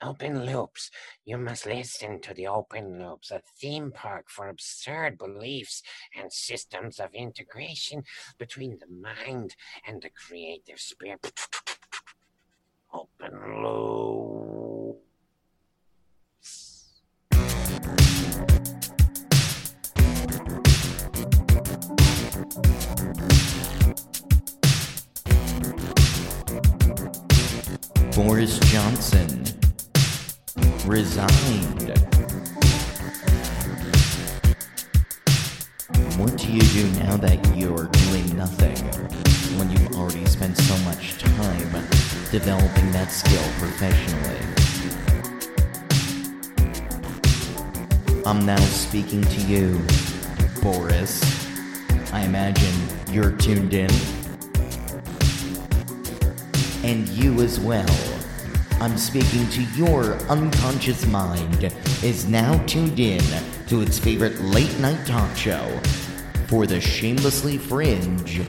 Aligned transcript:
Open 0.00 0.46
loops. 0.46 0.92
You 1.24 1.38
must 1.38 1.66
listen 1.66 2.20
to 2.20 2.32
the 2.32 2.46
open 2.46 3.02
loops, 3.02 3.32
a 3.32 3.42
theme 3.60 3.90
park 3.90 4.26
for 4.30 4.48
absurd 4.48 5.18
beliefs 5.18 5.82
and 6.16 6.32
systems 6.32 7.00
of 7.00 7.12
integration 7.14 8.04
between 8.38 8.78
the 8.78 8.86
mind 8.86 9.56
and 9.84 10.00
the 10.00 10.10
creative 10.10 10.78
spirit. 10.78 11.32
Open 12.94 13.62
loops. 13.64 15.02
Boris 28.14 28.58
Johnson 28.60 29.47
resigned. 30.88 31.90
What 36.16 36.38
do 36.38 36.50
you 36.50 36.62
do 36.62 36.90
now 36.98 37.18
that 37.18 37.38
you're 37.54 37.84
doing 37.84 38.34
nothing 38.34 38.78
when 39.58 39.70
you've 39.70 39.94
already 39.94 40.24
spent 40.24 40.56
so 40.56 40.76
much 40.78 41.18
time 41.18 41.72
developing 42.30 42.90
that 42.92 43.10
skill 43.10 43.42
professionally? 43.58 44.38
I'm 48.24 48.46
now 48.46 48.56
speaking 48.56 49.22
to 49.22 49.40
you, 49.42 49.78
Boris. 50.62 51.22
I 52.14 52.24
imagine 52.24 52.74
you're 53.12 53.32
tuned 53.32 53.74
in. 53.74 53.90
And 56.82 57.06
you 57.08 57.42
as 57.42 57.60
well. 57.60 58.17
I'm 58.80 58.96
speaking 58.96 59.48
to 59.48 59.62
your 59.76 60.14
unconscious 60.28 61.04
mind 61.08 61.74
is 62.04 62.28
now 62.28 62.56
tuned 62.66 63.00
in 63.00 63.20
to 63.66 63.80
its 63.80 63.98
favorite 63.98 64.40
late 64.40 64.78
night 64.78 65.04
talk 65.04 65.34
show. 65.36 65.66
For 66.46 66.64
the 66.64 66.80
shamelessly 66.80 67.58
fringe, 67.58 68.40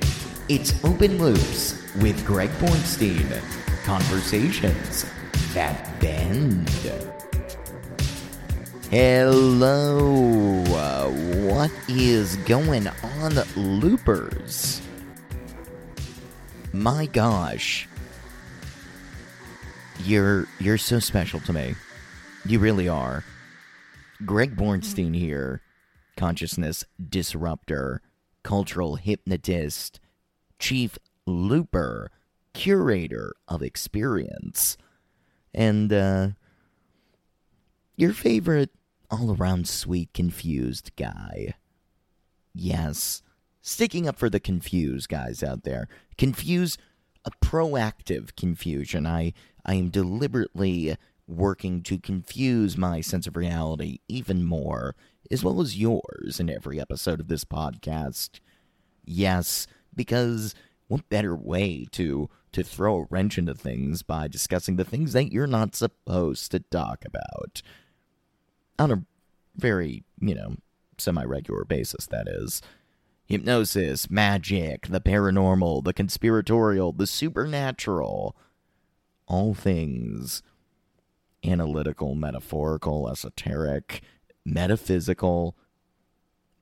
it's 0.47 0.85
Open 0.85 1.17
Loops 1.17 1.81
with 1.95 2.23
Greg 2.27 2.52
Bornstein. 2.59 3.41
Conversations 3.83 5.11
that 5.55 6.00
bend. 6.00 6.69
Hello, 8.91 10.63
what 11.47 11.72
is 11.88 12.35
going 12.38 12.88
on, 12.88 13.33
loopers? 13.55 14.80
My 16.72 17.07
gosh, 17.07 17.89
you're 20.05 20.47
you're 20.59 20.78
so 20.78 21.00
special 21.00 21.39
to 21.42 21.53
me. 21.53 21.75
You 22.45 22.59
really 22.59 22.88
are. 22.88 23.23
Greg 24.25 24.56
Bornstein 24.56 25.16
here, 25.16 25.61
consciousness 26.17 26.86
disruptor, 27.09 28.02
cultural 28.44 28.95
hypnotist, 28.95 30.00
chief 30.58 30.97
looper, 31.25 32.11
curator 32.53 33.34
of 33.47 33.62
experience, 33.62 34.78
and 35.53 35.91
uh, 35.94 36.29
your 37.95 38.13
favorite 38.13 38.72
all 39.12 39.35
around 39.35 39.68
sweet 39.68 40.13
confused 40.13 40.91
guy. 40.95 41.56
Yes, 42.53 43.22
sticking 43.62 44.07
up 44.07 44.18
for 44.18 44.29
the 44.29 44.40
confused 44.40 45.09
guys 45.09 45.44
out 45.44 45.63
there. 45.63 45.88
Confuse 46.18 46.78
a 47.25 47.31
proactive 47.45 48.35
confusion. 48.35 49.06
I 49.06 49.34
I 49.66 49.75
am 49.75 49.90
deliberately 49.90 50.96
working 51.28 51.84
to 51.84 52.00
confuse 52.00 52.78
my 52.78 53.02
sense 53.02 53.28
of 53.28 53.36
reality 53.36 54.00
even 54.08 54.44
more, 54.44 54.96
as 55.31 55.44
well 55.44 55.62
as 55.62 55.78
yours 55.78 56.40
in 56.40 56.50
every 56.50 56.80
episode 56.80 57.20
of 57.20 57.28
this 57.28 57.46
podcast. 57.46 58.40
Yes, 59.06 59.68
because 59.96 60.56
what 60.88 61.08
better 61.09 61.36
way 61.36 61.88
to 61.92 62.30
to 62.52 62.64
throw 62.64 62.98
a 62.98 63.08
wrench 63.12 63.38
into 63.38 63.53
things 63.53 64.02
by 64.02 64.28
discussing 64.28 64.75
the 64.75 64.84
things 64.84 65.14
that 65.14 65.31
you're 65.31 65.46
not 65.46 65.75
supposed 65.75 66.50
to 66.50 66.59
talk 66.59 67.06
about 67.06 67.62
on 68.80 68.92
a 68.92 69.03
very, 69.56 70.03
you 70.19 70.34
know, 70.34 70.56
semi 70.98 71.24
regular 71.24 71.66
basis, 71.66 72.08
that 72.08 72.28
is. 72.28 72.62
Hypnosis, 73.25 74.09
magic, 74.09 74.88
the 74.88 75.00
paranormal, 75.02 75.84
the 75.84 75.94
conspiratorial, 75.94 76.92
the 76.92 77.06
supernatural. 77.06 78.36
All 79.29 79.53
things 79.53 80.44
analytical, 81.45 82.16
metaphorical, 82.16 83.09
esoteric, 83.09 84.01
metaphysical. 84.44 85.56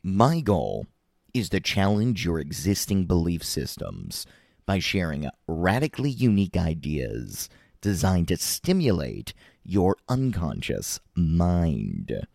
My 0.04 0.40
goal 0.40 0.86
is 1.34 1.50
to 1.50 1.60
challenge 1.60 2.24
your 2.24 2.40
existing 2.40 3.06
belief 3.06 3.44
systems 3.44 4.28
by 4.68 4.78
sharing 4.78 5.28
radically 5.48 6.12
unique 6.12 6.58
ideas 6.58 7.50
designed 7.82 8.28
to 8.28 8.38
stimulate 8.38 9.34
your 9.64 9.96
unconscious 10.08 11.00
mind 11.16 12.28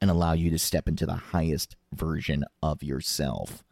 and 0.00 0.10
allow 0.10 0.32
you 0.32 0.50
to 0.50 0.58
step 0.58 0.88
into 0.88 1.06
the 1.06 1.14
highest 1.14 1.76
version 1.92 2.44
of 2.62 2.82
yourself. 2.82 3.64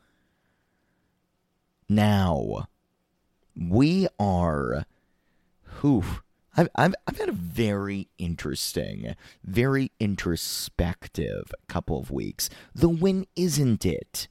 Now, 1.89 2.67
we 3.55 4.09
are. 4.19 4.85
Whew, 5.81 6.05
I've, 6.57 6.69
I've, 6.75 6.95
I've 7.07 7.19
had 7.19 7.29
a 7.29 7.33
very 7.33 8.09
interesting, 8.19 9.15
very 9.43 9.91
introspective 9.99 11.53
couple 11.69 11.99
of 11.99 12.11
weeks. 12.11 12.49
The 12.75 12.89
when 12.89 13.27
isn't 13.35 13.85
it? 13.85 14.29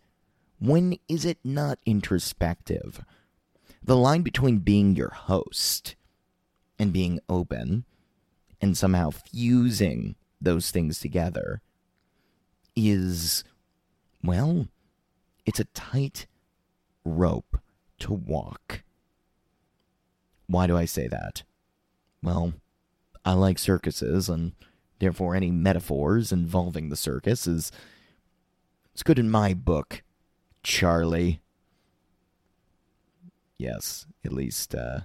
When 0.59 0.98
is 1.09 1.26
it 1.26 1.40
not 1.44 1.80
introspective? 1.86 3.03
The 3.84 3.98
line 3.98 4.22
between 4.22 4.59
being 4.59 4.96
your 4.96 5.09
host 5.09 5.96
and 6.80 6.94
being 6.94 7.20
open 7.28 7.84
and 8.62 8.78
somehow 8.78 9.09
fusing 9.09 10.16
those 10.40 10.72
things 10.72 11.00
together 11.00 11.62
is, 12.76 13.44
well, 14.24 14.68
it's 15.46 15.59
a 15.59 15.66
tight 15.66 16.28
rope 17.03 17.59
to 18.00 18.14
walk. 18.14 18.84
Why 20.53 20.68
do 20.68 20.78
I 20.78 20.86
say 20.86 21.08
that? 21.08 21.41
Well, 22.22 22.53
I 23.25 23.34
like 23.34 23.58
circuses, 23.58 24.30
and 24.30 24.52
therefore 25.00 25.36
any 25.36 25.50
metaphors 25.50 26.31
involving 26.31 26.90
the 26.90 26.96
circus 26.96 27.47
is 27.47 27.72
it's 28.94 29.02
good 29.02 29.18
in 29.18 29.31
my 29.31 29.56
book, 29.56 30.03
Charlie. 30.62 31.41
Yes, 33.58 34.06
at 34.24 34.31
least 34.31 34.75
uh, 34.75 35.02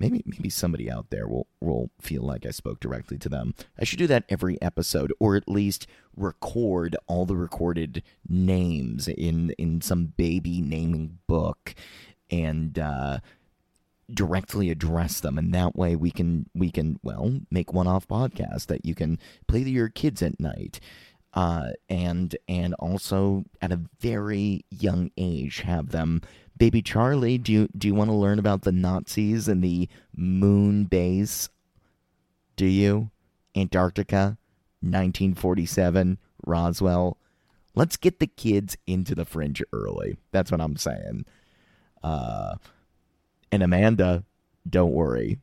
maybe 0.00 0.22
maybe 0.26 0.50
somebody 0.50 0.90
out 0.90 1.10
there 1.10 1.28
will 1.28 1.46
will 1.60 1.90
feel 2.00 2.22
like 2.22 2.44
I 2.44 2.50
spoke 2.50 2.80
directly 2.80 3.16
to 3.18 3.28
them. 3.28 3.54
I 3.78 3.84
should 3.84 4.00
do 4.00 4.08
that 4.08 4.24
every 4.28 4.60
episode, 4.60 5.12
or 5.20 5.36
at 5.36 5.48
least 5.48 5.86
record 6.16 6.96
all 7.06 7.26
the 7.26 7.36
recorded 7.36 8.02
names 8.28 9.06
in 9.06 9.50
in 9.50 9.82
some 9.82 10.06
baby 10.16 10.60
naming 10.60 11.18
book, 11.28 11.76
and 12.28 12.76
uh, 12.76 13.20
directly 14.12 14.70
address 14.70 15.20
them, 15.20 15.38
and 15.38 15.52
that 15.54 15.76
way 15.76 15.96
we 15.96 16.10
can 16.10 16.48
we 16.54 16.70
can 16.70 16.98
well 17.02 17.40
make 17.50 17.72
one 17.72 17.86
off 17.86 18.08
podcast 18.08 18.66
that 18.66 18.84
you 18.84 18.94
can 18.94 19.18
play 19.46 19.64
to 19.64 19.70
your 19.70 19.88
kids 19.88 20.22
at 20.22 20.40
night. 20.40 20.80
Uh, 21.34 21.70
and 21.90 22.36
and 22.48 22.74
also 22.74 23.44
at 23.60 23.70
a 23.70 23.80
very 24.00 24.64
young 24.70 25.10
age 25.18 25.60
have 25.60 25.90
them 25.90 26.22
Baby 26.58 26.82
Charlie, 26.82 27.38
do 27.38 27.52
you 27.52 27.68
do 27.78 27.86
you 27.86 27.94
want 27.94 28.10
to 28.10 28.16
learn 28.16 28.40
about 28.40 28.62
the 28.62 28.72
Nazis 28.72 29.46
and 29.46 29.62
the 29.62 29.88
moon 30.16 30.84
base? 30.84 31.48
Do 32.56 32.66
you? 32.66 33.10
Antarctica, 33.56 34.36
1947, 34.80 36.18
Roswell. 36.44 37.16
Let's 37.76 37.96
get 37.96 38.18
the 38.18 38.26
kids 38.26 38.76
into 38.86 39.14
the 39.14 39.24
fringe 39.24 39.62
early. 39.72 40.18
That's 40.32 40.50
what 40.50 40.60
I'm 40.60 40.76
saying. 40.76 41.26
Uh, 42.02 42.56
and 43.50 43.62
Amanda, 43.62 44.24
don't 44.68 44.92
worry. 44.92 45.38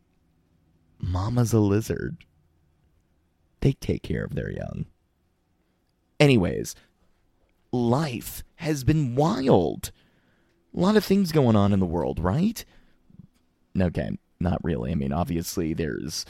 Mama's 0.99 1.53
a 1.53 1.59
lizard. 1.59 2.17
They 3.61 3.73
take 3.73 4.03
care 4.03 4.23
of 4.23 4.35
their 4.35 4.51
young. 4.51 4.85
Anyways, 6.19 6.75
life 7.71 8.43
has 8.57 8.83
been 8.83 9.15
wild 9.15 9.91
A 10.75 10.79
lot 10.79 10.97
of 10.97 11.05
things 11.05 11.31
going 11.31 11.55
on 11.55 11.73
in 11.73 11.79
the 11.79 11.85
world, 11.85 12.19
right? 12.19 12.63
Okay, 13.79 14.17
not 14.39 14.63
really. 14.63 14.91
I 14.91 14.95
mean, 14.95 15.13
obviously, 15.13 15.73
there's 15.73 16.25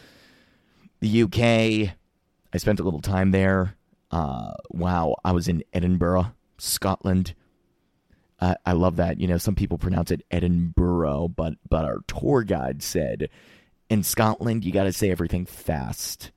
the 1.00 1.24
UK. 1.24 1.95
I 2.54 2.57
spent 2.57 2.80
a 2.80 2.83
little 2.83 3.01
time 3.01 3.31
there. 3.31 3.75
Uh, 4.12 4.54
wow, 4.69 5.16
I 5.24 5.31
was 5.31 5.48
in 5.48 5.63
Edinburgh, 5.74 6.33
Scotland. 6.57 7.33
I, 8.40 8.56
I 8.66 8.72
love 8.74 8.98
that. 8.98 9.20
You 9.20 9.28
know, 9.28 9.38
some 9.38 9.56
people 9.56 9.78
pronounce 9.78 10.12
it 10.12 10.26
Edinburgh, 10.32 11.30
but 11.30 11.54
but 11.70 11.86
our 11.86 12.00
tour 12.08 12.44
guide 12.44 12.84
said 12.84 13.30
in 13.90 14.04
Scotland 14.04 14.66
you 14.66 14.72
got 14.72 14.84
to 14.84 14.94
say 14.94 15.10
everything 15.10 15.46
fast, 15.46 16.32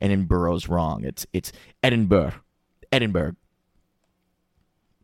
and 0.00 0.12
in 0.12 0.24
borough's 0.24 0.68
wrong. 0.68 1.04
It's 1.04 1.26
it's 1.32 1.52
Edinburgh, 1.82 2.34
Edinburgh. 2.90 3.36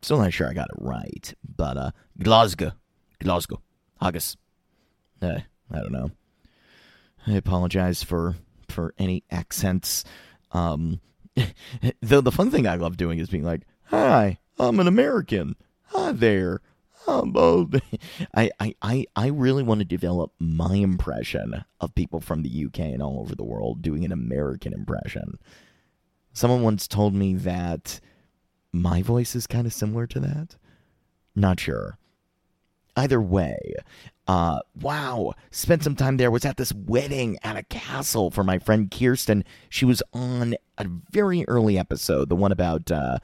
Still 0.01 0.19
not 0.19 0.33
sure 0.33 0.49
I 0.49 0.53
got 0.53 0.69
it 0.69 0.81
right, 0.81 1.33
but 1.55 1.77
uh, 1.77 1.91
Glasgow, 2.21 2.73
Glasgow, 3.19 3.61
Haggis. 4.01 4.35
Uh, 5.21 5.39
I 5.71 5.77
don't 5.77 5.93
know. 5.93 6.11
I 7.25 7.33
apologize 7.33 8.03
for 8.03 8.35
for 8.67 8.93
any 8.97 9.23
accents. 9.31 10.03
Um, 10.51 10.99
though 12.01 12.21
the 12.21 12.31
fun 12.31 12.51
thing 12.51 12.67
I 12.67 12.75
love 12.75 12.97
doing 12.97 13.19
is 13.19 13.29
being 13.29 13.45
like, 13.45 13.61
"Hi, 13.85 14.39
I'm 14.59 14.81
an 14.81 14.87
American. 14.87 15.55
Hi 15.93 16.11
there." 16.11 16.61
I, 17.07 18.49
I, 18.59 18.75
I, 18.81 19.05
I 19.15 19.27
really 19.27 19.63
want 19.63 19.79
to 19.79 19.85
develop 19.85 20.31
my 20.39 20.75
impression 20.75 21.65
of 21.81 21.95
people 21.95 22.21
from 22.21 22.43
the 22.43 22.65
UK 22.65 22.79
and 22.79 23.01
all 23.01 23.19
over 23.19 23.35
the 23.35 23.43
world 23.43 23.81
doing 23.81 24.05
an 24.05 24.11
American 24.11 24.73
impression. 24.73 25.37
Someone 26.31 26.61
once 26.61 26.87
told 26.87 27.13
me 27.13 27.35
that 27.35 27.99
my 28.71 29.01
voice 29.01 29.35
is 29.35 29.47
kind 29.47 29.67
of 29.67 29.73
similar 29.73 30.07
to 30.07 30.19
that. 30.21 30.55
Not 31.35 31.59
sure. 31.59 31.97
Either 32.95 33.21
way, 33.21 33.57
uh, 34.27 34.59
wow, 34.79 35.33
spent 35.51 35.83
some 35.83 35.95
time 35.95 36.17
there. 36.17 36.31
Was 36.31 36.45
at 36.45 36.57
this 36.57 36.73
wedding 36.73 37.37
at 37.43 37.57
a 37.57 37.63
castle 37.63 38.31
for 38.31 38.43
my 38.43 38.59
friend 38.59 38.89
Kirsten. 38.89 39.43
She 39.69 39.83
was 39.83 40.01
on 40.13 40.55
a 40.77 40.85
very 41.11 41.43
early 41.47 41.77
episode, 41.77 42.29
the 42.29 42.35
one 42.35 42.51
about 42.51 42.91
uh, 42.91 43.17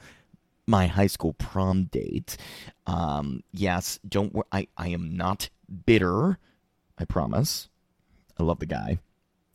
my 0.70 0.86
high 0.86 1.08
school 1.08 1.34
prom 1.34 1.84
date. 1.84 2.36
Um, 2.86 3.42
yes, 3.52 3.98
don't 4.08 4.32
worry. 4.32 4.46
I, 4.52 4.68
I 4.76 4.88
am 4.88 5.16
not 5.16 5.50
bitter. 5.84 6.38
I 6.96 7.04
promise. 7.04 7.68
I 8.38 8.44
love 8.44 8.60
the 8.60 8.66
guy. 8.66 8.98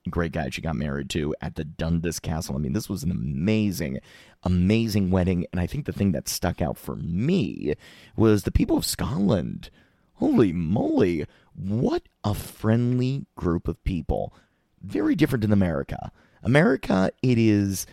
Great 0.08 0.34
guy 0.34 0.50
she 0.50 0.62
got 0.62 0.76
married 0.76 1.10
to 1.12 1.34
at 1.42 1.56
the 1.56 1.64
Dundas 1.64 2.20
Castle. 2.20 2.56
I 2.56 2.60
mean, 2.60 2.74
this 2.74 2.90
was 2.90 3.02
an 3.02 3.10
amazing, 3.10 4.00
amazing 4.44 5.10
wedding. 5.10 5.48
And 5.52 5.60
I 5.60 5.66
think 5.66 5.86
the 5.86 5.92
thing 5.94 6.12
that 6.12 6.28
stuck 6.28 6.62
out 6.62 6.78
for 6.78 6.96
me 6.96 7.74
was 8.16 8.44
the 8.44 8.52
people 8.52 8.78
of 8.78 8.86
Scotland. 8.86 9.72
Holy 10.16 10.54
moly, 10.54 11.26
what 11.56 12.04
a 12.24 12.36
friendly 12.36 13.26
group 13.36 13.68
of 13.68 13.84
people. 13.84 14.34
Very 14.82 15.16
different 15.16 15.44
in 15.44 15.52
America. 15.52 16.12
America, 16.44 17.10
it 17.24 17.40
is. 17.40 17.88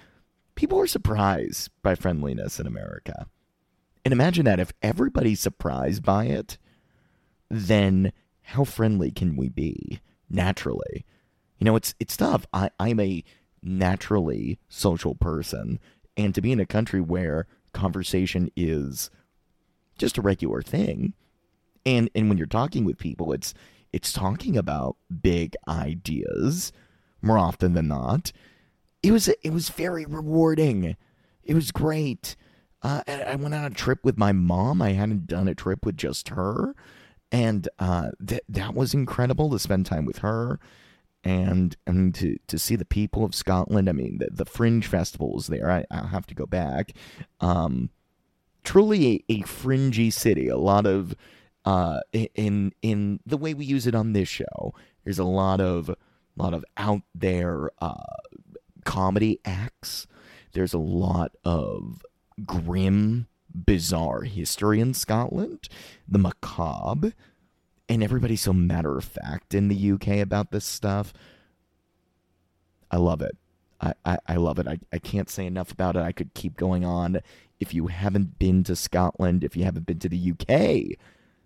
People 0.54 0.80
are 0.80 0.86
surprised 0.86 1.70
by 1.82 1.94
friendliness 1.94 2.60
in 2.60 2.66
America. 2.66 3.26
And 4.04 4.12
imagine 4.12 4.44
that 4.44 4.60
if 4.60 4.72
everybody's 4.82 5.40
surprised 5.40 6.02
by 6.02 6.26
it, 6.26 6.58
then 7.48 8.12
how 8.42 8.64
friendly 8.64 9.10
can 9.10 9.36
we 9.36 9.48
be 9.48 10.00
naturally? 10.28 11.04
You 11.58 11.64
know, 11.64 11.76
it's 11.76 11.94
it's 12.00 12.16
tough. 12.16 12.46
I, 12.52 12.70
I'm 12.80 12.98
a 12.98 13.22
naturally 13.62 14.58
social 14.68 15.14
person, 15.14 15.78
and 16.16 16.34
to 16.34 16.40
be 16.40 16.50
in 16.50 16.60
a 16.60 16.66
country 16.66 17.00
where 17.00 17.46
conversation 17.72 18.50
is 18.56 19.10
just 19.96 20.18
a 20.18 20.22
regular 20.22 20.62
thing, 20.62 21.14
and 21.86 22.10
and 22.14 22.28
when 22.28 22.38
you're 22.38 22.46
talking 22.46 22.84
with 22.84 22.98
people, 22.98 23.32
it's 23.32 23.54
it's 23.92 24.12
talking 24.12 24.56
about 24.56 24.96
big 25.22 25.54
ideas 25.68 26.72
more 27.20 27.38
often 27.38 27.74
than 27.74 27.88
not. 27.88 28.32
It 29.02 29.12
was 29.12 29.28
it 29.28 29.50
was 29.50 29.68
very 29.68 30.04
rewarding. 30.04 30.96
It 31.42 31.54
was 31.54 31.72
great. 31.72 32.36
Uh, 32.82 33.02
I 33.06 33.36
went 33.36 33.54
on 33.54 33.64
a 33.64 33.70
trip 33.70 34.00
with 34.04 34.18
my 34.18 34.32
mom. 34.32 34.82
I 34.82 34.92
hadn't 34.92 35.26
done 35.26 35.48
a 35.48 35.54
trip 35.54 35.86
with 35.86 35.96
just 35.96 36.30
her, 36.30 36.74
and 37.30 37.68
uh, 37.78 38.10
that 38.20 38.42
that 38.48 38.74
was 38.74 38.94
incredible 38.94 39.50
to 39.50 39.58
spend 39.58 39.86
time 39.86 40.04
with 40.04 40.18
her, 40.18 40.58
and 41.24 41.76
and 41.86 42.14
to 42.16 42.38
to 42.48 42.58
see 42.58 42.76
the 42.76 42.84
people 42.84 43.24
of 43.24 43.34
Scotland. 43.34 43.88
I 43.88 43.92
mean, 43.92 44.18
the, 44.18 44.28
the 44.32 44.44
Fringe 44.44 44.86
Festival 44.86 45.32
was 45.32 45.46
there. 45.46 45.70
I, 45.70 45.84
I'll 45.90 46.08
have 46.08 46.26
to 46.26 46.34
go 46.34 46.46
back. 46.46 46.92
Um, 47.40 47.90
truly 48.64 49.24
a, 49.28 49.32
a 49.32 49.42
fringy 49.42 50.10
city. 50.10 50.48
A 50.48 50.56
lot 50.56 50.86
of 50.86 51.14
uh, 51.64 52.00
in 52.12 52.72
in 52.82 53.20
the 53.24 53.36
way 53.36 53.54
we 53.54 53.64
use 53.64 53.86
it 53.86 53.94
on 53.94 54.12
this 54.12 54.28
show. 54.28 54.74
There's 55.04 55.18
a 55.18 55.24
lot 55.24 55.60
of 55.60 55.88
a 55.88 55.96
lot 56.36 56.54
of 56.54 56.64
out 56.76 57.02
there 57.14 57.70
uh, 57.80 58.16
comedy 58.84 59.40
acts. 59.44 60.06
There's 60.52 60.74
a 60.74 60.78
lot 60.78 61.32
of 61.44 62.04
grim, 62.44 63.26
bizarre 63.54 64.22
history 64.22 64.80
in 64.80 64.94
Scotland, 64.94 65.68
the 66.08 66.18
macabre, 66.18 67.12
and 67.88 68.02
everybody's 68.02 68.40
so 68.40 68.52
matter 68.52 68.96
of 68.96 69.04
fact 69.04 69.54
in 69.54 69.68
the 69.68 69.92
UK 69.92 70.18
about 70.18 70.50
this 70.50 70.64
stuff. 70.64 71.12
I 72.90 72.96
love 72.96 73.22
it. 73.22 73.36
I, 73.80 73.94
I, 74.04 74.18
I 74.28 74.36
love 74.36 74.58
it. 74.58 74.68
I, 74.68 74.78
I 74.92 74.98
can't 74.98 75.28
say 75.28 75.46
enough 75.46 75.72
about 75.72 75.96
it. 75.96 76.02
I 76.02 76.12
could 76.12 76.34
keep 76.34 76.56
going 76.56 76.84
on. 76.84 77.20
If 77.58 77.74
you 77.74 77.88
haven't 77.88 78.38
been 78.38 78.64
to 78.64 78.76
Scotland, 78.76 79.44
if 79.44 79.56
you 79.56 79.64
haven't 79.64 79.86
been 79.86 79.98
to 80.00 80.08
the 80.08 80.32
UK, 80.32 80.98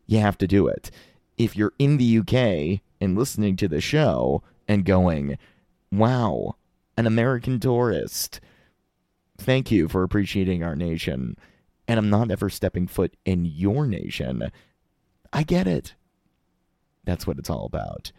you 0.07 0.19
have 0.19 0.39
to 0.39 0.47
do 0.47 0.67
it. 0.67 0.91
If 1.37 1.57
you're 1.57 1.73
in 1.79 1.97
the 1.99 2.19
UK 2.19 2.81
and 3.01 3.19
listening 3.19 3.57
to 3.57 3.69
the 3.69 3.81
show 3.81 4.43
and 4.69 4.85
going, 4.85 5.39
wow, 5.93 6.57
an 6.97 7.07
American 7.07 7.61
tourist, 7.61 8.41
thank 9.39 9.71
you 9.71 9.89
for 9.89 10.03
appreciating 10.03 10.63
our 10.63 10.77
nation. 10.77 11.37
And 11.89 11.99
I'm 11.99 12.11
not 12.11 12.31
ever 12.31 12.51
stepping 12.51 12.87
foot 12.87 13.17
in 13.25 13.45
your 13.45 13.87
nation. 13.87 14.51
I 15.33 15.43
get 15.43 15.67
it. 15.67 15.95
That's 17.05 17.27
what 17.27 17.39
it's 17.39 17.51
all 17.51 17.67
about. 17.67 18.11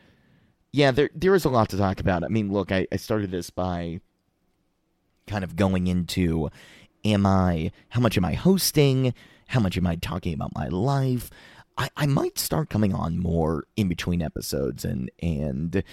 Yeah, 0.71 0.91
there 0.91 1.09
there 1.13 1.35
is 1.35 1.45
a 1.45 1.49
lot 1.49 1.69
to 1.69 1.77
talk 1.77 1.99
about. 1.99 2.23
I 2.23 2.27
mean, 2.27 2.51
look, 2.51 2.71
I, 2.71 2.87
I 2.91 2.97
started 2.97 3.31
this 3.31 3.49
by 3.49 3.99
kind 5.25 5.43
of 5.43 5.55
going 5.55 5.87
into 5.87 6.49
am 7.03 7.25
I 7.25 7.71
how 7.89 7.99
much 7.99 8.17
am 8.17 8.25
I 8.25 8.33
hosting? 8.33 9.13
How 9.47 9.59
much 9.59 9.77
am 9.77 9.87
I 9.87 9.95
talking 9.95 10.33
about 10.33 10.55
my 10.55 10.67
life? 10.67 11.29
I, 11.77 11.89
I 11.95 12.05
might 12.07 12.39
start 12.39 12.69
coming 12.69 12.93
on 12.93 13.19
more 13.19 13.65
in 13.75 13.87
between 13.87 14.21
episodes 14.21 14.83
and 14.83 15.11
and 15.21 15.83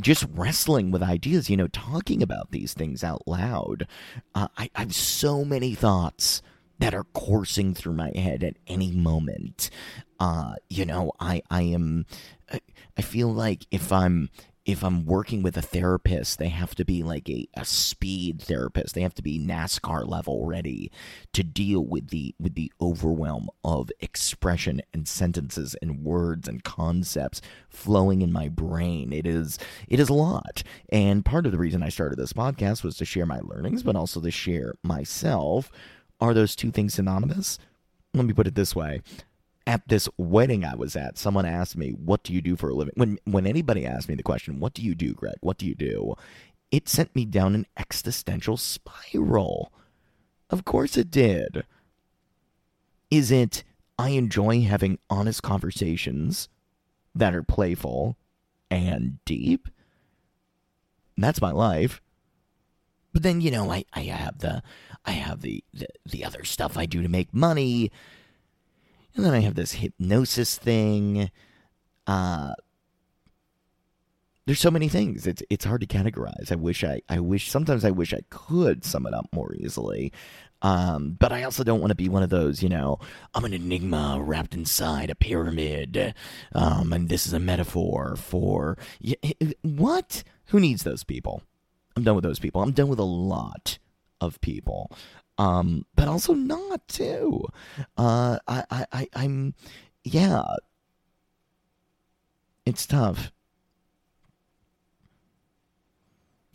just 0.00 0.26
wrestling 0.32 0.90
with 0.90 1.02
ideas, 1.02 1.48
you 1.48 1.56
know, 1.56 1.68
talking 1.68 2.22
about 2.22 2.50
these 2.50 2.74
things 2.74 3.04
out 3.04 3.22
loud. 3.26 3.86
Uh, 4.34 4.48
I, 4.56 4.70
I 4.74 4.80
have 4.80 4.94
so 4.94 5.44
many 5.44 5.74
thoughts 5.74 6.42
that 6.78 6.94
are 6.94 7.04
coursing 7.12 7.74
through 7.74 7.94
my 7.94 8.10
head 8.14 8.42
at 8.42 8.56
any 8.66 8.90
moment. 8.90 9.70
Uh, 10.18 10.54
you 10.68 10.84
know, 10.84 11.12
I 11.20 11.42
I 11.50 11.62
am 11.62 12.06
I 12.96 13.02
feel 13.02 13.32
like 13.32 13.66
if 13.70 13.92
I'm 13.92 14.30
if 14.66 14.82
I'm 14.82 15.04
working 15.04 15.42
with 15.42 15.58
a 15.58 15.62
therapist, 15.62 16.38
they 16.38 16.48
have 16.48 16.74
to 16.76 16.84
be 16.86 17.02
like 17.02 17.28
a, 17.28 17.46
a 17.54 17.66
speed 17.66 18.40
therapist. 18.40 18.94
They 18.94 19.02
have 19.02 19.14
to 19.14 19.22
be 19.22 19.38
NASCAR 19.38 20.08
level 20.08 20.46
ready 20.46 20.90
to 21.34 21.42
deal 21.42 21.84
with 21.84 22.08
the 22.08 22.34
with 22.40 22.54
the 22.54 22.72
overwhelm 22.80 23.50
of 23.62 23.90
expression 24.00 24.80
and 24.94 25.06
sentences 25.06 25.76
and 25.82 26.02
words 26.02 26.48
and 26.48 26.64
concepts 26.64 27.42
flowing 27.68 28.22
in 28.22 28.32
my 28.32 28.48
brain. 28.48 29.12
It 29.12 29.26
is 29.26 29.58
it 29.86 30.00
is 30.00 30.08
a 30.08 30.14
lot. 30.14 30.62
And 30.88 31.24
part 31.24 31.44
of 31.44 31.52
the 31.52 31.58
reason 31.58 31.82
I 31.82 31.90
started 31.90 32.18
this 32.18 32.32
podcast 32.32 32.82
was 32.82 32.96
to 32.96 33.04
share 33.04 33.26
my 33.26 33.40
learnings, 33.42 33.82
but 33.82 33.96
also 33.96 34.20
to 34.22 34.30
share 34.30 34.74
myself. 34.82 35.70
Are 36.20 36.32
those 36.32 36.56
two 36.56 36.70
things 36.70 36.94
synonymous? 36.94 37.58
Let 38.14 38.24
me 38.24 38.32
put 38.32 38.46
it 38.46 38.54
this 38.54 38.74
way 38.74 39.02
at 39.66 39.86
this 39.88 40.08
wedding 40.18 40.64
I 40.64 40.74
was 40.74 40.96
at, 40.96 41.18
someone 41.18 41.46
asked 41.46 41.76
me, 41.76 41.90
"What 41.90 42.22
do 42.22 42.32
you 42.32 42.42
do 42.42 42.56
for 42.56 42.68
a 42.68 42.74
living?" 42.74 42.94
When 42.96 43.18
when 43.24 43.46
anybody 43.46 43.86
asked 43.86 44.08
me 44.08 44.14
the 44.14 44.22
question, 44.22 44.60
"What 44.60 44.74
do 44.74 44.82
you 44.82 44.94
do, 44.94 45.14
Greg? 45.14 45.36
What 45.40 45.58
do 45.58 45.66
you 45.66 45.74
do?" 45.74 46.14
It 46.70 46.88
sent 46.88 47.14
me 47.14 47.24
down 47.24 47.54
an 47.54 47.66
existential 47.76 48.56
spiral. 48.56 49.72
Of 50.50 50.64
course 50.64 50.96
it 50.96 51.10
did. 51.10 51.64
Is 53.10 53.30
it 53.30 53.64
I 53.98 54.10
enjoy 54.10 54.62
having 54.62 54.98
honest 55.08 55.42
conversations 55.42 56.48
that 57.14 57.34
are 57.34 57.42
playful 57.44 58.16
and 58.70 59.24
deep? 59.24 59.68
That's 61.16 61.40
my 61.40 61.52
life. 61.52 62.02
But 63.12 63.22
then, 63.22 63.40
you 63.40 63.52
know, 63.52 63.70
I, 63.70 63.84
I 63.92 64.00
have 64.00 64.38
the 64.38 64.62
I 65.04 65.12
have 65.12 65.42
the, 65.42 65.62
the 65.72 65.86
the 66.04 66.24
other 66.24 66.44
stuff 66.44 66.76
I 66.76 66.86
do 66.86 67.02
to 67.02 67.08
make 67.08 67.32
money 67.32 67.92
and 69.14 69.24
then 69.24 69.34
I 69.34 69.40
have 69.40 69.54
this 69.54 69.72
hypnosis 69.72 70.56
thing. 70.56 71.30
Uh, 72.06 72.54
there's 74.46 74.60
so 74.60 74.70
many 74.70 74.88
things. 74.88 75.26
It's 75.26 75.42
it's 75.48 75.64
hard 75.64 75.80
to 75.80 75.86
categorize. 75.86 76.52
I 76.52 76.56
wish 76.56 76.84
I 76.84 77.00
I 77.08 77.20
wish 77.20 77.50
sometimes 77.50 77.84
I 77.84 77.90
wish 77.90 78.12
I 78.12 78.20
could 78.28 78.84
sum 78.84 79.06
it 79.06 79.14
up 79.14 79.28
more 79.32 79.54
easily. 79.54 80.12
Um, 80.62 81.16
but 81.18 81.30
I 81.30 81.42
also 81.42 81.62
don't 81.62 81.80
want 81.80 81.90
to 81.90 81.94
be 81.94 82.08
one 82.08 82.22
of 82.22 82.30
those, 82.30 82.62
you 82.62 82.70
know, 82.70 82.98
I'm 83.34 83.44
an 83.44 83.52
enigma 83.52 84.18
wrapped 84.18 84.54
inside 84.54 85.10
a 85.10 85.14
pyramid. 85.14 86.14
Um, 86.54 86.90
and 86.90 87.10
this 87.10 87.26
is 87.26 87.34
a 87.34 87.40
metaphor 87.40 88.16
for 88.16 88.78
what? 89.60 90.24
Who 90.46 90.60
needs 90.60 90.82
those 90.82 91.04
people? 91.04 91.42
I'm 91.96 92.02
done 92.02 92.14
with 92.14 92.24
those 92.24 92.38
people. 92.38 92.62
I'm 92.62 92.72
done 92.72 92.88
with 92.88 92.98
a 92.98 93.04
lot 93.04 93.78
of 94.22 94.40
people. 94.40 94.90
Um, 95.38 95.84
but 95.96 96.08
also 96.08 96.32
not 96.34 96.86
too. 96.88 97.44
Uh, 97.96 98.38
I, 98.46 98.64
I, 98.70 98.86
I, 98.92 99.08
I'm, 99.14 99.54
yeah. 100.04 100.44
It's 102.64 102.86
tough. 102.86 103.32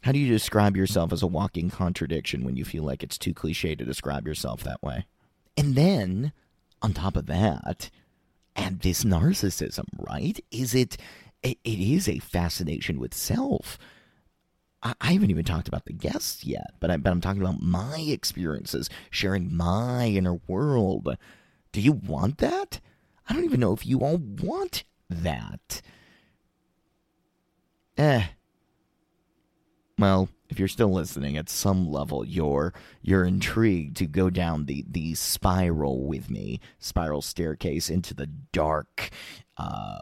How 0.02 0.12
do 0.14 0.20
you 0.20 0.32
describe 0.32 0.78
yourself 0.78 1.12
as 1.12 1.22
a 1.22 1.28
walking 1.28 1.70
contradiction 1.70 2.46
when 2.46 2.56
you 2.56 2.64
feel 2.64 2.84
like 2.84 3.04
it's 3.04 3.18
too 3.18 3.34
cliche 3.34 3.76
to 3.76 3.84
describe 3.84 4.26
yourself 4.26 4.64
that 4.64 4.82
way? 4.82 5.06
And 5.58 5.76
then, 5.76 6.32
on 6.82 6.94
top 6.94 7.18
of 7.18 7.26
that, 7.26 7.90
add 8.56 8.80
this 8.80 9.04
narcissism, 9.04 9.86
right? 9.98 10.40
Is 10.52 10.74
it, 10.74 10.96
it, 11.44 11.58
it 11.66 11.80
is 11.80 12.08
a 12.08 12.20
fascination 12.20 13.00
with 13.00 13.14
self. 13.14 13.78
I, 14.82 15.14
haven't 15.14 15.30
even 15.30 15.44
talked 15.44 15.68
about 15.68 15.86
the 15.86 15.94
guests 15.94 16.46
yet, 16.46 16.72
but, 16.80 16.90
I, 16.90 16.98
but 16.98 17.12
I'm 17.12 17.22
talking 17.22 17.42
about 17.42 17.62
my 17.62 18.00
experiences, 18.00 18.90
sharing 19.10 19.56
my 19.56 20.08
inner 20.08 20.40
world. 20.48 21.18
Do 21.72 21.82
you 21.82 21.92
want 21.92 22.38
that? 22.38 22.80
I 23.28 23.34
don't 23.34 23.44
even 23.44 23.60
know 23.60 23.74
if 23.74 23.86
you 23.86 24.00
all 24.00 24.18
want 24.18 24.86
that. 25.10 25.82
Eh, 27.98 28.24
well, 30.00 30.30
if 30.50 30.58
you're 30.58 30.70
still 30.70 30.92
listening, 30.92 31.36
at 31.38 31.50
some 31.50 31.92
level, 31.92 32.26
you're 32.26 32.74
you're 33.02 33.26
intrigued 33.26 33.98
to 33.98 34.08
go 34.08 34.30
down 34.30 34.66
the 34.66 34.86
the 34.90 35.14
spiral 35.14 36.06
with 36.06 36.30
me, 36.30 36.62
spiral 36.80 37.22
staircase 37.22 37.90
into 37.90 38.14
the 38.14 38.28
dark, 38.28 39.10
uh, 39.58 40.00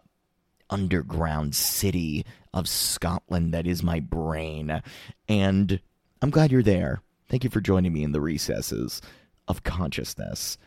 underground 0.69 1.55
city 1.55 2.25
of 2.53 2.67
Scotland 2.67 3.53
that 3.53 3.67
is 3.67 3.83
my 3.83 3.99
brain, 3.99 4.81
and 5.27 5.79
I'm 6.21 6.29
glad 6.29 6.51
you're 6.51 6.63
there. 6.63 7.01
Thank 7.29 7.43
you 7.43 7.49
for 7.49 7.61
joining 7.61 7.93
me 7.93 8.03
in 8.03 8.11
the 8.11 8.21
recesses 8.21 9.01
of 9.47 9.63
consciousness. 9.63 10.57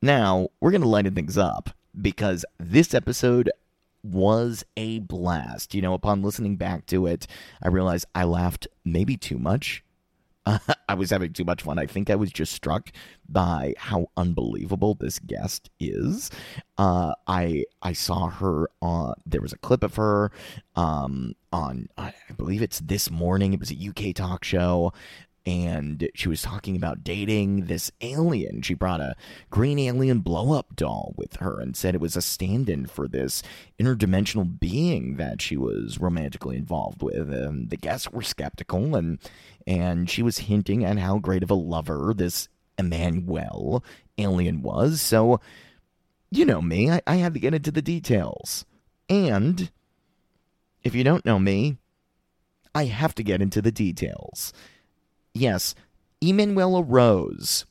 Now 0.00 0.48
we're 0.60 0.72
gonna 0.72 0.86
lighten 0.86 1.14
things 1.14 1.38
up 1.38 1.70
because 2.00 2.44
this 2.58 2.94
episode 2.94 3.50
was 4.02 4.64
a 4.76 4.98
blast. 5.00 5.74
You 5.74 5.82
know, 5.82 5.94
upon 5.94 6.22
listening 6.22 6.56
back 6.56 6.86
to 6.86 7.06
it, 7.06 7.26
I 7.62 7.68
realized 7.68 8.06
I 8.14 8.24
laughed 8.24 8.66
maybe 8.84 9.16
too 9.16 9.38
much. 9.38 9.84
Uh, 10.46 10.58
I 10.88 10.94
was 10.94 11.10
having 11.10 11.32
too 11.32 11.44
much 11.44 11.62
fun. 11.62 11.78
I 11.78 11.86
think 11.86 12.10
I 12.10 12.16
was 12.16 12.30
just 12.32 12.52
struck 12.52 12.90
by 13.28 13.74
how 13.78 14.08
unbelievable 14.16 14.94
this 14.94 15.18
guest 15.18 15.70
is. 15.80 16.30
Uh, 16.78 17.14
I 17.26 17.64
I 17.82 17.92
saw 17.92 18.28
her 18.28 18.68
on. 18.80 19.14
There 19.26 19.40
was 19.40 19.52
a 19.52 19.58
clip 19.58 19.82
of 19.82 19.94
her 19.96 20.30
um, 20.76 21.34
on. 21.52 21.88
I 21.96 22.12
believe 22.36 22.62
it's 22.62 22.80
this 22.80 23.10
morning. 23.10 23.52
It 23.52 23.60
was 23.60 23.72
a 23.72 23.88
UK 23.88 24.14
talk 24.14 24.44
show 24.44 24.92
and 25.44 26.08
she 26.14 26.28
was 26.28 26.42
talking 26.42 26.76
about 26.76 27.02
dating 27.02 27.66
this 27.66 27.90
alien. 28.00 28.62
She 28.62 28.74
brought 28.74 29.00
a 29.00 29.16
green 29.50 29.78
alien 29.78 30.20
blow 30.20 30.52
up 30.56 30.76
doll 30.76 31.14
with 31.16 31.36
her 31.36 31.60
and 31.60 31.76
said 31.76 31.94
it 31.94 32.00
was 32.00 32.16
a 32.16 32.22
stand 32.22 32.68
in 32.68 32.86
for 32.86 33.08
this 33.08 33.42
interdimensional 33.80 34.60
being 34.60 35.16
that 35.16 35.42
she 35.42 35.56
was 35.56 35.98
romantically 35.98 36.56
involved 36.56 37.02
with. 37.02 37.32
And 37.32 37.70
the 37.70 37.76
guests 37.76 38.10
were 38.10 38.22
skeptical, 38.22 38.94
and, 38.94 39.18
and 39.66 40.08
she 40.08 40.22
was 40.22 40.38
hinting 40.38 40.84
at 40.84 40.98
how 40.98 41.18
great 41.18 41.42
of 41.42 41.50
a 41.50 41.54
lover 41.54 42.14
this 42.16 42.48
Emmanuel 42.78 43.84
alien 44.18 44.62
was. 44.62 45.00
So, 45.00 45.40
you 46.30 46.44
know 46.44 46.62
me, 46.62 46.90
I, 46.90 47.02
I 47.06 47.16
had 47.16 47.34
to 47.34 47.40
get 47.40 47.54
into 47.54 47.72
the 47.72 47.82
details. 47.82 48.64
And 49.08 49.70
if 50.84 50.94
you 50.94 51.02
don't 51.02 51.26
know 51.26 51.38
me, 51.38 51.78
I 52.74 52.84
have 52.86 53.14
to 53.16 53.22
get 53.22 53.42
into 53.42 53.60
the 53.60 53.72
details. 53.72 54.52
Yes, 55.34 55.74
Emanuela 56.22 56.82
Rose. 56.82 57.64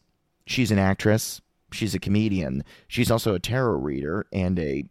She's 0.46 0.72
an 0.72 0.80
actress. 0.80 1.42
She's 1.72 1.96
a 1.96 2.00
comedian. 2.00 2.64
She's 2.88 3.12
also 3.12 3.34
a 3.34 3.40
tarot 3.40 3.80
reader 3.80 4.26
and 4.34 4.60
a, 4.60 4.86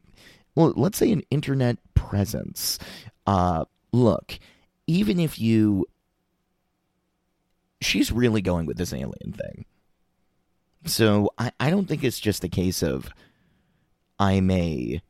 well, 0.55 0.73
let's 0.77 0.99
say 0.99 1.13
an 1.13 1.23
internet 1.31 1.77
presence. 1.95 2.79
Uh, 3.27 3.65
look, 3.93 4.39
even 4.87 5.21
if 5.21 5.39
you. 5.39 5.87
She's 7.83 8.13
really 8.13 8.43
going 8.43 8.67
with 8.67 8.77
this 8.77 8.93
alien 8.93 9.33
thing. 9.33 9.65
So 10.85 11.31
I, 11.39 11.51
I 11.59 11.71
don't 11.71 11.87
think 11.87 12.05
it's 12.05 12.21
just 12.21 12.45
a 12.45 12.49
case 12.49 12.83
of 12.83 13.11
I'm 14.19 14.51
a. 14.51 15.01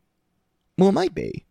Well, 0.79 0.88
it 0.88 0.93
might 0.93 1.14
be. 1.14 1.45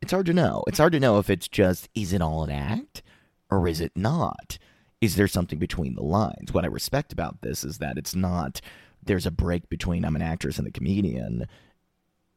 It's 0.00 0.12
hard 0.12 0.26
to 0.26 0.32
know. 0.32 0.64
It's 0.66 0.78
hard 0.78 0.92
to 0.92 1.00
know 1.00 1.18
if 1.18 1.30
it's 1.30 1.46
just, 1.46 1.88
is 1.94 2.12
it 2.12 2.20
all 2.20 2.42
an 2.42 2.50
act 2.50 3.02
or 3.50 3.68
is 3.68 3.80
it 3.80 3.92
not? 3.94 4.58
Is 5.02 5.16
there 5.16 5.28
something 5.28 5.58
between 5.58 5.96
the 5.96 6.02
lines? 6.02 6.52
What 6.52 6.64
I 6.64 6.68
respect 6.68 7.12
about 7.12 7.42
this 7.42 7.64
is 7.64 7.78
that 7.78 7.98
it's 7.98 8.14
not 8.14 8.62
there's 9.02 9.26
a 9.26 9.32
break 9.32 9.68
between 9.68 10.04
I'm 10.04 10.14
an 10.14 10.22
actress 10.22 10.58
and 10.58 10.66
a 10.66 10.70
comedian 10.70 11.46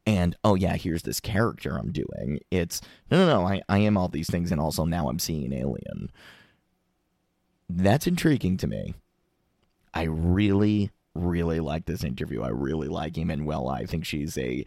and 0.08 0.36
oh 0.44 0.56
yeah, 0.56 0.76
here's 0.76 1.04
this 1.04 1.20
character 1.20 1.78
I'm 1.78 1.92
doing. 1.92 2.40
It's 2.50 2.82
no 3.10 3.20
no 3.20 3.28
no, 3.28 3.48
I, 3.48 3.62
I 3.70 3.78
am 3.78 3.98
all 3.98 4.08
these 4.08 4.30
things 4.30 4.52
and 4.52 4.60
also 4.60 4.84
now 4.84 5.08
I'm 5.10 5.20
seeing 5.20 5.46
an 5.46 5.54
alien. 5.54 6.12
That's 7.70 8.08
intriguing 8.08 8.58
to 8.58 8.68
me. 8.68 8.96
I 9.94 10.04
really, 10.04 10.90
really 11.14 11.60
like 11.60 11.86
this 11.86 12.04
interview. 12.04 12.42
I 12.42 12.50
really 12.50 12.88
like 12.88 13.18
Emanuela. 13.18 13.74
I 13.74 13.86
think 13.86 14.06
she's 14.06 14.38
a 14.38 14.66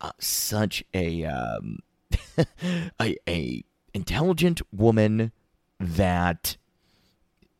uh, 0.00 0.12
such 0.18 0.82
a 0.94 1.24
um, 1.26 1.80
a, 3.00 3.16
a 3.28 3.64
intelligent 3.92 4.62
woman 4.72 5.32
that 5.78 6.56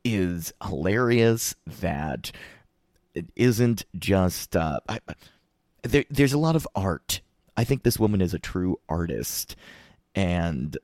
is 0.05 0.53
hilarious, 0.63 1.55
that 1.81 2.33
it 3.15 3.27
isn't 3.37 3.85
just. 3.99 4.57
Uh, 4.57 4.81
I, 4.89 5.01
there, 5.83 6.05
there's 6.11 6.33
a 6.33 6.39
lot 6.39 6.57
of 6.57 6.69
art. 6.75 7.21
I 7.57 7.65
think 7.65 7.83
this 7.83 7.99
woman 7.99 8.21
is 8.21 8.35
a 8.35 8.39
true 8.39 8.79
artist. 8.89 9.57
And 10.15 10.77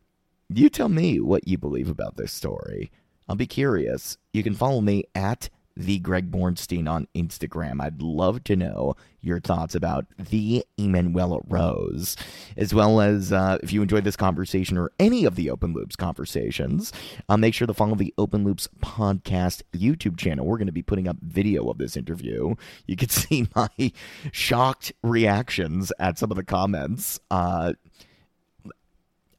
you 0.49 0.69
tell 0.69 0.89
me 0.89 1.21
what 1.21 1.49
you 1.49 1.59
believe 1.59 1.89
about 1.89 2.17
this 2.17 2.33
story. 2.33 2.91
I'll 3.29 3.37
be 3.37 3.47
curious. 3.47 4.19
You 4.33 4.43
can 4.43 4.55
follow 4.55 4.81
me 4.81 5.05
at 5.15 5.49
the 5.77 5.99
Greg 5.99 6.31
Bornstein 6.31 6.89
on 6.89 7.09
Instagram. 7.15 7.81
I'd 7.81 8.01
love 8.01 8.45
to 8.45 8.57
know 8.57 8.97
your 9.21 9.41
thoughts 9.41 9.75
about 9.75 10.07
the 10.19 10.65
Emanuela 10.79 11.41
Rose, 11.49 12.17
as 12.57 12.73
well 12.73 13.01
as 13.01 13.33
uh, 13.33 13.59
if 13.63 13.73
you 13.73 13.83
enjoyed 13.83 14.05
this 14.05 14.17
conversation 14.17 14.79
or 14.79 14.93
any 14.99 15.25
of 15.25 15.35
the 15.35 15.51
Open 15.51 15.73
Loops 15.73 15.97
conversations. 15.97 16.93
Uh, 17.29 17.37
make 17.37 17.55
sure 17.55 17.67
to 17.67 17.75
follow 17.75 17.95
the 17.95 18.15
Open 18.19 18.45
Loops 18.45 18.69
podcast 18.81 19.63
YouTube 19.73 20.17
channel. 20.17 20.47
We're 20.47 20.59
going 20.59 20.67
to 20.67 20.73
be 20.73 20.83
putting 20.83 21.09
up 21.09 21.17
video 21.23 21.69
of 21.69 21.79
this 21.79 21.97
interview. 21.97 22.55
You 22.87 22.97
can 22.97 23.09
see 23.11 23.49
my 23.57 23.93
shocked 24.31 24.93
reactions 25.03 25.93
at 25.99 26.19
some 26.19 26.31
of 26.31 26.37
the 26.37 26.45
comments. 26.45 27.19
Uh, 27.31 27.73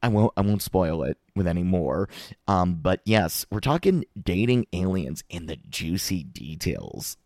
I 0.06 0.08
won't 0.08 0.34
I 0.38 0.42
won't 0.42 0.62
spoil 0.62 1.02
it 1.02 1.18
with 1.36 1.48
any 1.48 1.64
more. 1.64 2.08
Um, 2.48 2.76
but 2.76 3.02
yes, 3.06 3.48
we're 3.50 3.60
talking 3.60 4.06
dating 4.22 4.68
aliens 4.72 5.24
and 5.32 5.50
the 5.50 5.56
juicy 5.56 6.24
details. 6.24 7.18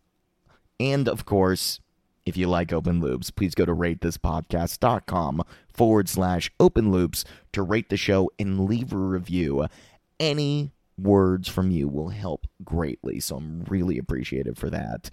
And 0.79 1.09
of 1.09 1.25
course, 1.25 1.81
if 2.25 2.37
you 2.37 2.47
like 2.47 2.71
open 2.71 3.01
loops, 3.01 3.31
please 3.31 3.53
go 3.53 3.65
to 3.65 3.75
ratethispodcast.com 3.75 5.43
forward 5.73 6.07
slash 6.07 6.49
open 6.57 6.89
loops 6.89 7.25
to 7.51 7.61
rate 7.61 7.89
the 7.89 7.97
show 7.97 8.31
and 8.39 8.65
leave 8.65 8.93
a 8.93 8.97
review. 8.97 9.67
Any 10.17 10.71
words 10.97 11.49
from 11.49 11.71
you 11.71 11.89
will 11.89 12.09
help 12.09 12.47
greatly, 12.63 13.19
so 13.19 13.35
I'm 13.35 13.65
really 13.65 13.97
appreciative 13.97 14.57
for 14.57 14.69
that. 14.69 15.09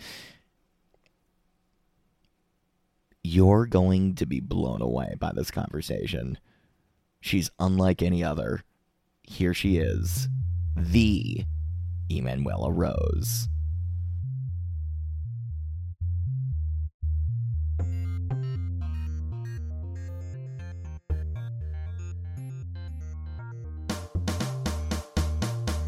You're 3.25 3.67
going 3.67 4.15
to 4.17 4.27
be 4.27 4.39
blown 4.39 4.81
away 4.81 5.17
by 5.19 5.33
this 5.35 5.51
conversation. 5.51 6.39
She's 7.27 7.51
unlike 7.59 8.03
any 8.03 8.23
other. 8.23 8.63
Here 9.25 9.53
she 9.53 9.79
is, 9.79 10.29
the 10.77 11.45
Emanuela 12.09 12.71
Rose. 12.71 13.49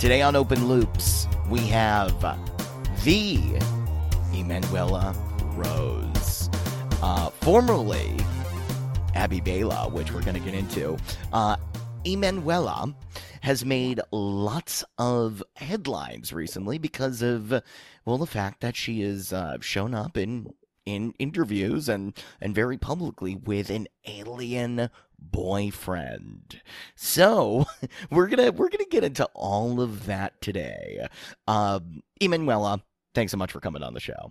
Today 0.01 0.23
on 0.23 0.35
Open 0.35 0.67
Loops, 0.67 1.29
we 1.49 1.61
have 1.69 2.21
the 3.05 3.39
Emanuela 4.35 5.15
Rose, 5.55 6.51
uh, 7.01 7.31
formerly 7.31 8.17
Abby 9.19 9.41
Bela, 9.41 9.89
which 9.89 10.13
we're 10.13 10.23
going 10.23 10.35
to 10.35 10.41
get 10.41 10.55
into. 10.55 10.97
Uh, 11.33 11.57
Emanuela 12.07 12.95
has 13.41 13.65
made 13.65 14.01
lots 14.13 14.85
of 14.97 15.43
headlines 15.57 16.33
recently 16.33 16.79
because 16.79 17.21
of, 17.21 17.51
well, 18.05 18.17
the 18.17 18.29
fact 18.29 18.61
that 18.61 18.77
she 18.77 19.01
has 19.01 19.33
uh, 19.33 19.59
shown 19.61 19.93
up 19.93 20.17
in 20.17 20.55
in 20.87 21.13
interviews 21.19 21.89
and 21.89 22.17
and 22.41 22.55
very 22.55 22.79
publicly 22.79 23.35
with 23.35 23.71
an 23.71 23.89
alien 24.07 24.89
boyfriend. 25.19 26.63
So 26.95 27.67
we're 28.13 28.29
gonna 28.29 28.53
we're 28.53 28.71
gonna 28.71 28.85
get 28.89 29.03
into 29.03 29.29
all 29.35 29.81
of 29.81 30.07
that 30.07 30.41
today. 30.41 31.09
Um, 31.49 32.03
Emanuela, 32.23 32.85
thanks 33.17 33.33
so 33.33 33.37
much 33.37 33.51
for 33.51 33.59
coming 33.59 33.83
on 33.83 33.95
the 33.95 34.01
show. 34.01 34.31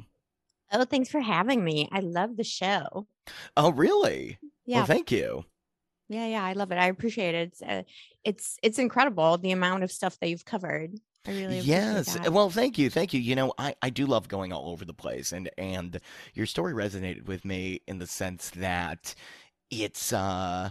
Oh, 0.72 0.86
thanks 0.86 1.10
for 1.10 1.20
having 1.20 1.62
me. 1.66 1.90
I 1.92 2.00
love 2.00 2.38
the 2.38 2.46
show. 2.46 3.08
Oh, 3.58 3.74
really? 3.74 4.40
Yeah. 4.68 4.78
Well, 4.78 4.86
thank 4.86 5.12
you. 5.12 5.46
Yeah, 6.10 6.28
yeah, 6.28 6.44
I 6.44 6.54
love 6.54 6.72
it. 6.72 6.78
I 6.78 6.88
appreciate 6.88 7.36
it. 7.36 7.48
It's 7.50 7.62
uh, 7.62 7.84
it's 8.24 8.58
it's 8.62 8.80
incredible 8.80 9.38
the 9.38 9.52
amount 9.52 9.84
of 9.84 9.92
stuff 9.92 10.18
that 10.20 10.30
you've 10.30 10.46
covered. 10.46 10.94
I 11.26 11.32
really 11.32 11.60
appreciate 11.60 11.66
Yes. 11.66 12.06
that. 12.06 12.32
Well, 12.32 12.50
thank 12.50 12.78
you. 12.78 12.90
Thank 12.90 13.14
you. 13.14 13.20
You 13.20 13.36
know, 13.36 13.54
I, 13.58 13.76
I 13.82 13.90
do 13.90 14.06
love 14.06 14.28
going 14.30 14.54
all 14.54 14.70
over 14.70 14.86
the 14.86 14.94
place 14.94 15.32
and 15.34 15.50
and 15.58 16.00
your 16.34 16.46
story 16.46 16.74
resonated 16.74 17.26
with 17.28 17.44
me 17.44 17.82
in 17.88 18.00
the 18.00 18.08
sense 18.08 18.50
that 18.52 19.16
it's 19.70 20.14
uh 20.14 20.70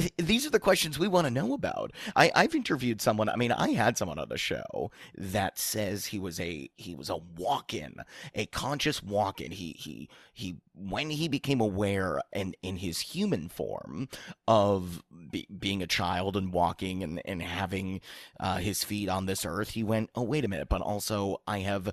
th- 0.00 0.12
these 0.16 0.46
are 0.46 0.50
the 0.50 0.60
questions 0.60 0.98
we 0.98 1.08
want 1.08 1.26
to 1.26 1.30
know 1.30 1.52
about. 1.54 1.92
I, 2.16 2.30
I've 2.34 2.54
interviewed 2.54 3.00
someone. 3.00 3.28
I 3.28 3.36
mean, 3.36 3.52
I 3.52 3.70
had 3.70 3.96
someone 3.96 4.18
on 4.18 4.28
the 4.28 4.38
show 4.38 4.90
that 5.16 5.58
says 5.58 6.06
he 6.06 6.18
was 6.18 6.40
a 6.40 6.70
he 6.76 6.94
was 6.94 7.10
a 7.10 7.16
walk-in, 7.16 7.96
a 8.34 8.46
conscious 8.46 9.02
walk-in. 9.02 9.52
He 9.52 9.72
he 9.78 10.08
he 10.32 10.56
when 10.74 11.10
he 11.10 11.28
became 11.28 11.60
aware 11.60 12.20
in 12.32 12.54
in 12.62 12.76
his 12.76 13.00
human 13.00 13.48
form 13.48 14.08
of 14.48 15.02
be, 15.30 15.46
being 15.58 15.82
a 15.82 15.86
child 15.86 16.36
and 16.36 16.52
walking 16.52 17.02
and 17.02 17.20
and 17.24 17.42
having 17.42 18.00
uh, 18.38 18.58
his 18.58 18.84
feet 18.84 19.08
on 19.08 19.26
this 19.26 19.44
earth, 19.44 19.70
he 19.70 19.82
went, 19.82 20.10
oh 20.14 20.22
wait 20.22 20.44
a 20.44 20.48
minute, 20.48 20.68
but 20.68 20.80
also 20.80 21.40
I 21.46 21.60
have 21.60 21.92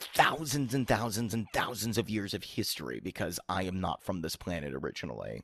thousands 0.00 0.74
and 0.74 0.88
thousands 0.88 1.34
and 1.34 1.46
thousands 1.52 1.98
of 1.98 2.08
years 2.08 2.32
of 2.34 2.42
history 2.42 3.00
because 3.02 3.38
I 3.48 3.64
am 3.64 3.80
not 3.80 4.02
from 4.02 4.22
this 4.22 4.36
planet 4.36 4.72
originally. 4.74 5.42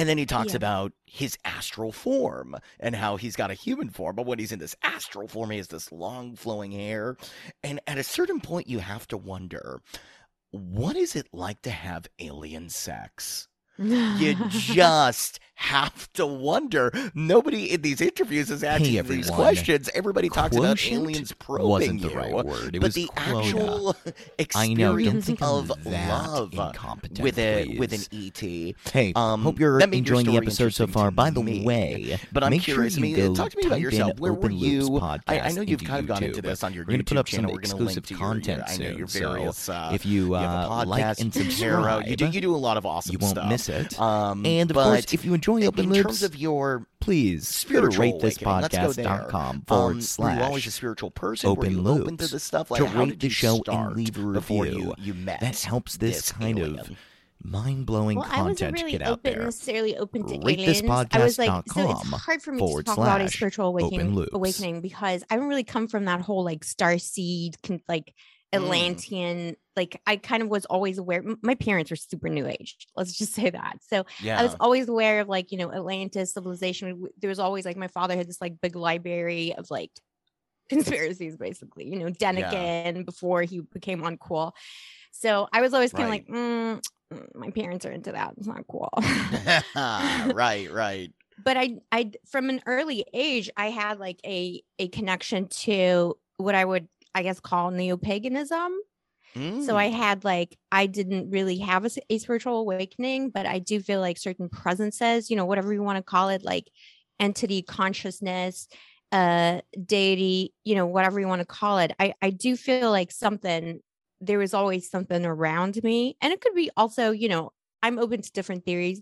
And 0.00 0.08
then 0.08 0.16
he 0.16 0.24
talks 0.24 0.52
Yeah. 0.52 0.56
about 0.56 0.92
his 1.04 1.36
astral 1.44 1.92
form 1.92 2.56
and 2.78 2.96
how 2.96 3.16
he's 3.16 3.36
got 3.36 3.50
a 3.50 3.54
human 3.54 3.90
form, 3.90 4.16
but 4.16 4.24
when 4.24 4.38
he's 4.38 4.50
in 4.50 4.58
this 4.58 4.74
astral 4.82 5.28
form, 5.28 5.50
he 5.50 5.58
has 5.58 5.68
this 5.68 5.92
long 5.92 6.36
flowing 6.36 6.72
hair. 6.72 7.18
And 7.62 7.80
at 7.86 7.98
a 7.98 8.02
certain 8.02 8.40
point, 8.40 8.66
you 8.66 8.78
have 8.78 9.06
to 9.08 9.18
wonder 9.18 9.82
what 10.52 10.96
is 10.96 11.14
it 11.14 11.28
like 11.34 11.60
to 11.62 11.70
have 11.70 12.06
alien 12.18 12.70
sex? 12.70 13.46
You 13.80 14.36
just 14.48 15.40
have 15.54 16.10
to 16.14 16.26
wonder. 16.26 16.90
Nobody 17.14 17.70
in 17.72 17.82
these 17.82 18.00
interviews 18.00 18.50
is 18.50 18.64
asking 18.64 18.86
these 18.92 18.98
everyone. 18.98 19.28
questions. 19.34 19.90
Everybody 19.94 20.30
talks 20.30 20.56
about 20.56 20.82
aliens 20.86 21.32
probing 21.32 21.68
wasn't 21.68 22.00
the 22.02 22.08
you 22.08 22.14
right 22.16 22.32
word. 22.32 22.74
It 22.76 22.80
but 22.80 22.88
was 22.88 22.94
the 22.94 23.10
quota. 23.14 23.38
actual 23.40 23.96
I 24.54 24.72
know. 24.72 24.96
Experience 24.96 25.28
of 25.42 25.70
love 25.84 26.52
with 27.20 27.38
a 27.38 27.76
with 27.78 27.92
an. 27.92 28.00
ET. 28.12 28.40
Hey, 28.92 29.12
Um, 29.14 29.42
hope 29.42 29.60
you're 29.60 29.78
made 29.78 29.92
your 29.92 29.98
enjoying 29.98 30.26
the 30.26 30.36
episode 30.38 30.72
so 30.72 30.86
far. 30.86 31.10
By 31.10 31.28
the 31.30 31.42
me. 31.42 31.62
way, 31.62 32.18
But 32.32 32.42
I'm 32.42 32.50
make 32.50 32.62
sure 32.62 32.76
curious. 32.76 32.96
you 32.96 33.02
me, 33.02 33.12
go 33.14 33.34
talk 33.34 33.50
to 33.50 33.58
me 33.58 33.64
about 33.66 33.80
yourself. 33.80 34.18
Where 34.18 34.32
were 34.32 34.50
you? 34.50 34.88
podcast 34.88 35.20
I, 35.28 35.40
I 35.40 35.52
know 35.52 35.60
you've 35.60 35.84
kind 35.84 36.00
of 36.00 36.06
gone 36.06 36.22
into 36.24 36.40
this 36.40 36.64
on 36.64 36.72
your 36.72 36.84
We're 36.84 36.92
gonna 36.92 37.02
YouTube 37.04 37.06
put 37.08 37.16
up 37.18 37.26
channel. 37.26 37.50
some 37.50 37.54
We're 37.54 37.60
going 37.60 37.92
to 37.92 37.98
exclusive 37.98 38.06
to 38.06 38.14
your, 38.14 38.18
content 38.18 38.58
your, 38.58 38.66
I 38.66 38.76
know 38.92 38.96
your 38.96 39.08
soon, 39.08 39.52
so 39.52 39.72
uh, 39.74 39.90
if 39.92 40.06
you, 40.06 40.26
you 40.28 40.34
uh, 40.36 40.84
a 40.84 40.86
like 40.86 41.20
and 41.20 41.32
subscribe, 41.34 42.06
You 42.06 42.16
do 42.16 42.26
you 42.28 42.40
do 42.40 42.54
a 42.54 42.56
lot 42.56 42.76
of 42.78 42.86
awesome 42.86 43.12
you 43.12 43.18
won't 43.18 43.46
miss 43.48 43.68
it. 43.70 44.00
Um, 44.00 44.44
and 44.44 44.70
of 44.70 44.74
but 44.74 44.84
course, 44.84 45.12
if 45.14 45.24
you 45.24 45.34
enjoy 45.34 45.64
Open 45.66 45.84
in 45.86 45.90
Loops, 45.90 46.02
terms 46.02 46.22
of 46.22 46.36
your 46.36 46.86
please 47.00 47.64
go 47.64 47.80
to 47.80 47.92
spiritual 47.92 48.04
awakening, 48.20 48.46
let's 48.62 48.76
go 48.76 48.92
there. 48.92 49.28
forward 49.30 49.34
um, 49.34 49.96
were 49.96 50.00
slash 50.02 50.38
you 50.38 50.44
always 50.44 50.66
a 50.66 50.70
spiritual 50.70 51.10
person? 51.10 51.48
were 51.50 51.52
Open 51.58 51.72
you 51.72 51.88
open 51.88 52.16
to 52.16 52.22
Loops. 52.24 52.30
this 52.32 52.42
stuff? 52.44 52.70
Like, 52.70 52.80
to 52.90 52.98
rate 52.98 53.20
the 53.20 53.28
show 53.28 53.60
and 53.68 53.96
leave 53.96 54.16
a 54.18 54.32
before 54.32 54.64
review. 54.64 54.78
you 54.80 54.94
you 54.98 55.14
met? 55.14 55.40
that 55.40 55.58
helps 55.60 55.96
this, 55.96 56.32
kind 56.32 56.58
alien? 56.58 56.78
of 56.78 56.90
mind-blowing 57.42 58.18
well, 58.18 58.26
I 58.30 58.42
wasn't 58.42 58.58
content 58.58 58.74
really 58.74 58.92
get 58.92 59.02
out 59.02 59.12
open 59.12 59.32
there. 59.32 59.44
necessarily 59.44 59.96
open 59.96 60.26
to 60.28 60.38
Rate 60.44 60.58
this 60.58 60.82
aliens. 60.82 61.08
I 61.12 61.24
was 61.24 61.38
like, 61.38 61.48
so 61.48 61.62
podcast.com 61.62 62.12
it's 62.12 62.22
hard 62.24 62.42
for 62.42 62.52
me 62.52 62.58
to 62.58 62.64
forward 62.66 62.86
talk 62.86 62.98
about 62.98 63.20
a 63.20 63.24
slash 63.24 63.36
spiritual 63.36 63.66
Open 63.68 63.82
awakening, 63.84 64.14
Loops. 64.14 64.30
awakening 64.34 64.80
because 64.82 65.24
I 65.30 65.36
don't 65.36 65.48
really 65.48 65.64
come 65.64 65.88
from 65.88 66.04
that 66.04 66.20
whole 66.20 66.44
like 66.44 66.64
star 66.64 66.98
seed, 66.98 67.56
con- 67.62 67.80
like 67.88 68.14
Mm. 68.52 69.58
Like 69.76 70.00
I 70.06 70.16
kind 70.16 70.42
of 70.42 70.48
was 70.48 70.64
always 70.66 70.98
aware. 70.98 71.22
My 71.42 71.54
parents 71.54 71.90
were 71.90 71.96
super 71.96 72.28
new 72.28 72.46
age. 72.46 72.86
Let's 72.96 73.16
just 73.16 73.32
say 73.40 73.50
that. 73.50 73.78
So 73.88 74.04
Yeah. 74.22 74.38
I 74.38 74.42
was 74.42 74.56
always 74.60 74.88
aware 74.88 75.20
of 75.20 75.28
like 75.28 75.52
you 75.52 75.58
know 75.58 75.72
Atlantis 75.72 76.34
civilization. 76.34 77.04
There 77.20 77.28
was 77.28 77.38
always 77.38 77.64
like 77.64 77.76
my 77.76 77.88
father 77.88 78.16
had 78.16 78.28
this 78.28 78.40
like 78.40 78.60
big 78.60 78.76
library 78.76 79.54
of 79.56 79.70
like 79.70 79.90
conspiracies, 80.68 81.36
basically. 81.36 81.86
You 81.88 81.98
know 81.98 82.10
Däniken 82.10 83.04
before 83.06 83.42
he 83.42 83.60
became 83.60 84.02
uncool. 84.02 84.52
So 85.12 85.48
I 85.52 85.60
was 85.60 85.74
always 85.74 85.92
kind 85.92 86.04
of 86.04 86.10
Right. 86.10 86.28
like, 86.28 86.36
mm, 86.36 86.80
mm, 87.12 87.34
my 87.34 87.50
parents 87.50 87.84
are 87.84 87.90
into 87.90 88.12
that. 88.12 88.34
It's 88.38 88.46
not 88.46 88.64
cool. 88.68 88.90
right, 89.74 90.68
right. 90.70 91.12
but 91.42 91.56
I 91.56 91.76
I 91.92 92.12
from 92.28 92.50
an 92.50 92.60
early 92.66 93.04
age 93.14 93.50
I 93.56 93.70
had 93.70 93.98
like 93.98 94.20
a 94.24 94.62
a 94.78 94.88
connection 94.88 95.48
to 95.48 96.16
what 96.36 96.54
I 96.54 96.64
would 96.64 96.88
I 97.14 97.22
guess 97.22 97.40
call 97.40 97.70
neo 97.70 97.96
paganism. 97.96 98.72
So 99.58 99.76
I 99.76 99.86
Mm. 99.86 99.90
had 99.90 100.24
like 100.24 100.58
I 100.72 100.86
didn't 100.86 101.30
really 101.30 101.58
have 101.58 101.84
a 101.84 102.18
spiritual 102.18 102.58
awakening, 102.60 103.30
but 103.30 103.46
I 103.46 103.58
do 103.58 103.80
feel 103.80 104.00
like 104.00 104.18
certain 104.18 104.48
presences, 104.48 105.30
you 105.30 105.36
know, 105.36 105.44
whatever 105.46 105.72
you 105.72 105.82
want 105.82 105.98
to 105.98 106.02
call 106.02 106.28
it, 106.30 106.42
like 106.42 106.70
entity 107.18 107.62
consciousness, 107.62 108.68
uh 109.12 109.60
deity, 109.84 110.54
you 110.64 110.74
know, 110.74 110.86
whatever 110.86 111.20
you 111.20 111.26
want 111.28 111.40
to 111.40 111.46
call 111.46 111.78
it. 111.78 111.92
I 111.98 112.14
I 112.22 112.30
do 112.30 112.56
feel 112.56 112.90
like 112.90 113.10
something 113.12 113.80
there 114.20 114.38
was 114.38 114.54
always 114.54 114.90
something 114.90 115.24
around 115.24 115.82
me. 115.82 116.16
And 116.20 116.32
it 116.32 116.40
could 116.42 116.54
be 116.54 116.70
also, 116.76 117.10
you 117.10 117.28
know, 117.28 117.52
I'm 117.82 117.98
open 117.98 118.20
to 118.22 118.32
different 118.32 118.64
theories. 118.66 119.00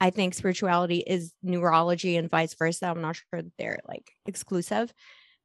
I 0.00 0.10
think 0.10 0.34
spirituality 0.34 0.98
is 1.06 1.34
neurology 1.42 2.16
and 2.16 2.30
vice 2.30 2.54
versa. 2.54 2.86
I'm 2.86 3.00
not 3.02 3.16
sure 3.16 3.42
that 3.42 3.52
they're 3.58 3.80
like 3.86 4.12
exclusive, 4.26 4.94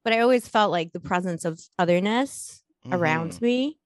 but 0.03 0.13
I 0.13 0.19
always 0.21 0.47
felt 0.47 0.71
like 0.71 0.93
the 0.93 0.99
presence 0.99 1.45
of 1.45 1.61
otherness 1.79 2.63
around 2.91 3.39
Mhm. 3.39 3.41
me 3.41 3.79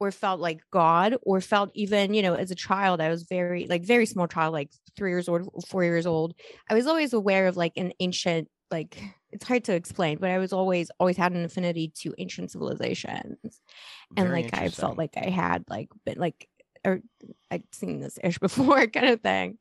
or 0.00 0.10
felt 0.10 0.40
like 0.40 0.62
God 0.72 1.16
or 1.22 1.40
felt 1.42 1.70
even, 1.74 2.14
you 2.14 2.22
know, 2.22 2.34
as 2.34 2.50
a 2.50 2.54
child, 2.54 3.00
I 3.00 3.10
was 3.10 3.24
very 3.24 3.66
like 3.66 3.84
very 3.84 4.06
small 4.06 4.26
child, 4.26 4.54
like 4.54 4.70
three 4.96 5.10
years 5.10 5.28
old, 5.28 5.48
four 5.68 5.84
years 5.84 6.06
old. 6.06 6.34
I 6.68 6.74
was 6.74 6.86
always 6.86 7.12
aware 7.12 7.46
of 7.46 7.56
like 7.56 7.74
an 7.76 7.92
ancient, 8.00 8.48
like 8.70 9.00
it's 9.30 9.46
hard 9.46 9.64
to 9.64 9.74
explain, 9.74 10.18
but 10.18 10.30
I 10.30 10.38
was 10.38 10.54
always 10.54 10.90
always 10.98 11.18
had 11.18 11.32
an 11.32 11.44
affinity 11.44 11.92
to 11.98 12.14
ancient 12.18 12.50
civilizations. 12.50 13.36
And 14.16 14.28
Very 14.28 14.42
like 14.44 14.56
I 14.56 14.70
felt 14.70 14.96
like 14.96 15.16
I 15.16 15.28
had 15.28 15.64
like 15.68 15.90
been 16.06 16.18
like 16.18 16.48
or 16.84 17.00
I'd 17.50 17.64
seen 17.72 18.00
this 18.00 18.18
ish 18.24 18.38
before 18.38 18.86
kind 18.88 19.10
of 19.10 19.20
thing. 19.20 19.58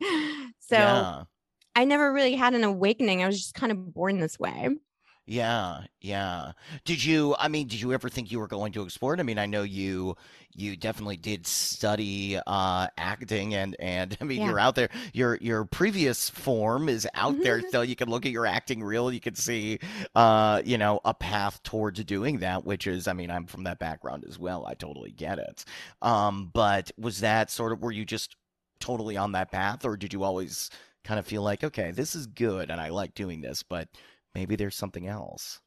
So 0.59 0.77
yeah. 0.77 1.23
I 1.75 1.83
never 1.83 2.13
really 2.13 2.35
had 2.35 2.53
an 2.53 2.63
awakening. 2.63 3.23
I 3.23 3.27
was 3.27 3.39
just 3.39 3.53
kind 3.55 3.71
of 3.71 3.93
born 3.93 4.19
this 4.19 4.39
way. 4.39 4.69
Yeah, 5.31 5.81
yeah. 6.01 6.53
Did 6.85 7.03
you 7.03 7.35
I 7.37 7.49
mean, 7.49 7.67
did 7.67 7.79
you 7.81 7.93
ever 7.93 8.09
think 8.09 8.31
you 8.31 8.39
were 8.39 8.47
going 8.47 8.71
to 8.71 8.81
explore 8.81 9.13
it? 9.13 9.19
I 9.19 9.23
mean, 9.23 9.37
I 9.37 9.45
know 9.45 9.61
you 9.61 10.15
you 10.55 10.75
definitely 10.75 11.17
did 11.17 11.45
study 11.45 12.39
uh 12.47 12.87
acting 12.97 13.53
and 13.53 13.75
and 13.79 14.17
I 14.19 14.23
mean, 14.23 14.41
Yeah. 14.41 14.47
you're 14.47 14.59
out 14.59 14.73
there. 14.73 14.89
Your 15.13 15.37
your 15.39 15.65
previous 15.65 16.31
form 16.31 16.89
is 16.89 17.07
out 17.13 17.43
there 17.43 17.61
Mhm. 17.61 17.69
so 17.69 17.81
you 17.83 17.95
can 17.95 18.09
look 18.09 18.25
at 18.25 18.31
your 18.31 18.47
acting 18.47 18.81
reel, 18.81 19.13
you 19.13 19.19
can 19.19 19.35
see 19.35 19.77
uh, 20.15 20.63
you 20.65 20.79
know, 20.79 20.99
a 21.05 21.13
path 21.13 21.61
towards 21.61 22.03
doing 22.05 22.39
that, 22.39 22.65
which 22.65 22.87
is 22.87 23.07
I 23.07 23.13
mean, 23.13 23.29
I'm 23.29 23.45
from 23.45 23.65
that 23.65 23.77
background 23.77 24.25
as 24.27 24.39
well. 24.39 24.65
I 24.65 24.73
totally 24.73 25.11
get 25.11 25.37
it. 25.37 25.63
Um, 26.01 26.49
but 26.55 26.89
was 26.97 27.19
that 27.19 27.51
sort 27.51 27.71
of 27.71 27.81
were 27.83 27.91
you 27.91 28.03
just 28.03 28.35
totally 28.79 29.15
on 29.15 29.33
that 29.33 29.51
path 29.51 29.85
or 29.85 29.95
did 29.95 30.11
you 30.11 30.23
always 30.23 30.71
kind 31.03 31.19
of 31.19 31.27
feel 31.27 31.43
like, 31.43 31.63
okay, 31.63 31.91
this 31.91 32.15
is 32.15 32.25
good 32.25 32.71
and 32.71 32.81
I 32.81 32.89
like 32.89 33.13
doing 33.13 33.41
this, 33.41 33.61
but 33.61 33.89
maybe 34.39 34.55
there's 34.55 34.75
something 34.77 35.07
else? 35.07 35.59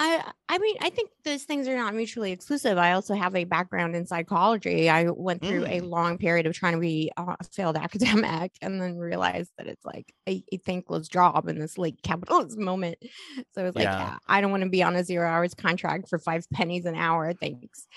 I 0.00 0.30
I 0.48 0.58
mean, 0.58 0.76
I 0.80 0.90
think 0.90 1.10
those 1.24 1.42
things 1.42 1.66
are 1.66 1.76
not 1.76 1.92
mutually 1.92 2.30
exclusive. 2.30 2.78
I 2.78 2.92
also 2.92 3.14
have 3.14 3.34
a 3.34 3.42
background 3.44 3.96
in 3.96 4.06
psychology. 4.06 4.88
I 4.88 5.10
went 5.10 5.44
through 5.44 5.64
a 5.66 5.80
Mm. 5.80 5.90
long 5.90 6.18
period 6.18 6.46
of 6.46 6.54
trying 6.54 6.74
to 6.74 6.78
be 6.78 7.10
uh, 7.16 7.34
a 7.40 7.44
failed 7.44 7.76
academic 7.86 8.52
and 8.62 8.80
then 8.80 8.96
realized 8.96 9.50
that 9.58 9.66
it's 9.66 9.84
like 9.84 10.14
a, 10.28 10.44
a 10.52 10.58
thankless 10.58 11.08
job 11.08 11.48
in 11.48 11.58
this 11.58 11.76
late 11.78 12.00
capitalist 12.04 12.56
moment. 12.58 12.98
So 13.52 13.66
it's 13.66 13.74
like, 13.76 13.96
Yeah. 13.98 14.18
I 14.28 14.40
don't 14.40 14.52
want 14.52 14.62
to 14.62 14.68
be 14.70 14.84
on 14.84 14.94
a 14.94 15.02
zero 15.02 15.28
hours 15.28 15.54
contract 15.54 16.08
for 16.08 16.18
five 16.20 16.44
pennies 16.52 16.84
an 16.86 16.94
hour. 16.94 17.32
Thanks. 17.34 17.88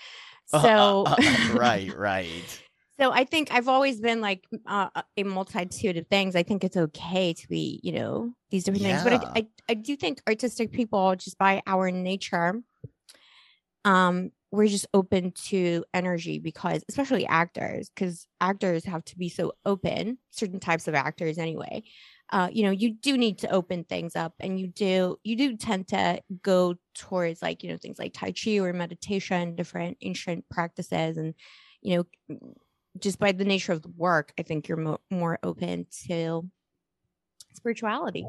Uh, 0.54 0.60
So 0.62 1.06
uh, 1.06 1.16
uh, 1.24 1.38
right, 1.44 1.96
right. 1.96 2.64
So 3.02 3.12
I 3.12 3.24
think 3.24 3.52
I've 3.52 3.68
always 3.68 4.00
been 4.00 4.22
like 4.22 4.46
uh, 4.68 4.90
a 5.18 5.24
multitude 5.24 5.98
of 5.98 6.06
things. 6.08 6.36
I 6.36 6.44
think 6.44 6.64
it's 6.64 6.78
okay 6.78 7.34
to 7.34 7.48
be, 7.48 7.80
you 7.82 7.94
know, 7.94 8.32
these 8.52 8.66
different 8.66 8.84
things. 8.84 9.04
But 9.04 9.14
I, 9.14 9.40
I, 9.40 9.48
I 9.70 9.74
do 9.74 9.96
think 9.96 10.22
artistic 10.28 10.72
people, 10.72 11.16
just 11.16 11.38
by 11.40 11.64
our 11.66 11.90
nature, 11.90 12.62
um, 13.86 14.30
we're 14.52 14.68
just 14.68 14.86
open 14.94 15.32
to 15.48 15.84
energy 15.96 16.38
because, 16.38 16.84
especially 16.90 17.26
actors, 17.26 17.90
because 17.90 18.28
actors 18.40 18.86
have 18.86 19.04
to 19.06 19.18
be 19.18 19.30
so 19.30 19.54
open. 19.66 20.20
Certain 20.30 20.60
types 20.60 20.88
of 20.88 20.94
actors, 20.94 21.40
anyway, 21.40 21.82
uh, 22.32 22.50
you 22.52 22.64
know, 22.64 22.72
you 22.72 22.94
do 22.94 23.18
need 23.18 23.40
to 23.40 23.50
open 23.50 23.84
things 23.84 24.16
up, 24.16 24.34
and 24.40 24.60
you 24.60 24.68
do 24.68 25.18
you 25.24 25.36
do 25.36 25.58
tend 25.58 25.88
to 25.88 26.22
go 26.44 26.76
towards 26.94 27.42
like 27.42 27.64
you 27.64 27.72
know 27.72 27.78
things 27.78 27.98
like 27.98 28.14
tai 28.14 28.32
chi 28.32 28.60
or 28.60 28.74
meditation, 28.74 29.56
different 29.56 29.98
ancient 30.02 30.48
practices, 30.50 31.18
and 31.18 31.34
you 31.82 31.98
know, 31.98 32.38
just 33.00 33.20
by 33.20 33.32
the 33.32 33.46
nature 33.46 33.72
of 33.74 33.82
the 33.82 33.90
work, 33.96 34.34
I 34.40 34.44
think 34.44 34.68
you're 34.68 34.78
mo- 34.78 35.00
more 35.10 35.40
open 35.44 35.88
to 36.08 36.50
spirituality. 37.54 38.26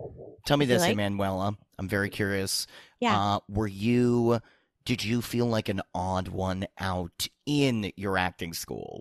Tell 0.46 0.56
me 0.56 0.66
this, 0.66 0.82
like. 0.82 0.92
Emanuela. 0.92 1.56
I'm 1.78 1.88
very 1.88 2.10
curious. 2.10 2.66
Yeah. 3.00 3.18
Uh, 3.18 3.40
were 3.48 3.66
you? 3.66 4.40
Did 4.84 5.04
you 5.04 5.22
feel 5.22 5.46
like 5.46 5.68
an 5.68 5.80
odd 5.94 6.28
one 6.28 6.66
out 6.78 7.28
in 7.46 7.92
your 7.96 8.18
acting 8.18 8.52
school? 8.52 9.00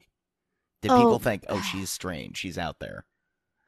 Did 0.82 0.90
people 0.90 1.16
Oh. 1.16 1.20
think, 1.20 1.46
"Oh, 1.50 1.62
she's 1.72 1.90
strange. 1.92 2.38
She's 2.38 2.58
out 2.58 2.80
there"? 2.80 3.06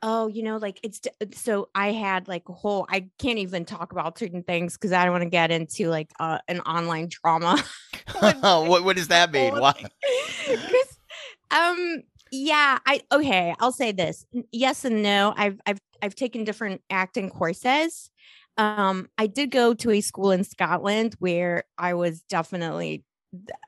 Oh, 0.05 0.27
you 0.27 0.43
know, 0.43 0.57
like 0.57 0.79
it's 0.83 0.99
so 1.33 1.69
I 1.73 1.93
had 1.93 2.27
like 2.27 2.49
a 2.49 2.53
whole 2.53 2.85
I 2.89 3.07
can't 3.19 3.39
even 3.39 3.63
talk 3.65 3.93
about 3.93 4.19
certain 4.19 4.43
things 4.43 4.73
because 4.73 4.91
I 4.91 5.03
don't 5.05 5.13
want 5.13 5.23
to 5.23 5.29
get 5.29 5.49
into 5.49 5.87
like 5.89 6.11
uh, 6.19 6.39
an 6.47 6.59
online 6.61 7.07
drama. 7.09 7.63
what 8.19 8.83
What 8.83 8.95
does 8.97 9.07
that 9.07 9.31
mean? 9.31 9.53
Why? 9.59 9.73
Um 11.53 12.03
yeah, 12.31 12.79
I 12.85 13.01
okay, 13.11 13.53
I'll 13.59 13.71
say 13.71 13.91
this. 13.91 14.25
Yes 14.51 14.85
and 14.85 15.03
no. 15.03 15.33
I've 15.37 15.59
I've 15.65 15.79
I've 16.01 16.15
taken 16.15 16.43
different 16.43 16.81
acting 16.89 17.29
courses. 17.29 18.09
Um 18.57 19.09
I 19.17 19.27
did 19.27 19.51
go 19.51 19.73
to 19.75 19.91
a 19.91 20.01
school 20.01 20.31
in 20.31 20.43
Scotland 20.43 21.15
where 21.19 21.63
I 21.77 21.93
was 21.93 22.21
definitely 22.23 23.03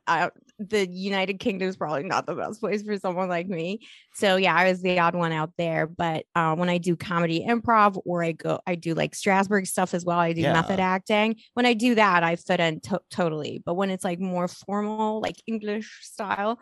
uh, 0.08 0.30
the 0.60 0.88
United 0.88 1.40
Kingdom 1.40 1.68
is 1.68 1.76
probably 1.76 2.04
not 2.04 2.26
the 2.26 2.36
best 2.36 2.60
place 2.60 2.84
for 2.84 2.98
someone 2.98 3.28
like 3.28 3.48
me. 3.48 3.80
So 4.14 4.36
yeah, 4.36 4.56
I 4.56 4.70
was 4.70 4.82
the 4.82 5.00
odd 5.00 5.16
one 5.16 5.32
out 5.32 5.52
there. 5.58 5.88
But 5.88 6.26
uh, 6.36 6.56
when 6.56 6.70
I 6.70 6.78
do 6.78 6.96
comedy 6.96 7.46
improv 7.48 8.00
or 8.06 8.24
I 8.24 8.34
go, 8.34 8.60
I 8.66 8.76
do 8.76 8.94
like 8.94 9.14
Strasberg 9.14 9.68
stuff 9.68 9.94
as 9.94 10.06
well. 10.06 10.20
I 10.20 10.34
do 10.34 10.44
method 10.44 10.80
acting. 10.80 11.38
When 11.54 11.66
I 11.66 11.74
do 11.74 11.96
that, 11.96 12.24
I 12.24 12.36
fit 12.36 12.60
in 12.60 12.80
to- 12.82 13.02
totally. 13.10 13.62
But 13.66 13.74
when 13.74 13.90
it's 13.90 14.04
like 14.04 14.20
more 14.20 14.48
formal, 14.48 15.20
like 15.20 15.42
English 15.48 16.00
style, 16.04 16.60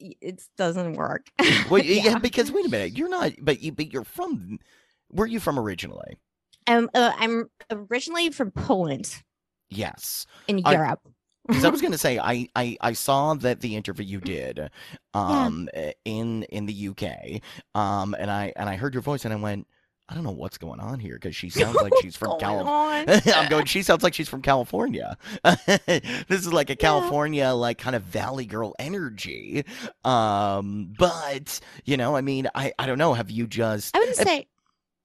it 0.00 0.42
doesn't 0.56 0.94
work. 0.94 1.28
Well, 1.70 1.82
yeah. 1.84 2.18
because 2.18 2.50
wait 2.52 2.66
a 2.66 2.68
minute, 2.68 2.96
you're 2.96 3.08
not, 3.08 3.32
but 3.40 3.62
you, 3.62 3.72
but 3.72 3.92
you're 3.92 4.04
from. 4.04 4.58
Where 5.08 5.24
are 5.24 5.28
you 5.28 5.40
from 5.40 5.58
originally? 5.58 6.16
Um, 6.66 6.90
uh, 6.94 7.12
I'm 7.16 7.48
originally 7.70 8.30
from 8.30 8.50
Poland 8.50 9.22
Yes, 9.70 10.26
in 10.46 10.62
I- 10.64 10.72
Europe. 10.72 11.00
because 11.48 11.64
I 11.64 11.70
was 11.70 11.80
going 11.80 11.92
to 11.92 11.98
say 11.98 12.18
I, 12.18 12.48
I 12.54 12.76
I 12.82 12.92
saw 12.92 13.32
that 13.34 13.60
the 13.60 13.74
interview 13.74 14.04
you 14.04 14.20
did, 14.20 14.68
um, 15.14 15.70
eh, 15.72 15.92
in 16.04 16.42
in 16.44 16.66
the 16.66 16.88
UK, 16.88 17.40
um, 17.74 18.14
and 18.18 18.30
I 18.30 18.52
and 18.54 18.68
I 18.68 18.76
heard 18.76 18.92
your 18.92 19.02
voice 19.02 19.24
and 19.24 19.32
I 19.32 19.38
went, 19.38 19.66
I 20.08 20.14
don't 20.14 20.24
know 20.24 20.30
what's 20.30 20.56
going 20.56 20.80
on 20.80 21.00
here 21.00 21.14
because 21.14 21.36
she 21.36 21.50
sounds 21.50 21.82
like 21.82 21.94
she's 21.96 22.16
from 22.16 22.34
California. 22.34 23.20
I'm 23.34 23.46
going. 23.46 23.66
She 23.66 23.82
sounds 23.82 24.02
like 24.02 24.14
she's 24.14 24.28
from 24.28 24.42
California. 24.42 25.16
this 25.66 26.30
is 26.30 26.52
like 26.52 26.70
a 26.70 26.76
California, 26.76 27.50
like 27.50 27.78
kind 27.78 27.94
of 27.94 28.02
Valley 28.04 28.46
Girl 28.46 28.74
energy. 28.78 29.64
Um, 30.04 30.94
but 30.98 31.60
you 31.84 31.96
know, 31.96 32.16
I 32.16 32.22
mean, 32.22 32.48
I 32.54 32.72
I 32.78 32.86
don't 32.86 32.98
know. 32.98 33.12
Have 33.14 33.30
you 33.30 33.46
just? 33.46 33.94
I 33.94 33.98
wouldn't 34.00 34.16
say. 34.16 34.46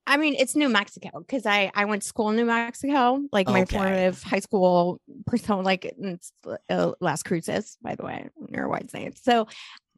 I 0.06 0.18
mean, 0.18 0.36
it's 0.38 0.56
New 0.56 0.68
Mexico 0.68 1.20
because 1.20 1.46
I 1.46 1.72
I 1.76 1.86
went 1.86 2.02
to 2.02 2.08
school 2.08 2.30
in 2.30 2.36
New 2.36 2.46
Mexico, 2.46 3.22
like 3.32 3.48
my 3.48 3.62
Okay. 3.62 3.78
formative 3.78 4.22
high 4.22 4.40
school 4.40 5.00
persona, 5.26 5.62
like 5.62 5.94
uh, 6.70 6.92
Las 7.00 7.24
Cruces, 7.24 7.78
by 7.82 7.96
the 7.96 8.04
way, 8.04 8.28
near 8.50 8.68
White 8.68 8.92
Sands. 8.92 9.22
So, 9.24 9.48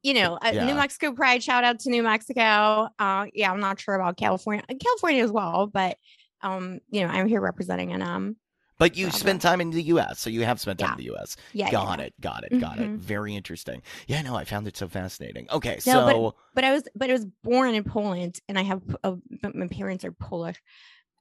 you 0.06 0.14
know, 0.14 0.36
uh, 0.36 0.52
Yeah. 0.54 0.66
New 0.66 0.76
Mexico 0.76 1.12
Pride. 1.14 1.42
Shout 1.42 1.64
out 1.64 1.80
to 1.80 1.90
New 1.90 2.04
Mexico. 2.04 2.88
Uh, 3.00 3.26
yeah, 3.34 3.52
I'm 3.52 3.60
not 3.60 3.80
sure 3.80 3.96
about 3.96 4.18
California, 4.18 4.64
uh, 4.70 4.76
California 4.80 5.24
as 5.24 5.32
well, 5.32 5.66
but 5.68 5.98
um, 6.42 6.80
you 6.92 7.02
know, 7.02 7.08
I'm 7.08 7.28
here 7.28 7.42
representing 7.42 7.92
an 7.92 8.04
um, 8.04 8.36
But 8.78 8.96
you 8.98 9.10
spent 9.10 9.42
time 9.42 9.62
in 9.62 9.72
the 9.72 9.82
U.S., 9.96 10.20
so 10.20 10.30
you 10.30 10.44
have 10.44 10.60
spent 10.60 10.78
time 10.80 10.90
Yeah. 10.90 10.94
in 10.94 10.98
the 11.00 11.04
U.S. 11.16 11.38
yeah, 11.54 11.72
got 11.72 11.98
yeah. 12.00 12.06
it, 12.06 12.14
got 12.22 12.44
it, 12.44 12.60
got 12.60 12.78
it. 12.78 12.88
Mhm. 12.88 12.98
Very 13.00 13.34
interesting. 13.36 13.82
Yeah, 14.08 14.22
no, 14.22 14.36
I 14.36 14.44
found 14.44 14.68
it 14.68 14.78
so 14.78 14.88
fascinating. 14.88 15.48
Okay, 15.50 15.80
No, 15.88 15.94
but- 16.06 16.12
so 16.12 16.36
but 16.54 16.64
I 16.64 16.72
was 16.74 16.84
but 16.94 17.10
I 17.10 17.14
was 17.14 17.26
born 17.44 17.74
in 17.74 17.84
Poland 17.84 18.40
and 18.48 18.60
I 18.60 18.64
have 18.64 18.88
p- 18.88 18.96
uh, 19.04 19.16
my 19.56 19.68
parents 19.68 20.06
are 20.06 20.12
Polish. 20.12 20.62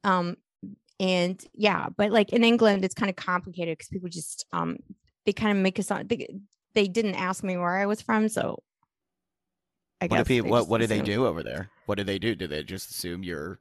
Um 0.03 0.37
and 1.01 1.42
yeah, 1.55 1.88
but 1.97 2.11
like 2.12 2.33
in 2.35 2.44
England 2.44 2.85
it's 2.85 2.94
kind 2.94 3.09
of 3.11 3.16
complicated 3.16 3.73
because 3.79 3.88
people 3.88 4.09
just 4.11 4.44
um 4.53 4.77
they 5.25 5.33
kind 5.33 5.57
of 5.57 5.62
make 5.62 5.79
us 5.79 5.90
on 5.90 6.07
they, 6.07 6.29
they 6.75 6.87
didn't 6.88 7.14
ask 7.14 7.42
me 7.42 7.57
where 7.57 7.77
I 7.83 7.87
was 7.87 8.03
from, 8.03 8.29
so 8.29 8.62
I 10.00 10.07
what 10.07 10.18
guess 10.18 10.28
they 10.28 10.40
what 10.40 10.68
what 10.68 10.80
do 10.80 10.87
they 10.87 11.00
do 11.00 11.26
over 11.26 11.42
there? 11.42 11.70
What 11.87 11.98
do 11.98 12.04
they 12.04 12.18
do? 12.18 12.35
Do 12.35 12.46
they 12.46 12.62
just 12.62 12.90
assume 12.90 13.22
you're? 13.22 13.59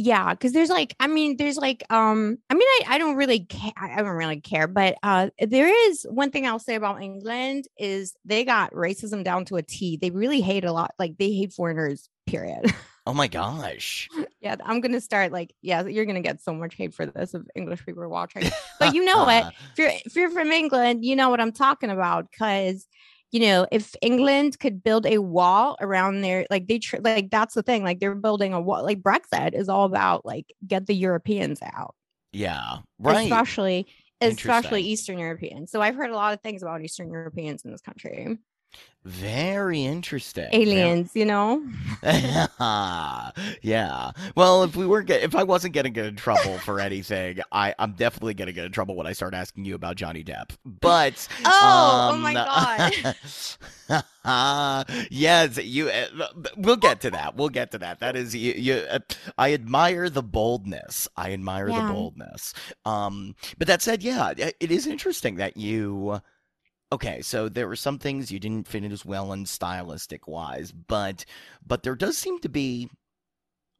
Yeah, 0.00 0.30
because 0.30 0.52
there's 0.52 0.68
like 0.68 0.94
I 1.00 1.08
mean 1.08 1.36
there's 1.36 1.56
like 1.56 1.84
um 1.90 2.38
I 2.48 2.54
mean 2.54 2.68
I, 2.80 2.94
I 2.94 2.98
don't 2.98 3.16
really 3.16 3.40
care 3.40 3.72
I 3.76 3.96
don't 4.00 4.08
really 4.08 4.40
care, 4.40 4.68
but 4.68 4.96
uh 5.02 5.30
there 5.40 5.68
is 5.90 6.06
one 6.08 6.30
thing 6.30 6.46
I'll 6.46 6.60
say 6.60 6.76
about 6.76 7.02
England 7.02 7.66
is 7.76 8.14
they 8.24 8.44
got 8.44 8.72
racism 8.72 9.24
down 9.24 9.44
to 9.46 9.56
a 9.56 9.62
T. 9.62 9.96
They 9.96 10.10
really 10.10 10.40
hate 10.40 10.64
a 10.64 10.72
lot 10.72 10.94
like 10.98 11.18
they 11.18 11.32
hate 11.32 11.52
foreigners, 11.52 12.08
period. 12.26 12.72
Oh 13.08 13.14
my 13.14 13.26
gosh! 13.26 14.06
Yeah, 14.42 14.56
I'm 14.62 14.82
gonna 14.82 15.00
start 15.00 15.32
like, 15.32 15.54
yeah, 15.62 15.86
you're 15.86 16.04
gonna 16.04 16.20
get 16.20 16.42
so 16.42 16.52
much 16.52 16.74
hate 16.74 16.92
for 16.92 17.06
this 17.06 17.32
if 17.32 17.40
English 17.54 17.86
people 17.86 18.02
are 18.02 18.08
watching. 18.08 18.42
But 18.78 18.94
you 18.94 19.02
know 19.02 19.24
what? 19.24 19.54
If 19.72 19.78
you're 19.78 19.90
if 20.04 20.14
you're 20.14 20.30
from 20.30 20.52
England, 20.52 21.06
you 21.06 21.16
know 21.16 21.30
what 21.30 21.40
I'm 21.40 21.52
talking 21.52 21.88
about. 21.88 22.30
Cause 22.38 22.86
you 23.30 23.40
know, 23.40 23.66
if 23.70 23.94
England 24.00 24.58
could 24.58 24.82
build 24.82 25.04
a 25.04 25.18
wall 25.18 25.76
around 25.80 26.22
their 26.22 26.46
like 26.50 26.66
they 26.66 26.78
tr- 26.78 26.96
like 27.02 27.30
that's 27.30 27.54
the 27.54 27.62
thing. 27.62 27.84
Like 27.84 28.00
they're 28.00 28.14
building 28.14 28.54
a 28.54 28.60
wall. 28.60 28.82
Like 28.82 29.00
Brexit 29.00 29.54
is 29.54 29.68
all 29.68 29.84
about 29.84 30.24
like 30.24 30.46
get 30.66 30.86
the 30.86 30.94
Europeans 30.94 31.60
out, 31.62 31.94
Yeah, 32.32 32.78
right. 32.98 33.24
especially 33.24 33.86
especially 34.20 34.82
Eastern 34.82 35.18
Europeans. 35.18 35.70
So 35.70 35.80
I've 35.80 35.94
heard 35.94 36.10
a 36.10 36.14
lot 36.14 36.34
of 36.34 36.40
things 36.40 36.62
about 36.62 36.82
Eastern 36.82 37.10
Europeans 37.12 37.64
in 37.64 37.70
this 37.70 37.80
country. 37.80 38.38
Very 39.04 39.84
interesting. 39.84 40.48
Aliens, 40.52 41.12
you 41.14 41.24
know. 41.24 41.64
yeah. 42.02 44.10
Well, 44.34 44.64
if 44.64 44.76
we 44.76 44.86
weren't 44.86 45.06
get, 45.06 45.22
if 45.22 45.34
I 45.34 45.44
wasn't 45.44 45.72
getting 45.72 45.96
in 45.96 46.16
trouble 46.16 46.58
for 46.58 46.78
anything, 46.80 47.38
I 47.50 47.74
I'm 47.78 47.92
definitely 47.92 48.34
gonna 48.34 48.52
get 48.52 48.66
in 48.66 48.72
trouble 48.72 48.96
when 48.96 49.06
I 49.06 49.12
start 49.12 49.32
asking 49.34 49.64
you 49.64 49.74
about 49.76 49.96
Johnny 49.96 50.22
Depp. 50.24 50.50
But 50.66 51.26
Oh, 51.46 52.10
oh 52.12 52.16
my 52.18 52.34
um, 52.34 52.92
god. 54.26 55.06
yes, 55.10 55.56
you. 55.58 55.88
Uh, 55.88 56.26
we'll 56.56 56.76
get 56.76 57.00
to 57.02 57.10
that. 57.10 57.36
We'll 57.36 57.48
get 57.48 57.70
to 57.70 57.78
that. 57.78 58.00
That 58.00 58.14
is 58.16 58.34
you. 58.34 58.52
you 58.54 58.74
uh, 58.90 58.98
I 59.38 59.54
admire 59.54 60.10
the 60.10 60.22
boldness. 60.22 61.08
I 61.16 61.32
admire 61.32 61.68
Yeah. 61.68 61.86
the 61.86 61.92
boldness. 61.94 62.52
Um, 62.84 63.36
but 63.58 63.68
that 63.68 63.80
said, 63.80 64.02
yeah, 64.02 64.32
it 64.36 64.56
it 64.60 64.70
is 64.70 64.86
interesting 64.86 65.36
that 65.36 65.56
you. 65.56 66.20
Okay, 66.90 67.20
so 67.20 67.48
there 67.50 67.68
were 67.68 67.76
some 67.76 67.98
things 67.98 68.30
you 68.30 68.38
didn't 68.40 68.66
fit 68.66 68.82
in 68.82 68.92
as 68.92 69.04
well 69.04 69.32
in 69.32 69.44
stylistic 69.44 70.26
wise, 70.26 70.72
but 70.72 71.24
but 71.64 71.82
there 71.82 71.94
does 71.94 72.16
seem 72.16 72.38
to 72.40 72.48
be. 72.48 72.88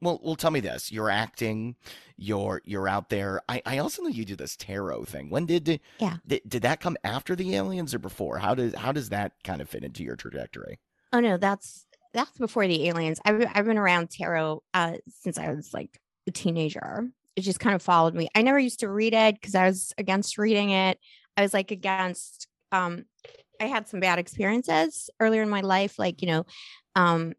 Well, 0.03 0.21
well, 0.25 0.37
tell 0.37 0.51
me 0.53 0.61
this: 0.61 0.92
you're 0.92 1.11
acting, 1.11 1.77
you're 2.18 2.62
you're 2.64 2.88
out 2.88 3.11
there. 3.11 3.42
I 3.49 3.62
I 3.66 3.79
also 3.79 4.03
know 4.03 4.09
you 4.11 4.25
do 4.27 4.37
this 4.37 4.57
tarot 4.57 5.05
thing. 5.07 5.31
When 5.31 5.47
did 5.47 5.81
Yeah. 5.99 6.18
did, 6.27 6.42
did 6.49 6.62
that 6.62 6.81
come 6.81 6.97
after 7.05 7.37
the 7.37 7.55
aliens 7.57 7.94
or 7.94 8.01
before? 8.01 8.38
How 8.38 8.55
does 8.55 8.75
how 8.77 8.92
does 8.92 9.11
that 9.11 9.42
kind 9.44 9.62
of 9.62 9.68
fit 9.71 9.85
into 9.85 10.05
your 10.05 10.16
trajectory? 10.16 10.81
Oh 11.12 11.21
no, 11.21 11.37
that's 11.37 11.87
that's 12.12 12.38
before 12.38 12.66
the 12.66 12.88
aliens. 12.88 13.21
I've 13.25 13.44
I've 13.55 13.64
been 13.64 13.79
around 13.79 14.11
tarot 14.11 14.62
uh 14.75 14.97
since 15.09 15.38
I 15.38 15.51
was 15.53 15.73
like 15.75 16.01
a 16.27 16.31
teenager. 16.31 17.09
It 17.37 17.42
just 17.42 17.61
kind 17.61 17.75
of 17.75 17.83
followed 17.83 18.14
me. 18.14 18.29
I 18.35 18.42
never 18.42 18.59
used 18.59 18.81
to 18.81 18.88
read 18.90 19.14
it 19.14 19.37
because 19.37 19.55
I 19.55 19.66
was 19.66 19.92
against 19.99 20.38
reading 20.38 20.71
it. 20.71 20.99
I 21.37 21.42
was 21.42 21.55
like 21.55 21.71
against 21.71 22.48
um 22.73 23.05
I 23.61 23.67
had 23.67 23.89
some 23.89 24.01
bad 24.01 24.19
experiences 24.19 25.11
earlier 25.21 25.43
in 25.43 25.51
my 25.51 25.63
life, 25.63 25.99
like, 25.99 26.23
you 26.23 26.29
know, 26.29 26.47
um 26.97 27.35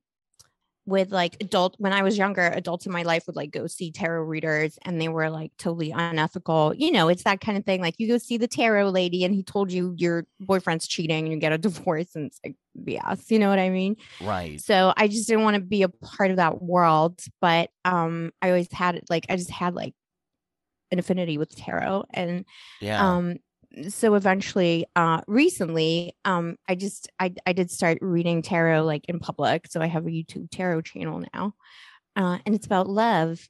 with 0.86 1.12
like 1.12 1.38
adult 1.39 1.76
when 1.78 1.94
I 1.94 2.02
was 2.02 2.18
younger, 2.18 2.42
adults 2.48 2.88
in 2.88 2.92
my 2.92 3.04
life 3.04 3.28
would 3.28 3.36
like 3.36 3.52
go 3.52 3.68
see 3.68 3.92
tarot 3.92 4.24
readers 4.24 4.80
and 4.84 5.00
they 5.00 5.08
were 5.08 5.30
like 5.30 5.52
totally 5.60 5.92
unethical. 5.92 6.74
You 6.76 6.92
know, 6.92 7.10
it's 7.10 7.24
that 7.26 7.42
kind 7.42 7.60
of 7.60 7.65
thing. 7.65 7.80
Like 7.80 7.96
you 8.00 8.08
go 8.08 8.18
see 8.18 8.38
the 8.38 8.48
tarot 8.48 8.89
lady 8.89 9.24
and 9.24 9.36
he 9.36 9.44
told 9.44 9.72
you 9.72 9.94
your 9.98 10.26
boyfriend's 10.39 10.88
cheating 10.88 11.26
and 11.26 11.34
you 11.34 11.39
get 11.39 11.52
a 11.52 11.58
divorce 11.60 12.15
and 12.15 12.26
it's 12.26 12.39
like 12.44 12.56
BS. 12.84 13.30
You 13.30 13.38
know 13.38 13.50
what 13.50 13.60
I 13.60 13.70
mean? 13.70 13.98
Right. 14.20 14.63
So 14.63 14.94
I 14.98 15.08
just 15.08 15.28
didn't 15.28 15.44
want 15.44 15.56
to 15.56 15.62
be 15.62 15.84
a 15.84 15.89
part 15.89 16.32
of 16.32 16.38
that 16.38 16.62
world. 16.62 17.22
But 17.42 17.70
um 17.86 18.32
I 18.42 18.50
always 18.50 18.72
had 18.72 19.00
like 19.10 19.28
I 19.30 19.36
just 19.36 19.52
had 19.52 19.76
like 19.76 19.94
an 20.92 21.00
affinity 21.00 21.38
with 21.38 21.56
tarot 21.56 22.06
and 22.13 22.46
Yeah. 22.80 23.00
um 23.04 23.38
so 23.88 24.15
eventually 24.15 24.86
uh 24.95 25.21
recently 25.27 26.13
um 26.25 26.58
i 26.67 26.75
just 26.75 27.10
i 27.19 27.34
i 27.45 27.53
did 27.53 27.69
start 27.69 27.97
reading 28.01 28.41
tarot 28.41 28.84
like 28.84 29.05
in 29.08 29.19
public 29.19 29.67
so 29.67 29.79
i 29.82 29.86
have 29.86 30.05
a 30.05 30.10
youtube 30.10 30.49
tarot 30.51 30.82
channel 30.82 31.23
now 31.34 31.53
uh 32.15 32.39
and 32.45 32.55
it's 32.55 32.65
about 32.65 32.88
love 32.88 33.47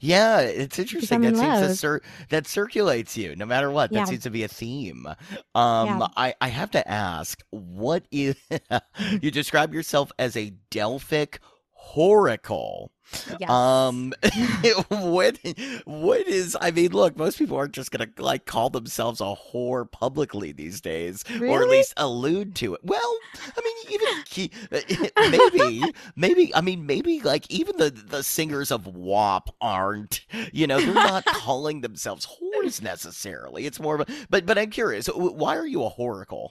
yeah, 0.00 0.40
it's 0.40 0.78
interesting. 0.78 1.20
That 1.22 1.36
seems 1.36 1.58
to 1.58 1.68
cir- 1.68 2.00
that 2.30 2.46
circulates 2.46 3.16
you 3.16 3.34
no 3.36 3.46
matter 3.46 3.70
what. 3.70 3.92
That 3.92 4.06
seems 4.06 4.22
to 4.24 4.30
be 4.30 4.42
a 4.42 4.48
theme. 4.48 5.06
Um, 5.54 6.02
Yeah. 6.02 6.08
I 6.16 6.34
I 6.40 6.48
have 6.48 6.70
to 6.72 6.88
ask, 6.88 7.42
what 7.50 8.06
is 8.10 8.36
you 9.20 9.30
describe 9.30 9.74
yourself 9.74 10.12
as 10.18 10.36
a 10.36 10.50
Delphic 10.70 11.40
Horacle. 11.92 12.90
Yes. 13.38 13.50
Um, 13.50 14.12
what 14.88 15.38
what 15.84 16.26
is? 16.26 16.56
I 16.60 16.70
mean, 16.70 16.92
look, 16.92 17.16
most 17.16 17.38
people 17.38 17.56
aren't 17.56 17.72
just 17.72 17.90
gonna 17.90 18.08
like 18.18 18.46
call 18.46 18.70
themselves 18.70 19.20
a 19.20 19.34
whore 19.52 19.90
publicly 19.90 20.52
these 20.52 20.80
days, 20.80 21.22
or 21.40 21.62
at 21.62 21.68
least 21.68 21.92
allude 21.96 22.54
to 22.56 22.74
it. 22.74 22.80
Well, 22.82 23.18
I 23.56 23.60
mean, 23.62 23.76
even 23.90 25.00
maybe, 25.30 25.94
maybe. 26.16 26.54
I 26.54 26.60
mean, 26.60 26.86
maybe 26.86 27.20
like 27.20 27.50
even 27.50 27.76
the 27.76 27.90
the 27.90 28.22
singers 28.22 28.70
of 28.70 28.86
WAP 28.86 29.50
aren't. 29.60 30.24
You 30.52 30.66
know, 30.66 30.80
they're 30.80 30.94
not 30.94 31.24
calling 31.26 31.82
themselves 31.82 32.26
whores 32.26 32.82
necessarily. 32.82 33.66
It's 33.66 33.80
more 33.80 34.00
of 34.00 34.08
a. 34.08 34.12
But 34.30 34.46
but 34.46 34.58
I'm 34.58 34.70
curious, 34.70 35.06
why 35.06 35.56
are 35.56 35.66
you 35.66 35.84
a 35.84 35.90
horacle? 35.90 36.50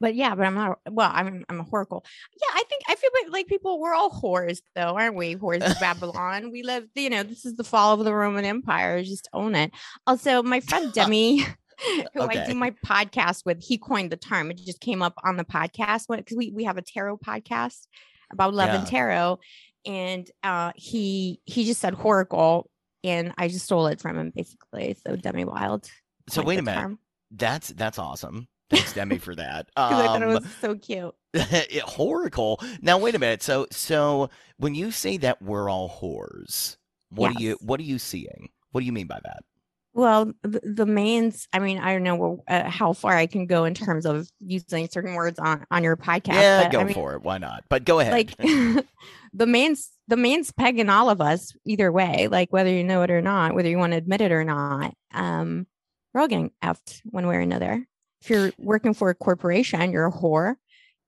But 0.00 0.14
yeah, 0.14 0.34
but 0.34 0.46
I'm 0.46 0.54
not. 0.54 0.78
Well, 0.90 1.10
I'm 1.12 1.44
I'm 1.48 1.60
a 1.60 1.64
whoracle. 1.64 2.04
Yeah, 2.40 2.48
I 2.54 2.64
think 2.68 2.82
I 2.88 2.94
feel 2.94 3.10
like, 3.22 3.32
like 3.32 3.46
people. 3.46 3.78
We're 3.78 3.94
all 3.94 4.10
whores, 4.10 4.60
though, 4.74 4.96
aren't 4.96 5.14
we? 5.14 5.36
Whores 5.36 5.62
of 5.62 5.78
Babylon. 5.80 6.50
We 6.50 6.62
live. 6.62 6.86
You 6.94 7.10
know, 7.10 7.22
this 7.22 7.44
is 7.44 7.54
the 7.56 7.64
fall 7.64 7.98
of 7.98 8.04
the 8.04 8.14
Roman 8.14 8.46
Empire. 8.46 9.02
Just 9.02 9.28
own 9.34 9.54
it. 9.54 9.72
Also, 10.06 10.42
my 10.42 10.60
friend 10.60 10.90
Demi, 10.94 11.40
who 12.14 12.22
I 12.22 12.46
do 12.46 12.54
my 12.54 12.74
podcast 12.84 13.44
with, 13.44 13.62
he 13.62 13.76
coined 13.76 14.10
the 14.10 14.16
term. 14.16 14.50
It 14.50 14.58
just 14.58 14.80
came 14.80 15.02
up 15.02 15.14
on 15.22 15.36
the 15.36 15.44
podcast 15.44 16.06
because 16.08 16.36
we 16.36 16.50
we 16.50 16.64
have 16.64 16.78
a 16.78 16.82
tarot 16.82 17.18
podcast 17.18 17.86
about 18.32 18.54
love 18.54 18.70
and 18.70 18.86
tarot, 18.86 19.38
and 19.84 20.30
uh, 20.42 20.72
he 20.76 21.40
he 21.44 21.64
just 21.64 21.80
said 21.80 21.92
horacle, 21.92 22.70
and 23.04 23.34
I 23.36 23.48
just 23.48 23.66
stole 23.66 23.86
it 23.88 24.00
from 24.00 24.18
him 24.18 24.32
basically. 24.34 24.96
So 25.06 25.16
Demi 25.16 25.44
Wild. 25.44 25.90
So 26.30 26.42
wait 26.42 26.58
a 26.58 26.62
minute. 26.62 26.80
term, 26.80 26.98
That's 27.30 27.68
that's 27.68 27.98
awesome. 27.98 28.48
Thanks, 28.70 28.92
Demi, 28.92 29.18
for 29.18 29.34
that. 29.34 29.68
'cause 29.76 29.92
I 29.92 30.06
thought 30.06 30.22
it 30.22 30.28
Um, 30.28 30.34
was 30.34 30.46
so 30.60 30.74
cute. 30.76 31.14
it, 31.34 31.82
Horacle. 31.84 32.58
Now 32.82 32.98
wait 32.98 33.14
a 33.14 33.18
minute. 33.18 33.42
So 33.42 33.66
so 33.70 34.30
when 34.58 34.74
you 34.74 34.90
say 34.90 35.16
that 35.18 35.42
we're 35.42 35.68
all 35.68 35.88
whores, 35.88 36.76
what 37.10 37.36
are 37.36 37.40
you 37.40 37.56
what 37.60 37.80
are 37.80 37.84
you 37.84 37.98
seeing? 37.98 38.48
What 38.72 38.80
do 38.80 38.86
you 38.86 38.92
mean 38.92 39.06
by 39.06 39.18
that? 39.24 39.40
Well, 39.92 40.32
the, 40.42 40.60
the 40.62 40.86
mains, 40.86 41.48
I 41.52 41.58
mean, 41.58 41.78
I 41.78 41.92
don't 41.92 42.04
know 42.04 42.44
uh, 42.46 42.70
how 42.70 42.92
far 42.92 43.16
I 43.16 43.26
can 43.26 43.46
go 43.46 43.64
in 43.64 43.74
terms 43.74 44.06
of 44.06 44.30
using 44.38 44.88
certain 44.88 45.14
words 45.14 45.40
on, 45.40 45.66
on 45.72 45.82
your 45.82 45.96
podcast. 45.96 46.34
yeah, 46.34 46.62
but, 46.62 46.70
go 46.72 46.80
I 46.80 46.84
mean, 46.84 46.94
for 46.94 47.14
it. 47.14 47.22
Why 47.22 47.38
not? 47.38 47.64
But 47.68 47.84
go 47.84 47.98
ahead. 47.98 48.12
Like 48.12 48.36
the 49.32 49.46
mains, 49.46 49.90
the 50.06 50.16
mains 50.16 50.52
pegging 50.52 50.88
all 50.88 51.10
of 51.10 51.20
us 51.20 51.52
either 51.64 51.90
way, 51.90 52.28
like 52.28 52.52
whether 52.52 52.70
you 52.70 52.84
know 52.84 53.02
it 53.02 53.10
or 53.10 53.20
not, 53.20 53.56
whether 53.56 53.68
you 53.68 53.78
want 53.78 53.92
to 53.92 53.96
admit 53.96 54.20
it 54.20 54.30
or 54.30 54.44
not. 54.44 54.94
Um, 55.12 55.66
we're 56.14 56.20
all 56.20 56.28
getting 56.28 56.52
effed 56.62 57.00
one 57.04 57.26
way 57.26 57.34
or 57.34 57.40
another. 57.40 57.84
If 58.22 58.30
you're 58.30 58.52
working 58.58 58.94
for 58.94 59.10
a 59.10 59.14
corporation, 59.14 59.92
you're 59.92 60.06
a 60.06 60.12
whore. 60.12 60.56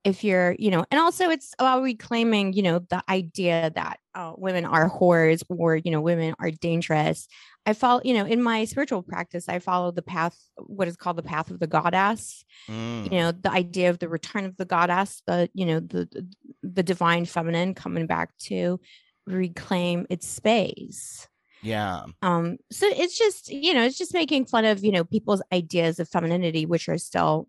If 0.05 0.25
you're, 0.25 0.57
you 0.59 0.71
know, 0.73 0.85
and 0.91 1.01
also 1.01 1.31
it's 1.31 1.55
about 1.61 1.83
reclaiming, 1.83 2.55
you 2.55 2.63
know, 2.63 2.81
the 2.81 3.05
idea 3.09 3.71
that 3.75 4.01
uh, 4.17 4.33
women 4.37 4.65
are 4.65 4.91
whores 4.91 5.45
or, 5.49 5.77
you 5.77 5.93
know, 5.93 6.01
women 6.01 6.35
are 6.41 6.51
dangerous. 6.51 7.29
I 7.67 7.73
follow, 7.75 8.01
you 8.05 8.15
know, 8.15 8.27
in 8.27 8.43
my 8.43 8.65
spiritual 8.65 9.03
practice, 9.05 9.49
I 9.49 9.61
follow 9.61 9.93
the 9.93 10.03
path, 10.03 10.37
what 10.57 10.89
is 10.89 10.97
called 10.97 11.19
the 11.19 11.23
path 11.23 11.53
of 11.53 11.61
the 11.61 11.69
goddess. 11.69 12.45
Mm, 12.69 13.05
You 13.05 13.11
know, 13.11 13.33
the 13.33 13.53
idea 13.53 13.91
of 13.91 14.01
the 14.01 14.09
return 14.09 14.45
of 14.45 14.57
the 14.57 14.65
goddess, 14.65 15.23
the, 15.27 15.49
you 15.55 15.67
know, 15.67 15.79
the 15.81 16.07
the- 16.11 16.27
the 16.65 16.83
divine 16.83 17.25
feminine 17.25 17.75
coming 17.75 18.07
back 18.07 18.37
to 18.39 18.81
reclaim 19.27 20.07
its 20.11 20.27
space. 20.27 21.29
Yeah. 21.63 22.03
Um, 22.23 22.59
so 22.71 22.87
it's 22.89 23.17
just, 23.17 23.49
you 23.51 23.75
know, 23.75 23.85
it's 23.85 23.99
just 23.99 24.15
making 24.15 24.47
fun 24.47 24.65
of, 24.65 24.85
you 24.85 24.93
know, 24.93 25.05
people's 25.05 25.43
ideas 25.53 26.01
of 26.01 26.09
femininity, 26.09 26.67
which 26.67 26.89
are 26.89 26.99
still, 26.99 27.49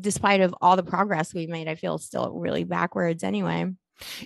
despite 0.00 0.40
of 0.40 0.54
all 0.60 0.76
the 0.76 0.82
progress 0.82 1.34
we've 1.34 1.48
made, 1.48 1.68
I 1.68 1.74
feel 1.74 1.98
still 1.98 2.30
really 2.32 2.64
backwards 2.64 3.24
anyway. 3.24 3.66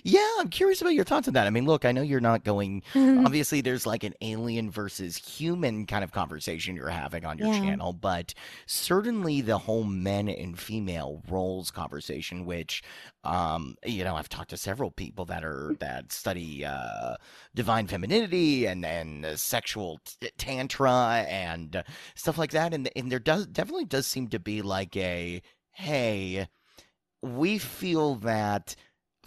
Yeah, 0.03 0.27
I'm 0.39 0.49
curious 0.49 0.81
about 0.81 0.95
your 0.95 1.05
thoughts 1.05 1.27
on 1.27 1.33
that. 1.35 1.45
I 1.47 1.51
mean, 1.51 1.65
look, 1.65 1.85
I 1.85 1.91
know 1.91 2.01
you're 2.01 2.19
not 2.19 2.43
going 2.43 2.81
obviously 2.95 3.61
there's 3.61 3.85
like 3.85 4.03
an 4.03 4.13
alien 4.21 4.71
versus 4.71 5.17
human 5.17 5.85
kind 5.85 6.03
of 6.03 6.11
conversation 6.11 6.75
you're 6.75 6.89
having 6.89 7.25
on 7.25 7.37
your 7.37 7.47
Yeah. 7.47 7.59
channel 7.61 7.93
but 7.93 8.33
certainly 8.65 9.41
the 9.41 9.57
whole 9.57 9.83
men 9.83 10.29
and 10.29 10.57
female 10.57 11.21
roles 11.29 11.69
conversation 11.71 12.45
which 12.45 12.81
um 13.23 13.75
you 13.85 14.03
know 14.03 14.15
i've 14.15 14.29
talked 14.29 14.49
to 14.51 14.57
several 14.57 14.91
people 14.91 15.25
that 15.25 15.43
are 15.43 15.75
that 15.79 16.11
study 16.11 16.63
uh 16.65 17.15
divine 17.55 17.87
femininity 17.87 18.65
and 18.65 18.85
and 18.85 19.25
uh, 19.25 19.35
sexual 19.35 19.99
t- 20.05 20.29
tantra 20.37 21.25
and 21.27 21.75
uh, 21.77 21.83
stuff 22.15 22.37
like 22.37 22.51
that 22.51 22.73
and 22.73 22.89
and 22.95 23.11
there 23.11 23.19
does 23.19 23.45
definitely 23.47 23.85
does 23.85 24.07
seem 24.07 24.27
to 24.27 24.39
be 24.39 24.61
like 24.61 24.95
a 24.97 25.41
hey 25.71 26.47
we 27.21 27.57
feel 27.57 28.15
that 28.15 28.75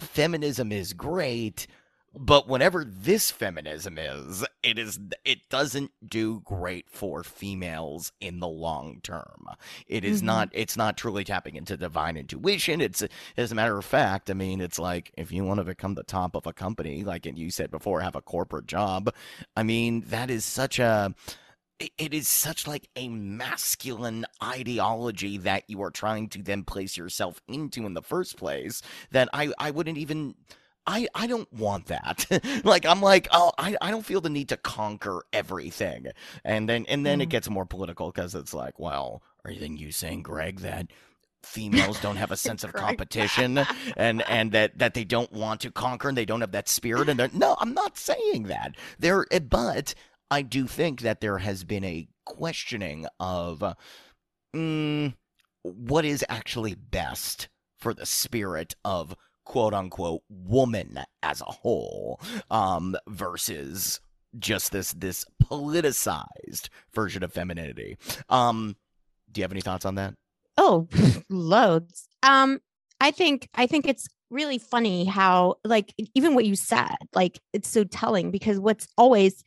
feminism 0.03 0.71
is 0.71 0.93
great 0.93 1.67
but 2.15 2.47
whenever 2.47 2.85
this 2.85 3.31
feminism 3.31 3.97
is 3.97 4.45
it 4.61 4.77
is 4.77 4.99
it 5.25 5.49
doesn't 5.49 5.89
do 6.07 6.41
great 6.45 6.87
for 6.87 7.23
females 7.23 8.11
in 8.21 8.39
the 8.39 8.47
long 8.47 8.99
term 9.01 9.47
it 9.87 10.05
is 10.05 10.21
Mhm. 10.21 10.25
not 10.25 10.49
it's 10.51 10.77
not 10.77 10.95
truly 10.95 11.23
tapping 11.23 11.55
into 11.55 11.75
divine 11.75 12.15
intuition 12.15 12.81
it's 12.81 13.03
as 13.35 13.51
a 13.51 13.55
matter 13.55 13.77
of 13.79 13.85
fact 13.85 14.29
i 14.29 14.33
mean 14.35 14.61
it's 14.61 14.77
like 14.77 15.11
if 15.17 15.31
you 15.31 15.43
want 15.43 15.59
to 15.59 15.63
become 15.63 15.95
the 15.95 16.03
top 16.03 16.35
of 16.35 16.45
a 16.45 16.53
company 16.53 17.03
like 17.03 17.25
and 17.25 17.37
you 17.39 17.49
said 17.49 17.71
before 17.71 18.01
have 18.01 18.15
a 18.15 18.21
corporate 18.21 18.67
job 18.67 19.11
i 19.57 19.63
mean 19.63 20.01
that 20.07 20.29
is 20.29 20.45
such 20.45 20.77
a 20.77 21.15
it- 21.79 21.91
it 21.97 22.13
is 22.13 22.27
such 22.27 22.67
like 22.67 22.89
a 22.95 23.07
masculine 23.09 24.25
ideology 24.41 25.37
that 25.39 25.63
you 25.69 25.81
are 25.81 25.91
trying 25.91 26.29
to 26.29 26.41
then 26.41 26.63
place 26.63 26.97
yourself 26.97 27.41
into 27.47 27.85
in 27.85 27.93
the 27.93 28.01
first 28.01 28.37
place 28.37 28.81
that 29.11 29.29
I 29.33 29.51
I 29.59 29.71
wouldn't 29.71 29.97
even 29.97 30.35
I 30.85 31.07
I 31.15 31.27
don't 31.27 31.51
want 31.53 31.87
that. 31.87 32.25
like 32.65 32.85
I'm 32.85 33.01
like, 33.01 33.27
oh, 33.31 33.51
I 33.57 33.75
I 33.81 33.91
don't 33.91 34.05
feel 34.05 34.21
the 34.21 34.29
need 34.29 34.49
to 34.49 34.57
conquer 34.57 35.23
everything. 35.33 36.07
And 36.43 36.67
then 36.69 36.85
and 36.87 37.05
then 37.05 37.21
it 37.21 37.27
Mhm. 37.27 37.31
gets 37.31 37.49
more 37.49 37.65
political 37.65 38.11
cuz 38.11 38.35
it's 38.35 38.53
like, 38.53 38.79
well, 38.79 39.23
are 39.45 39.51
you 39.51 39.59
then 39.59 39.77
you 39.77 39.91
saying 39.91 40.23
Greg 40.23 40.59
that 40.61 40.87
females 41.41 41.99
don't 41.99 42.15
have 42.17 42.31
a 42.31 42.37
sense 42.47 42.63
of 42.63 42.73
competition 42.73 43.65
and 43.97 44.21
and 44.29 44.51
that 44.53 44.77
that 44.77 44.93
they 44.93 45.03
don't 45.03 45.31
want 45.33 45.59
to 45.61 45.71
conquer 45.71 46.07
and 46.09 46.17
they 46.17 46.25
don't 46.25 46.41
have 46.41 46.51
that 46.51 46.69
spirit 46.69 47.09
and 47.09 47.19
they're 47.19 47.29
no, 47.33 47.55
I'm 47.59 47.73
not 47.73 47.97
saying 47.97 48.43
that. 48.43 48.75
There 48.99 49.25
eh, 49.31 49.39
but 49.39 49.93
I 50.33 50.41
do 50.41 50.67
think 50.67 51.01
that 51.01 51.21
there 51.21 51.37
has 51.37 51.63
been 51.63 51.83
a 51.83 52.07
questioning 52.25 53.05
of 53.19 53.63
mm, 54.55 55.13
what 55.61 56.05
is 56.05 56.25
actually 56.27 56.75
best 56.75 57.49
for 57.79 57.93
the 57.93 58.05
spirit 58.05 58.75
of 58.83 59.15
quote 59.45 59.73
unquote 59.73 60.21
woman 60.29 60.99
as 61.21 61.41
a 61.41 61.45
whole 61.45 62.21
um 62.49 62.95
versus 63.09 63.99
just 64.39 64.71
this 64.71 64.93
this 64.93 65.25
politicized 65.43 66.69
version 66.93 67.23
of 67.23 67.33
femininity 67.33 67.97
um 68.29 68.77
do 69.29 69.41
you 69.41 69.43
have 69.43 69.51
any 69.51 69.59
thoughts 69.59 69.85
on 69.85 69.95
that 69.95 70.13
Oh, 70.57 70.87
loads. 71.29 72.07
Um, 72.21 72.59
I 72.99 73.11
think 73.11 73.49
I 73.55 73.67
think 73.67 73.87
it's 73.87 74.07
really 74.29 74.57
funny 74.57 75.05
how 75.05 75.55
like 75.63 75.93
even 76.15 76.35
what 76.35 76.45
you 76.45 76.55
said, 76.55 76.95
like 77.13 77.39
it's 77.53 77.69
so 77.69 77.83
telling 77.83 78.31
because 78.31 78.59
what's 78.59 78.87
always 78.97 79.43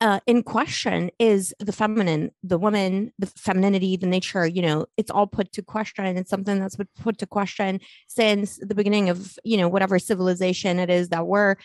uh, 0.00 0.20
in 0.26 0.42
question 0.42 1.10
is 1.18 1.54
the 1.58 1.72
feminine, 1.72 2.30
the 2.42 2.58
woman, 2.58 3.12
the 3.18 3.26
femininity, 3.26 3.96
the 3.96 4.06
nature. 4.06 4.46
You 4.46 4.62
know, 4.62 4.86
it's 4.96 5.10
all 5.10 5.26
put 5.26 5.52
to 5.52 5.62
question. 5.62 6.04
It's 6.16 6.30
something 6.30 6.58
that's 6.58 6.76
been 6.76 6.88
put 7.00 7.18
to 7.18 7.26
question 7.26 7.80
since 8.08 8.58
the 8.58 8.74
beginning 8.74 9.10
of 9.10 9.38
you 9.44 9.58
know 9.58 9.68
whatever 9.68 9.98
civilization 9.98 10.78
it 10.78 10.90
is 10.90 11.10
that 11.10 11.26
we're 11.26 11.56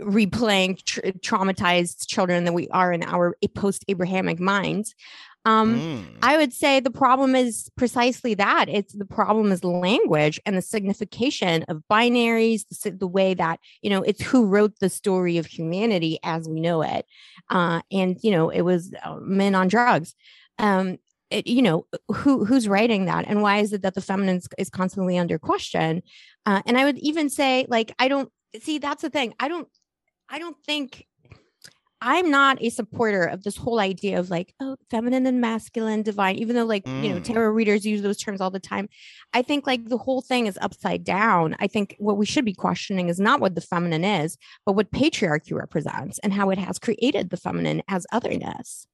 replaying 0.00 0.82
tr- 0.84 1.00
traumatized 1.00 2.06
children 2.08 2.44
that 2.44 2.54
we 2.54 2.68
are 2.68 2.92
in 2.92 3.02
our 3.02 3.36
post 3.54 3.84
Abrahamic 3.88 4.40
minds. 4.40 4.94
Um, 5.44 5.74
Mm. 5.74 6.04
I 6.22 6.36
would 6.38 6.52
say 6.52 6.80
the 6.80 6.90
problem 6.90 7.34
is 7.34 7.70
precisely 7.76 8.34
that. 8.34 8.68
It's 8.68 8.94
the 8.94 9.04
problem 9.04 9.52
is 9.52 9.62
language 9.62 10.40
and 10.46 10.56
the 10.56 10.62
signification 10.62 11.64
of 11.64 11.82
binaries, 11.90 12.64
the, 12.82 12.90
the 12.92 13.06
way 13.06 13.34
that, 13.34 13.60
you 13.82 13.90
know, 13.90 14.02
it's 14.02 14.22
who 14.22 14.46
wrote 14.46 14.78
the 14.80 14.88
story 14.88 15.36
of 15.36 15.46
humanity 15.46 16.18
as 16.22 16.48
we 16.48 16.60
know 16.60 16.82
it. 16.82 17.04
Uh, 17.50 17.82
and, 17.92 18.18
you 18.22 18.30
know, 18.30 18.48
it 18.48 18.62
was 18.62 18.94
uh, 19.04 19.16
men 19.20 19.54
on 19.54 19.68
drugs. 19.68 20.14
Um, 20.58 20.98
it, 21.30 21.46
you 21.46 21.62
know, 21.62 21.86
who 22.08 22.44
who's 22.44 22.68
writing 22.68 23.06
that 23.06 23.24
and 23.26 23.42
why 23.42 23.58
is 23.58 23.72
it 23.72 23.82
that 23.82 23.94
the 23.94 24.00
feminine 24.00 24.36
is- 24.36 24.48
is 24.56 24.70
constantly 24.70 25.18
under 25.18 25.38
question? 25.38 26.02
Uh, 26.46 26.62
and 26.66 26.78
I 26.78 26.84
would 26.84 26.98
even 26.98 27.28
say, 27.28 27.66
like, 27.68 27.92
I 27.98 28.08
don't 28.08 28.30
see 28.62 28.78
that's 28.78 29.02
the 29.02 29.10
thing. 29.10 29.34
I 29.40 29.48
don't, 29.48 29.68
I 30.28 30.38
don't 30.38 30.56
think 30.64 31.06
I'm 32.06 32.30
not 32.30 32.58
a 32.60 32.68
supporter 32.68 33.24
of 33.24 33.44
this 33.44 33.56
whole 33.56 33.80
idea 33.80 34.20
of 34.20 34.28
like, 34.28 34.52
oh, 34.60 34.76
feminine 34.90 35.26
and 35.26 35.40
masculine, 35.40 36.02
divine, 36.02 36.36
even 36.36 36.54
though 36.54 36.66
like, 36.66 36.86
you 36.86 37.08
know, 37.08 37.16
Mm. 37.16 37.24
tarot 37.24 37.48
readers 37.48 37.86
use 37.86 38.02
those 38.02 38.18
terms 38.18 38.42
all 38.42 38.50
the 38.50 38.60
time. 38.60 38.90
I 39.32 39.40
think 39.40 39.66
like 39.66 39.88
the 39.88 39.96
whole 39.96 40.20
thing 40.20 40.46
is 40.46 40.58
upside 40.60 41.02
down. 41.02 41.56
I 41.60 41.66
think 41.66 41.96
what 41.98 42.18
we 42.18 42.26
should 42.26 42.44
be 42.44 42.52
questioning 42.52 43.08
is 43.08 43.18
not 43.18 43.40
what 43.40 43.54
the 43.54 43.62
feminine 43.62 44.04
is, 44.04 44.36
but 44.66 44.72
what 44.72 44.92
patriarchy 44.92 45.54
represents 45.54 46.18
and 46.18 46.34
how 46.34 46.50
it 46.50 46.58
has 46.58 46.78
created 46.78 47.30
the 47.30 47.38
feminine 47.38 47.82
as 47.88 48.06
otherness. 48.12 48.86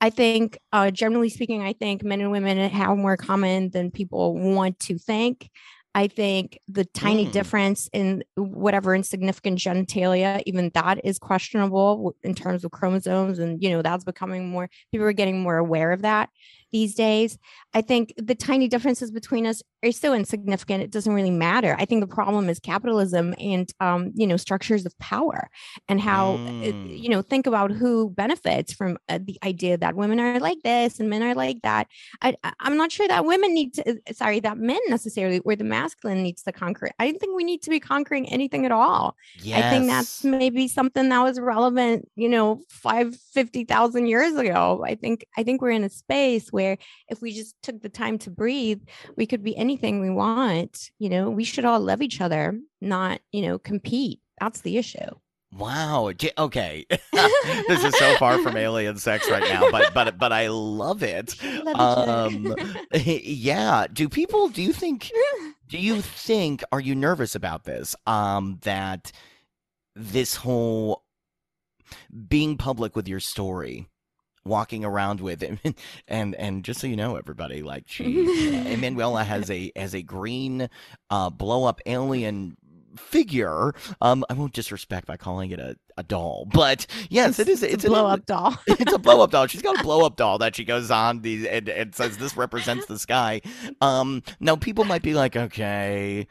I 0.00 0.10
think, 0.10 0.58
uh, 0.72 0.90
generally 0.90 1.30
speaking, 1.30 1.62
I 1.62 1.72
think 1.72 2.02
men 2.04 2.20
and 2.20 2.32
women 2.32 2.58
have 2.68 2.98
more 2.98 3.16
common 3.16 3.70
than 3.70 3.90
people 3.90 4.34
want 4.36 4.78
to 4.80 4.98
think. 4.98 5.48
I 5.94 6.08
think 6.08 6.58
the 6.68 6.84
tiny 6.86 7.26
Mm. 7.26 7.32
difference 7.32 7.88
in 7.92 8.24
whatever 8.36 8.94
insignificant 8.94 9.58
genitalia, 9.58 10.42
even 10.46 10.70
that 10.74 11.04
is 11.04 11.18
questionable 11.18 12.16
in 12.22 12.34
terms 12.34 12.64
of 12.64 12.70
chromosomes. 12.70 13.38
And, 13.38 13.62
you 13.62 13.68
know, 13.70 13.82
that's 13.82 14.04
becoming 14.04 14.48
more, 14.48 14.70
people 14.90 15.06
are 15.06 15.12
getting 15.12 15.42
more 15.42 15.58
aware 15.58 15.92
of 15.92 16.00
that 16.02 16.30
these 16.72 16.94
days. 16.94 17.38
I 17.74 17.82
think 17.82 18.14
the 18.16 18.34
tiny 18.34 18.68
differences 18.68 19.10
between 19.10 19.46
us 19.46 19.62
are 19.84 19.92
so 19.92 20.14
insignificant, 20.14 20.82
it 20.82 20.90
doesn't 20.90 21.12
really 21.12 21.30
matter. 21.30 21.74
I 21.78 21.84
think 21.84 22.00
the 22.00 22.14
problem 22.14 22.48
is 22.48 22.58
capitalism 22.60 23.34
and, 23.38 23.70
um, 23.80 24.12
you 24.14 24.26
know, 24.26 24.36
structures 24.36 24.86
of 24.86 24.96
power 24.98 25.48
and 25.88 26.00
how, 26.00 26.34
uh, 26.34 26.38
Mm. 26.38 27.02
you 27.02 27.08
know, 27.08 27.22
think 27.22 27.46
about 27.46 27.72
who 27.72 28.10
benefits 28.10 28.72
from 28.72 28.96
uh, 29.08 29.18
the 29.22 29.38
idea 29.44 29.76
that 29.76 29.96
women 29.96 30.20
are 30.20 30.38
like 30.38 30.58
this 30.62 31.00
and 31.00 31.10
men 31.10 31.22
are 31.22 31.34
like 31.34 31.60
that. 31.62 31.88
I, 32.20 32.36
I'm 32.60 32.76
not 32.76 32.92
sure 32.92 33.08
that 33.08 33.24
women 33.24 33.52
need 33.54 33.74
to, 33.74 33.90
uh, 33.90 34.12
sorry, 34.12 34.40
that 34.40 34.58
men 34.58 34.78
necessarily 34.88 35.40
or 35.40 35.56
the 35.56 35.64
masculine 35.64 36.22
needs 36.22 36.42
to 36.44 36.52
conquer. 36.52 36.86
it. 36.86 36.92
I 36.98 37.06
don't 37.06 37.18
think 37.18 37.36
we 37.36 37.44
need 37.44 37.62
to 37.62 37.70
be 37.70 37.80
conquering 37.80 38.28
anything 38.28 38.64
at 38.64 38.72
all. 38.72 39.16
yes. 39.42 39.64
I 39.64 39.70
think 39.70 39.86
that's 39.86 40.22
maybe 40.24 40.68
something 40.68 41.08
that 41.08 41.22
was 41.22 41.40
relevant, 41.40 42.08
you 42.14 42.28
know, 42.28 42.60
five, 42.68 43.16
50,000 43.32 44.06
years 44.06 44.36
ago. 44.36 44.84
I 44.86 44.94
think, 44.94 45.24
I 45.36 45.42
think 45.42 45.60
we're 45.60 45.70
in 45.70 45.84
a 45.84 45.88
space 45.90 46.50
where 46.52 46.78
if 47.08 47.20
we 47.20 47.32
just 47.32 47.56
took 47.62 47.82
the 47.82 47.88
time 47.88 48.18
to 48.18 48.30
breathe, 48.30 48.80
we 49.16 49.26
could 49.26 49.42
be 49.42 49.56
anything 49.72 50.00
we 50.00 50.10
want. 50.10 50.90
You 50.98 51.08
know, 51.08 51.30
we 51.30 51.44
should 51.44 51.64
all 51.64 51.80
love 51.80 52.02
each 52.02 52.20
other, 52.20 52.58
not, 52.80 53.20
you 53.32 53.42
know, 53.42 53.58
compete. 53.58 54.20
That's 54.40 54.60
the 54.60 54.76
issue. 54.76 55.08
Wow. 55.54 56.12
Okay. 56.38 56.86
this 57.12 57.84
is 57.84 57.96
so 57.98 58.16
far 58.16 58.38
from 58.38 58.56
alien 58.56 58.98
sex 58.98 59.30
right 59.30 59.42
now, 59.42 59.70
but 59.70 59.92
but 59.94 60.18
but 60.18 60.32
I 60.32 60.48
love 60.48 61.02
it. 61.02 61.34
Um 61.72 62.54
yeah, 62.94 63.86
do 63.92 64.08
people 64.08 64.48
do 64.48 64.62
you 64.62 64.72
think 64.72 65.10
do 65.68 65.78
you 65.78 66.00
think 66.02 66.62
are 66.72 66.80
you 66.80 66.94
nervous 66.94 67.34
about 67.34 67.64
this 67.64 67.94
um 68.06 68.58
that 68.62 69.12
this 69.94 70.36
whole 70.36 71.04
being 72.28 72.56
public 72.56 72.96
with 72.96 73.08
your 73.08 73.20
story 73.20 73.88
walking 74.44 74.84
around 74.84 75.20
with 75.20 75.42
it 75.42 75.76
and 76.08 76.34
and 76.34 76.64
just 76.64 76.80
so 76.80 76.86
you 76.86 76.96
know 76.96 77.16
everybody 77.16 77.62
like 77.62 77.84
she 77.86 78.04
Emanuela 78.72 79.24
has 79.24 79.50
a 79.50 79.70
has 79.76 79.94
a 79.94 80.02
green 80.02 80.68
uh 81.10 81.30
blow 81.30 81.64
up 81.64 81.80
alien 81.86 82.56
figure. 82.96 83.72
Um 84.00 84.24
I 84.28 84.34
won't 84.34 84.52
disrespect 84.52 85.06
by 85.06 85.16
calling 85.16 85.50
it 85.50 85.60
a, 85.60 85.76
a 85.96 86.02
doll 86.02 86.46
but 86.52 86.86
yes 87.10 87.38
it 87.38 87.48
is 87.48 87.62
it's 87.62 87.84
a 87.84 87.88
blow 87.88 88.06
up 88.06 88.26
doll. 88.26 88.56
it's 88.66 88.92
a 88.92 88.98
blow 88.98 89.22
up 89.22 89.30
doll. 89.30 89.46
She's 89.46 89.62
got 89.62 89.78
a 89.78 89.82
blow 89.82 90.04
up 90.04 90.16
doll 90.16 90.38
that 90.38 90.56
she 90.56 90.64
goes 90.64 90.90
on 90.90 91.20
the 91.22 91.48
and, 91.48 91.68
and 91.68 91.94
says 91.94 92.18
this 92.18 92.36
represents 92.36 92.86
the 92.86 92.98
sky. 92.98 93.40
Um, 93.80 94.22
now 94.40 94.56
people 94.56 94.84
might 94.84 95.02
be 95.02 95.14
like, 95.14 95.36
okay, 95.36 96.26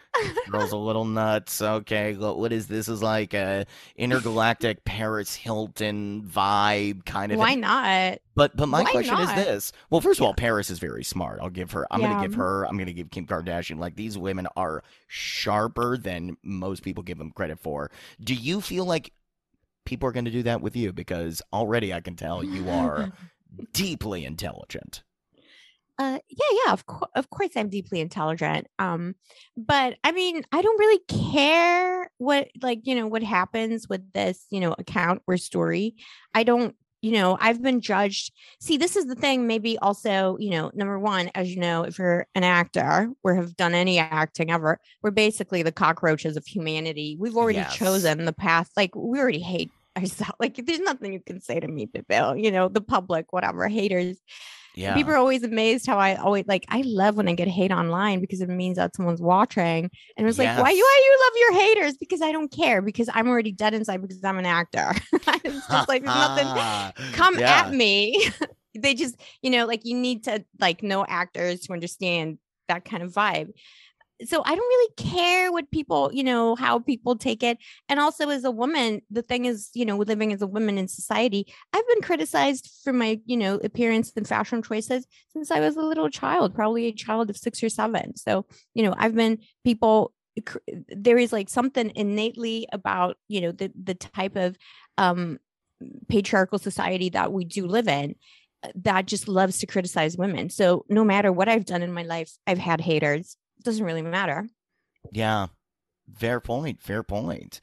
girl's 0.50 0.72
a 0.72 0.78
little 0.78 1.06
nuts. 1.06 1.62
Okay, 1.62 2.14
lo- 2.14 2.36
what 2.36 2.52
is 2.52 2.68
this? 2.68 2.88
Is 2.88 3.02
like 3.02 3.34
a 3.34 3.66
intergalactic 3.96 4.84
Paris 4.86 5.36
Hilton 5.36 6.24
vibe 6.24 7.06
kind 7.06 7.32
of. 7.32 7.38
Why 7.38 7.52
thing. 7.52 7.62
not? 7.62 8.20
But 8.36 8.56
but 8.56 8.68
my 8.68 8.84
why 8.84 8.92
question 8.92 9.20
is 9.20 9.34
this. 9.36 9.72
Well, 9.90 10.02
first 10.02 10.20
of 10.20 10.26
all, 10.26 10.34
Paris 10.34 10.70
is 10.70 10.80
very 10.80 11.04
smart. 11.04 11.40
I'll 11.42 11.50
give 11.50 11.72
her. 11.72 11.86
I'm 11.92 12.02
gonna 12.02 12.22
give 12.22 12.36
her. 12.36 12.66
I'm 12.66 12.78
gonna 12.78 12.94
give 12.94 13.12
Kim 13.12 13.26
Kardashian. 13.26 13.80
Like 13.80 13.96
these 13.96 14.18
women 14.18 14.48
are 14.56 14.84
sharper 15.08 15.98
than 15.98 16.38
most 16.44 16.84
people 16.84 17.04
give 17.04 17.18
them 17.18 17.32
credit 17.32 17.60
for. 17.60 17.92
Do 18.24 18.34
you 18.34 18.62
feel 18.62 18.86
like? 18.86 19.12
People 19.86 20.08
are 20.10 20.12
going 20.12 20.26
to 20.26 20.32
do 20.32 20.44
that 20.44 20.62
with 20.62 20.76
you 20.76 20.94
because 20.94 21.42
already 21.52 21.94
I 21.94 22.02
can 22.02 22.16
tell 22.16 22.44
you 22.44 22.70
are 22.70 23.12
deeply 23.74 24.26
intelligent. 24.26 25.04
Uh, 26.02 26.18
yeah, 26.30 26.58
yeah, 26.66 26.74
of 26.74 26.86
course, 26.88 27.12
of 27.16 27.30
course, 27.30 27.52
I'm 27.56 27.70
deeply 27.70 28.00
intelligent. 28.00 28.66
Um, 28.80 29.14
but 29.56 29.98
I 30.04 30.12
mean, 30.12 30.42
I 30.52 30.62
don't 30.62 30.80
really 30.80 31.02
care 31.08 32.10
what, 32.18 32.48
like, 32.62 32.82
you 32.86 32.96
know, 32.96 33.06
what 33.06 33.22
happens 33.22 33.88
with 33.88 34.12
this, 34.12 34.48
you 34.50 34.62
know, 34.62 34.74
account 34.80 35.22
or 35.28 35.38
story. 35.38 35.96
I 36.34 36.42
don't, 36.44 36.76
you 37.02 37.12
know, 37.14 37.38
I've 37.40 37.62
been 37.62 37.82
judged. 37.82 38.32
See, 38.60 38.78
this 38.78 38.96
is 38.96 39.06
the 39.06 39.16
thing. 39.16 39.48
Maybe 39.48 39.78
also, 39.80 40.38
you 40.40 40.52
know, 40.52 40.72
number 40.74 41.00
one, 41.00 41.32
as 41.36 41.54
you 41.54 41.60
know, 41.60 41.84
if 41.84 41.98
you're 41.98 42.28
an 42.36 42.44
actor 42.44 43.10
or 43.24 43.36
have 43.36 43.56
done 43.58 43.74
any 43.74 43.98
acting 44.00 44.52
ever, 44.52 44.80
we're 45.02 45.12
basically 45.12 45.64
the 45.64 45.72
cockroaches 45.72 46.38
of 46.38 46.46
humanity. 46.46 47.18
We've 47.20 47.36
already 47.38 47.60
Yes. 47.60 47.76
chosen 47.76 48.26
the 48.26 48.34
path. 48.34 48.70
Like, 48.78 48.96
we 48.96 49.20
already 49.20 49.40
hate 49.40 49.72
ourselves. 49.98 50.34
Like, 50.40 50.56
there's 50.66 50.80
nothing 50.80 51.14
you 51.14 51.20
can 51.20 51.42
say 51.42 51.60
to 51.60 51.68
me, 51.68 51.90
Bill. 52.08 52.36
You 52.38 52.52
know, 52.52 52.68
the 52.70 52.82
public, 52.82 53.34
whatever, 53.34 53.68
haters. 53.68 54.18
Yeah. 54.76 54.96
People 54.96 55.12
are 55.14 55.18
always 55.18 55.44
amazed 55.44 55.86
how 55.86 55.98
I 55.98 56.16
always 56.16 56.46
like 56.48 56.66
I 56.70 56.82
love 56.86 57.16
when 57.16 57.28
I 57.28 57.34
get 57.36 57.48
hate 57.48 57.72
online 57.72 58.22
because 58.22 58.42
it 58.42 58.50
means 58.50 58.78
that 58.78 58.96
someone's 58.96 59.22
watching. 59.22 59.90
And 60.18 60.24
it 60.24 60.24
was 60.26 60.38
like, 60.40 60.58
why 60.58 60.70
you 60.72 60.84
why 60.84 61.02
you 61.06 61.20
love 61.26 61.34
your 61.40 61.62
haters? 61.68 61.98
Because 61.98 62.22
I 62.22 62.32
don't 62.32 62.52
care, 62.52 62.82
because 62.82 63.10
I'm 63.14 63.28
already 63.28 63.52
dead 63.52 63.74
inside 63.74 64.02
because 64.02 64.24
I'm 64.24 64.38
an 64.40 64.46
actor. 64.46 64.94
it's 65.44 65.68
just 65.68 65.90
like 65.90 66.04
there's 66.04 66.16
nothing 66.16 66.48
come 67.14 67.38
Yeah. 67.38 67.66
at 67.66 67.74
me. 67.74 68.26
they 68.76 68.94
just, 68.94 69.20
you 69.42 69.50
know, 69.50 69.66
like 69.66 69.82
you 69.84 69.98
need 69.98 70.24
to 70.24 70.46
like 70.60 70.82
know 70.84 71.06
actors 71.06 71.62
to 71.62 71.74
understand 71.74 72.38
that 72.70 72.86
kind 72.86 73.04
of 73.04 73.12
vibe. 73.12 73.52
So 74.26 74.42
I 74.46 74.56
don't 74.56 74.60
really 74.60 74.94
care 74.98 75.52
what 75.52 75.72
people, 75.72 76.12
you 76.14 76.24
know, 76.24 76.56
how 76.56 76.80
people 76.80 77.16
take 77.16 77.44
it. 77.44 77.58
And 77.90 78.00
also 78.00 78.30
as 78.30 78.44
a 78.44 78.52
woman, 78.52 79.02
the 79.10 79.22
thing 79.22 79.46
is, 79.46 79.70
you 79.74 79.86
know, 79.86 79.98
living 79.98 80.32
as 80.34 80.42
a 80.42 80.48
woman 80.48 80.78
in 80.78 80.88
society, 80.88 81.48
I've 81.74 81.88
been 81.88 82.02
criticized 82.02 82.72
for 82.84 82.94
my, 82.94 83.20
you 83.26 83.38
know, 83.38 83.56
appearance 83.64 84.12
and 84.16 84.28
fashion 84.28 84.62
choices 84.62 85.06
since 85.34 85.52
I 85.52 85.60
was 85.60 85.76
a 85.76 85.82
little 85.82 86.10
child, 86.10 86.54
probably 86.54 86.86
a 86.88 86.94
child 86.94 87.30
of 87.30 87.38
6 87.38 87.64
or 87.64 87.70
7. 87.70 88.16
So, 88.16 88.46
you 88.74 88.84
know, 88.84 88.94
I've 88.98 89.16
been 89.16 89.40
people 89.64 90.14
there 90.88 91.18
is 91.18 91.34
like 91.34 91.50
something 91.50 91.92
innately 91.96 92.68
about, 92.72 93.18
you 93.28 93.42
know, 93.42 93.52
the 93.52 93.72
the 93.82 93.96
type 93.96 94.36
of 94.36 94.56
um 94.98 95.40
patriarchal 96.08 96.60
society 96.60 97.10
that 97.10 97.32
we 97.34 97.44
do 97.44 97.66
live 97.66 97.88
in 97.88 98.16
uh, 98.64 98.70
that 98.76 99.08
just 99.08 99.28
loves 99.28 99.60
to 99.60 99.68
criticize 99.68 100.18
women. 100.18 100.50
So 100.50 100.86
no 100.90 101.04
matter 101.04 101.32
what 101.32 101.50
I've 101.50 101.66
done 101.66 101.82
in 101.82 101.92
my 101.92 102.04
life, 102.04 102.32
I've 102.46 102.60
had 102.60 102.82
haters. 102.82 103.36
Doesn't 103.64 103.86
really 103.86 104.02
matter. 104.02 104.48
Yeah. 105.12 105.48
Fair 106.16 106.40
point. 106.40 106.82
Fair 106.82 107.04
point. 107.04 107.62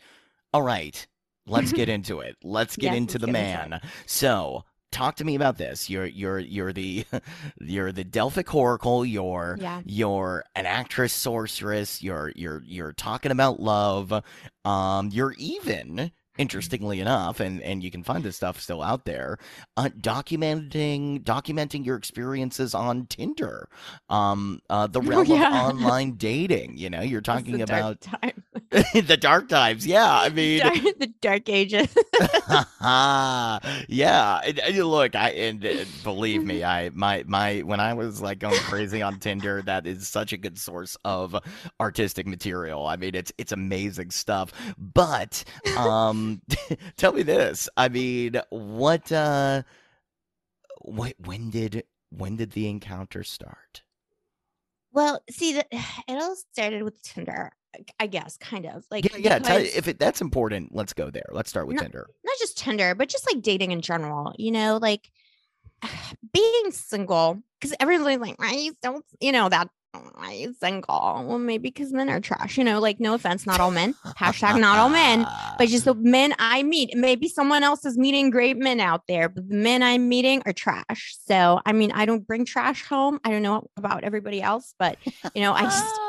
All 0.53 0.63
right. 0.63 1.07
Let's 1.47 1.73
get 1.73 1.89
into 1.89 2.21
it. 2.21 2.37
Let's 2.43 2.77
get 2.77 2.95
into 2.95 3.19
the 3.19 3.27
get 3.27 3.37
into 3.37 3.69
man. 3.71 3.81
So, 4.07 4.65
talk 4.91 5.17
to 5.17 5.25
me 5.25 5.35
about 5.35 5.59
this. 5.59 5.89
You're 5.91 6.07
you're 6.07 6.39
you're 6.39 6.73
the 6.73 7.05
you're 7.61 7.93
the 7.93 8.05
Delphic 8.05 8.55
Oracle. 8.55 9.05
You're 9.05 9.57
Yeah. 9.61 9.83
you're 9.85 10.45
an 10.55 10.67
actress 10.67 11.13
sorceress. 11.13 12.03
You're 12.03 12.33
you're 12.37 12.63
you're 12.65 12.93
talking 12.93 13.33
about 13.33 13.61
love. 13.61 14.13
Um, 14.65 15.11
you're 15.13 15.35
even 15.39 16.11
interestingly 16.39 17.01
enough, 17.01 17.41
and 17.41 17.61
and 17.63 17.83
you 17.83 17.91
can 17.91 18.03
find 18.03 18.25
this 18.25 18.37
stuff 18.37 18.61
still 18.61 18.83
out 18.83 19.05
there. 19.05 19.39
Uh, 19.77 19.91
documenting 20.01 21.23
documenting 21.23 21.85
your 21.85 21.97
experiences 21.97 22.75
on 22.75 23.07
Tinder. 23.07 23.69
Um, 24.09 24.61
uh, 24.71 24.87
the 24.87 25.01
realm 25.03 25.31
Oh, 25.31 25.35
yeah. 25.35 25.69
of 25.69 25.77
online 25.77 26.13
dating. 26.13 26.77
You 26.79 26.91
know, 26.91 27.01
you're 27.03 27.21
talking 27.21 27.61
about 27.61 28.01
time. 28.01 28.38
the 28.93 29.17
dark 29.19 29.49
times. 29.49 29.87
Yeah, 29.87 30.11
I 30.11 30.29
mean, 30.29 30.61
Dark- 30.61 30.99
the 30.99 31.13
dark 31.21 31.49
ages. 31.49 31.89
yeah. 33.89 34.41
And, 34.45 34.59
and 34.59 34.79
look, 34.85 35.15
I 35.15 35.31
and, 35.31 35.65
uh, 35.65 35.85
believe 36.05 36.45
me, 36.45 36.65
I 36.65 36.91
my 36.91 37.25
my 37.27 37.61
when 37.61 37.81
I 37.81 37.95
was 37.95 38.21
like 38.21 38.41
going 38.41 38.59
crazy 38.61 39.01
on 39.01 39.19
Tinder, 39.21 39.63
that 39.63 39.87
is 39.87 40.07
such 40.07 40.33
a 40.33 40.37
good 40.37 40.59
source 40.59 40.97
of 41.05 41.35
artistic 41.81 42.27
material. 42.27 42.87
I 42.87 42.97
mean, 42.97 43.15
it's 43.15 43.33
it's 43.39 43.53
amazing 43.53 44.11
stuff. 44.11 44.53
But 44.77 45.45
um, 45.77 46.43
tell 46.97 47.13
me 47.13 47.23
this. 47.23 47.71
I 47.77 47.89
mean, 47.89 48.41
what 48.51 49.11
uh, 49.11 49.63
what 50.83 51.15
when 51.25 51.49
did 51.51 51.85
when 52.11 52.37
did 52.37 52.53
the 52.53 52.69
encounter 52.69 53.25
start? 53.25 53.83
well, 54.93 55.23
see 55.31 55.53
that 55.55 55.69
it 55.73 56.23
all 56.23 56.37
started 56.53 56.83
with 56.83 57.01
Tinder, 57.03 57.53
I 57.99 58.07
guess, 58.07 58.37
kind 58.39 58.67
of 58.67 58.85
like 58.91 59.05
yeah, 59.05 59.39
yeah. 59.43 59.59
If 59.59 59.89
it, 59.89 59.99
that's 59.99 60.21
important, 60.21 60.75
let's 60.75 60.93
go 60.93 61.11
there. 61.11 61.27
Let's 61.33 61.51
start 61.51 61.67
with 61.67 61.77
No, 61.77 61.83
Tinder. 61.83 62.09
not 62.25 62.37
just 62.39 62.59
Tinder, 62.59 62.95
but 62.95 63.09
just 63.09 63.27
like 63.33 63.43
dating 63.43 63.73
in 63.73 63.81
general, 63.81 64.35
you 64.39 64.51
know, 64.51 64.79
like 64.81 65.11
being 66.33 66.71
single, 66.71 67.43
because 67.61 67.77
everyone's 67.81 68.21
like, 68.21 68.39
why 68.39 68.53
you 68.53 68.75
don't, 68.83 69.05
you 69.21 69.33
know, 69.33 69.49
that, 69.49 69.69
why 70.15 70.33
you 70.33 70.55
single? 70.61 71.25
Well, 71.27 71.39
maybe 71.39 71.71
because 71.71 71.93
men 71.93 72.11
are 72.11 72.21
trash, 72.21 72.59
you 72.59 72.65
know, 72.65 72.79
like, 72.79 73.01
no 73.01 73.15
offense, 73.15 73.47
not 73.47 73.59
all 73.59 73.71
men, 73.71 73.95
hashtag 74.19 74.61
not 74.61 74.79
all 74.79 74.91
men, 74.91 75.27
but 75.59 75.69
just 75.69 75.87
the 75.87 75.95
men 75.99 76.35
I 76.39 76.63
meet. 76.63 76.95
Maybe 76.95 77.29
someone 77.29 77.63
else 77.63 77.85
is 77.85 77.97
meeting 77.97 78.31
great 78.31 78.57
men 78.57 78.81
out 78.81 79.03
there, 79.09 79.29
but 79.29 79.49
the 79.49 79.55
men 79.57 79.83
I'm 79.83 80.09
meeting 80.09 80.43
are 80.47 80.53
trash. 80.53 81.17
So, 81.27 81.61
I 81.65 81.73
mean, 81.73 81.91
I 81.93 82.05
don't 82.07 82.27
bring 82.27 82.45
trash 82.45 82.85
home. 82.85 83.19
I 83.25 83.31
don't 83.31 83.43
know 83.43 83.69
about 83.77 84.05
everybody 84.05 84.43
else, 84.43 84.75
but, 84.79 84.99
you 85.35 85.41
know, 85.41 85.53
I 85.53 85.63
just, 85.63 86.01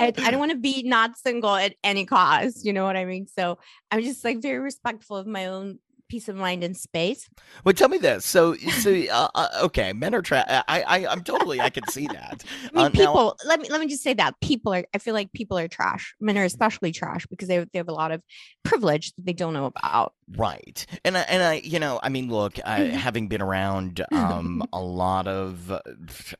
I, 0.00 0.12
I 0.18 0.30
don't 0.30 0.40
want 0.40 0.52
to 0.52 0.58
be 0.58 0.82
not 0.84 1.16
single 1.18 1.54
at 1.54 1.74
any 1.84 2.04
cost. 2.06 2.64
You 2.64 2.72
know 2.72 2.84
what 2.84 2.96
I 2.96 3.04
mean? 3.04 3.26
So 3.26 3.58
I'm 3.90 4.02
just 4.02 4.24
like 4.24 4.40
very 4.40 4.58
respectful 4.58 5.16
of 5.16 5.26
my 5.26 5.46
own 5.46 5.78
peace 6.08 6.26
of 6.30 6.36
mind 6.36 6.64
in 6.64 6.72
space. 6.72 7.28
Well, 7.64 7.74
tell 7.74 7.90
me 7.90 7.98
this. 7.98 8.24
So, 8.24 8.54
so 8.54 8.90
uh, 9.12 9.28
uh, 9.34 9.48
okay, 9.64 9.92
men 9.92 10.14
are 10.14 10.22
trash. 10.22 10.46
I, 10.48 10.62
I, 10.82 11.06
I'm 11.06 11.22
totally. 11.22 11.60
I 11.60 11.68
can 11.68 11.86
see 11.88 12.06
that. 12.06 12.42
I 12.74 12.76
mean, 12.76 12.76
Uh, 12.76 12.82
now- 12.84 12.88
people. 12.90 13.36
let 13.44 13.60
me 13.60 13.68
let 13.68 13.80
me 13.80 13.86
just 13.88 14.02
say 14.02 14.14
that 14.14 14.34
people 14.40 14.72
are. 14.72 14.84
I 14.94 14.98
feel 14.98 15.12
like 15.14 15.30
people 15.34 15.58
are 15.58 15.68
trash. 15.68 16.14
Men 16.20 16.38
are 16.38 16.44
especially 16.44 16.92
trash 16.92 17.26
because 17.26 17.48
they 17.48 17.58
they 17.72 17.78
have 17.78 17.88
a 17.88 17.92
lot 17.92 18.10
of 18.10 18.22
privilege 18.62 19.12
that 19.16 19.26
they 19.26 19.34
don't 19.34 19.52
know 19.52 19.66
about. 19.66 20.14
Right. 20.36 20.84
And 21.04 21.16
I, 21.16 21.20
and 21.22 21.42
I, 21.42 21.54
you 21.54 21.78
know, 21.78 21.98
I 22.02 22.10
mean, 22.10 22.28
look, 22.28 22.58
I, 22.64 22.80
having 22.80 23.28
been 23.28 23.40
around 23.40 24.04
um, 24.12 24.62
a 24.72 24.80
lot 24.80 25.26
of, 25.26 25.70
uh, 25.72 25.80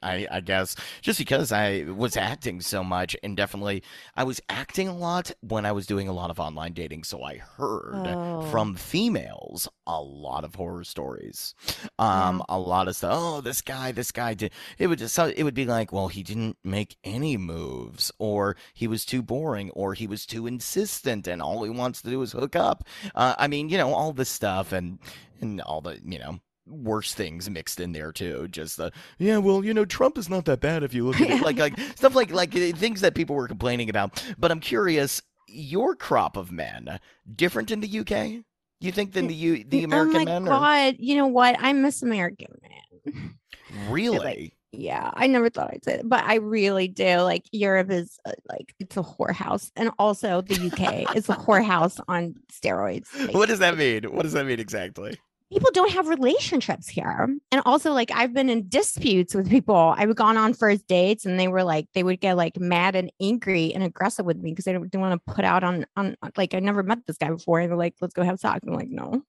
I, 0.02 0.26
I 0.30 0.40
guess, 0.40 0.76
just 1.00 1.18
because 1.18 1.52
I 1.52 1.84
was 1.84 2.16
acting 2.16 2.60
so 2.60 2.84
much, 2.84 3.16
and 3.22 3.34
definitely 3.36 3.82
I 4.14 4.24
was 4.24 4.40
acting 4.50 4.88
a 4.88 4.96
lot 4.96 5.32
when 5.40 5.64
I 5.64 5.72
was 5.72 5.86
doing 5.86 6.06
a 6.06 6.12
lot 6.12 6.28
of 6.30 6.38
online 6.38 6.74
dating. 6.74 7.04
So 7.04 7.22
I 7.22 7.38
heard 7.38 8.06
Oh. 8.06 8.42
from 8.50 8.74
females 8.74 9.68
a 9.86 10.02
lot 10.02 10.44
of 10.44 10.54
horror 10.54 10.84
stories, 10.84 11.54
um, 11.98 12.42
a 12.48 12.58
lot 12.58 12.88
of 12.88 12.96
stuff. 12.96 13.12
Oh, 13.14 13.40
this 13.40 13.62
guy, 13.62 13.90
this 13.92 14.12
guy 14.12 14.34
did. 14.34 14.52
It 14.78 14.88
would 14.88 14.98
just, 14.98 15.14
so- 15.14 15.32
it 15.34 15.42
would 15.44 15.54
be 15.54 15.64
like, 15.64 15.92
well, 15.94 16.08
he 16.08 16.22
didn't 16.22 16.58
make 16.62 16.96
any 17.04 17.38
moves, 17.38 18.12
or 18.18 18.54
he 18.74 18.86
was 18.86 19.06
too 19.06 19.22
boring, 19.22 19.70
or 19.70 19.94
he 19.94 20.06
was 20.06 20.26
too 20.26 20.46
insistent, 20.46 21.26
and 21.26 21.40
all 21.40 21.64
he 21.64 21.70
wants 21.70 22.02
to 22.02 22.10
do 22.10 22.20
is 22.20 22.32
hook 22.32 22.54
up. 22.54 22.84
Uh, 23.14 23.34
I 23.38 23.48
mean, 23.48 23.70
you 23.70 23.77
know, 23.78 23.94
all 23.94 24.12
this 24.12 24.28
stuff 24.28 24.72
and 24.72 24.98
and 25.40 25.60
all 25.62 25.80
the 25.80 25.98
you 26.04 26.18
know 26.18 26.38
worse 26.66 27.14
things 27.14 27.48
mixed 27.48 27.80
in 27.80 27.92
there 27.92 28.12
too. 28.12 28.48
Just 28.48 28.76
the 28.76 28.92
yeah, 29.18 29.38
well, 29.38 29.64
you 29.64 29.74
know, 29.74 29.84
Trump 29.84 30.18
is 30.18 30.28
not 30.28 30.44
that 30.46 30.60
bad 30.60 30.82
if 30.82 30.94
you 30.94 31.06
look 31.06 31.20
at 31.20 31.30
it 31.30 31.42
like 31.44 31.58
like 31.58 31.78
stuff 31.96 32.14
like 32.14 32.30
like 32.30 32.54
uh, 32.54 32.72
things 32.72 33.00
that 33.00 33.14
people 33.14 33.36
were 33.36 33.48
complaining 33.48 33.90
about. 33.90 34.22
But 34.38 34.50
I'm 34.50 34.60
curious, 34.60 35.22
your 35.48 35.96
crop 35.96 36.36
of 36.36 36.52
men 36.52 37.00
different 37.34 37.70
in 37.70 37.80
the 37.80 38.00
UK? 38.00 38.44
You 38.80 38.92
think 38.92 39.12
than 39.12 39.26
the 39.26 39.34
U 39.34 39.64
the 39.64 39.84
American 39.84 40.16
oh 40.16 40.24
my 40.24 40.24
men? 40.24 40.42
Or, 40.42 40.50
god! 40.50 40.96
You 40.98 41.16
know 41.16 41.26
what? 41.26 41.56
I 41.58 41.72
miss 41.72 42.02
American 42.02 42.54
men. 42.62 43.34
really? 43.90 44.54
Yeah, 44.78 45.10
I 45.14 45.26
never 45.26 45.50
thought 45.50 45.70
I'd 45.72 45.84
say 45.84 45.96
that, 45.96 46.08
but 46.08 46.24
I 46.24 46.36
really 46.36 46.86
do. 46.88 47.18
Like 47.18 47.44
Europe 47.52 47.90
is 47.90 48.18
uh, 48.24 48.32
like 48.48 48.74
it's 48.78 48.96
a 48.96 49.02
whorehouse, 49.02 49.70
and 49.74 49.90
also 49.98 50.40
the 50.40 50.54
UK 50.54 51.16
is 51.16 51.28
a 51.28 51.34
whorehouse 51.34 52.00
on 52.06 52.36
steroids. 52.52 53.08
What 53.34 53.48
does 53.48 53.58
that 53.58 53.76
mean? 53.76 54.04
What 54.04 54.22
does 54.22 54.34
that 54.34 54.46
mean 54.46 54.60
exactly? 54.60 55.18
people 55.50 55.70
don't 55.72 55.92
have 55.92 56.08
relationships 56.08 56.88
here, 56.88 57.28
and 57.50 57.62
also 57.64 57.92
like 57.92 58.10
I've 58.12 58.32
been 58.32 58.50
in 58.50 58.68
disputes 58.68 59.34
with 59.34 59.48
people. 59.50 59.94
I've 59.96 60.14
gone 60.14 60.36
on 60.36 60.54
first 60.54 60.86
dates, 60.86 61.26
and 61.26 61.38
they 61.38 61.48
were 61.48 61.64
like 61.64 61.86
they 61.94 62.02
would 62.02 62.20
get 62.20 62.36
like 62.36 62.58
mad 62.58 62.94
and 62.94 63.10
angry 63.20 63.72
and 63.74 63.82
aggressive 63.82 64.26
with 64.26 64.38
me 64.38 64.50
because 64.50 64.64
they 64.64 64.72
don't, 64.72 64.94
want 64.94 65.24
to 65.24 65.32
put 65.34 65.44
out 65.44 65.64
on 65.64 65.86
on 65.96 66.16
like 66.36 66.54
I 66.54 66.60
never 66.60 66.82
met 66.82 67.06
this 67.06 67.18
guy 67.18 67.30
before, 67.30 67.60
and 67.60 67.70
they're 67.70 67.78
like, 67.78 67.94
"Let's 68.00 68.14
go 68.14 68.22
have 68.22 68.38
sex." 68.38 68.60
I'm 68.66 68.74
like, 68.74 68.90
"No." 68.90 69.22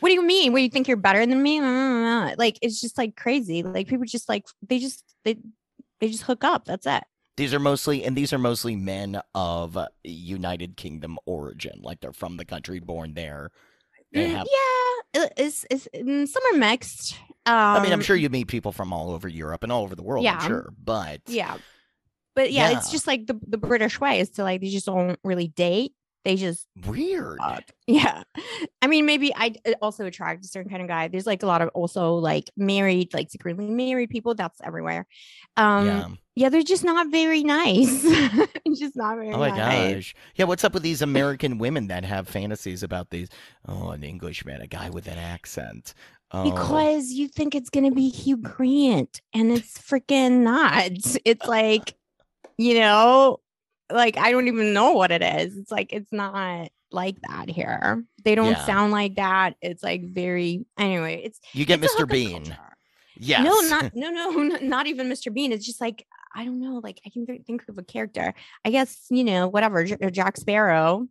What 0.00 0.08
do 0.08 0.14
you 0.14 0.22
mean? 0.22 0.52
What 0.52 0.58
do 0.58 0.62
you 0.64 0.68
think 0.70 0.88
you're 0.88 0.96
better 0.96 1.24
than 1.26 1.42
me? 1.42 1.58
Uh, 1.60 2.34
Like 2.38 2.58
it's 2.62 2.80
just 2.80 2.98
like 2.98 3.16
crazy. 3.16 3.62
Like 3.62 3.88
people 3.88 4.04
just 4.06 4.28
like 4.28 4.44
they 4.66 4.78
just 4.78 5.02
they 5.24 5.36
they 6.00 6.08
just 6.10 6.22
hook 6.24 6.44
up. 6.44 6.64
That's 6.64 6.86
it. 6.86 7.04
These 7.36 7.54
are 7.54 7.60
mostly, 7.60 8.02
and 8.02 8.16
these 8.16 8.32
are 8.32 8.38
mostly 8.38 8.74
men 8.74 9.20
of 9.32 9.76
uh, 9.76 9.86
United 10.02 10.76
Kingdom 10.76 11.18
origin, 11.24 11.80
like 11.82 12.00
they're 12.00 12.12
from 12.12 12.36
the 12.36 12.44
country, 12.44 12.80
born 12.80 13.14
there. 13.14 13.52
Mm, 14.12 14.26
have 14.30 14.46
yeah, 15.14 15.22
it- 15.22 15.32
it's, 15.36 15.64
it's 15.70 15.86
mm, 15.94 16.26
some 16.26 16.42
are 16.52 16.58
mixed. 16.58 17.14
Um, 17.46 17.54
I 17.54 17.80
mean, 17.80 17.92
I'm 17.92 18.00
sure 18.00 18.16
you 18.16 18.28
meet 18.28 18.48
people 18.48 18.72
from 18.72 18.92
all 18.92 19.12
over 19.12 19.28
Europe 19.28 19.62
and 19.62 19.70
all 19.70 19.84
over 19.84 19.94
the 19.94 20.02
world. 20.02 20.24
yeah. 20.24 20.38
I'm 20.40 20.48
sure, 20.48 20.72
but 20.82 21.20
Yeah, 21.28 21.58
but 22.34 22.50
yeah, 22.50 22.76
it's 22.76 22.90
just 22.90 23.06
like 23.06 23.26
the 23.26 23.38
the 23.46 23.58
British 23.58 24.00
way 24.00 24.18
is 24.18 24.30
to 24.30 24.42
like 24.42 24.60
they 24.60 24.68
just 24.70 24.86
don't 24.86 25.18
really 25.22 25.48
date. 25.48 25.92
They 26.24 26.36
just 26.36 26.66
weird. 26.86 27.38
fuck. 27.38 27.64
Yeah, 27.86 28.22
I 28.82 28.86
mean, 28.86 29.06
maybe 29.06 29.32
I 29.34 29.54
also 29.80 30.04
attract 30.04 30.44
a 30.44 30.48
certain 30.48 30.70
kind 30.70 30.82
of 30.82 30.88
guy. 30.88 31.08
There's 31.08 31.26
like 31.26 31.42
a 31.42 31.46
lot 31.46 31.62
of 31.62 31.70
also 31.70 32.16
like 32.16 32.50
married, 32.54 33.14
like 33.14 33.30
secretly 33.30 33.66
married 33.70 34.10
people. 34.10 34.34
That's 34.34 34.60
everywhere. 34.62 35.06
Um, 35.56 35.86
yeah. 35.86 36.08
yeah, 36.34 36.48
they're 36.50 36.62
just 36.62 36.84
not 36.84 37.10
very 37.10 37.42
nice. 37.44 38.02
just 38.78 38.94
not 38.94 39.16
very. 39.16 39.32
Oh 39.32 39.38
my 39.38 39.48
nice. 39.48 39.94
gosh. 39.94 40.14
Yeah. 40.34 40.44
What's 40.44 40.64
up 40.64 40.74
with 40.74 40.82
these 40.82 41.00
American 41.00 41.56
women 41.56 41.86
that 41.86 42.04
have 42.04 42.28
fantasies 42.28 42.82
about 42.82 43.08
these? 43.08 43.30
Oh, 43.66 43.90
an 43.90 44.02
Englishman, 44.02 44.60
a 44.60 44.66
guy 44.66 44.90
with 44.90 45.06
an 45.06 45.16
accent. 45.16 45.94
Oh, 46.30 46.44
because 46.44 47.12
you 47.12 47.28
think 47.28 47.54
it's 47.54 47.70
gonna 47.70 47.90
be 47.90 48.10
Hugh 48.10 48.36
Grant, 48.36 49.22
and 49.32 49.50
it's 49.50 49.78
freaking 49.78 50.42
not. 50.42 50.90
It's 51.24 51.46
like, 51.46 51.94
you 52.58 52.74
know, 52.74 53.40
like 53.90 54.16
I 54.16 54.30
don't 54.30 54.48
even 54.48 54.72
know 54.72 54.92
what 54.92 55.10
it 55.10 55.22
is. 55.22 55.56
It's 55.56 55.70
like 55.70 55.92
it's 55.92 56.12
not 56.12 56.68
like 56.90 57.16
that 57.28 57.48
here. 57.48 58.04
They 58.24 58.34
don't 58.34 58.52
Yeah. 58.52 58.64
sound 58.66 58.92
like 58.92 59.16
that. 59.16 59.54
It's 59.60 59.82
like 59.82 60.04
very 60.04 60.64
anyway. 60.78 61.22
It's 61.24 61.40
you 61.52 61.64
get 61.64 61.82
it's 61.82 61.94
Mr. 61.94 62.08
Bean. 62.08 62.44
culture. 62.46 62.58
Yes. 63.16 63.44
No, 63.44 63.54
not 63.68 63.92
no, 63.94 64.10
no, 64.10 64.30
not 64.62 64.86
even 64.86 65.08
Mr. 65.08 65.32
Bean. 65.32 65.52
It's 65.52 65.66
just 65.66 65.80
like 65.80 66.06
I 66.34 66.44
don't 66.44 66.60
know. 66.60 66.80
Like 66.82 67.00
I 67.06 67.10
can 67.10 67.26
th- 67.26 67.42
think 67.46 67.64
of 67.68 67.78
a 67.78 67.82
character. 67.82 68.34
I 68.64 68.70
guess 68.70 69.06
you 69.10 69.24
know 69.24 69.48
whatever. 69.48 69.84
J- 69.84 70.10
Jack 70.10 70.36
Sparrow, 70.36 71.08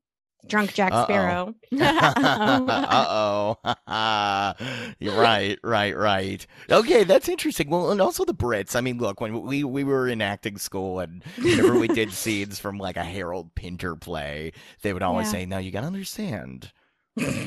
drunk 0.48 0.74
Jack 0.74 0.91
Uh-oh. 0.93 1.04
Sparrow. 1.04 1.56
uh 1.80 3.06
oh. 3.10 3.58
Right, 5.02 5.58
right, 5.64 5.95
right. 5.95 6.48
Okay, 6.70 7.04
that's 7.04 7.30
interesting. 7.30 7.70
Well, 7.70 7.91
and 7.91 8.02
also 8.02 8.26
the 8.26 8.34
Brits. 8.34 8.76
I 8.76 8.82
mean, 8.82 8.98
look, 8.98 9.22
when 9.22 9.41
we 9.41 9.64
we 9.64 9.84
were 9.84 10.08
in 10.08 10.22
acting 10.22 10.58
school 10.58 11.00
and 11.00 11.24
whenever 11.38 11.78
we 11.78 11.88
did 11.88 12.12
scenes 12.12 12.60
from 12.60 12.78
like 12.78 12.98
a 12.98 13.04
Harold 13.04 13.54
Pinter 13.56 13.95
play, 13.95 14.52
they 14.82 14.93
would 14.93 15.04
always 15.04 15.28
Yeah. 15.28 15.32
say, 15.32 15.45
"Now 15.45 15.58
you 15.60 15.72
got 15.72 15.82
to 15.82 15.88
understand." 15.88 16.72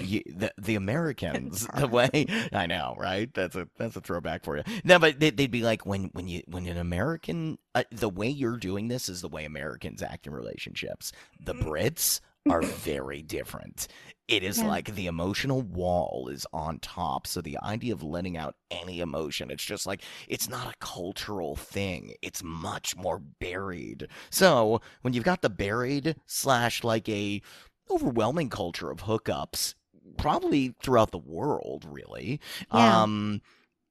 you, 0.02 0.20
the 0.26 0.52
the 0.58 0.74
Americans 0.74 1.64
the 1.76 1.86
way 1.86 2.26
I 2.52 2.66
know 2.66 2.96
right 2.98 3.32
that's 3.32 3.54
a 3.54 3.68
that's 3.78 3.94
a 3.94 4.00
throwback 4.00 4.42
for 4.42 4.56
you 4.56 4.64
no 4.82 4.98
but 4.98 5.20
they, 5.20 5.30
they'd 5.30 5.48
be 5.48 5.62
like 5.62 5.86
when 5.86 6.10
when 6.12 6.26
you 6.26 6.42
when 6.48 6.66
an 6.66 6.76
American 6.76 7.56
uh, 7.76 7.84
the 7.92 8.08
way 8.08 8.28
you're 8.28 8.56
doing 8.56 8.88
this 8.88 9.08
is 9.08 9.20
the 9.20 9.28
way 9.28 9.44
Americans 9.44 10.02
act 10.02 10.26
in 10.26 10.32
relationships 10.32 11.12
the 11.38 11.54
Brits 11.54 12.20
are 12.48 12.62
very 12.84 13.22
different 13.22 13.88
it 14.28 14.42
is 14.44 14.58
Yeah. 14.58 14.68
like 14.68 14.94
the 14.94 15.06
emotional 15.06 15.60
wall 15.62 16.28
is 16.32 16.46
on 16.52 16.78
top 16.78 17.26
so 17.26 17.40
the 17.40 17.58
idea 17.62 17.92
of 17.92 18.02
letting 18.02 18.36
out 18.36 18.54
any 18.70 19.00
emotion 19.00 19.50
it's 19.50 19.64
just 19.64 19.86
like 19.86 20.02
it's 20.28 20.48
not 20.48 20.72
a 20.72 20.76
cultural 20.78 21.56
thing 21.56 22.14
it's 22.22 22.42
much 22.42 22.96
more 22.96 23.18
buried 23.40 24.06
so 24.30 24.80
when 25.02 25.12
you've 25.12 25.24
got 25.24 25.42
the 25.42 25.50
buried 25.50 26.16
slash 26.26 26.82
like 26.84 27.08
a 27.08 27.42
overwhelming 27.90 28.48
culture 28.48 28.90
of 28.90 29.00
hookups 29.00 29.74
probably 30.16 30.74
throughout 30.82 31.10
the 31.10 31.18
world 31.18 31.84
really 31.88 32.40
Yeah. 32.72 33.02
um 33.02 33.42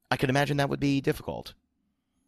i 0.10 0.18
could 0.18 0.30
imagine 0.30 0.58
that 0.58 0.70
would 0.70 0.80
be 0.80 1.02
difficult 1.02 1.54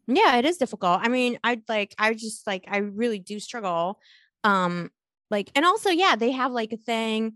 yeah 0.07 0.35
it 0.37 0.45
is 0.45 0.57
difficult 0.57 0.99
i 1.01 1.07
mean 1.07 1.39
I'd 1.43 1.67
like 1.69 1.95
i 1.97 2.13
just 2.13 2.45
like 2.45 2.65
i 2.67 2.77
really 2.77 3.19
do 3.19 3.39
struggle 3.39 3.99
um 4.43 4.91
like 5.31 5.49
and 5.55 5.65
also 5.65 5.89
yeah 5.89 6.15
they 6.15 6.31
have 6.31 6.51
like 6.51 6.71
a 6.73 6.77
thing 6.77 7.33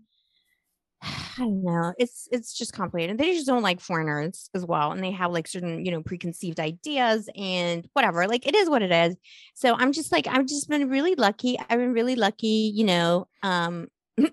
i 1.02 1.34
don't 1.38 1.62
know 1.64 1.92
it's 1.98 2.28
it's 2.30 2.52
just 2.56 2.72
complicated 2.72 3.18
they 3.18 3.32
just 3.34 3.46
don't 3.46 3.62
like 3.62 3.80
foreigners 3.80 4.48
as 4.54 4.64
well 4.64 4.92
and 4.92 5.02
they 5.02 5.10
have 5.10 5.32
like 5.32 5.48
certain 5.48 5.84
you 5.84 5.90
know 5.90 6.02
preconceived 6.02 6.60
ideas 6.60 7.28
and 7.36 7.88
whatever 7.94 8.26
like 8.28 8.46
it 8.46 8.54
is 8.54 8.70
what 8.70 8.82
it 8.82 8.92
is 8.92 9.16
so 9.54 9.74
i'm 9.74 9.92
just 9.92 10.12
like 10.12 10.26
i've 10.28 10.46
just 10.46 10.68
been 10.68 10.88
really 10.88 11.14
lucky 11.16 11.58
i've 11.58 11.78
been 11.78 11.92
really 11.92 12.16
lucky 12.16 12.72
you 12.74 12.84
know 12.84 13.26
um 13.42 13.88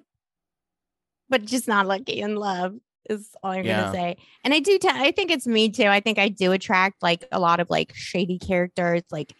but 1.29 1.45
just 1.45 1.67
not 1.67 1.87
lucky 1.87 2.19
in 2.19 2.35
love 2.35 2.75
is 3.09 3.35
all 3.43 3.51
I'm 3.51 3.65
Yeah. 3.65 3.81
gonna 3.81 3.91
say. 3.91 4.17
And 4.43 4.53
I 4.53 4.59
do, 4.59 4.77
t- 4.79 4.87
I 4.89 5.11
think 5.11 5.29
it's 5.31 5.45
me 5.47 5.69
too. 5.69 5.85
I 5.87 5.99
think 5.99 6.17
I 6.17 6.29
do 6.29 6.51
attract 6.53 7.01
like 7.03 7.27
a 7.31 7.39
lot 7.39 7.59
of 7.59 7.69
like 7.69 7.91
shady 7.93 8.39
characters. 8.39 9.01
Like 9.11 9.33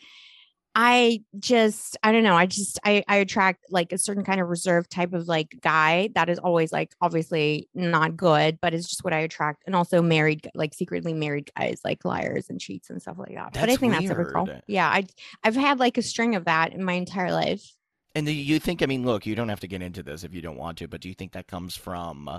I 0.76 1.21
just, 1.38 1.97
I 2.01 2.11
don't 2.11 2.24
know. 2.24 2.36
I 2.36 2.47
just, 2.47 2.80
I, 2.84 3.03
I 3.07 3.17
attract 3.17 3.65
like 3.69 3.91
a 3.93 3.97
certain 3.97 4.24
kind 4.24 4.41
of 4.41 4.49
reserved 4.49 4.89
type 4.89 5.13
of 5.13 5.28
like 5.28 5.59
guy 5.61 6.09
that 6.15 6.30
is 6.30 6.39
always 6.39 6.71
like 6.71 6.93
obviously 6.99 7.69
not 7.76 8.17
good, 8.17 8.57
but 8.59 8.74
it's 8.74 8.89
just 8.89 9.03
what 9.03 9.13
I 9.13 9.19
attract. 9.19 9.63
And 9.67 9.76
also 9.76 10.01
married, 10.01 10.49
like 10.55 10.74
secretly 10.74 11.13
married 11.13 11.51
guys, 11.55 11.82
like 11.86 12.03
liars 12.03 12.49
and 12.49 12.59
cheats 12.59 12.89
and 12.89 12.99
stuff 13.01 13.19
like 13.19 13.36
that. 13.36 13.53
but 13.53 13.69
I 13.69 13.74
That's 13.74 13.78
think 13.78 13.93
that's 13.93 14.07
typical. 14.07 14.45
weird. 14.45 14.63
Yeah, 14.67 14.88
I, 14.89 15.05
I've 15.43 15.55
had 15.55 15.78
like 15.80 15.97
a 15.99 16.01
string 16.01 16.36
of 16.36 16.45
that 16.45 16.74
in 16.74 16.84
my 16.84 16.93
entire 16.93 17.32
life. 17.32 17.71
and 18.15 18.26
do 18.26 18.32
you 18.32 18.59
think 18.59 18.82
i 18.84 18.86
mean 18.86 19.03
look 19.05 19.26
you 19.26 19.36
don't 19.36 19.49
have 19.49 19.59
to 19.59 19.67
get 19.67 19.82
into 19.82 20.03
this 20.03 20.24
if 20.24 20.34
you 20.34 20.41
don't 20.41 20.57
want 20.57 20.78
to 20.78 20.88
but 20.88 21.01
do 21.01 21.07
you 21.09 21.15
think 21.15 21.32
that 21.34 21.47
comes 21.47 21.76
from 21.76 22.30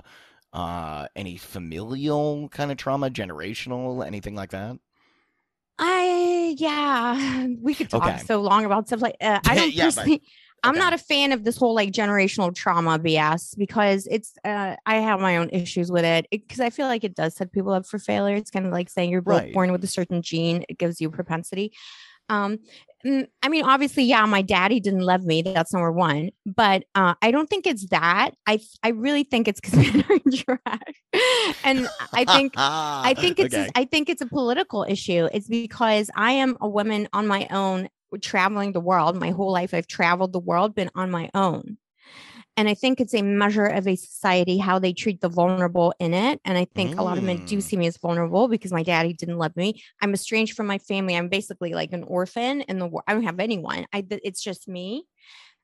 uh 0.53 1.07
any 1.15 1.35
familial 1.37 2.47
kind 2.49 2.71
of 2.71 2.77
trauma 2.77 3.09
generational 3.09 4.05
anything 4.05 4.35
like 4.35 4.51
that 4.51 4.77
I 5.79 6.55
yeah, 6.57 7.47
we 7.61 7.73
could 7.75 7.89
talk 7.89 8.03
Okay. 8.05 8.17
so 8.25 8.41
long 8.41 8.65
about 8.65 8.87
stuff 8.87 9.01
like 9.01 9.15
uh, 9.21 9.39
I 9.45 9.55
don't 9.59 9.73
Yeah, 9.73 9.85
but- 9.85 9.95
personally. 9.95 10.21
I'm 10.63 10.71
okay. 10.71 10.79
not 10.79 10.93
a 10.93 10.97
fan 10.97 11.31
of 11.31 11.43
this 11.43 11.57
whole 11.57 11.75
like 11.75 11.91
generational 11.91 12.51
trauma 12.55 12.97
BS 12.97 13.55
because 13.55 14.07
it's 14.09 14.33
uh, 14.43 14.75
I 14.83 14.95
have 14.95 15.19
my 15.19 15.37
own 15.37 15.49
issues 15.51 15.91
with 15.91 16.05
it 16.05 16.25
because 16.31 16.59
I 16.59 16.71
feel 16.71 16.87
like 16.87 17.03
it 17.03 17.13
does 17.13 17.35
set 17.35 17.51
people 17.51 17.71
up 17.71 17.85
for 17.85 17.99
failure. 17.99 18.35
It's 18.35 18.49
kind 18.49 18.65
of 18.65 18.71
like 18.71 18.89
saying 18.89 19.11
you're 19.11 19.21
Right. 19.21 19.53
born 19.53 19.71
with 19.71 19.83
a 19.83 19.87
certain 19.87 20.23
gene; 20.23 20.65
it 20.67 20.79
gives 20.79 20.99
you 20.99 21.11
propensity. 21.11 21.71
Um, 22.29 22.59
mm, 23.05 23.27
I 23.41 23.49
mean, 23.49 23.63
obviously, 23.65 24.03
yeah, 24.03 24.25
my 24.25 24.41
daddy 24.41 24.79
didn't 24.79 25.01
love 25.01 25.23
me. 25.23 25.41
That's 25.41 25.73
number 25.73 25.91
one. 25.91 26.31
But 26.45 26.85
uh, 26.95 27.15
I 27.21 27.31
don't 27.31 27.49
think 27.49 27.67
it's 27.67 27.87
that. 27.89 28.31
I 28.47 28.59
I 28.83 28.89
really 28.89 29.23
think 29.23 29.47
it's 29.47 29.61
because 29.61 29.75
men 29.93 30.03
are 30.09 30.59
trash, 30.59 31.59
and 31.63 31.87
I 32.13 32.25
think 32.25 32.53
I 32.57 33.13
think 33.17 33.39
it's 33.39 33.55
Okay. 33.55 33.69
I 33.75 33.85
think 33.85 34.09
it's 34.09 34.21
a 34.21 34.27
political 34.27 34.83
issue. 34.83 35.27
It's 35.31 35.47
because 35.47 36.09
I 36.15 36.33
am 36.33 36.57
a 36.61 36.67
woman 36.67 37.07
on 37.13 37.27
my 37.27 37.47
own 37.51 37.89
traveling 38.21 38.71
the 38.71 38.79
world. 38.79 39.15
My 39.17 39.31
whole 39.31 39.51
life 39.51 39.73
I've 39.73 39.87
traveled 39.87 40.33
the 40.33 40.39
world, 40.39 40.75
been 40.75 40.89
on 40.95 41.11
my 41.11 41.29
own. 41.33 41.77
And 42.57 42.69
I 42.69 42.73
think 42.73 43.01
it's 43.01 43.13
a 43.13 43.21
measure 43.21 43.65
of 43.65 43.87
a 43.87 43.95
society 43.97 44.57
how 44.57 44.79
they 44.79 44.93
treat 44.93 45.19
the 45.21 45.29
vulnerable 45.29 45.93
in 45.99 46.13
it. 46.13 46.39
And 46.45 46.57
I 46.57 46.65
think 46.65 46.95
a 46.97 47.03
lot 47.03 47.17
of 47.17 47.23
men 47.23 47.41
do 47.45 47.57
Mm. 47.57 47.61
see 47.61 47.75
me 47.77 47.87
as 47.87 47.97
vulnerable 47.97 48.47
because 48.47 48.71
my 48.71 48.83
daddy 48.83 49.13
didn't 49.13 49.37
love 49.37 49.55
me. 49.57 49.81
I'm 50.01 50.13
estranged 50.13 50.53
from 50.55 50.67
my 50.67 50.77
family. 50.77 51.15
I'm 51.15 51.27
basically 51.29 51.73
like 51.73 51.91
an 51.91 52.03
orphan 52.03 52.61
in 52.61 52.79
the 52.79 52.87
world. 52.87 53.03
I 53.07 53.13
don't 53.13 53.23
have 53.23 53.39
anyone. 53.39 53.85
I 53.93 54.05
it's 54.09 54.41
just 54.41 54.67
me. 54.67 55.05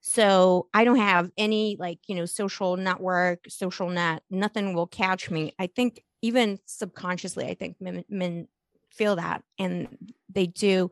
So 0.02 0.68
I 0.74 0.84
don't 0.84 0.98
have 0.98 1.32
any 1.38 1.78
like, 1.80 2.00
you 2.08 2.16
know, 2.16 2.26
social 2.26 2.78
network, 2.78 3.42
social 3.48 3.90
net, 3.90 4.24
nothing 4.30 4.74
will 4.74 4.88
catch 4.88 5.30
me. 5.30 5.54
I 5.60 5.68
think 5.68 6.04
even 6.22 6.60
subconsciously, 6.66 7.48
I 7.48 7.54
think 7.54 7.80
men, 7.80 8.04
men 8.10 8.48
feel 8.92 9.16
that 9.16 9.44
and 9.60 9.88
they 10.30 10.48
do. 10.48 10.92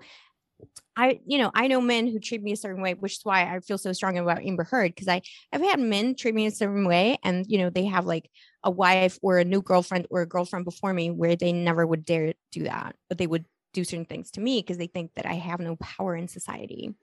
I, 1.00 1.20
you 1.26 1.38
know, 1.38 1.52
I 1.54 1.68
know 1.68 1.82
men 1.82 2.08
who 2.08 2.20
treat 2.20 2.44
me 2.44 2.52
a 2.52 2.58
certain 2.58 2.82
way, 2.82 2.94
which 2.94 3.14
is 3.14 3.20
why 3.24 3.44
I 3.56 3.60
feel 3.62 3.78
so 3.78 3.94
strong 3.94 4.18
about 4.18 4.44
Amber 4.46 4.64
Heard 4.66 4.94
because 4.94 5.08
I, 5.08 5.22
I've 5.54 5.62
had 5.62 5.80
men 5.80 6.16
treat 6.16 6.36
me 6.36 6.46
a 6.46 6.52
certain 6.52 6.86
way, 6.86 7.18
and 7.24 7.46
you 7.48 7.58
know, 7.58 7.70
they 7.70 7.86
have 7.86 8.06
like 8.06 8.30
a 8.64 8.72
wife 8.72 9.18
or 9.22 9.38
a 9.40 9.46
new 9.46 9.62
girlfriend 9.62 10.08
or 10.10 10.22
a 10.22 10.26
girlfriend 10.28 10.66
before 10.66 10.94
me 10.94 11.10
where 11.12 11.36
they 11.36 11.54
never 11.54 11.88
would 11.88 12.06
dare 12.06 12.34
do 12.52 12.64
that, 12.64 12.96
but 13.08 13.18
they 13.18 13.28
would 13.28 13.46
do 13.74 13.84
certain 13.84 14.06
things 14.06 14.32
to 14.32 14.42
me 14.42 14.60
because 14.62 14.78
they 14.78 14.88
think 14.88 15.14
that 15.16 15.26
I 15.26 15.34
have 15.34 15.60
no 15.60 15.76
power 15.78 16.16
in 16.16 16.28
society. 16.28 16.94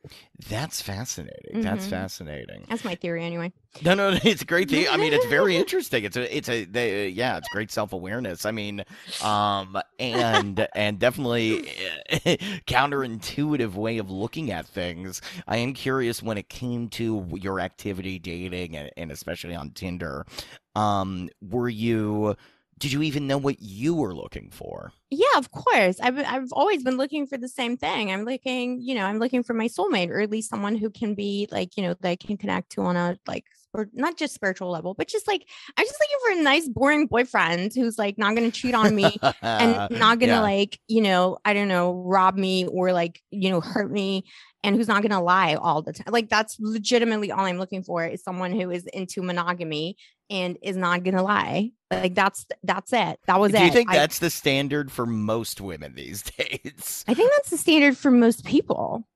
That's 0.49 0.83
fascinating. 0.83 1.61
That's 1.63 1.87
Mhm. 1.87 1.91
fascinating. 1.91 2.65
That's 2.69 2.85
my 2.85 2.95
theory 2.97 3.25
anyway. 3.25 3.53
No, 3.83 3.95
no, 3.95 4.11
it's 4.25 4.43
a 4.43 4.47
great 4.47 4.71
thing. 4.71 4.87
I 4.91 4.97
mean, 4.97 5.13
it's 5.13 5.27
very 5.27 5.57
interesting. 5.63 6.05
It's 6.05 6.17
a, 6.17 6.37
it's 6.37 6.49
a, 6.49 6.65
they, 6.65 7.09
yeah, 7.09 7.37
it's 7.39 7.49
great 7.49 7.71
self 7.71 7.93
awareness. 7.93 8.45
I 8.47 8.51
mean, 8.51 8.85
um, 9.23 9.79
and 9.99 10.67
and 10.75 10.99
definitely 10.99 11.69
eh, 12.09 12.37
counterintuitive 12.67 13.75
way 13.75 13.99
of 13.99 14.11
looking 14.11 14.51
at 14.51 14.67
things. 14.67 15.21
I 15.47 15.59
am 15.59 15.73
curious 15.75 16.23
when 16.23 16.39
it 16.39 16.49
came 16.49 16.89
to 16.91 17.27
your 17.35 17.61
activity 17.61 18.19
dating 18.19 18.77
and, 18.77 18.91
and 18.97 19.11
especially 19.13 19.55
on 19.55 19.71
Tinder. 19.71 20.27
Um, 20.75 21.29
were 21.41 21.69
you? 21.69 22.37
Did 22.79 22.93
you 22.93 23.03
even 23.03 23.27
know 23.27 23.39
what 23.39 23.61
you 23.61 23.95
were 23.95 24.15
looking 24.15 24.51
for? 24.51 24.93
Yeah, 25.11 25.25
of 25.37 25.51
course. 25.51 25.99
I've 26.01 26.19
I've 26.19 26.53
always 26.53 26.83
been 26.83 26.99
looking 26.99 27.27
for 27.27 27.39
the 27.39 27.49
same 27.49 27.77
thing. 27.77 28.13
I'm 28.13 28.25
looking, 28.25 28.81
you 28.81 28.95
know, 28.95 29.05
I'm 29.05 29.19
looking 29.19 29.43
for 29.43 29.55
my 29.55 29.67
soulmate 29.67 30.11
or 30.11 30.21
at 30.21 30.31
least 30.31 30.51
someone 30.51 30.77
who 30.77 30.91
can 30.91 31.15
be 31.15 31.49
like, 31.51 31.77
you 31.77 31.83
know, 31.83 31.95
that 31.95 32.09
I 32.09 32.17
can 32.17 32.37
connect 32.37 32.73
to 32.73 32.83
on 32.83 32.97
a 32.97 33.17
like 33.27 33.45
or 33.73 33.89
not 33.93 34.17
just 34.17 34.35
spiritual 34.35 34.71
level, 34.71 34.95
but 34.95 35.09
just 35.09 35.27
like 35.27 35.49
I'm 35.77 35.87
just 35.87 36.01
looking 36.01 36.37
for 36.37 36.41
a 36.41 36.45
nice, 36.45 36.69
boring 36.69 37.07
boyfriend 37.07 37.73
who's 37.75 37.99
like 37.99 38.19
not 38.19 38.35
gonna 38.35 38.51
cheat 38.51 38.75
on 38.75 38.95
me 38.95 39.17
and 39.43 39.91
not 39.99 40.19
gonna 40.19 40.33
yeah. 40.33 40.41
like, 40.41 40.79
you 40.89 41.01
know, 41.01 41.39
I 41.45 41.55
don't 41.55 41.69
know, 41.69 41.95
rob 41.95 42.37
me 42.37 42.67
or 42.67 42.93
like, 42.93 43.23
you 43.31 43.51
know, 43.51 43.61
hurt 43.61 43.91
me 43.91 44.25
and 44.67 44.77
who's 44.77 44.89
not 44.89 45.01
gonna 45.03 45.23
lie 45.23 45.55
all 45.55 45.81
the 45.81 45.93
time. 45.95 46.09
Like 46.11 46.29
that's 46.29 46.57
legitimately 46.61 47.31
all 47.33 47.45
I'm 47.47 47.59
looking 47.59 47.83
for 47.83 48.05
is 48.05 48.23
someone 48.23 48.53
who 48.53 48.71
is 48.71 48.85
into 48.93 49.23
monogamy 49.23 49.97
and 50.29 50.59
is 50.63 50.77
not 50.77 51.05
gonna 51.05 51.23
lie. 51.23 51.71
Like 51.91 52.15
that's 52.15 52.45
that's 52.65 52.93
it. 52.93 53.19
That 53.27 53.39
was 53.41 53.53
Do 53.53 53.59
it. 53.59 53.61
Do 53.61 53.67
you 53.67 53.73
think 53.73 53.91
I- 53.91 53.97
that's 53.97 54.19
the 54.19 54.29
standard 54.31 54.91
for 54.93 55.07
most 55.07 55.61
women 55.61 55.95
these 55.95 56.23
days? 56.39 57.05
I 57.09 57.15
think 57.15 57.31
that's 57.37 57.51
the 57.51 57.57
standard 57.57 57.97
for 57.97 58.11
most 58.11 58.45
people, 58.45 59.07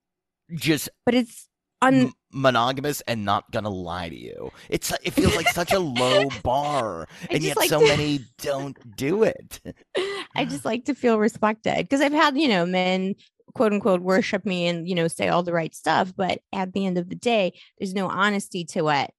Just 0.55 0.89
but 1.05 1.15
it's 1.15 1.49
un- 1.83 2.13
monogamous 2.33 3.01
and 3.09 3.25
not 3.25 3.51
gonna 3.51 3.71
lie 3.71 4.09
to 4.09 4.17
you. 4.17 4.53
It's 4.69 4.93
it 5.03 5.13
feels 5.13 5.35
like 5.35 5.49
such 5.49 5.73
a 5.73 5.81
low 5.81 6.29
bar, 6.45 7.09
and 7.29 7.43
yet 7.43 7.57
like 7.57 7.71
so 7.71 7.81
to- 7.81 7.87
many 7.87 8.21
don't 8.39 8.79
do 8.97 9.25
it. 9.25 9.61
I 10.37 10.45
just 10.45 10.65
like 10.65 10.85
to 10.85 10.95
feel 10.95 11.19
respected 11.19 11.77
because 11.79 12.01
I've 12.01 12.13
had, 12.13 12.39
you 12.39 12.47
know, 12.49 12.65
men 12.67 13.17
quote 13.55 13.73
unquote 13.73 14.01
worship 14.01 14.45
me 14.45 14.67
and, 14.67 14.89
you 14.89 14.95
know, 14.95 15.09
say 15.09 15.29
all 15.29 15.43
the 15.43 15.53
right 15.53 15.75
stuff. 15.75 16.13
But 16.17 16.41
at 16.53 16.73
the 16.73 16.87
end 16.87 16.99
of 16.99 17.09
the 17.09 17.15
day, 17.15 17.59
there's 17.79 17.95
no 17.95 18.09
honesty 18.09 18.65
to 18.67 18.89
it 18.89 19.13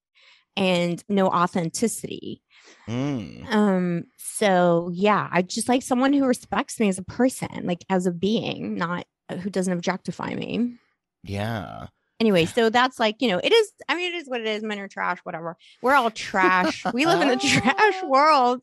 and 0.55 1.03
no 1.07 1.27
authenticity. 1.27 2.41
Mm. 2.87 3.51
Um, 3.53 4.03
so 4.17 4.89
yeah, 4.93 5.29
I 5.31 5.41
just 5.41 5.69
like 5.69 5.83
someone 5.83 6.13
who 6.13 6.25
respects 6.25 6.79
me 6.79 6.89
as 6.89 6.97
a 6.97 7.03
person, 7.03 7.63
like 7.63 7.85
as 7.89 8.05
a 8.05 8.11
being, 8.11 8.75
not 8.75 9.05
uh, 9.29 9.37
who 9.37 9.49
doesn't 9.49 9.73
objectify 9.73 10.33
me. 10.35 10.75
Yeah. 11.23 11.87
Anyway, 12.21 12.45
so 12.45 12.69
that's 12.69 12.99
like, 12.99 13.19
you 13.19 13.27
know, 13.29 13.41
it 13.43 13.51
is, 13.51 13.71
I 13.89 13.95
mean, 13.95 14.13
it 14.13 14.17
is 14.17 14.29
what 14.29 14.41
it 14.41 14.45
is. 14.45 14.61
Men 14.61 14.77
are 14.77 14.87
trash, 14.87 15.17
whatever. 15.23 15.57
We're 15.81 15.95
all 15.95 16.11
trash. 16.11 16.85
we 16.93 17.07
live 17.07 17.19
in 17.19 17.29
a 17.29 17.35
trash 17.35 18.03
world. 18.03 18.61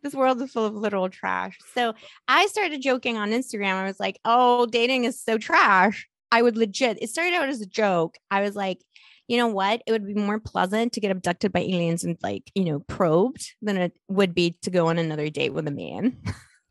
This 0.00 0.14
world 0.14 0.40
is 0.40 0.52
full 0.52 0.64
of 0.64 0.76
literal 0.76 1.08
trash. 1.08 1.58
So 1.74 1.94
I 2.28 2.46
started 2.46 2.80
joking 2.80 3.16
on 3.16 3.32
Instagram. 3.32 3.74
I 3.74 3.84
was 3.84 3.98
like, 3.98 4.20
oh, 4.24 4.66
dating 4.66 5.06
is 5.06 5.20
so 5.20 5.38
trash. 5.38 6.06
I 6.30 6.40
would 6.40 6.56
legit, 6.56 7.02
it 7.02 7.10
started 7.10 7.34
out 7.34 7.48
as 7.48 7.60
a 7.60 7.66
joke. 7.66 8.16
I 8.30 8.42
was 8.42 8.54
like, 8.54 8.78
you 9.26 9.38
know 9.38 9.48
what? 9.48 9.82
It 9.88 9.90
would 9.90 10.06
be 10.06 10.14
more 10.14 10.38
pleasant 10.38 10.92
to 10.92 11.00
get 11.00 11.10
abducted 11.10 11.52
by 11.52 11.62
aliens 11.62 12.04
and 12.04 12.16
like, 12.22 12.48
you 12.54 12.64
know, 12.64 12.78
probed 12.78 13.54
than 13.60 13.76
it 13.76 13.92
would 14.06 14.36
be 14.36 14.56
to 14.62 14.70
go 14.70 14.86
on 14.86 14.98
another 14.98 15.30
date 15.30 15.52
with 15.52 15.66
a 15.66 15.72
man. 15.72 16.16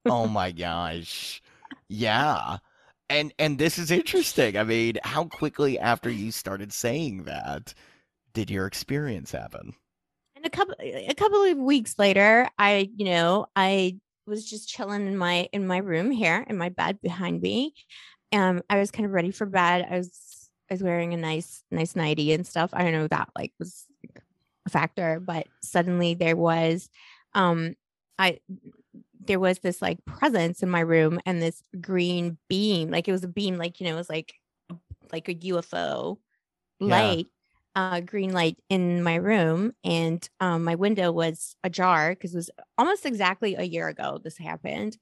Oh 0.05 0.25
my 0.25 0.53
gosh. 0.53 1.41
Yeah. 1.89 2.59
And 3.09 3.33
and 3.39 3.57
this 3.57 3.77
is 3.77 3.91
interesting. 3.91 4.57
I 4.57 4.63
mean, 4.63 4.97
how 5.03 5.25
quickly 5.25 5.79
after 5.79 6.09
you 6.09 6.31
started 6.31 6.71
saying 6.71 7.23
that 7.23 7.73
did 8.33 8.49
your 8.51 8.67
experience 8.67 9.31
happen? 9.31 9.73
And 10.35 10.45
a 10.45 10.49
couple 10.49 10.75
a 10.79 11.13
couple 11.15 11.43
of 11.43 11.57
weeks 11.57 11.97
later, 11.97 12.47
I, 12.57 12.89
you 12.95 13.05
know, 13.05 13.47
I 13.55 13.97
was 14.27 14.49
just 14.49 14.69
chilling 14.69 15.07
in 15.07 15.17
my 15.17 15.49
in 15.51 15.67
my 15.67 15.77
room 15.77 16.11
here 16.11 16.45
in 16.47 16.57
my 16.57 16.69
bed 16.69 17.01
behind 17.01 17.41
me. 17.41 17.73
Um, 18.31 18.61
I 18.69 18.77
was 18.77 18.91
kind 18.91 19.05
of 19.05 19.11
ready 19.11 19.31
for 19.31 19.45
bed. 19.45 19.87
I 19.89 19.97
was 19.97 20.49
I 20.69 20.75
was 20.75 20.83
wearing 20.83 21.13
a 21.13 21.17
nice 21.17 21.63
nice 21.71 21.95
nightie 21.95 22.31
and 22.31 22.45
stuff. 22.45 22.69
I 22.73 22.83
don't 22.83 22.93
know 22.93 23.07
that 23.07 23.29
like 23.35 23.53
was 23.59 23.85
a 24.67 24.69
factor, 24.69 25.19
but 25.19 25.47
suddenly 25.61 26.13
there 26.13 26.37
was 26.37 26.89
um 27.33 27.75
I 28.17 28.39
there 29.29 29.39
was 29.41 29.59
this 29.61 29.81
like 29.81 30.05
presence 30.05 30.63
in 30.63 30.69
my 30.71 30.81
room 30.81 31.19
and 31.27 31.41
this 31.41 31.63
green 31.81 32.39
beam, 32.49 32.91
like 32.91 33.07
it 33.09 33.13
was 33.13 33.25
a 33.25 33.29
beam, 33.29 33.57
like 33.57 33.81
you 33.81 33.87
know, 33.87 33.93
it 33.93 33.97
was 33.97 34.09
like 34.11 34.35
like 35.11 35.27
a 35.29 35.33
UFO 35.35 36.19
Yeah. 36.85 37.15
light 37.15 37.27
uh, 37.75 38.01
green 38.01 38.33
light 38.33 38.57
in 38.69 39.03
my 39.03 39.15
room, 39.15 39.73
and 39.83 40.27
um, 40.39 40.63
my 40.63 40.75
window 40.75 41.11
was 41.11 41.55
ajar 41.63 42.11
because 42.11 42.33
it 42.33 42.37
was 42.37 42.49
almost 42.77 43.05
exactly 43.05 43.55
a 43.55 43.63
year 43.63 43.87
ago 43.87 44.19
this 44.23 44.37
happened. 44.37 44.97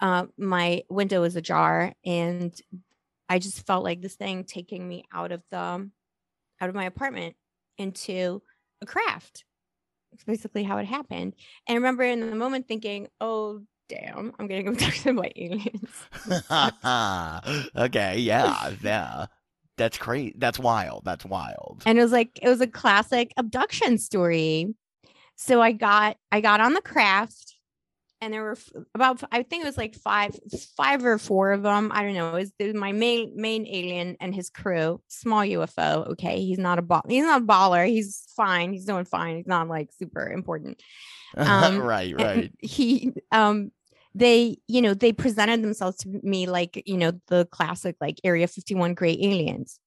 Uh, 0.00 0.26
my 0.38 0.82
window 0.90 1.22
was 1.22 1.36
ajar, 1.36 1.94
and 2.04 2.60
I 3.28 3.38
just 3.38 3.66
felt 3.66 3.84
like 3.84 4.02
this 4.02 4.16
thing 4.16 4.44
taking 4.44 4.88
me 4.88 5.04
out 5.12 5.32
of 5.32 5.44
the 5.50 5.58
out 6.60 6.68
of 6.68 6.74
my 6.74 6.84
apartment 6.84 7.36
into 7.78 8.42
a 8.82 8.86
craft. 8.86 9.44
That's 10.12 10.24
basically 10.24 10.64
how 10.64 10.78
it 10.78 10.86
happened. 10.86 11.34
And 11.66 11.74
I 11.74 11.76
remember 11.76 12.02
in 12.02 12.20
the 12.20 12.34
moment 12.34 12.66
thinking, 12.68 13.08
"Oh, 13.20 13.62
damn, 13.88 14.32
I'm 14.38 14.46
getting 14.48 14.68
abducted 14.72 15.16
by 15.16 15.32
aliens." 15.36 15.90
okay, 17.76 18.18
yeah, 18.18 18.70
yeah. 18.82 19.26
That's 19.76 19.96
crazy. 19.98 20.34
That's 20.36 20.58
wild. 20.58 21.04
That's 21.04 21.24
wild. 21.24 21.82
and 21.86 21.98
it 21.98 22.02
was 22.02 22.12
like 22.12 22.38
it 22.42 22.48
was 22.48 22.60
a 22.60 22.66
classic 22.66 23.32
abduction 23.36 23.96
story 23.98 24.74
so 25.36 25.62
i 25.62 25.72
got 25.72 26.16
i 26.32 26.40
got 26.42 26.60
on 26.60 26.74
the 26.74 26.82
craft 26.82 27.49
and 28.20 28.32
there 28.32 28.42
were 28.42 28.56
about 28.94 29.22
i 29.32 29.42
think 29.42 29.62
it 29.62 29.66
was 29.66 29.78
like 29.78 29.94
five 29.94 30.38
five 30.76 31.04
or 31.04 31.18
four 31.18 31.52
of 31.52 31.62
them 31.62 31.90
i 31.94 32.02
don't 32.02 32.14
know 32.14 32.30
it 32.30 32.40
was, 32.40 32.52
it 32.58 32.66
was 32.66 32.74
my 32.74 32.92
main 32.92 33.32
main 33.36 33.66
alien 33.66 34.16
and 34.20 34.34
his 34.34 34.50
crew 34.50 35.00
small 35.08 35.42
ufo 35.42 36.08
okay 36.08 36.40
he's 36.40 36.58
not 36.58 36.78
a 36.78 36.82
ball 36.82 37.02
he's 37.08 37.24
not 37.24 37.42
a 37.42 37.44
baller 37.44 37.86
he's 37.86 38.24
fine 38.36 38.72
he's 38.72 38.84
doing 38.84 39.04
fine 39.04 39.36
he's 39.36 39.46
not 39.46 39.68
like 39.68 39.90
super 39.92 40.28
important 40.28 40.80
um, 41.36 41.78
right, 41.82 42.14
right. 42.20 42.52
he 42.60 43.12
um 43.32 43.70
they 44.14 44.58
you 44.66 44.82
know 44.82 44.94
they 44.94 45.12
presented 45.12 45.62
themselves 45.62 45.98
to 45.98 46.08
me 46.22 46.46
like 46.46 46.82
you 46.86 46.96
know 46.96 47.12
the 47.28 47.46
classic 47.46 47.96
like 48.00 48.20
area 48.24 48.46
51 48.46 48.94
gray 48.94 49.12
aliens 49.12 49.78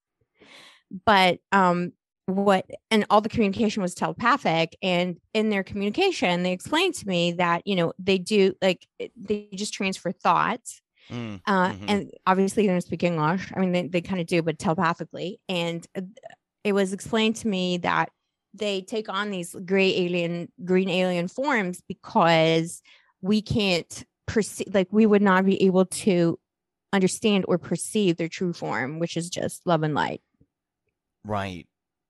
but 1.06 1.40
um 1.52 1.92
what 2.26 2.66
and 2.90 3.06
all 3.10 3.20
the 3.20 3.30
communication 3.30 3.82
was 3.82 3.94
telepathic 3.94 4.78
and 4.82 5.18
in 5.34 5.50
their 5.50 5.64
communication 5.64 6.44
they 6.44 6.54
explained 6.54 6.94
to 6.94 7.06
me 7.06 7.34
that 7.34 7.62
you 7.68 7.76
know 7.76 7.92
they 8.00 8.18
do 8.18 8.54
like 8.62 8.88
they 9.18 9.50
just 9.54 9.74
transfer 9.74 10.12
thoughts 10.12 10.82
Mm, 11.10 11.42
uh, 11.46 11.74
Mhm. 11.74 11.86
and 11.90 12.12
obviously 12.26 12.66
they 12.66 12.72
don't 12.72 12.82
speak 12.82 13.04
English. 13.04 13.52
I 13.54 13.60
mean, 13.60 13.72
they, 13.74 13.88
they 13.88 14.02
kind 14.02 14.22
of 14.22 14.26
do, 14.28 14.42
but 14.42 14.58
telepathically. 14.58 15.40
And 15.50 15.86
uh, 15.96 16.02
it 16.64 16.74
was 16.74 16.94
explained 16.94 17.36
to 17.38 17.48
me 17.48 17.78
that 17.80 18.10
they 18.54 18.82
take 18.82 19.10
on 19.10 19.30
these 19.30 19.54
gray 19.66 19.94
alien, 19.98 20.52
green 20.64 20.90
alien 20.90 21.28
forms 21.28 21.82
because 21.88 22.82
we 23.22 23.42
can't 23.42 24.06
perceive, 24.26 24.74
like, 24.74 24.88
we 24.92 25.06
would 25.06 25.22
not 25.22 25.46
be 25.46 25.62
able 25.64 25.86
to 25.88 26.40
understand 26.94 27.44
or 27.48 27.58
perceive 27.58 28.16
their 28.16 28.30
true 28.30 28.54
form, 28.54 29.00
which 29.00 29.18
is 29.18 29.30
just 29.30 29.62
love 29.66 29.84
and 29.84 29.94
light. 29.94 30.22
Right. 31.26 31.68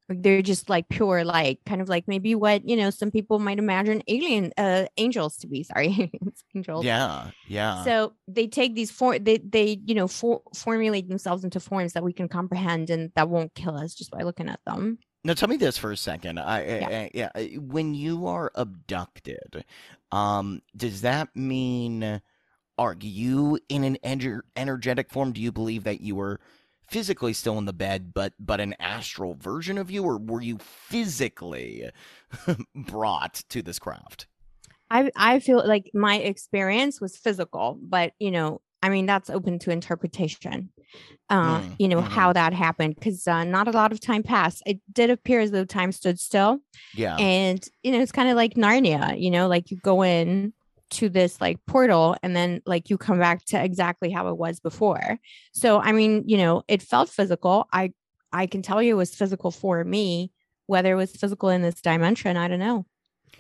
Like, 0.10 0.22
They're 0.22 0.42
just 0.42 0.70
like 0.70 0.90
pure 0.90 1.24
like 1.24 1.60
kind 1.66 1.82
of 1.82 1.88
like 1.88 2.08
maybe 2.08 2.36
what 2.36 2.68
you 2.68 2.76
know 2.76 2.90
some 2.90 3.10
people 3.10 3.40
might 3.40 3.58
imagine 3.58 4.04
alien 4.08 4.52
uh 4.58 4.86
angels 4.98 5.38
to 5.38 5.48
be. 5.48 5.64
Sorry, 5.64 6.12
angels. 6.56 6.84
Yeah. 6.86 7.32
Yeah. 7.48 7.84
So 7.86 8.14
they 8.28 8.48
take 8.48 8.76
these 8.76 8.92
form 8.92 9.24
they 9.24 9.38
they 9.38 9.80
you 9.86 9.96
know 9.96 10.08
for, 10.10 10.42
formulate 10.56 11.08
themselves 11.08 11.44
into 11.46 11.60
forms 11.62 11.94
that 11.94 12.04
we 12.04 12.12
can 12.14 12.28
comprehend 12.28 12.90
and 12.90 13.12
that 13.16 13.30
won't 13.30 13.56
kill 13.56 13.78
us 13.78 13.94
just 13.96 14.12
by 14.12 14.24
looking 14.24 14.50
at 14.50 14.60
them. 14.66 15.00
Now 15.24 15.34
tell 15.36 15.48
me 15.48 15.56
this 15.56 15.78
for 15.78 15.92
a 15.92 15.98
second. 15.98 16.38
I, 16.38 16.58
I- 16.60 16.66
Yeah. 16.66 16.88
I- 16.90 17.12
yeah. 17.14 17.58
When 17.60 17.94
you 17.96 18.28
are 18.28 18.52
abducted, 18.56 19.64
um, 20.12 20.62
does 20.76 21.02
that 21.02 21.34
mean 21.36 22.22
are 22.78 22.98
you 23.00 23.60
in 23.70 23.84
an 23.84 23.98
ener- 24.04 24.42
energetic 24.58 25.12
form? 25.12 25.32
Do 25.32 25.40
you 25.42 25.52
believe 25.52 25.84
that 25.86 26.02
you 26.02 26.16
were 26.16 26.40
physically 26.90 27.34
still 27.34 27.58
in 27.58 27.66
the 27.66 27.74
bed, 27.74 28.14
but 28.14 28.34
but 28.40 28.60
an 28.60 28.76
astral 28.80 29.34
version 29.36 29.78
of 29.78 29.90
you, 29.92 30.04
or 30.04 30.18
were 30.18 30.42
you 30.42 30.58
physically 30.60 31.90
brought 32.76 33.44
to 33.50 33.62
this 33.62 33.80
craft? 33.80 34.28
I 34.90 35.12
I 35.16 35.40
feel 35.40 35.66
like 35.66 35.90
my 35.94 36.18
experience 36.18 37.02
was 37.02 37.18
physical, 37.18 37.78
but 37.82 38.14
you 38.20 38.32
know, 38.32 38.62
I 38.82 38.90
mean 38.90 39.06
that's 39.06 39.30
open 39.30 39.60
to 39.60 39.72
interpretation. 39.72 40.70
Uh, 41.30 41.62
Mm, 41.62 41.76
you 41.80 41.88
know 41.88 42.02
mhm. 42.02 42.08
how 42.08 42.34
that 42.34 42.54
happened 42.54 42.96
because 42.96 43.28
uh, 43.28 43.44
not 43.44 43.68
a 43.68 43.72
lot 43.72 43.92
of 43.92 44.00
time 44.00 44.24
passed. 44.24 44.62
It 44.66 44.80
did 44.92 45.10
appear 45.10 45.40
as 45.40 45.52
though 45.52 45.66
time 45.66 45.92
stood 45.92 46.20
still, 46.20 46.60
Yeah. 46.94 47.16
and 47.18 47.66
you 47.82 47.92
know 47.92 48.00
it's 48.02 48.12
kind 48.12 48.30
of 48.30 48.36
like 48.36 48.54
Narnia. 48.56 49.20
You 49.20 49.32
know, 49.32 49.48
like 49.48 49.72
you 49.72 49.78
go 49.78 50.04
in 50.04 50.54
to 50.94 51.10
this 51.10 51.40
like 51.42 51.58
portal 51.68 52.16
and 52.24 52.36
then 52.36 52.62
like 52.66 52.90
you 52.90 52.98
come 52.98 53.20
back 53.20 53.44
to 53.46 53.64
exactly 53.64 54.10
how 54.12 54.28
it 54.30 54.38
was 54.38 54.60
before. 54.60 55.20
So 55.54 55.80
I 55.80 55.92
mean, 55.92 56.24
you 56.28 56.38
know, 56.38 56.64
it 56.68 56.82
felt 56.82 57.10
physical. 57.10 57.68
I 57.74 57.94
I 58.32 58.48
can 58.48 58.62
tell 58.62 58.82
you 58.82 58.96
it 58.96 58.98
was 58.98 59.14
physical 59.16 59.52
for 59.52 59.84
me. 59.84 60.32
Whether 60.68 60.94
it 60.94 60.96
was 60.96 61.12
physical 61.16 61.50
in 61.50 61.62
this 61.62 61.82
dimension, 61.82 62.38
I 62.38 62.48
don't 62.48 62.60
know. 62.60 62.86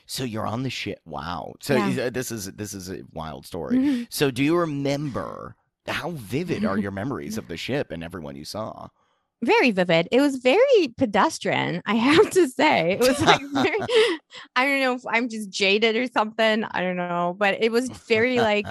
So 0.05 0.23
you're 0.23 0.45
on 0.47 0.63
the 0.63 0.69
ship. 0.69 0.99
Wow. 1.05 1.53
So 1.61 1.75
Yeah. 1.75 2.05
uh, 2.05 2.09
this 2.09 2.31
is 2.31 2.45
this 2.53 2.73
is 2.73 2.89
a 2.89 3.01
wild 3.13 3.45
story. 3.45 3.77
Mhm. 3.77 4.07
So 4.09 4.29
do 4.31 4.43
you 4.43 4.57
remember 4.57 5.55
how 5.87 6.11
vivid 6.11 6.65
are 6.65 6.77
your 6.85 6.91
memories 6.91 7.37
of 7.37 7.47
the 7.47 7.57
ship 7.57 7.91
and 7.91 8.03
everyone 8.03 8.35
you 8.35 8.45
saw? 8.45 8.89
Very 9.45 9.71
vivid. 9.71 10.07
It 10.11 10.21
was 10.21 10.37
very 10.37 10.93
pedestrian, 10.97 11.81
I 11.85 11.95
have 12.09 12.29
to 12.31 12.47
say. 12.47 12.93
It 12.93 12.99
was 12.99 13.21
like 13.21 13.41
very, 13.53 13.79
I 14.55 14.65
don't 14.65 14.79
know 14.79 14.93
if 14.93 15.03
I'm 15.07 15.29
just 15.29 15.49
jaded 15.49 15.95
or 15.95 16.07
something. 16.07 16.63
I 16.63 16.81
don't 16.81 16.97
know, 16.97 17.35
but 17.37 17.61
it 17.61 17.71
was 17.71 17.89
very 17.89 18.39
like 18.39 18.65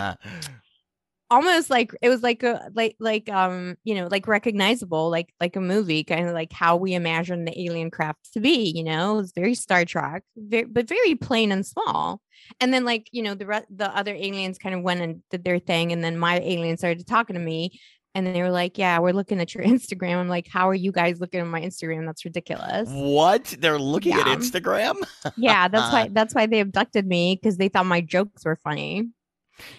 almost 1.31 1.71
like 1.71 1.95
it 2.03 2.11
was 2.11 2.23
like 2.23 2.43
a 2.43 2.71
like 2.75 2.95
like 3.01 3.31
um 3.31 3.75
you 3.85 3.95
know 3.95 4.07
like 4.11 4.29
recognizable 4.29 5.09
like 5.09 5.33
like 5.41 5.57
a 5.57 5.61
movie 5.63 6.05
kind 6.05 6.29
of 6.29 6.35
like 6.35 6.53
how 6.53 6.77
we 6.77 6.93
imagine 6.93 7.47
the 7.47 7.59
alien 7.59 7.91
craft 7.91 8.31
to 8.35 8.39
be 8.39 8.71
you 8.77 8.85
know 8.85 9.15
it 9.15 9.17
was 9.17 9.33
very 9.33 9.55
star 9.55 9.87
trek 9.87 10.23
very, 10.37 10.65
but 10.65 10.87
very 10.87 11.15
plain 11.15 11.51
and 11.51 11.65
small 11.65 12.21
and 12.61 12.75
then 12.75 12.85
like 12.85 13.09
you 13.13 13.23
know 13.23 13.35
the 13.35 13.47
re- 13.47 13.65
the 13.75 13.89
other 13.97 14.15
aliens 14.15 14.59
kind 14.59 14.75
of 14.75 14.83
went 14.83 15.01
and 15.01 15.23
did 15.31 15.43
their 15.43 15.59
thing 15.59 15.91
and 15.91 16.05
then 16.05 16.19
my 16.19 16.39
alien 16.41 16.77
started 16.77 17.07
talking 17.07 17.33
to 17.33 17.41
me 17.41 17.81
and 18.15 18.27
they 18.27 18.43
were 18.43 18.51
like 18.51 18.79
yeah 18.79 18.99
we're 18.99 19.13
looking 19.13 19.41
at 19.41 19.55
your 19.55 19.65
instagram. 19.65 20.17
I'm 20.17 20.29
like 20.29 20.49
how 20.49 20.69
are 20.69 20.75
you 20.75 20.93
guys 20.93 21.21
looking 21.21 21.41
at 21.41 21.47
my 21.47 21.61
instagram? 21.61 22.07
That's 22.07 22.25
ridiculous. 22.25 22.89
What? 22.91 23.57
They're 23.59 23.79
looking 23.79 24.15
at 24.15 24.27
Instagram? 24.27 24.97
yeah 25.37 25.69
that's 25.69 25.93
why 25.93 26.09
that's 26.13 26.35
why 26.35 26.47
they 26.47 26.61
abducted 26.61 27.07
me 27.07 27.39
because 27.41 27.57
they 27.57 27.69
thought 27.69 27.87
my 27.87 28.01
jokes 28.01 28.45
were 28.45 28.57
funny. 28.57 29.09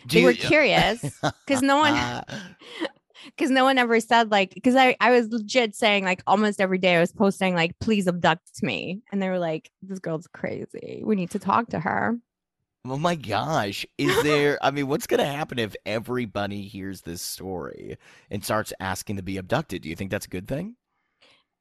Do 0.08 0.20
they 0.20 0.26
were 0.26 0.34
curious 0.34 1.02
because 1.46 1.62
no 1.62 1.78
one 1.78 2.24
because 3.26 3.50
no 3.50 3.64
one 3.64 3.78
ever 3.78 4.00
said 4.00 4.32
like 4.32 4.54
because 4.54 4.76
I, 4.76 4.96
I 5.00 5.12
was 5.12 5.30
legit 5.30 5.76
saying 5.76 6.04
like 6.04 6.22
almost 6.28 6.62
every 6.62 6.78
day 6.78 6.96
I 6.96 7.00
was 7.00 7.12
posting 7.12 7.56
like 7.56 7.78
please 7.80 8.08
abduct 8.08 8.62
me 8.62 9.02
and 9.12 9.22
they 9.22 9.30
were 9.30 9.40
like 9.40 9.70
this 9.82 10.00
girl's 10.00 10.28
crazy. 10.28 11.02
We 11.04 11.16
need 11.16 11.32
to 11.32 11.40
talk 11.40 11.70
to 11.70 11.80
her 11.80 12.18
Oh 12.86 12.98
my 12.98 13.16
gosh. 13.16 13.86
Is 13.98 14.24
there 14.24 14.58
I 14.64 14.72
mean, 14.72 14.88
what's 14.88 15.08
gonna 15.08 15.26
happen 15.26 15.58
if 15.60 15.76
everybody 15.86 16.64
hears 16.68 17.02
this 17.02 17.22
story 17.22 17.98
and 18.30 18.44
starts 18.44 18.74
asking 18.80 19.16
to 19.18 19.24
be 19.24 19.38
abducted? 19.38 19.82
Do 19.84 19.90
you 19.90 19.96
think 19.96 20.12
that's 20.12 20.26
a 20.26 20.30
good 20.30 20.48
thing? 20.48 20.76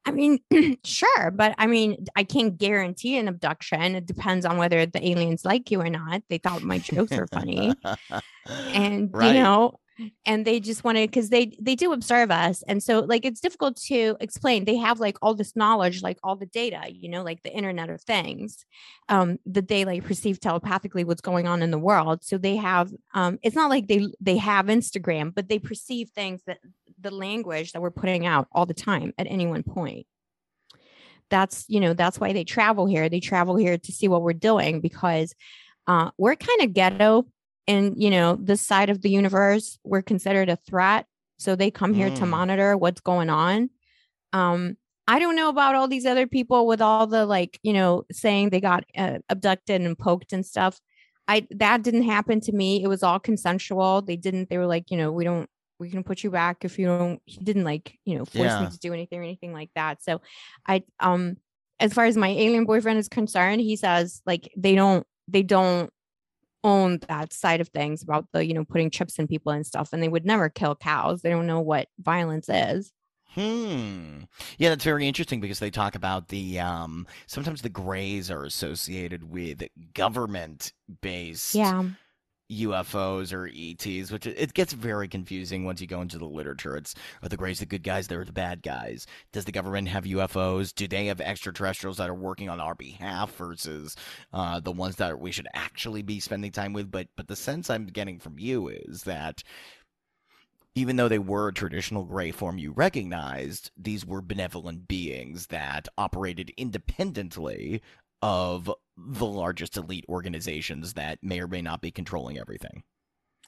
I 0.05 0.11
mean 0.11 0.39
sure 0.83 1.31
but 1.31 1.55
I 1.57 1.67
mean 1.67 2.05
I 2.15 2.23
can't 2.25 2.57
guarantee 2.57 3.17
an 3.17 3.27
abduction 3.29 3.95
it 3.95 4.05
depends 4.05 4.45
on 4.45 4.57
whether 4.57 4.85
the 4.85 5.05
aliens 5.07 5.45
like 5.45 5.71
you 5.71 5.79
or 5.81 5.89
not 5.89 6.23
they 6.29 6.39
thought 6.39 6.61
my 6.61 6.77
jokes 6.79 7.15
were 7.15 7.27
funny 7.27 7.73
and 8.73 9.09
Right. 9.13 9.35
you 9.35 9.41
know 9.41 9.79
and 10.25 10.45
they 10.45 10.59
just 10.59 10.83
wanted 10.83 11.09
because 11.09 11.29
they 11.29 11.55
they 11.61 11.75
do 11.75 11.93
observe 11.93 12.31
us 12.31 12.63
and 12.67 12.81
so 12.81 12.99
like 13.01 13.25
it's 13.25 13.39
difficult 13.39 13.77
to 13.77 14.17
explain. 14.19 14.65
They 14.65 14.77
have 14.77 14.99
like 14.99 15.17
all 15.21 15.33
this 15.33 15.55
knowledge 15.55 16.01
like 16.01 16.17
all 16.23 16.35
the 16.35 16.45
data 16.45 16.81
you 16.89 17.09
know 17.09 17.23
like 17.23 17.43
the 17.43 17.53
internet 17.53 17.89
of 17.89 18.01
things 18.01 18.65
um 19.09 19.37
that 19.45 19.67
they 19.67 19.85
like 19.85 20.03
perceive 20.03 20.39
telepathically 20.39 21.03
what's 21.03 21.21
going 21.21 21.47
on 21.47 21.61
in 21.61 21.71
the 21.71 21.77
world. 21.77 22.23
So 22.23 22.37
they 22.37 22.55
have 22.55 22.91
um 23.13 23.39
it's 23.43 23.55
not 23.55 23.69
like 23.69 23.87
they 23.87 24.07
they 24.19 24.37
have 24.37 24.65
instagram 24.65 25.33
but 25.33 25.49
they 25.49 25.59
perceive 25.59 26.09
things 26.09 26.41
that 26.47 26.59
the 26.99 27.11
language 27.11 27.73
that 27.73 27.81
we're 27.81 27.91
putting 27.91 28.25
out 28.25 28.47
all 28.51 28.65
the 28.65 28.73
time 28.73 29.13
at 29.17 29.27
any 29.27 29.45
one 29.45 29.63
point. 29.63 30.07
That's 31.29 31.65
you 31.67 31.79
know 31.79 31.93
that's 31.93 32.19
why 32.19 32.33
they 32.33 32.43
travel 32.43 32.85
here. 32.85 33.09
They 33.09 33.19
travel 33.19 33.55
here 33.55 33.77
to 33.77 33.91
see 33.91 34.07
what 34.07 34.21
we're 34.21 34.33
doing 34.33 34.81
because 34.81 35.33
uh, 35.87 36.11
we're 36.17 36.35
kind 36.35 36.61
of 36.61 36.73
ghetto 36.73 37.25
in 37.67 37.93
you 37.97 38.09
know 38.09 38.37
this 38.41 38.61
side 38.61 38.89
of 38.89 39.01
the 39.01 39.09
universe 39.09 39.79
we're 39.83 40.01
considered 40.01 40.49
a 40.49 40.55
threat. 40.57 41.05
So 41.39 41.55
they 41.55 41.71
come 41.71 41.93
here 41.93 42.09
to 42.11 42.23
Mm. 42.25 42.29
monitor 42.29 42.77
what's 42.77 43.01
going 43.01 43.29
on. 43.29 43.69
Um 44.33 44.77
i 45.07 45.19
don't 45.19 45.35
know 45.35 45.49
about 45.49 45.75
all 45.75 45.87
these 45.89 46.05
other 46.05 46.27
people 46.27 46.65
with 46.65 46.81
all 46.81 47.05
the 47.07 47.25
like 47.25 47.59
you 47.61 47.73
know 47.73 48.05
saying 48.11 48.49
they 48.49 48.61
got 48.61 48.85
uh, 48.97 49.17
abducted 49.29 49.81
and 49.81 49.97
poked 49.99 50.33
and 50.33 50.45
stuff. 50.45 50.79
I 51.27 51.47
that 51.51 51.83
didn't 51.83 52.03
happen 52.03 52.39
to 52.41 52.51
me. 52.53 52.83
It 52.83 52.87
was 52.87 53.03
all 53.03 53.19
consensual. 53.19 54.01
They 54.01 54.15
didn't 54.17 54.49
they 54.49 54.57
were 54.57 54.65
like 54.67 54.91
you 54.91 54.97
know 54.97 55.11
we 55.11 55.23
don't 55.25 55.49
we 55.79 55.89
can 55.89 56.03
put 56.03 56.23
you 56.23 56.31
back 56.31 56.63
if 56.65 56.79
you 56.79 56.87
don't 56.87 57.21
he 57.25 57.43
didn't 57.43 57.63
like 57.65 57.97
you 58.05 58.17
know 58.17 58.25
force 58.25 58.59
me 58.59 58.67
to 58.67 58.79
do 58.79 58.93
anything 58.93 59.19
or 59.19 59.23
anything 59.23 59.53
like 59.53 59.69
that. 59.75 60.03
So 60.03 60.21
i 60.67 60.83
um 60.99 61.37
as 61.79 61.93
far 61.93 62.05
as 62.05 62.15
my 62.17 62.29
alien 62.29 62.65
boyfriend 62.65 62.99
is 62.99 63.09
concerned 63.09 63.59
he 63.61 63.75
says 63.75 64.21
like 64.25 64.49
they 64.55 64.75
don't 64.75 65.05
they 65.27 65.43
don't 65.43 65.89
own 66.63 66.99
that 67.07 67.33
side 67.33 67.61
of 67.61 67.69
things 67.69 68.03
about 68.03 68.27
the 68.31 68.45
you 68.45 68.53
know 68.53 68.63
putting 68.63 68.89
chips 68.89 69.19
in 69.19 69.27
people 69.27 69.51
and 69.51 69.65
stuff 69.65 69.91
and 69.93 70.01
they 70.01 70.07
would 70.07 70.25
never 70.25 70.49
kill 70.49 70.75
cows. 70.75 71.21
They 71.21 71.29
don't 71.29 71.47
know 71.47 71.61
what 71.61 71.87
violence 71.99 72.49
is. 72.49 72.91
Hmm. 73.33 74.23
Yeah, 74.59 74.69
that's 74.69 74.83
very 74.83 75.07
interesting 75.07 75.41
because 75.41 75.57
they 75.57 75.71
talk 75.71 75.95
about 75.95 76.27
the 76.27 76.59
um 76.59 77.07
sometimes 77.25 77.61
the 77.61 77.69
grays 77.69 78.29
are 78.29 78.45
associated 78.45 79.23
with 79.23 79.63
government 79.93 80.71
based 81.01 81.55
yeah 81.55 81.83
UFOs 82.61 83.33
or 83.33 83.47
ETs, 83.47 84.11
which 84.11 84.27
it 84.27 84.53
gets 84.53 84.73
very 84.73 85.07
confusing 85.07 85.65
once 85.65 85.81
you 85.81 85.87
go 85.87 86.01
into 86.01 86.17
the 86.17 86.25
literature. 86.25 86.75
It's 86.75 86.95
are 87.21 87.29
the 87.29 87.37
Greys 87.37 87.59
the 87.59 87.65
good 87.65 87.83
guys? 87.83 88.07
They're 88.07 88.25
the 88.25 88.31
bad 88.31 88.61
guys. 88.61 89.07
Does 89.31 89.45
the 89.45 89.51
government 89.51 89.87
have 89.89 90.05
UFOs? 90.05 90.73
Do 90.73 90.87
they 90.87 91.07
have 91.07 91.21
extraterrestrials 91.21 91.97
that 91.97 92.09
are 92.09 92.13
working 92.13 92.49
on 92.49 92.59
our 92.59 92.75
behalf 92.75 93.35
versus 93.35 93.95
uh, 94.31 94.59
the 94.59 94.71
ones 94.71 94.97
that 94.97 95.19
we 95.19 95.31
should 95.31 95.47
actually 95.53 96.01
be 96.01 96.19
spending 96.19 96.51
time 96.51 96.73
with? 96.73 96.91
But 96.91 97.07
but 97.15 97.27
the 97.27 97.35
sense 97.35 97.69
I'm 97.69 97.87
getting 97.87 98.19
from 98.19 98.39
you 98.39 98.69
is 98.69 99.03
that 99.03 99.43
even 100.75 100.95
though 100.95 101.07
they 101.07 101.19
were 101.19 101.49
a 101.49 101.53
traditional 101.53 102.03
gray 102.03 102.31
form 102.31 102.57
you 102.57 102.71
recognized, 102.71 103.69
these 103.77 104.05
were 104.05 104.21
benevolent 104.21 104.87
beings 104.87 105.47
that 105.47 105.87
operated 105.97 106.51
independently 106.57 107.81
of 108.23 108.71
the 108.97 109.25
largest 109.25 109.75
elite 109.77 110.05
organizations 110.07 110.93
that 110.93 111.19
may 111.21 111.39
or 111.41 111.47
may 111.47 111.61
not 111.61 111.81
be 111.81 111.91
controlling 111.91 112.37
everything. 112.39 112.83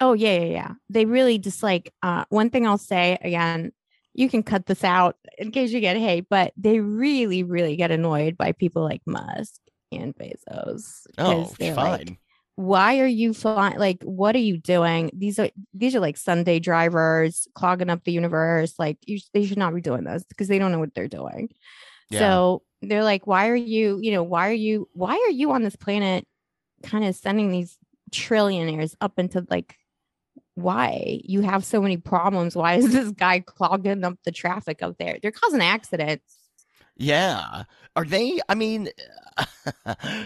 oh 0.01 0.13
yeah 0.13 0.37
yeah 0.39 0.45
yeah 0.59 0.71
they 0.89 1.05
really 1.05 1.37
dislike 1.37 1.93
uh 2.03 2.25
one 2.29 2.49
thing 2.49 2.67
i'll 2.67 2.77
say 2.77 3.17
again 3.21 3.71
you 4.13 4.27
can 4.29 4.43
cut 4.43 4.65
this 4.65 4.83
out 4.83 5.15
in 5.37 5.51
case 5.51 5.71
you 5.71 5.79
get 5.79 5.95
hate 5.97 6.25
but 6.29 6.51
they 6.57 6.79
really 6.79 7.43
really 7.43 7.75
get 7.77 7.91
annoyed 7.91 8.35
by 8.37 8.51
people 8.51 8.83
like 8.83 9.01
musk 9.05 9.61
and 9.93 10.13
bezos 10.15 11.03
Oh, 11.17 11.53
they're 11.59 11.75
fine. 11.75 11.91
like, 11.91 12.19
why 12.57 12.99
are 12.99 13.05
you 13.07 13.33
flying 13.33 13.77
like 13.79 14.01
what 14.03 14.35
are 14.35 14.39
you 14.51 14.57
doing 14.57 15.09
these 15.13 15.39
are 15.39 15.49
these 15.73 15.95
are 15.95 15.99
like 16.01 16.17
sunday 16.17 16.59
drivers 16.59 17.47
clogging 17.53 17.89
up 17.89 18.03
the 18.03 18.11
universe 18.13 18.73
like 18.79 18.97
you, 19.05 19.19
they 19.33 19.45
should 19.45 19.57
not 19.57 19.73
be 19.75 19.81
doing 19.81 20.03
this 20.03 20.23
because 20.27 20.47
they 20.49 20.59
don't 20.59 20.71
know 20.73 20.79
what 20.79 20.93
they're 20.95 21.07
doing 21.07 21.49
Yeah. 22.09 22.19
so 22.19 22.61
they're 22.81 23.03
like 23.03 23.25
why 23.25 23.49
are 23.49 23.55
you 23.55 23.99
you 24.01 24.11
know 24.11 24.23
why 24.23 24.49
are 24.49 24.53
you 24.53 24.87
why 24.93 25.13
are 25.13 25.31
you 25.31 25.51
on 25.51 25.63
this 25.63 25.75
planet 25.75 26.25
kind 26.83 27.03
of 27.05 27.15
sending 27.15 27.51
these 27.51 27.77
trillionaires 28.11 28.95
up 29.01 29.17
into 29.17 29.45
like 29.49 29.75
why? 30.55 31.19
You 31.25 31.41
have 31.41 31.65
so 31.65 31.81
many 31.81 31.97
problems. 31.97 32.55
Why 32.55 32.75
is 32.75 32.91
this 32.91 33.11
guy 33.11 33.41
clogging 33.41 34.03
up 34.03 34.17
the 34.23 34.31
traffic 34.31 34.81
out 34.81 34.97
there? 34.97 35.17
They're 35.21 35.31
causing 35.31 35.61
accidents 35.61 36.33
Yeah. 36.97 37.63
Are 37.95 38.05
they? 38.05 38.39
I 38.49 38.55
mean, 38.55 38.89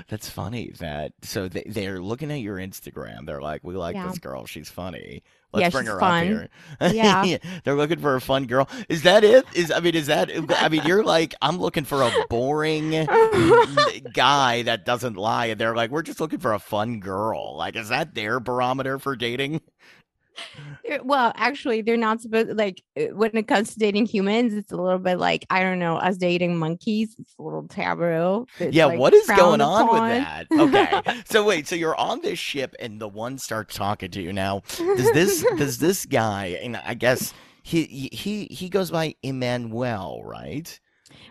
that's 0.09 0.29
funny 0.29 0.71
that 0.79 1.13
so 1.21 1.47
they 1.47 1.63
they're 1.67 2.01
looking 2.01 2.31
at 2.31 2.39
your 2.41 2.57
Instagram. 2.57 3.25
They're 3.25 3.41
like, 3.41 3.63
we 3.63 3.75
like 3.75 3.95
Yeah. 3.95 4.07
this 4.07 4.19
girl. 4.19 4.45
She's 4.45 4.69
funny. 4.69 5.23
Let's 5.51 5.61
Yeah, 5.63 5.69
bring 5.71 5.85
she's 5.85 5.93
her 5.93 5.99
fun. 5.99 6.17
up 6.19 6.25
here. 6.25 6.93
Yeah. 6.93 7.37
they're 7.63 7.75
looking 7.75 7.99
for 7.99 8.15
a 8.15 8.21
fun 8.21 8.45
girl. 8.45 8.69
Is 8.87 9.01
that 9.03 9.23
it? 9.23 9.45
Is 9.55 9.71
I 9.71 9.79
mean, 9.79 9.95
is 9.95 10.07
that? 10.07 10.29
I 10.57 10.69
mean, 10.69 10.83
you're 10.85 11.03
like, 11.03 11.33
I'm 11.41 11.57
looking 11.59 11.85
for 11.85 12.03
a 12.03 12.11
boring 12.29 12.91
guy 14.13 14.61
that 14.63 14.85
doesn't 14.85 15.17
lie, 15.17 15.47
and 15.47 15.59
they're 15.59 15.75
like, 15.75 15.89
we're 15.89 16.03
just 16.03 16.19
looking 16.19 16.39
for 16.39 16.53
a 16.53 16.59
fun 16.59 16.99
girl. 16.99 17.55
Like, 17.57 17.75
is 17.75 17.89
that 17.89 18.13
their 18.13 18.39
barometer 18.39 18.99
for 18.99 19.15
dating? 19.15 19.61
Well, 21.03 21.31
actually, 21.35 21.81
they're 21.81 21.97
not 21.97 22.21
supposed 22.21 22.57
like 22.57 22.83
uh, 22.99 23.05
when 23.13 23.31
it 23.33 23.47
comes 23.47 23.73
to 23.73 23.79
dating 23.79 24.07
humans, 24.07 24.53
it's 24.53 24.71
a 24.71 24.77
little 24.77 24.99
bit 24.99 25.19
like 25.19 25.45
I 25.49 25.61
don't 25.61 25.79
know, 25.79 25.97
us 25.97 26.17
dating 26.17 26.57
monkeys. 26.57 27.15
It's 27.19 27.35
a 27.37 27.43
little 27.43 27.67
taboo. 27.67 28.47
It's, 28.59 28.75
yeah, 28.75 28.85
like, 28.85 28.99
what 28.99 29.13
is 29.13 29.27
going 29.27 29.61
on 29.61 29.83
upon. 29.83 30.09
with 30.09 30.23
that? 30.23 30.47
Okay. 30.51 31.21
so 31.25 31.45
wait, 31.45 31.67
so 31.67 31.75
you're 31.75 31.99
on 31.99 32.21
this 32.21 32.39
ship 32.39 32.75
and 32.79 32.99
the 32.99 33.07
one 33.07 33.37
starts 33.37 33.75
talking 33.75 34.11
to 34.11 34.21
you. 34.21 34.33
Now, 34.33 34.61
does 34.77 35.11
this 35.11 35.45
does 35.57 35.77
this 35.77 36.05
guy 36.05 36.59
and 36.61 36.77
I 36.77 36.95
guess 36.95 37.33
he 37.63 38.09
he 38.11 38.45
he 38.49 38.69
goes 38.69 38.89
by 38.89 39.15
Emmanuel, 39.21 40.23
right? 40.23 40.79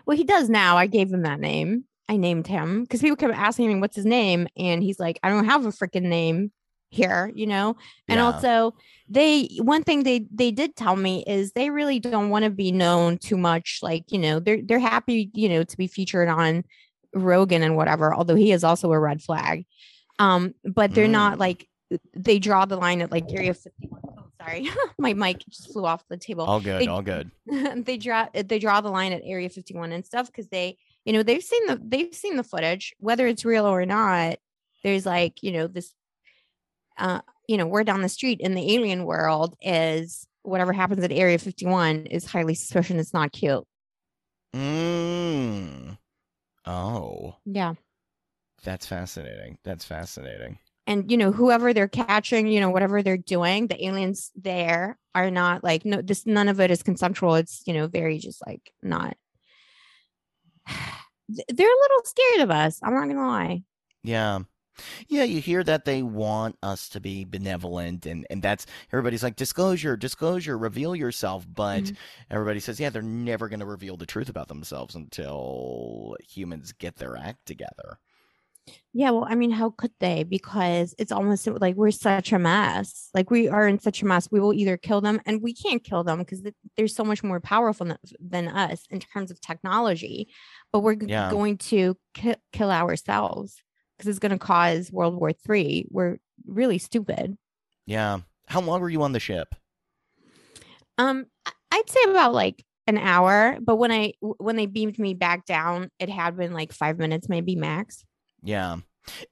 Well, 0.05 0.17
he 0.17 0.23
does 0.23 0.49
now. 0.49 0.77
I 0.77 0.87
gave 0.87 1.11
him 1.11 1.23
that 1.23 1.39
name. 1.39 1.85
I 2.07 2.17
named 2.17 2.47
him 2.47 2.83
because 2.83 3.01
people 3.01 3.17
kept 3.17 3.35
asking 3.35 3.67
me 3.67 3.79
what's 3.79 3.95
his 3.95 4.05
name, 4.05 4.47
and 4.57 4.81
he's 4.81 4.99
like, 4.99 5.19
I 5.21 5.29
don't 5.29 5.45
have 5.45 5.65
a 5.65 5.69
freaking 5.69 6.03
name 6.03 6.51
here, 6.89 7.31
you 7.35 7.45
know. 7.47 7.75
And 8.07 8.17
Yeah. 8.17 8.25
also, 8.25 8.75
they 9.07 9.47
one 9.61 9.83
thing 9.83 10.03
they 10.03 10.25
they 10.33 10.51
did 10.51 10.75
tell 10.75 10.95
me 10.95 11.23
is 11.27 11.51
they 11.51 11.69
really 11.69 11.99
don't 11.99 12.29
want 12.29 12.45
to 12.45 12.51
be 12.51 12.71
known 12.71 13.17
too 13.17 13.37
much. 13.37 13.79
Like, 13.81 14.11
you 14.11 14.19
know, 14.19 14.39
they're 14.39 14.61
they're 14.63 14.79
happy, 14.79 15.29
you 15.33 15.49
know, 15.49 15.63
to 15.63 15.77
be 15.77 15.87
featured 15.87 16.27
on 16.27 16.63
Rogan 17.13 17.63
and 17.63 17.75
whatever. 17.75 18.13
Although 18.13 18.35
he 18.35 18.51
is 18.51 18.63
also 18.63 18.91
a 18.91 18.99
red 18.99 19.21
flag, 19.21 19.65
um, 20.19 20.53
but 20.63 20.93
they're 20.93 21.07
not 21.07 21.35
Mm. 21.37 21.39
like 21.39 21.67
they 22.15 22.37
draw 22.39 22.65
the 22.65 22.77
line 22.77 23.01
at 23.01 23.11
like 23.11 23.31
Area 23.31 23.53
51. 23.53 23.99
Oh, 24.17 24.25
sorry, 24.39 24.69
my 24.99 25.13
mic 25.13 25.39
just 25.49 25.71
flew 25.73 25.85
off 25.85 26.03
the 26.07 26.17
table 26.17 26.45
All 26.45 26.59
good, 26.59 26.81
They- 26.81 26.87
all 26.87 27.01
good. 27.01 27.31
they 27.85 27.97
draw 27.97 28.27
they 28.33 28.59
draw 28.59 28.81
the 28.81 28.91
line 28.91 29.11
at 29.11 29.21
area 29.25 29.49
51 29.49 29.91
and 29.91 30.05
stuff 30.05 30.27
because 30.27 30.47
they 30.49 30.77
you 31.05 31.13
know 31.13 31.23
they've 31.23 31.43
seen 31.43 31.65
the 31.65 31.81
they've 31.83 32.13
seen 32.13 32.35
the 32.35 32.43
footage 32.43 32.93
whether 32.99 33.25
it's 33.25 33.43
real 33.43 33.65
or 33.65 33.85
not 33.87 34.37
there's 34.83 35.05
like 35.05 35.41
you 35.41 35.51
know 35.51 35.65
this 35.65 35.93
uh 36.99 37.21
you 37.47 37.57
know 37.57 37.65
we're 37.65 37.83
down 37.83 38.01
the 38.01 38.09
street 38.09 38.39
in 38.41 38.53
the 38.53 38.73
alien 38.75 39.05
world 39.05 39.55
is 39.61 40.27
whatever 40.43 40.71
happens 40.73 41.03
at 41.03 41.11
area 41.11 41.37
51 41.37 42.05
is 42.07 42.25
highly 42.25 42.53
suspicious 42.55 42.97
it's 42.97 43.13
not 43.13 43.31
cute 43.31 43.65
Mm. 44.55 45.97
Oh, 46.65 47.35
yeah 47.45 47.73
that's 48.63 48.85
fascinating. 48.87 49.57
That's 49.63 49.85
fascinating. 49.85 50.57
and 50.87 51.09
you 51.09 51.15
know 51.17 51.31
whoever 51.31 51.71
they're 51.73 51.87
catching 51.87 52.47
you 52.47 52.59
know 52.59 52.69
whatever 52.69 53.01
they're 53.01 53.15
doing 53.17 53.67
the 53.67 53.85
aliens 53.85 54.31
there 54.35 54.97
are 55.15 55.31
not 55.31 55.63
like 55.63 55.85
no 55.85 56.01
this 56.01 56.25
none 56.25 56.49
of 56.49 56.59
it 56.59 56.71
is 56.71 56.83
consensual 56.83 57.35
it's 57.35 57.61
you 57.65 57.73
know 57.73 57.87
very 57.87 58.17
just 58.17 58.45
like 58.45 58.71
not 58.83 59.15
they're 60.67 61.67
a 61.77 61.81
little 61.81 62.03
scared 62.05 62.41
of 62.41 62.51
us 62.51 62.79
i'm 62.83 62.93
not 62.93 63.07
gonna 63.07 63.27
lie 63.27 63.61
Yeah. 64.03 64.39
Yeah, 65.07 65.23
you 65.23 65.41
hear 65.41 65.63
that 65.63 65.85
they 65.85 66.01
want 66.03 66.57
us 66.63 66.89
to 66.89 66.99
be 66.99 67.25
benevolent 67.25 68.05
and 68.05 68.25
and 68.29 68.41
that's 68.41 68.65
everybody's 68.91 69.23
like 69.23 69.35
disclosure, 69.35 69.95
disclosure, 69.97 70.57
reveal 70.57 70.95
yourself, 70.95 71.45
but 71.49 71.91
Mhm. 71.91 71.97
everybody 72.29 72.59
says 72.59 72.79
yeah, 72.79 72.89
they're 72.89 73.01
never 73.01 73.49
going 73.49 73.59
to 73.59 73.65
reveal 73.65 73.97
the 73.97 74.05
truth 74.05 74.29
about 74.29 74.47
themselves 74.47 74.95
until 74.95 76.15
humans 76.21 76.71
get 76.73 76.95
their 76.97 77.15
act 77.17 77.45
together. 77.45 77.99
Yeah, 78.93 79.11
well, 79.11 79.25
I 79.27 79.35
mean, 79.35 79.51
how 79.51 79.69
could 79.71 79.91
they? 79.99 80.23
Because 80.23 80.95
it's 80.97 81.11
almost 81.11 81.45
like 81.47 81.75
we're 81.75 81.91
such 81.91 82.31
a 82.31 82.39
mess. 82.39 83.09
Like 83.13 83.29
we 83.29 83.47
are 83.47 83.67
in 83.67 83.79
such 83.79 84.01
a 84.01 84.05
mess. 84.05 84.29
We 84.31 84.39
will 84.39 84.53
either 84.53 84.77
kill 84.77 85.01
them, 85.01 85.21
and 85.25 85.41
we 85.41 85.53
can't 85.53 85.83
kill 85.83 86.03
them 86.03 86.19
because 86.19 86.41
they're 86.75 86.87
so 86.87 87.03
much 87.03 87.23
more 87.23 87.39
powerful 87.39 87.85
than, 87.85 87.97
than 88.19 88.47
us 88.47 88.85
in 88.89 88.99
terms 88.99 89.31
of 89.31 89.39
technology. 89.41 90.29
But 90.71 90.79
we're 90.81 90.97
Yeah. 91.05 91.35
going 91.35 91.57
to 91.69 91.97
ki- 92.13 92.35
kill 92.51 92.71
ourselves 92.71 93.61
because 93.99 94.09
it's 94.09 94.19
going 94.19 94.31
to 94.31 94.39
cause 94.39 94.91
World 94.91 95.15
War 95.15 95.33
Three. 95.33 95.85
We're 95.91 96.17
really 96.47 96.77
stupid. 96.77 97.37
Yeah. 97.85 98.19
How 98.47 98.61
long 98.61 98.79
were 98.79 98.89
you 98.89 99.03
on 99.03 99.11
the 99.11 99.19
ship? 99.19 99.53
Um, 100.97 101.25
I'd 101.71 101.89
say 101.89 101.99
about 102.09 102.33
like 102.33 102.65
an 102.87 102.97
hour. 102.97 103.57
But 103.61 103.75
when 103.75 103.91
I 103.91 104.13
when 104.21 104.55
they 104.55 104.65
beamed 104.65 104.97
me 104.97 105.13
back 105.13 105.45
down, 105.45 105.91
it 105.99 106.09
had 106.09 106.37
been 106.37 106.53
like 106.53 106.73
five 106.73 106.97
minutes, 106.97 107.29
maybe 107.29 107.55
max. 107.55 108.03
Yeah. 108.41 108.77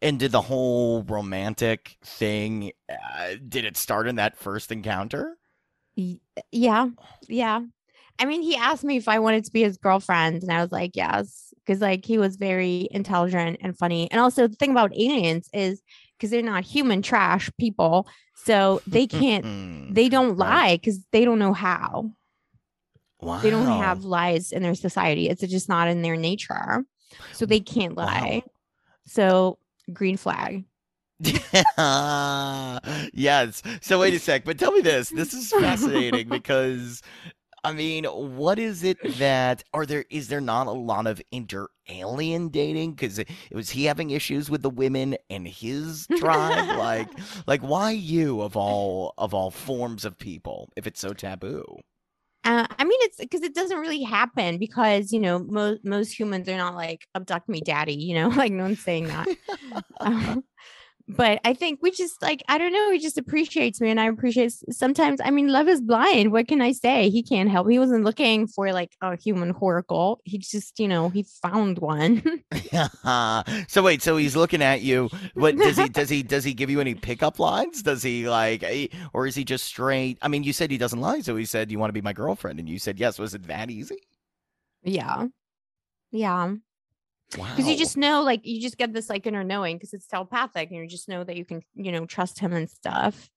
And 0.01 0.19
did 0.19 0.31
the 0.31 0.41
whole 0.41 1.03
romantic 1.03 1.97
thing 2.03 2.71
uh, 2.89 3.35
did 3.47 3.65
it 3.65 3.77
start 3.77 4.07
in 4.07 4.15
that 4.15 4.37
first 4.37 4.71
encounter? 4.71 5.37
Yeah, 6.51 6.89
yeah. 7.27 7.61
I 8.19 8.25
mean, 8.25 8.41
he 8.41 8.55
asked 8.55 8.83
me 8.83 8.97
if 8.97 9.07
I 9.07 9.19
wanted 9.19 9.45
to 9.45 9.51
be 9.51 9.61
his 9.63 9.77
girlfriend, 9.77 10.41
and 10.43 10.51
I 10.51 10.61
was 10.61 10.71
like, 10.71 10.91
yes, 10.95 11.53
because 11.65 11.81
like 11.81 12.05
he 12.05 12.17
was 12.17 12.35
very 12.37 12.87
intelligent 12.91 13.59
and 13.61 13.77
funny. 13.77 14.09
And 14.11 14.19
also, 14.19 14.47
the 14.47 14.55
thing 14.55 14.71
about 14.71 14.91
aliens 14.95 15.49
is 15.53 15.81
because 16.17 16.31
they're 16.31 16.41
not 16.41 16.63
human 16.63 17.01
trash 17.01 17.49
people, 17.59 18.07
so 18.35 18.81
they 18.87 19.05
can't, 19.07 19.45
they 19.95 20.09
don't 20.09 20.37
lie 20.37 20.77
because 20.77 20.99
they 21.11 21.25
don't 21.25 21.39
know 21.39 21.53
how. 21.53 22.11
wow. 23.21 23.39
They 23.41 23.49
don't 23.49 23.67
have 23.67 24.03
lies 24.03 24.51
in 24.51 24.63
their 24.63 24.75
society. 24.75 25.29
It's 25.29 25.41
just 25.41 25.69
not 25.69 25.87
in 25.87 26.01
their 26.01 26.15
nature, 26.17 26.83
so 27.33 27.45
they 27.45 27.59
can't 27.59 27.95
Wow. 27.95 28.05
lie. 28.05 28.43
So 29.05 29.59
green 29.93 30.17
flag. 30.17 30.65
yes. 33.13 33.63
So 33.81 33.99
wait 33.99 34.13
a 34.13 34.19
sec, 34.19 34.43
but 34.45 34.59
tell 34.59 34.71
me 34.71 34.81
this. 34.81 35.09
This 35.09 35.33
is 35.33 35.51
fascinating 35.59 36.29
because 36.29 37.01
I 37.63 37.73
mean, 37.73 38.05
what 38.05 38.59
is 38.59 38.83
it 38.83 38.97
that 39.17 39.63
are 39.73 39.85
there 39.85 40.05
is 40.09 40.27
there 40.27 40.41
not 40.41 40.67
a 40.67 40.71
lot 40.71 41.07
of 41.07 41.21
inter 41.31 41.67
alien 41.89 42.49
dating 42.49 42.91
because 42.93 43.19
it, 43.19 43.29
was 43.51 43.69
he 43.69 43.85
having 43.85 44.11
issues 44.11 44.49
with 44.49 44.61
the 44.61 44.69
women 44.69 45.17
and 45.29 45.47
his 45.47 46.07
tribe 46.17 46.77
like 46.77 47.09
like 47.47 47.61
why 47.61 47.91
you 47.91 48.41
of 48.41 48.55
all 48.57 49.13
of 49.17 49.33
all 49.33 49.51
forms 49.51 50.05
of 50.05 50.17
people 50.17 50.69
if 50.75 50.85
it's 50.87 50.99
so 50.99 51.13
taboo 51.13 51.63
Uh, 52.43 52.65
I 52.77 52.83
mean, 52.85 52.99
it's 53.01 53.17
because 53.17 53.41
it 53.41 53.53
doesn't 53.53 53.79
really 53.79 54.03
happen 54.03 54.57
because 54.57 55.11
you 55.11 55.19
know 55.19 55.39
most 55.39 55.83
most 55.83 56.17
humans 56.17 56.47
are 56.47 56.55
not 56.57 56.75
like 56.75 57.05
abduct 57.15 57.49
me, 57.49 57.59
daddy. 57.61 57.95
You 57.95 58.15
know, 58.15 58.27
like 58.41 58.51
no 58.53 58.63
one's 58.63 58.83
saying 58.83 59.07
that. 59.07 59.27
Um, 59.99 60.43
but 61.07 61.39
I 61.45 61.53
think 61.53 61.79
we 61.81 61.91
just 61.91 62.21
like 62.21 62.43
I 62.49 62.57
don't 62.57 62.73
know. 62.73 62.91
He 62.91 62.99
just 62.99 63.17
appreciates 63.17 63.79
me, 63.79 63.89
and 63.89 63.99
I 63.99 64.07
appreciate. 64.07 64.53
Sometimes 64.71 65.21
I 65.23 65.31
mean, 65.31 65.47
love 65.47 65.67
is 65.67 65.81
blind. 65.81 66.31
What 66.31 66.47
can 66.47 66.61
I 66.61 66.73
say? 66.73 67.09
He 67.09 67.23
can't 67.23 67.49
help. 67.49 67.69
He 67.69 67.79
wasn't 67.79 68.03
looking 68.03 68.47
for 68.47 68.73
like 68.73 68.95
a 69.01 69.15
human 69.15 69.51
oracle. 69.51 70.19
He 70.25 70.37
just 70.37 70.79
you 70.79 70.87
know 70.87 71.09
he 71.09 71.23
found 71.41 71.79
one. 71.79 72.21
so 73.67 73.81
wait, 73.81 74.01
so 74.01 74.17
he's 74.17 74.35
looking 74.35 74.61
at 74.61 74.81
you. 74.81 75.09
What 75.33 75.57
does 75.57 75.77
he 75.77 75.87
does 75.87 76.09
he 76.09 76.23
does 76.23 76.43
he 76.43 76.53
give 76.53 76.69
you 76.69 76.81
any 76.81 76.93
pickup 76.93 77.39
lines? 77.39 77.81
Does 77.81 78.03
he 78.03 78.27
like 78.27 78.65
or 79.13 79.27
is 79.27 79.35
he 79.35 79.45
just 79.45 79.65
straight? 79.65 80.17
I 80.21 80.27
mean, 80.27 80.43
you 80.43 80.53
said 80.53 80.71
he 80.71 80.77
doesn't 80.77 80.99
lie, 80.99 81.21
so 81.21 81.35
he 81.37 81.45
said 81.45 81.71
you 81.71 81.79
want 81.79 81.89
to 81.89 81.93
be 81.93 82.01
my 82.01 82.13
girlfriend 82.13 82.59
and 82.59 82.67
you 82.67 82.79
said 82.79 82.99
yes. 82.99 83.17
Was 83.17 83.33
it 83.33 83.47
that 83.47 83.71
easy? 83.71 83.97
yeah, 84.83 85.27
yeah. 86.11 86.53
Wow. 87.37 87.47
because 87.55 87.69
you 87.69 87.77
just 87.77 87.97
know 87.97 88.21
like 88.23 88.45
you 88.45 88.61
just 88.61 88.77
get 88.77 88.93
this 88.93 89.09
like 89.09 89.27
inner 89.27 89.43
knowing 89.43 89.75
because 89.75 89.93
it's 89.93 90.07
telepathic 90.07 90.69
and 90.71 90.79
you 90.79 90.87
just 90.87 91.09
know 91.09 91.23
that 91.23 91.35
you 91.35 91.43
can 91.43 91.61
you 91.75 91.91
know 91.91 92.05
trust 92.05 92.39
him 92.39 92.53
and 92.53 92.69
stuff 92.69 93.29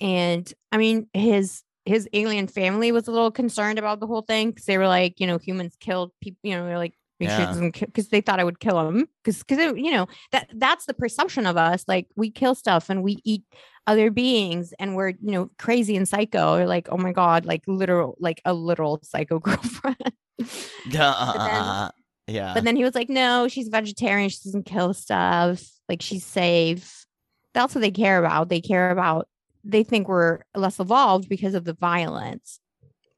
and 0.00 0.52
i 0.70 0.76
mean 0.76 1.08
his 1.12 1.62
his 1.84 2.08
alien 2.12 2.46
family 2.46 2.92
was 2.92 3.08
a 3.08 3.10
little 3.10 3.30
concerned 3.32 3.78
about 3.78 3.98
the 4.00 4.06
whole 4.06 4.22
thing 4.22 4.50
because 4.50 4.66
they 4.66 4.78
were 4.78 4.86
like 4.86 5.18
you 5.18 5.26
know 5.26 5.38
humans 5.38 5.76
killed 5.80 6.12
people 6.20 6.38
you 6.44 6.54
know 6.54 6.64
they're 6.64 6.78
like 6.78 6.94
make 7.20 7.28
Yeah. 7.28 7.46
doesn't 7.46 7.80
because 7.80 8.08
they 8.08 8.20
thought 8.20 8.40
i 8.40 8.44
would 8.44 8.60
kill 8.60 8.88
him 8.88 9.08
because 9.22 9.42
because 9.42 9.58
you 9.76 9.90
know 9.90 10.06
that 10.32 10.48
that's 10.54 10.86
the 10.86 10.94
perception 10.94 11.46
of 11.46 11.56
us 11.56 11.84
like 11.88 12.06
we 12.16 12.30
kill 12.30 12.54
stuff 12.54 12.88
and 12.90 13.02
we 13.02 13.18
eat 13.24 13.42
other 13.86 14.10
beings 14.10 14.72
and 14.78 14.94
we're 14.96 15.10
you 15.10 15.32
know 15.32 15.50
crazy 15.58 15.96
and 15.96 16.08
psycho 16.08 16.56
or 16.56 16.66
like 16.66 16.88
oh 16.90 16.96
my 16.96 17.12
god 17.12 17.46
like 17.46 17.62
literal 17.66 18.16
like 18.18 18.40
a 18.44 18.54
literal 18.54 19.00
psycho 19.02 19.38
girlfriend 19.40 20.12
Duh. 20.90 21.14
Uh, 21.18 21.90
yeah. 22.26 22.54
but 22.54 22.64
then 22.64 22.76
he 22.76 22.84
was 22.84 22.94
like, 22.94 23.08
no, 23.08 23.48
she's 23.48 23.68
vegetarian. 23.68 24.28
She 24.28 24.38
doesn't 24.44 24.66
kill 24.66 24.94
stuff. 24.94 25.62
Like 25.88 26.02
she's 26.02 26.24
safe. 26.24 27.06
That's 27.52 27.74
what 27.74 27.82
they 27.82 27.90
care 27.90 28.18
about. 28.18 28.48
They 28.48 28.60
care 28.60 28.90
about, 28.90 29.28
they 29.62 29.84
think 29.84 30.08
we're 30.08 30.40
less 30.54 30.80
evolved 30.80 31.28
because 31.28 31.54
of 31.54 31.64
the 31.64 31.74
violence. 31.74 32.60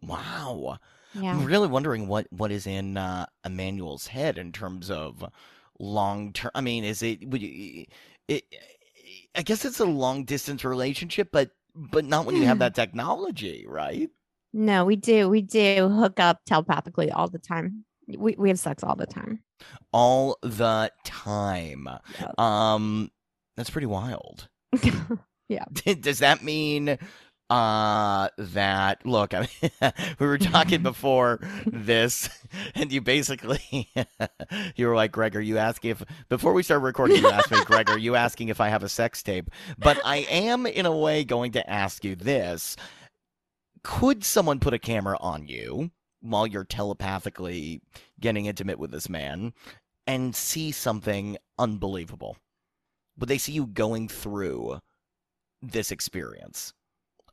wow. 0.03 0.79
Yeah. 1.15 1.31
I'm 1.31 1.45
really 1.45 1.69
wondering 1.69 2.09
what 2.09 2.27
what 2.31 2.53
is 2.53 2.67
in 2.67 2.99
uh, 2.99 3.27
Emmanuel's 3.45 4.07
head 4.07 4.37
in 4.37 4.53
terms 4.53 4.91
of 4.91 5.25
long 5.79 6.33
term. 6.33 6.51
I 6.55 6.61
mean, 6.61 6.85
is 6.85 7.03
it? 7.03 7.27
Would 7.29 7.41
you, 7.41 7.87
it? 8.29 8.45
I 9.35 9.43
guess 9.43 9.65
it's 9.65 9.81
a 9.81 9.87
long 9.87 10.25
distance 10.25 10.65
relationship, 10.65 11.29
but 11.33 11.51
but 11.75 12.05
not 12.05 12.27
when 12.27 12.37
you 12.37 12.45
have 12.45 12.59
that 12.59 12.75
technology, 12.75 13.65
right? 13.67 14.11
No, 14.53 14.85
we 14.85 14.97
do. 14.97 15.29
We 15.29 15.43
do 15.43 15.89
hook 15.89 16.21
up 16.21 16.41
telepathically 16.47 17.11
all 17.11 17.29
the 17.29 17.39
time. 17.39 17.85
We 18.07 18.35
we 18.39 18.49
have 18.49 18.59
sex 18.59 18.83
all 18.85 18.97
the 18.97 19.07
time. 19.07 19.41
all 19.93 20.39
the 20.43 20.91
time. 21.05 21.89
Yeah. 22.21 22.33
Um, 22.39 23.11
that's 23.57 23.71
pretty 23.71 23.87
wild. 23.87 24.49
Yeah. 25.49 25.65
Does 26.01 26.19
that 26.19 26.43
mean 26.43 26.99
uh 27.49 28.29
that 28.37 29.07
look 29.07 29.33
I 29.33 29.49
mean, 29.63 29.71
we 30.19 30.27
were 30.27 30.39
talking 30.39 30.83
before 30.83 31.39
this 31.65 32.29
and 32.75 32.91
you 32.91 33.01
basically 33.01 33.89
you 34.75 34.89
were 34.89 34.97
like 34.97 35.13
greg 35.13 35.37
are 35.37 35.41
you 35.41 35.57
asking 35.57 35.93
if 35.93 36.03
before 36.29 36.53
we 36.53 36.65
start 36.65 36.83
recording 36.83 37.19
you 37.19 37.29
asked 37.31 37.53
me 37.53 37.63
greg 37.65 37.89
are 37.89 37.99
you 37.99 38.17
asking 38.17 38.49
if 38.49 38.61
i 38.61 38.69
have 38.69 38.83
a 38.83 38.89
sex 38.89 39.23
tape 39.23 39.49
but 39.79 40.01
i 40.05 40.27
am 40.29 40.67
in 40.67 40.87
a 40.87 40.97
way 40.97 41.23
going 41.23 41.53
to 41.53 41.71
ask 41.71 42.03
you 42.03 42.17
this 42.17 42.75
could 43.85 44.25
someone 44.25 44.59
put 44.59 44.75
a 44.75 44.79
camera 44.81 45.17
on 45.21 45.47
you 45.47 45.93
while 46.31 46.47
you're 46.47 46.64
telepathically 46.64 47.81
getting 48.20 48.47
intimate 48.47 48.79
with 48.79 48.91
this 48.91 49.09
man 49.09 49.53
and 50.07 50.35
see 50.37 50.70
something 50.72 51.37
unbelievable 51.59 52.37
would 53.18 53.29
they 53.29 53.39
see 53.39 53.53
you 53.53 53.66
going 53.66 54.09
through 54.09 54.79
this 55.62 55.91
experience 55.91 56.72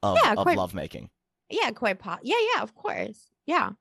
of, 0.01 0.17
Yeah, 0.23 0.31
of 0.33 0.37
quite- 0.43 0.57
lovemaking. 0.57 1.09
yeah, 1.49 1.71
quite 1.71 1.99
po- 1.99 2.19
Yeah, 2.23 2.37
yeah, 2.55 2.61
of 2.63 2.73
course. 2.75 3.29
Yeah. 3.45 3.71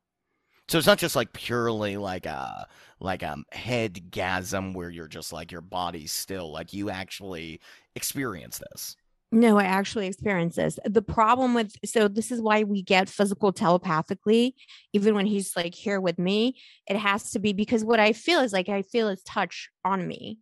So 0.69 0.79
it's 0.79 0.87
not 0.87 0.99
just 0.99 1.17
like 1.17 1.33
purely 1.33 1.97
like 1.97 2.25
a 2.27 2.67
like 3.01 3.23
a 3.23 3.37
headgasm 3.55 4.75
where 4.75 4.91
you're 4.91 5.09
just 5.09 5.33
like 5.33 5.51
your 5.53 5.61
body's 5.61 6.13
still 6.13 6.51
like 6.53 6.73
you 6.73 6.89
actually 6.91 7.61
experience 7.95 8.59
this. 8.59 8.97
No, 9.35 9.59
I 9.59 9.65
actually 9.65 10.09
experience 10.09 10.57
this. 10.57 10.79
The 10.85 11.01
problem 11.01 11.55
with 11.55 11.73
so 11.87 12.07
this 12.07 12.31
is 12.31 12.43
why 12.43 12.65
we 12.65 12.83
get 12.83 13.09
physical 13.09 13.51
telepathically, 13.51 14.55
even 14.93 15.15
when 15.15 15.25
he's 15.25 15.57
like 15.57 15.75
here 15.75 16.03
with 16.03 16.19
me. 16.19 16.59
It 16.87 16.97
has 16.97 17.31
to 17.31 17.39
be 17.39 17.55
because 17.55 17.83
what 17.83 17.99
I 17.99 18.13
feel 18.13 18.41
is 18.41 18.53
like 18.53 18.69
I 18.69 18.83
feel 18.83 19.09
his 19.09 19.23
touch 19.23 19.71
on 19.87 20.07
me, 20.07 20.39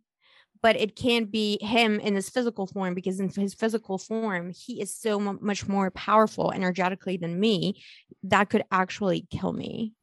but 0.61 0.75
it 0.75 0.97
can't 0.97 1.31
be 1.31 1.57
him 1.61 2.01
in 2.01 2.15
his 2.15 2.29
physical 2.29 2.67
form 2.67 2.93
because 2.93 3.21
in 3.21 3.29
his 3.29 3.53
physical 3.53 3.97
form 3.97 4.51
he 4.53 4.81
is 4.81 4.93
so 4.93 5.21
mu- 5.21 5.39
much 5.39 5.69
more 5.69 5.89
powerful 5.91 6.51
energetically 6.51 7.15
than 7.15 7.39
me. 7.39 7.81
That 8.23 8.49
could 8.49 8.65
actually 8.73 9.25
kill 9.31 9.53
me. 9.53 9.93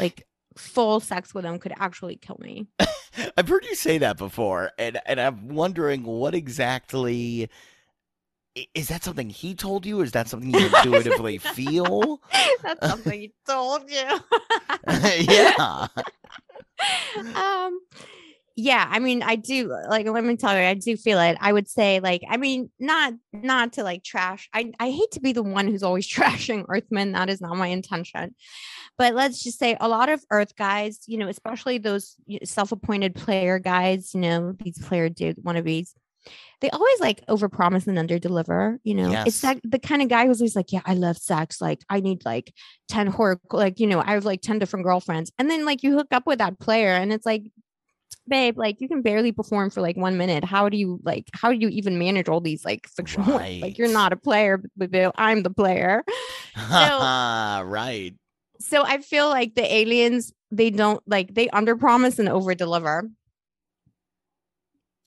Like 0.00 0.26
full 0.56 1.00
sex 1.00 1.34
with 1.34 1.44
him 1.44 1.58
could 1.58 1.74
actually 1.76 2.16
kill 2.16 2.38
me. 2.40 2.68
I've 3.36 3.48
heard 3.48 3.66
you 3.66 3.74
say 3.74 3.98
that 3.98 4.16
before, 4.16 4.70
and 4.78 4.98
and 5.04 5.20
I'm 5.20 5.48
wondering 5.48 6.04
what 6.04 6.34
exactly 6.34 7.50
is 8.74 8.88
that 8.88 9.04
something 9.04 9.30
he 9.30 9.54
told 9.54 9.86
you, 9.86 10.00
or 10.00 10.04
is 10.04 10.12
that 10.12 10.28
something 10.28 10.52
you 10.52 10.66
intuitively 10.66 11.38
feel? 11.54 12.20
That's 12.62 12.86
something 12.86 13.20
he 13.20 13.32
told 13.46 13.90
you. 13.90 14.04
yeah. 15.18 15.86
um 17.34 17.80
yeah 18.60 18.88
i 18.90 18.98
mean 18.98 19.22
i 19.22 19.36
do 19.36 19.68
like 19.88 20.06
let 20.06 20.24
me 20.24 20.36
tell 20.36 20.52
you 20.52 20.64
i 20.64 20.74
do 20.74 20.96
feel 20.96 21.20
it 21.20 21.36
i 21.40 21.52
would 21.52 21.68
say 21.68 22.00
like 22.00 22.22
i 22.28 22.36
mean 22.36 22.68
not 22.80 23.14
not 23.32 23.72
to 23.72 23.84
like 23.84 24.02
trash 24.02 24.48
i 24.52 24.72
i 24.80 24.90
hate 24.90 25.10
to 25.12 25.20
be 25.20 25.32
the 25.32 25.42
one 25.42 25.68
who's 25.68 25.84
always 25.84 26.08
trashing 26.08 26.64
earthmen 26.68 27.12
that 27.12 27.30
is 27.30 27.40
not 27.40 27.56
my 27.56 27.68
intention 27.68 28.34
but 28.96 29.14
let's 29.14 29.44
just 29.44 29.60
say 29.60 29.76
a 29.80 29.88
lot 29.88 30.08
of 30.08 30.24
earth 30.32 30.56
guys 30.56 31.00
you 31.06 31.18
know 31.18 31.28
especially 31.28 31.78
those 31.78 32.16
self-appointed 32.42 33.14
player 33.14 33.60
guys 33.60 34.12
you 34.12 34.20
know 34.20 34.52
these 34.60 34.78
player 34.78 35.08
dude 35.08 35.36
wannabes 35.36 35.92
they 36.60 36.70
always 36.70 37.00
like 37.00 37.24
overpromise 37.26 37.86
and 37.86 37.96
underdeliver 37.98 38.78
you 38.82 38.94
know? 38.94 39.10
It's 39.24 39.24
Yes. 39.26 39.40
that 39.42 39.60
the 39.64 39.78
kind 39.78 40.02
of 40.02 40.08
guy 40.08 40.26
who's 40.26 40.40
always 40.40 40.56
like 40.56 40.72
yeah 40.72 40.82
i 40.86 40.94
love 40.94 41.16
sex 41.16 41.60
like 41.60 41.80
i 41.88 42.00
need 42.00 42.24
like 42.24 42.52
10 42.88 43.06
horror 43.08 43.40
like 43.52 43.78
you 43.80 43.86
know 43.86 44.00
i 44.00 44.12
have 44.12 44.24
like 44.24 44.40
10 44.42 44.58
different 44.58 44.84
girlfriends. 44.84 45.30
And 45.38 45.48
then 45.50 45.64
like 45.64 45.82
you 45.82 45.92
hook 45.96 46.08
up 46.12 46.26
with 46.26 46.38
that 46.38 46.58
player 46.58 46.90
and 46.90 47.12
it's 47.12 47.26
like 47.26 47.44
babe 48.26 48.58
like 48.58 48.80
you 48.80 48.88
can 48.88 49.00
barely 49.02 49.32
perform 49.32 49.70
for 49.70 49.80
like 49.80 49.96
one 49.96 50.16
minute. 50.18 50.44
How 50.44 50.68
do 50.68 50.76
you 50.76 51.00
like 51.02 51.26
how 51.32 51.50
do 51.52 51.56
you 51.58 51.68
even 51.68 51.98
manage 51.98 52.28
all 52.28 52.40
these 52.40 52.64
like 52.64 52.88
fictional 52.96 53.36
like 53.62 53.78
you're 53.78 53.88
not 53.92 54.12
a 54.12 54.16
player 54.16 54.58
but 54.76 54.90
but 54.90 55.12
i'm 55.16 55.42
the 55.42 55.50
player. 55.50 56.04
Right. 56.56 58.12
so 58.60 58.82
i 58.84 58.98
feel 58.98 59.28
like 59.28 59.54
the 59.54 59.72
aliens 59.74 60.32
they 60.50 60.70
don't 60.70 61.02
like 61.06 61.32
they 61.34 61.46
underpromise 61.48 62.18
and 62.18 62.28
overdeliver 62.28 63.08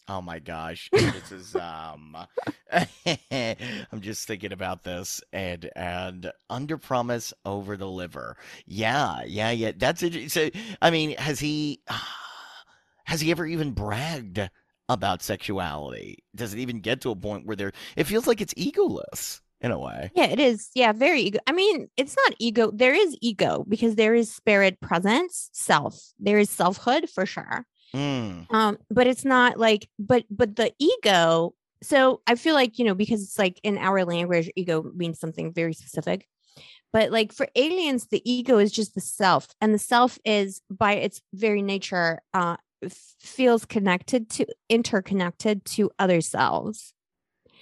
Oh 0.08 0.22
my 0.22 0.39
gosh. 0.39 0.89
This 0.91 1.32
is 1.32 1.56
um 1.56 2.18
I'm 3.91 4.02
just 4.02 4.28
thinking 4.28 4.52
about 4.52 4.84
this 4.84 5.22
and 5.32 5.70
and 5.76 6.32
under 6.49 6.78
promise 6.78 7.34
over 7.45 7.78
deliver. 7.78 8.38
Yeah, 8.66 9.24
yeah, 9.26 9.52
yeah. 9.52 9.72
That's 9.76 10.04
it. 10.04 10.32
So 10.32 10.49
I 10.82 10.89
mean, 10.91 11.16
has 11.18 11.39
he 11.39 11.82
has 13.06 13.22
he 13.22 13.32
ever 13.32 13.45
even 13.45 13.72
bragged 13.72 14.39
about 14.89 15.22
sexuality? 15.22 16.24
Does 16.36 16.54
it 16.54 16.60
even 16.60 16.80
get 16.80 17.02
to 17.02 17.12
a 17.12 17.16
point 17.16 17.45
where 17.45 17.56
there 17.56 17.72
it 17.95 18.06
feels 18.06 18.28
like 18.28 18.41
it's 18.41 18.54
egoless 18.56 19.41
in 19.62 19.72
a 19.72 19.80
way? 19.80 20.12
Yeah, 20.16 20.26
it 20.26 20.39
is. 20.39 20.70
Yeah, 20.76 20.91
very 20.91 21.22
ego. 21.22 21.39
I 21.47 21.52
mean, 21.54 21.88
it's 21.95 22.16
not 22.18 22.36
ego. 22.39 22.72
There 22.74 22.93
is 22.93 23.16
ego 23.22 23.66
because 23.68 23.95
there 23.95 24.14
is 24.14 24.34
spirit 24.34 24.80
presence, 24.82 25.49
self. 25.54 26.12
There 26.20 26.39
is 26.39 26.49
selfhood 26.49 27.10
for 27.10 27.26
sure. 27.26 27.66
Mm, 27.95 28.47
Um, 28.49 28.77
but 28.89 29.07
it's 29.07 29.25
not 29.25 29.57
like, 29.59 29.89
but 29.99 30.25
but 30.29 30.55
the 30.55 30.73
ego. 30.79 31.53
So 31.83 32.21
I 32.27 32.35
feel 32.35 32.53
like 32.53 32.77
you 32.79 32.85
know 32.85 32.93
because 32.95 33.23
it's 33.23 33.39
like 33.39 33.59
in 33.63 33.77
our 33.77 34.03
language, 34.05 34.49
ego 34.55 34.83
means 34.95 35.19
something 35.19 35.53
very 35.53 35.73
specific. 35.73 36.27
But 36.93 37.11
like 37.11 37.33
for 37.33 37.47
aliens, 37.55 38.07
the 38.07 38.21
ego 38.29 38.57
is 38.59 38.71
just 38.71 38.95
the 38.95 39.01
self, 39.01 39.49
and 39.61 39.73
the 39.73 39.79
self 39.79 40.19
is 40.25 40.61
by 40.69 40.93
its 40.95 41.21
very 41.33 41.61
nature 41.61 42.21
uh 42.33 42.57
feels 43.21 43.65
connected 43.65 44.29
to 44.31 44.45
interconnected 44.69 45.65
to 45.65 45.91
other 45.99 46.21
selves. 46.21 46.93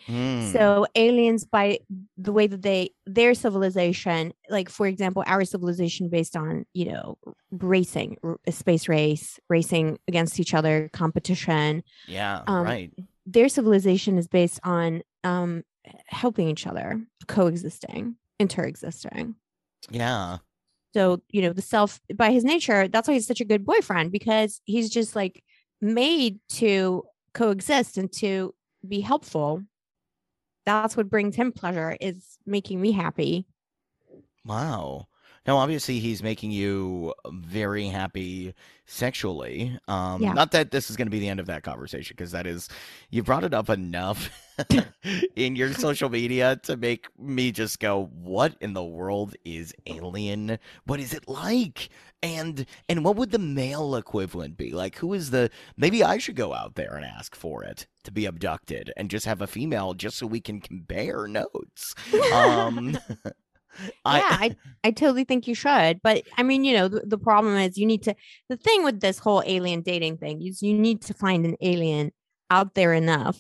Mm. 0.10 0.52
So 0.52 0.88
aliens, 0.96 1.46
by 1.46 1.80
the 2.18 2.32
way 2.32 2.48
that 2.48 2.62
they 2.62 2.92
their 3.06 3.34
civilization, 3.34 4.34
like 4.50 4.70
for 4.70 4.88
example, 4.88 5.24
our 5.26 5.46
civilization 5.46 6.10
based 6.10 6.36
on 6.36 6.66
you 6.74 6.92
know 6.92 7.18
racing, 7.52 8.18
space 8.50 8.88
race, 8.88 9.40
racing 9.50 10.00
against 10.08 10.40
each 10.40 10.54
other, 10.54 10.90
competition. 10.94 11.84
yeah, 12.08 12.42
um, 12.48 12.64
right. 12.64 12.92
Their 13.26 13.50
civilization 13.50 14.18
is 14.18 14.28
based 14.28 14.60
on 14.64 15.02
um 15.24 15.64
helping 16.08 16.50
each 16.50 16.68
other, 16.68 17.02
coexisting, 17.28 18.16
interexisting. 18.42 19.36
Yeah. 19.90 20.38
So 20.94 21.22
you 21.30 21.42
know 21.44 21.54
the 21.54 21.62
self 21.62 22.00
by 22.16 22.32
his 22.32 22.44
nature, 22.44 22.88
that's 22.88 23.08
why 23.08 23.14
he's 23.14 23.28
such 23.28 23.42
a 23.42 23.46
good 23.46 23.66
boyfriend 23.66 24.12
because 24.12 24.62
he's 24.66 24.90
just 24.90 25.16
like 25.16 25.44
made 25.82 26.40
to 26.50 27.04
coexist 27.34 27.98
and 27.98 28.12
to 28.14 28.54
be 28.88 29.02
helpful. 29.02 29.64
That's 30.70 30.96
what 30.96 31.10
brings 31.10 31.36
him 31.36 31.52
pleasure 31.52 31.98
is 32.00 32.38
making 32.46 32.80
me 32.80 32.92
happy. 32.92 33.48
Wow. 34.46 35.08
Now, 35.50 35.58
obviously, 35.58 35.98
he's 35.98 36.22
making 36.22 36.52
you 36.52 37.12
very 37.28 37.88
happy 37.88 38.54
sexually. 38.86 39.80
Um, 39.88 40.22
Yeah. 40.22 40.34
Not 40.34 40.52
that 40.52 40.70
this 40.70 40.92
is 40.92 40.96
going 40.96 41.08
to 41.08 41.12
be 41.12 41.18
the 41.18 41.28
end 41.28 41.40
of 41.40 41.48
that 41.48 41.64
conversation, 41.64 42.14
because 42.16 42.34
that 42.34 42.46
is, 42.46 42.70
you 43.10 43.24
brought 43.24 43.44
it 43.44 43.52
up 43.52 43.68
enough 43.68 44.30
in 45.36 45.56
your 45.56 45.74
social 45.74 46.08
media 46.08 46.58
to 46.66 46.78
make 46.78 47.08
me 47.18 47.52
just 47.52 47.80
go, 47.80 48.12
"What 48.14 48.58
in 48.62 48.74
the 48.74 48.84
world 48.84 49.36
is 49.44 49.74
alien? 49.88 50.60
What 50.86 51.00
is 51.00 51.16
it 51.16 51.28
like?" 51.28 51.90
And 52.22 52.68
and 52.88 53.04
what 53.04 53.16
would 53.16 53.32
the 53.32 53.40
male 53.40 53.96
equivalent 53.96 54.56
be? 54.56 54.70
Like, 54.70 54.98
who 54.98 55.16
is 55.16 55.32
the? 55.32 55.50
Maybe 55.78 56.04
I 56.04 56.20
should 56.20 56.36
go 56.36 56.54
out 56.54 56.76
there 56.76 56.94
and 56.96 57.04
ask 57.04 57.36
for 57.36 57.64
it 57.64 57.88
to 58.04 58.12
be 58.12 58.28
abducted, 58.28 58.94
and 58.96 59.10
just 59.10 59.26
have 59.26 59.42
a 59.42 59.48
female, 59.48 59.96
just 59.96 60.18
so 60.20 60.28
we 60.28 60.42
can 60.42 60.62
compare 60.62 61.28
notes. 61.28 61.96
Um, 62.32 63.00
yeah, 63.80 63.92
I, 64.06 64.56
I 64.84 64.92
totally 64.92 65.24
think 65.24 65.48
you 65.48 65.56
should. 65.56 66.02
But 66.02 66.24
I 66.38 66.44
mean, 66.44 66.64
you 66.64 66.74
know, 66.76 66.88
the, 66.88 67.02
the 67.02 67.18
problem 67.18 67.56
is 67.58 67.78
you 67.78 67.86
need 67.86 68.04
to 68.04 68.16
the 68.50 68.58
thing 68.58 68.84
with 68.84 69.00
this 69.00 69.20
whole 69.20 69.44
alien 69.46 69.82
dating 69.82 70.18
thing 70.18 70.42
is 70.46 70.62
you 70.62 70.74
need 70.74 71.02
to 71.04 71.14
find 71.14 71.46
an 71.46 71.56
alien 71.62 72.12
out 72.50 72.74
there 72.76 72.94
enough 72.94 73.40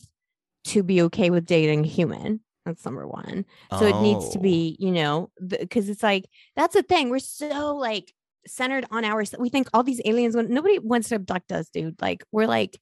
to 0.65 0.83
be 0.83 1.01
okay 1.03 1.29
with 1.29 1.45
dating 1.45 1.83
a 1.85 1.87
human. 1.87 2.41
That's 2.65 2.85
number 2.85 3.07
one. 3.07 3.45
So 3.79 3.85
it 3.87 3.99
needs 4.01 4.29
to 4.29 4.37
Oh. 4.39 4.41
be, 4.41 4.75
you 4.79 4.91
know, 4.91 5.31
because 5.47 5.89
it's 5.89 6.03
like 6.03 6.29
that's 6.55 6.75
the 6.75 6.83
thing. 6.83 7.09
We're 7.09 7.19
so 7.19 7.75
like 7.75 8.13
centered 8.45 8.85
on 8.91 9.03
our. 9.05 9.23
We 9.39 9.49
think 9.49 9.69
all 9.73 9.81
these 9.83 10.01
aliens. 10.05 10.35
Nobody 10.35 10.77
wants 10.77 11.09
to 11.09 11.15
abduct 11.15 11.51
us, 11.51 11.69
dude. 11.69 11.99
Like 12.01 12.23
we're 12.31 12.45
like 12.47 12.79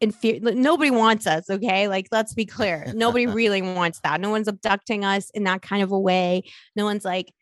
in 0.00 0.10
fear. 0.10 0.38
Nobody 0.40 0.90
wants 0.90 1.26
us. 1.26 1.48
Okay, 1.48 1.88
like 1.88 2.08
let's 2.10 2.34
be 2.34 2.46
clear. 2.46 2.90
Nobody 2.94 3.26
really 3.26 3.62
wants 3.62 4.00
that. 4.00 4.20
No 4.20 4.30
one's 4.30 4.48
abducting 4.48 5.04
us 5.04 5.30
in 5.30 5.44
that 5.44 5.62
kind 5.62 5.82
of 5.82 5.92
a 5.92 5.98
way. 5.98 6.44
No 6.76 6.84
one's 6.84 7.04
like. 7.04 7.32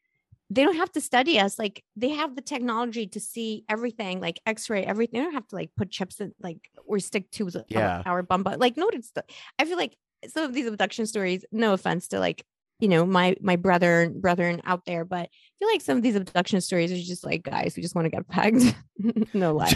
They 0.51 0.65
don't 0.65 0.77
have 0.77 0.93
to 0.93 1.01
study 1.01 1.41
us. 1.41 1.59
Like 1.59 1.83
they 1.97 2.11
have 2.11 2.37
the 2.37 2.43
technology 2.43 3.07
to 3.07 3.21
see 3.21 3.65
everything, 3.71 4.21
like 4.21 4.39
X-ray, 4.45 4.85
everything. 4.85 5.21
They 5.21 5.25
don't 5.25 5.33
have 5.33 5.49
to 5.49 5.57
like 5.57 5.71
put 5.79 5.91
chips 5.91 6.21
in, 6.21 6.35
like 6.43 6.59
or 6.85 6.99
stick 6.99 7.31
tubes 7.31 7.57
Yeah. 7.69 8.03
our 8.05 8.23
bum. 8.23 8.43
But 8.43 8.61
like, 8.61 8.77
no, 8.77 8.91
it's. 8.93 9.11
I 9.59 9.65
feel 9.65 9.79
like 9.79 9.97
some 10.29 10.45
of 10.45 10.53
these 10.53 10.67
abduction 10.67 11.07
stories. 11.07 11.47
No 11.53 11.73
offense 11.73 12.09
to 12.09 12.21
like 12.21 12.45
you 12.83 12.89
know 12.89 13.07
my 13.07 13.37
my 13.41 13.55
brother 13.55 14.11
brethren 14.11 14.61
out 14.65 14.85
there 14.87 15.05
but 15.05 15.21
i 15.21 15.29
feel 15.61 15.69
like 15.69 15.81
some 15.81 15.97
of 15.97 16.03
these 16.03 16.17
abduction 16.17 16.61
stories 16.61 16.91
are 16.91 16.97
just 16.97 17.25
like 17.25 17.45
guys 17.45 17.77
who 17.77 17.81
just 17.81 17.95
want 17.95 18.05
to 18.07 18.11
get 18.11 18.27
pegged 18.29 18.75
no 19.35 19.55
lie 19.55 19.73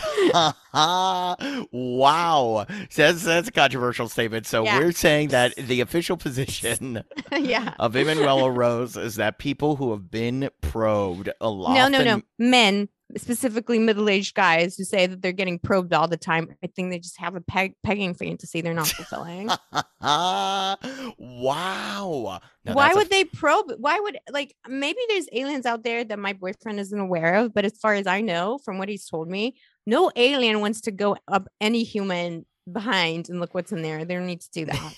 wow. 1.72 2.66
That's, 2.94 3.22
that's 3.24 3.48
a 3.48 3.52
controversial 3.52 4.09
statement. 4.09 4.46
So 4.46 4.64
Yeah. 4.64 4.78
we're 4.78 4.92
saying 4.92 5.28
that 5.28 5.54
the 5.57 5.80
official 5.80 6.16
position 6.16 7.02
yeah 7.32 7.74
of 7.78 7.96
Emanuela 7.96 8.50
Rose 8.50 8.96
is 8.96 9.16
that 9.16 9.38
people 9.38 9.76
who 9.76 9.90
have 9.92 10.11
been 10.11 10.50
probed 10.61 11.30
a 11.40 11.48
lot. 11.48 11.74
no 11.74 11.88
no 11.88 12.04
no 12.04 12.22
men 12.38 12.88
specifically 13.16 13.78
middle-aged 13.78 14.34
guys 14.34 14.76
who 14.76 14.84
say 14.84 15.07
that 15.07 15.22
they're 15.22 15.32
getting 15.32 15.59
probed 15.59 15.92
all 15.92 16.09
the 16.09 16.16
time 16.16 16.48
i 16.64 16.66
think 16.66 16.90
they 16.90 16.98
just 16.98 17.18
have 17.18 17.36
a 17.36 17.40
peg 17.40 17.74
pegging 17.82 18.14
fantasy. 18.14 18.61
They're 18.61 18.74
not 18.74 18.88
fulfilling. 18.88 19.48
Wow. 21.18 22.40
Now 22.64 22.74
why 22.74 22.88
that's 22.88 22.96
a 22.96 22.98
would 22.98 23.11
they 23.11 23.24
probe? 23.24 23.72
Why 23.78 23.98
would 23.98 24.18
like 24.30 24.54
maybe 24.68 24.98
there's 25.09 25.28
aliens 25.32 25.66
out 25.66 25.82
there 25.82 26.04
that 26.04 26.18
my 26.18 26.32
boyfriend 26.32 26.78
isn't 26.80 26.98
aware 26.98 27.34
of 27.36 27.54
but 27.54 27.64
as 27.64 27.76
far 27.78 27.94
as 27.94 28.07
i 28.07 28.20
know 28.20 28.59
from 28.64 28.78
what 28.78 28.88
he's 28.88 29.07
told 29.07 29.28
me 29.28 29.57
no 29.86 30.11
alien 30.16 30.61
wants 30.61 30.82
to 30.82 30.90
go 30.90 31.16
up 31.28 31.48
any 31.61 31.82
human 31.84 32.44
behind 32.70 33.28
and 33.28 33.40
look 33.40 33.54
what's 33.54 33.72
in 33.72 33.82
there. 33.82 34.04
They 34.04 34.14
don't 34.14 34.26
need 34.26 34.40
to 34.40 34.50
do 34.50 34.64
that 34.66 34.96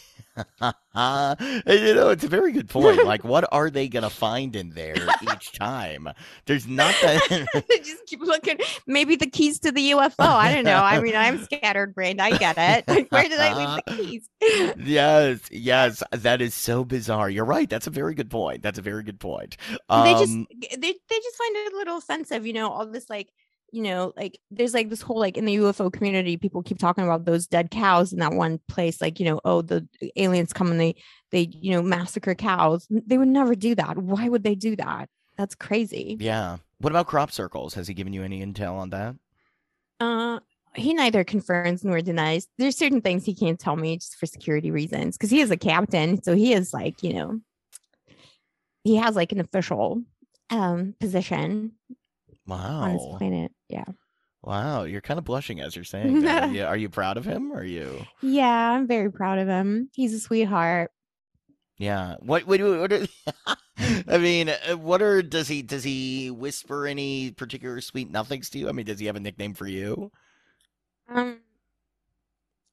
you 0.60 1.94
know, 1.94 2.10
it's 2.10 2.24
a 2.24 2.28
very 2.28 2.52
good 2.52 2.68
point. 2.68 2.98
Like, 3.08 3.24
what 3.24 3.48
are 3.52 3.70
they 3.70 3.88
gonna 3.88 4.10
find 4.10 4.54
in 4.54 4.70
there 4.70 4.96
each 5.32 5.52
time? 5.52 6.08
There's 6.46 6.66
not 6.66 6.94
that. 7.02 7.48
They 7.68 7.78
just 7.78 8.04
keep 8.06 8.20
looking 8.20 8.58
maybe 8.86 9.16
the 9.16 9.26
keys 9.26 9.58
to 9.60 9.72
the 9.72 9.90
ufo 9.92 10.14
i 10.18 10.52
don't 10.52 10.64
know 10.64 10.82
i 10.82 11.00
mean 11.00 11.14
i'm 11.14 11.42
scattered 11.44 11.94
brained 11.94 12.20
i 12.20 12.30
get 12.36 12.56
it 12.58 12.88
Like, 12.88 13.10
where 13.10 13.28
did 13.28 13.38
i 13.40 13.54
leave 13.54 13.84
the 13.84 13.92
keys 13.96 14.28
yes, 14.76 15.40
yes, 15.50 16.02
that 16.12 16.40
is 16.40 16.54
so 16.54 16.84
bizarre. 16.84 17.28
You're 17.30 17.44
right. 17.44 17.68
That's 17.68 17.86
a 17.86 17.90
very 17.90 18.14
good 18.14 18.30
point. 18.30 18.62
That's 18.62 18.78
a 18.78 18.82
very 18.82 19.02
good 19.02 19.20
point. 19.20 19.56
they 19.68 20.14
just 20.14 20.32
Um, 20.32 20.46
they, 20.60 20.76
they 20.78 21.18
just 21.20 21.36
find 21.36 21.56
a 21.72 21.76
little 21.76 21.98
offensive 21.98 22.46
you 22.46 22.52
know 22.52 22.70
all 22.70 22.86
this 22.86 23.08
like 23.10 23.28
you 23.72 23.82
know 23.82 24.12
like 24.16 24.38
there's 24.50 24.74
like 24.74 24.88
this 24.88 25.02
whole 25.02 25.18
like 25.18 25.36
in 25.36 25.44
the 25.44 25.56
ufo 25.56 25.92
community 25.92 26.36
people 26.36 26.62
keep 26.62 26.78
talking 26.78 27.04
about 27.04 27.24
those 27.24 27.46
dead 27.46 27.70
cows 27.70 28.12
in 28.12 28.18
that 28.18 28.32
one 28.32 28.58
place 28.68 29.00
like 29.00 29.20
you 29.20 29.26
know 29.26 29.40
oh 29.44 29.62
the 29.62 29.86
aliens 30.16 30.52
come 30.52 30.70
and 30.70 30.80
they 30.80 30.94
they 31.30 31.48
you 31.52 31.72
know 31.72 31.82
massacre 31.82 32.34
cows 32.34 32.86
they 32.90 33.18
would 33.18 33.28
never 33.28 33.54
do 33.54 33.74
that 33.74 33.98
why 33.98 34.28
would 34.28 34.42
they 34.42 34.54
do 34.54 34.74
that 34.76 35.08
that's 35.36 35.54
crazy 35.54 36.16
yeah. 36.18 36.56
What 36.80 36.92
about 36.92 37.06
crop 37.08 37.32
circles? 37.32 37.74
Has 37.74 37.88
he 37.88 37.94
given 37.94 38.12
you 38.12 38.22
any 38.22 38.44
intel 38.44 38.74
on 38.74 38.90
that? 38.90 39.16
uh 40.00 40.38
he 40.74 40.94
neither 40.94 41.24
confirms 41.24 41.84
nor 41.84 42.00
denies 42.00 42.46
there's 42.58 42.76
certain 42.76 43.00
things 43.00 43.24
he 43.24 43.34
can't 43.34 43.58
tell 43.58 43.76
me 43.76 43.96
just 43.96 44.16
for 44.16 44.26
security 44.26 44.70
reasons 44.70 45.16
because 45.16 45.30
he 45.30 45.40
is 45.40 45.50
a 45.50 45.56
captain 45.56 46.22
so 46.22 46.34
he 46.34 46.52
is 46.52 46.72
like 46.72 47.02
you 47.02 47.12
know 47.14 47.40
he 48.84 48.96
has 48.96 49.16
like 49.16 49.32
an 49.32 49.40
official 49.40 50.02
um 50.50 50.94
position 51.00 51.72
on 52.80 52.90
his 52.92 53.00
Wow. 53.02 53.16
planet 53.18 53.52
yeah 53.68 53.84
Wow. 54.42 54.84
You're 54.84 55.00
kind 55.00 55.18
of 55.18 55.24
blushing 55.24 55.60
as 55.60 55.74
you're 55.74 55.84
saying 55.84 56.20
that. 56.22 56.44
Are 56.44 56.46
you, 56.52 56.64
are 56.64 56.76
you 56.76 56.88
proud 56.88 57.16
of 57.16 57.24
him? 57.24 57.52
Or 57.52 57.58
are 57.58 57.64
you? 57.64 58.06
Yeah, 58.22 58.70
I'm 58.70 58.86
very 58.86 59.10
proud 59.10 59.38
of 59.40 59.48
him. 59.48 59.90
He's 59.94 60.14
a 60.14 60.20
sweetheart. 60.20 60.92
Yeah. 61.76 62.14
What? 62.20 62.46
What? 62.46 62.60
what 62.60 62.92
are, 62.92 63.06
I 64.08 64.18
mean, 64.18 64.48
uh, 64.48 64.76
what 64.76 65.02
are? 65.02 65.22
Does 65.22 65.48
he? 65.48 65.62
Does 65.62 65.82
he 65.84 66.30
whisper 66.30 66.86
any 66.86 67.32
particular 67.32 67.80
sweet 67.80 68.10
nothings 68.10 68.48
to 68.50 68.58
you? 68.58 68.68
I 68.68 68.72
mean, 68.72 68.86
does 68.86 69.00
he 69.00 69.06
have 69.06 69.16
a 69.16 69.20
nickname 69.20 69.54
for 69.54 69.66
you? 69.66 70.12
Um 71.08 71.40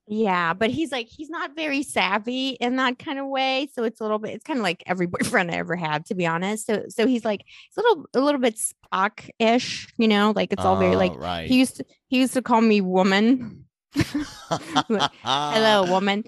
yeah, 0.07 0.53
but 0.53 0.69
he's 0.69 0.91
like 0.91 1.07
he's 1.07 1.29
not 1.29 1.55
very 1.55 1.81
savvy 1.81 2.49
in 2.49 2.75
that 2.75 2.99
kind 2.99 3.17
of 3.19 3.27
way. 3.27 3.69
So 3.73 3.83
it's 3.83 3.99
a 3.99 4.03
little 4.03 4.19
bit 4.19 4.35
it's 4.35 4.43
kind 4.43 4.59
of 4.59 4.63
like 4.63 4.83
every 4.85 5.05
boyfriend 5.15 5.51
I 5.51 5.55
ever 5.55 5.75
had, 5.75 6.05
to 6.07 6.15
be 6.15 6.25
honest. 6.25 6.67
So 6.67 6.83
so 6.89 7.07
he's 7.07 7.25
like 7.25 7.43
he's 7.45 7.77
a 7.77 7.81
little 7.81 8.05
a 8.13 8.19
little 8.19 8.39
bit 8.41 8.55
Spock-ish, 8.57 9.87
you 9.97 10.07
know, 10.07 10.33
like 10.35 10.53
it's 10.53 10.63
all 10.63 10.75
very 10.77 10.95
oh, 10.95 10.97
like 10.99 11.13
Oh, 11.13 11.17
right. 11.17 11.47
he 11.47 11.57
used 11.57 11.77
to 11.77 11.85
he 12.07 12.19
used 12.19 12.33
to 12.33 12.41
call 12.41 12.61
me 12.61 12.81
woman. 12.81 13.65
Mm. 13.95 14.29
Hello, 15.23 15.89
woman. 15.89 16.23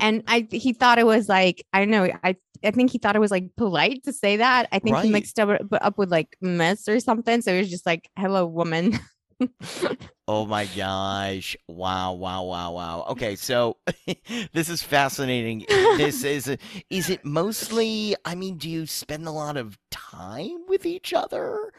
And 0.00 0.22
I 0.26 0.46
he 0.50 0.72
thought 0.72 0.98
it 0.98 1.06
was 1.06 1.28
like 1.28 1.64
I 1.72 1.80
don't 1.80 1.90
know, 1.90 2.08
I 2.24 2.36
I 2.64 2.70
think 2.72 2.90
he 2.90 2.98
thought 2.98 3.16
it 3.16 3.20
was 3.20 3.30
like 3.30 3.54
polite 3.56 4.04
to 4.04 4.12
say 4.12 4.36
that. 4.38 4.68
I 4.72 4.80
think 4.80 4.96
Right. 4.96 5.04
he 5.06 5.10
mixed 5.10 5.38
up 5.38 5.60
up 5.72 5.98
with 5.98 6.10
like 6.10 6.36
miss 6.40 6.88
or 6.88 6.98
something. 7.00 7.42
So 7.42 7.52
he 7.52 7.58
was 7.60 7.70
just 7.70 7.86
like, 7.86 8.10
hello, 8.18 8.44
woman. 8.46 8.98
Oh 10.28 10.46
my 10.46 10.66
gosh. 10.66 11.56
Wow, 11.66 12.12
wow, 12.12 12.44
wow, 12.44 12.72
wow. 12.72 13.06
Okay, 13.10 13.34
so 13.34 13.78
this 14.52 14.68
is 14.68 14.82
fascinating. 14.82 15.66
This 15.96 16.22
is 16.22 16.56
is 16.88 17.10
it 17.10 17.24
mostly 17.24 18.14
I 18.24 18.34
mean, 18.36 18.56
do 18.56 18.70
you 18.70 18.86
spend 18.86 19.26
a 19.26 19.32
lot 19.32 19.56
of 19.56 19.78
time 19.90 20.66
with 20.68 20.86
each 20.86 21.12
other? 21.12 21.72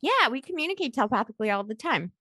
yeah, 0.00 0.28
we 0.30 0.40
communicate 0.40 0.94
telepathically 0.94 1.50
all 1.50 1.64
the 1.64 1.74
time. 1.74 2.12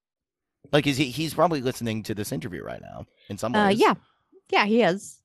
Like 0.72 0.86
is 0.88 0.98
he 0.98 1.12
he's 1.12 1.34
probably 1.34 1.62
listening 1.62 2.04
to 2.04 2.14
this 2.16 2.32
interview 2.32 2.64
right 2.64 2.82
now 2.82 3.06
in 3.30 3.38
some 3.38 3.54
Uh, 3.54 3.70
ways. 3.70 3.80
yeah, 3.80 3.96
yeah, 4.52 4.66
he 4.66 4.82
is. 4.82 5.22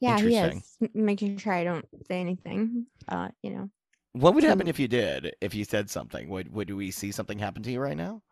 Yeah, 0.00 0.20
he 0.20 0.36
is 0.36 0.78
making 0.94 1.38
sure 1.38 1.52
I 1.52 1.64
don't 1.64 1.86
say 2.06 2.20
anything. 2.20 2.86
Uh, 3.08 3.28
you 3.42 3.50
know, 3.50 3.70
What 4.12 4.34
would 4.34 4.44
happen 4.44 4.68
if 4.68 4.78
you 4.78 4.86
did? 4.86 5.34
If 5.40 5.54
you 5.54 5.64
said 5.64 5.88
something? 5.88 6.28
Would 6.28 6.52
would 6.52 6.68
we 6.70 6.90
see 6.90 7.10
something 7.10 7.38
happen 7.38 7.62
to 7.62 7.70
you 7.72 7.80
right 7.80 7.96
now? 7.96 8.22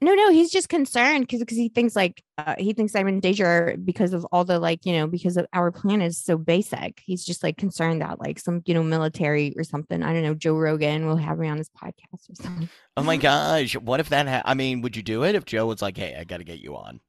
No, 0.00 0.14
no, 0.14 0.30
he's 0.30 0.50
just 0.50 0.68
concerned 0.68 1.22
because 1.22 1.40
because 1.40 1.56
he 1.56 1.70
thinks 1.70 1.96
like 1.96 2.22
uh, 2.36 2.54
he 2.58 2.74
thinks 2.74 2.94
I'm 2.94 3.08
in 3.08 3.20
danger 3.20 3.76
because 3.82 4.12
of 4.12 4.26
all 4.30 4.44
the 4.44 4.58
like 4.58 4.84
you 4.84 4.92
know 4.92 5.06
because 5.06 5.38
of 5.38 5.46
our 5.54 5.70
plan 5.72 6.02
is 6.02 6.18
so 6.18 6.36
basic. 6.36 7.00
He's 7.04 7.24
just 7.24 7.42
like 7.42 7.56
concerned 7.56 8.02
that 8.02 8.20
like 8.20 8.38
some 8.38 8.60
you 8.66 8.74
know 8.74 8.82
military 8.82 9.54
or 9.56 9.64
something. 9.64 10.02
I 10.02 10.12
don't 10.12 10.22
know. 10.22 10.34
Joe 10.34 10.56
Rogan 10.56 11.06
will 11.06 11.16
have 11.16 11.38
me 11.38 11.48
on 11.48 11.56
his 11.56 11.70
podcast 11.70 12.28
or 12.28 12.34
something. 12.34 12.68
Oh 12.96 13.02
my 13.02 13.16
gosh. 13.16 13.74
What 13.74 14.00
if 14.00 14.10
that 14.10 14.28
ha- 14.28 14.42
I 14.44 14.52
mean, 14.52 14.82
would 14.82 14.96
you 14.96 15.02
do 15.02 15.24
it 15.24 15.34
if 15.34 15.46
Joe 15.46 15.66
was 15.66 15.80
like, 15.80 15.96
"Hey, 15.96 16.14
I 16.18 16.24
got 16.24 16.38
to 16.38 16.44
get 16.44 16.60
you 16.60 16.76
on." 16.76 17.00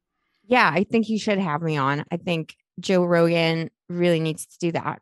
Yeah, 0.45 0.71
I 0.73 0.85
think 0.85 1.05
he 1.05 1.17
should 1.17 1.39
have 1.39 1.61
me 1.61 1.75
on. 1.75 2.05
I 2.09 2.15
think 2.15 2.55
Joe 2.79 3.03
Rogan 3.03 3.69
really 3.89 4.21
needs 4.21 4.45
to 4.45 4.57
do 4.59 4.71
that. 4.71 5.01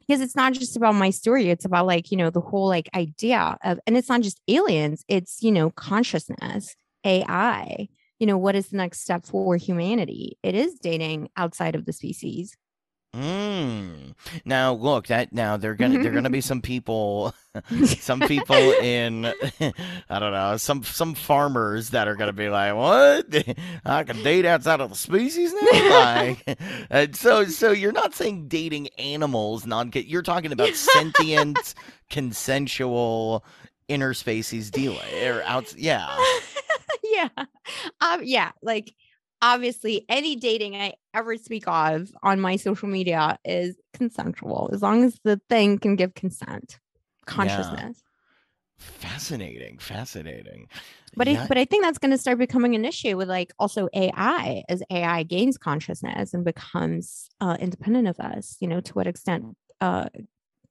Because 0.00 0.20
it's 0.20 0.36
not 0.36 0.52
just 0.52 0.76
about 0.76 0.94
my 0.94 1.10
story, 1.10 1.50
it's 1.50 1.64
about 1.64 1.86
like, 1.86 2.10
you 2.10 2.16
know, 2.16 2.30
the 2.30 2.40
whole 2.40 2.68
like 2.68 2.88
idea 2.94 3.56
of 3.62 3.78
and 3.86 3.96
it's 3.96 4.08
not 4.08 4.22
just 4.22 4.40
aliens, 4.48 5.04
it's, 5.08 5.42
you 5.42 5.52
know, 5.52 5.70
consciousness, 5.70 6.74
AI. 7.04 7.88
You 8.18 8.26
know, 8.26 8.38
what 8.38 8.56
is 8.56 8.68
the 8.68 8.76
next 8.76 9.00
step 9.00 9.24
for 9.24 9.56
humanity? 9.56 10.38
It 10.42 10.54
is 10.56 10.74
dating 10.74 11.28
outside 11.36 11.76
of 11.76 11.84
the 11.84 11.92
species. 11.92 12.56
Mm. 13.14 14.14
Now, 14.44 14.74
look, 14.74 15.06
that 15.06 15.32
now 15.32 15.56
they're 15.56 15.74
gonna 15.74 16.02
they're 16.02 16.12
gonna 16.12 16.28
be 16.28 16.40
some 16.42 16.60
people, 16.60 17.34
some 17.84 18.20
people 18.20 18.56
in, 18.82 19.24
I 19.24 20.18
don't 20.18 20.32
know, 20.32 20.56
some 20.58 20.82
some 20.82 21.14
farmers 21.14 21.90
that 21.90 22.06
are 22.06 22.14
gonna 22.14 22.34
be 22.34 22.50
like, 22.50 22.74
what? 22.74 23.26
I 23.84 24.04
can 24.04 24.22
date 24.22 24.44
outside 24.44 24.80
of 24.80 24.90
the 24.90 24.96
species 24.96 25.54
now, 25.54 25.88
like, 25.90 26.58
and 26.90 27.16
so 27.16 27.44
so 27.46 27.72
you're 27.72 27.92
not 27.92 28.14
saying 28.14 28.48
dating 28.48 28.88
animals, 28.98 29.64
non, 29.64 29.90
you're 29.94 30.22
talking 30.22 30.52
about 30.52 30.74
sentient, 30.74 31.74
consensual, 32.10 33.42
interspecies 33.88 34.70
deal 34.70 34.98
or 35.24 35.42
out, 35.44 35.74
yeah. 35.78 36.14
yeah. 37.02 37.28
Um, 38.00 38.20
yeah. 38.22 38.52
Like 38.62 38.94
obviously 39.42 40.04
any 40.08 40.36
dating 40.36 40.76
I 40.76 40.94
ever 41.14 41.36
speak 41.36 41.66
of 41.66 42.10
on 42.22 42.40
my 42.40 42.56
social 42.56 42.88
media 42.88 43.38
is 43.44 43.76
consensual 43.94 44.70
as 44.72 44.82
long 44.82 45.04
as 45.04 45.18
the 45.24 45.40
thing 45.48 45.78
can 45.78 45.96
give 45.96 46.14
consent, 46.14 46.78
consciousness. 47.26 48.02
Fascinating, 48.78 49.78
fascinating. 49.78 50.68
But 51.16 51.26
Yeah. 51.26 51.42
I, 51.42 51.46
but 51.46 51.58
I 51.58 51.64
think 51.64 51.84
that's 51.84 51.98
going 51.98 52.12
to 52.12 52.18
start 52.18 52.38
becoming 52.38 52.74
an 52.74 52.84
issue 52.84 53.16
with 53.16 53.28
like 53.28 53.52
also 53.58 53.88
AI 53.92 54.62
as 54.68 54.82
AI 54.90 55.24
gains 55.24 55.58
consciousness 55.58 56.32
and 56.32 56.44
becomes 56.44 57.28
uh, 57.40 57.56
independent 57.58 58.06
of 58.06 58.20
us. 58.20 58.56
You 58.60 58.68
know, 58.68 58.80
to 58.80 58.92
what 58.94 59.06
extent 59.06 59.56
uh, 59.80 60.08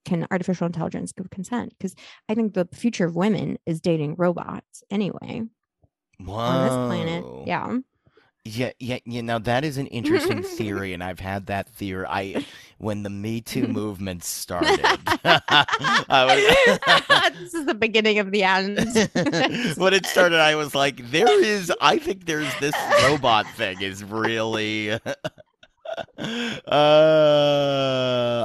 can 0.05 0.25
artificial 0.31 0.67
intelligence 0.67 1.11
give 1.11 1.29
consent? 1.29 1.73
Because 1.77 1.95
I 2.29 2.35
think 2.35 2.53
the 2.53 2.67
future 2.73 3.05
of 3.05 3.15
women 3.15 3.57
is 3.65 3.81
dating 3.81 4.15
robots 4.17 4.83
anyway 4.89 5.43
on 6.25 6.63
this 6.63 6.77
planet. 6.87 7.25
Yeah. 7.45 7.77
Yeah, 8.47 8.71
yeah, 8.79 8.99
you 9.03 9.21
know 9.21 9.39
that 9.39 9.65
is 9.65 9.77
an 9.77 9.87
interesting 9.87 10.41
theory, 10.41 10.93
and 10.93 11.03
I've 11.03 11.19
had 11.19 11.47
that 11.47 11.67
theory. 11.67 12.05
I 12.07 12.45
when 12.77 13.03
the 13.03 13.09
Me 13.09 13.41
Too 13.41 13.67
movement 13.79 14.23
started, 14.23 14.79
I 15.25 17.31
this 17.39 17.53
is 17.53 17.65
the 17.65 17.75
beginning 17.75 18.19
of 18.19 18.31
the 18.31 18.43
end. 18.43 18.77
when 19.77 19.93
it 19.93 20.05
started, 20.05 20.39
I 20.39 20.55
was 20.55 20.73
like, 20.73 21.11
"There 21.11 21.43
is, 21.43 21.73
I 21.81 21.97
think 21.97 22.25
there's 22.25 22.53
this 22.59 22.75
robot 23.03 23.47
thing 23.55 23.81
is 23.81 24.01
really." 24.03 24.91
uh, 24.91 24.99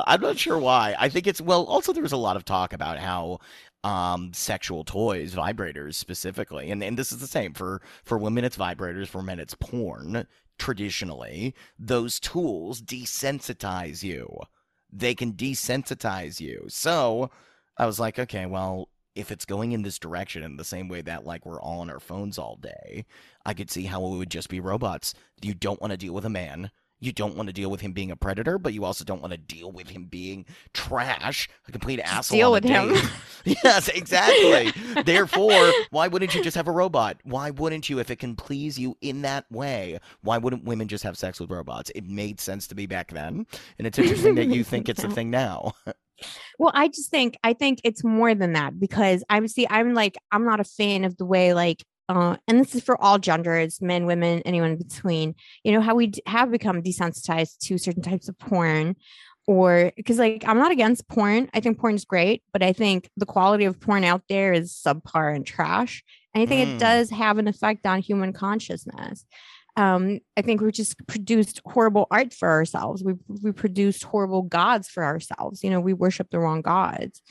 I'm 0.07 0.21
not 0.21 0.37
sure 0.37 0.59
why. 0.59 0.97
I 0.99 1.09
think 1.11 1.29
it's 1.29 1.41
well. 1.41 1.63
Also, 1.65 1.93
there 1.93 2.03
was 2.03 2.13
a 2.13 2.17
lot 2.17 2.37
of 2.37 2.45
talk 2.45 2.73
about 2.73 2.99
how 2.99 3.39
um 3.85 4.33
sexual 4.33 4.85
toys 4.85 5.35
vibrators 5.35 5.95
specifically 5.95 6.71
and, 6.71 6.83
and 6.83 6.97
this 6.97 7.11
is 7.11 7.19
the 7.19 7.27
same 7.27 7.53
for 7.53 7.83
for 8.05 8.17
women 8.17 8.45
it's 8.45 8.57
vibrators 8.57 9.09
for 9.09 9.23
men 9.23 9.41
it's 9.41 9.55
porn 9.55 10.27
traditionally 10.59 11.55
those 11.79 12.21
tools 12.21 12.81
desensitize 12.81 14.03
you 14.03 14.39
they 14.93 15.15
can 15.15 15.33
desensitize 15.33 16.39
you. 16.39 16.67
So 16.69 17.31
I 17.79 17.87
was 17.87 17.99
like, 17.99 18.19
okay, 18.19 18.47
well, 18.47 18.89
if 19.15 19.31
it's 19.31 19.45
going 19.45 19.73
in 19.73 19.83
this 19.83 19.99
direction 19.99 20.43
in 20.43 20.57
the 20.57 20.65
same 20.65 20.89
way 20.89 21.01
that 21.03 21.25
like 21.25 21.45
we're 21.45 21.61
all 21.61 21.81
on 21.81 21.91
our 21.91 22.01
phones 22.01 22.39
all 22.39 22.57
day, 22.57 23.07
I 23.45 23.55
could 23.55 23.71
see 23.71 23.85
how 23.85 24.05
it 24.07 24.17
would 24.17 24.31
just 24.31 24.49
be 24.49 24.61
robots. 24.61 25.15
You 25.41 25.55
don't 25.55 25.81
want 25.81 25.93
to 25.93 25.97
deal 25.97 26.15
with 26.15 26.25
a 26.25 26.31
man. 26.31 26.71
You 27.03 27.11
don't 27.11 27.37
want 27.37 27.49
to 27.49 27.53
deal 27.53 27.69
with 27.69 27.81
him 27.81 27.93
being 27.93 28.13
a 28.13 28.17
predator, 28.17 28.59
but 28.59 28.73
you 28.73 28.85
also 28.85 29.05
don't 29.05 29.21
want 29.21 29.33
to 29.33 29.37
deal 29.37 29.73
with 29.73 29.89
him 29.89 30.05
being 30.05 30.47
trash, 30.73 31.49
a 31.67 31.73
complete 31.73 31.99
asshole. 31.99 32.39
deal 32.39 32.53
with 32.53 32.63
him. 32.63 32.95
yes, 33.45 33.89
exactly. 33.89 34.73
Therefore, 35.03 35.73
why 35.91 36.07
wouldn't 36.07 36.33
you 36.33 36.45
just 36.45 36.57
have 36.57 36.69
a 36.69 36.73
robot? 36.73 37.17
Why 37.25 37.51
wouldn't 37.51 37.91
you, 37.91 37.99
if 37.99 38.09
it 38.09 38.21
can 38.21 38.37
please 38.37 38.79
you 38.79 38.97
in 39.01 39.23
that 39.23 39.51
way? 39.51 39.99
Why 40.21 40.39
wouldn't 40.39 40.63
women 40.63 40.87
just 40.87 41.03
have 41.03 41.19
sex 41.19 41.41
with 41.41 41.51
robots? 41.51 41.91
It 41.97 42.07
made 42.07 42.39
sense 42.39 42.69
to 42.69 42.77
me 42.77 42.87
back 42.87 43.11
then, 43.11 43.47
and 43.79 43.87
it's 43.87 43.99
interesting 43.99 44.37
that 44.37 44.47
you 44.47 44.63
think 44.73 44.89
it's 44.89 45.03
a 45.03 45.11
thing 45.11 45.29
now. 45.29 45.73
Well, 46.61 46.71
I 46.73 46.87
just 46.87 47.11
think 47.11 47.37
I 47.43 47.53
think 47.53 47.81
it's 47.83 48.05
more 48.05 48.33
than 48.33 48.53
that 48.53 48.79
because 48.79 49.25
I'm 49.29 49.49
see 49.49 49.67
I'm 49.69 49.93
like 49.93 50.17
I'm 50.31 50.45
not 50.45 50.61
a 50.61 50.65
fan 50.65 51.03
of 51.03 51.17
the 51.17 51.25
way 51.25 51.53
like 51.53 51.85
uh 52.13 52.37
and 52.47 52.61
this 52.61 52.75
is 52.77 52.83
for 52.89 52.97
all 53.05 53.19
genders, 53.29 53.73
men, 53.81 54.03
women, 54.07 54.43
anyone 54.45 54.73
in 54.73 54.79
between. 54.79 55.35
You 55.65 55.73
know 55.73 55.81
how 55.87 55.95
we 56.01 56.07
d- 56.09 56.23
have 56.27 56.51
become 56.51 56.83
desensitized 56.83 57.55
to 57.67 57.79
certain 57.79 58.03
types 58.11 58.29
of 58.29 58.39
porn 58.39 58.97
or 59.47 59.93
because 59.97 60.19
like 60.19 60.45
I'm 60.47 60.59
not 60.65 60.73
against 60.73 61.09
porn. 61.09 61.49
I 61.55 61.61
think 61.61 61.79
porn 61.79 61.95
is 61.95 62.05
great, 62.05 62.43
but 62.53 62.63
I 62.63 62.73
think 62.73 63.01
the 63.17 63.27
quality 63.35 63.65
of 63.65 63.81
porn 63.81 64.05
out 64.05 64.23
there 64.29 64.53
is 64.61 64.67
subpar 64.87 65.35
and 65.35 65.45
trash. 65.47 65.95
And 66.35 66.43
I 66.43 66.47
think 66.47 66.61
Mm. 66.69 66.75
it 66.75 66.79
does 66.79 67.11
have 67.11 67.39
an 67.39 67.49
effect 67.49 67.87
on 67.87 68.01
human 68.01 68.33
consciousness. 68.33 69.25
Um, 69.77 70.21
I 70.37 70.43
think 70.43 70.61
we 70.61 70.71
just 70.71 70.95
produced 71.07 71.61
horrible 71.65 72.07
art 72.11 72.35
for 72.35 72.49
ourselves. 72.49 73.03
We 73.03 73.15
we 73.45 73.53
produced 73.53 74.05
horrible 74.05 74.43
gods 74.43 74.87
for 74.95 75.03
ourselves. 75.13 75.65
You 75.65 75.71
know, 75.71 75.81
we 75.81 75.95
worship 76.05 76.29
the 76.31 76.39
wrong 76.39 76.61
gods. 76.63 77.23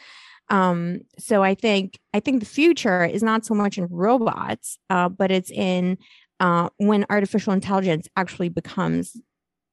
Um, 0.50 1.02
so 1.18 1.44
I 1.44 1.56
think 1.56 2.00
I 2.14 2.20
think 2.20 2.42
the 2.42 2.46
future 2.46 3.06
is 3.06 3.24
not 3.24 3.46
so 3.46 3.54
much 3.54 3.78
in 3.78 3.88
robots, 3.89 4.78
uh, 4.89 5.10
but 5.10 5.32
it's 5.32 5.52
in 5.52 5.98
uh, 6.39 6.70
when 6.78 7.06
artificial 7.10 7.54
intelligence 7.54 8.08
actually 8.18 8.50
becomes 8.50 9.16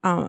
uh, 0.05 0.29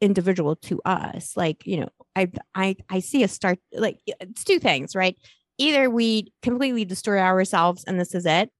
individual 0.00 0.56
to 0.56 0.80
us. 0.84 1.36
Like 1.36 1.66
you 1.66 1.80
know, 1.80 1.88
I 2.16 2.30
I 2.54 2.76
I 2.90 3.00
see 3.00 3.22
a 3.22 3.28
start. 3.28 3.58
Like 3.72 3.98
it's 4.06 4.44
two 4.44 4.58
things, 4.58 4.94
right? 4.94 5.16
Either 5.58 5.90
we 5.90 6.32
completely 6.42 6.84
destroy 6.84 7.18
ourselves 7.18 7.84
and 7.84 7.98
this 7.98 8.14
is 8.14 8.26
it, 8.26 8.50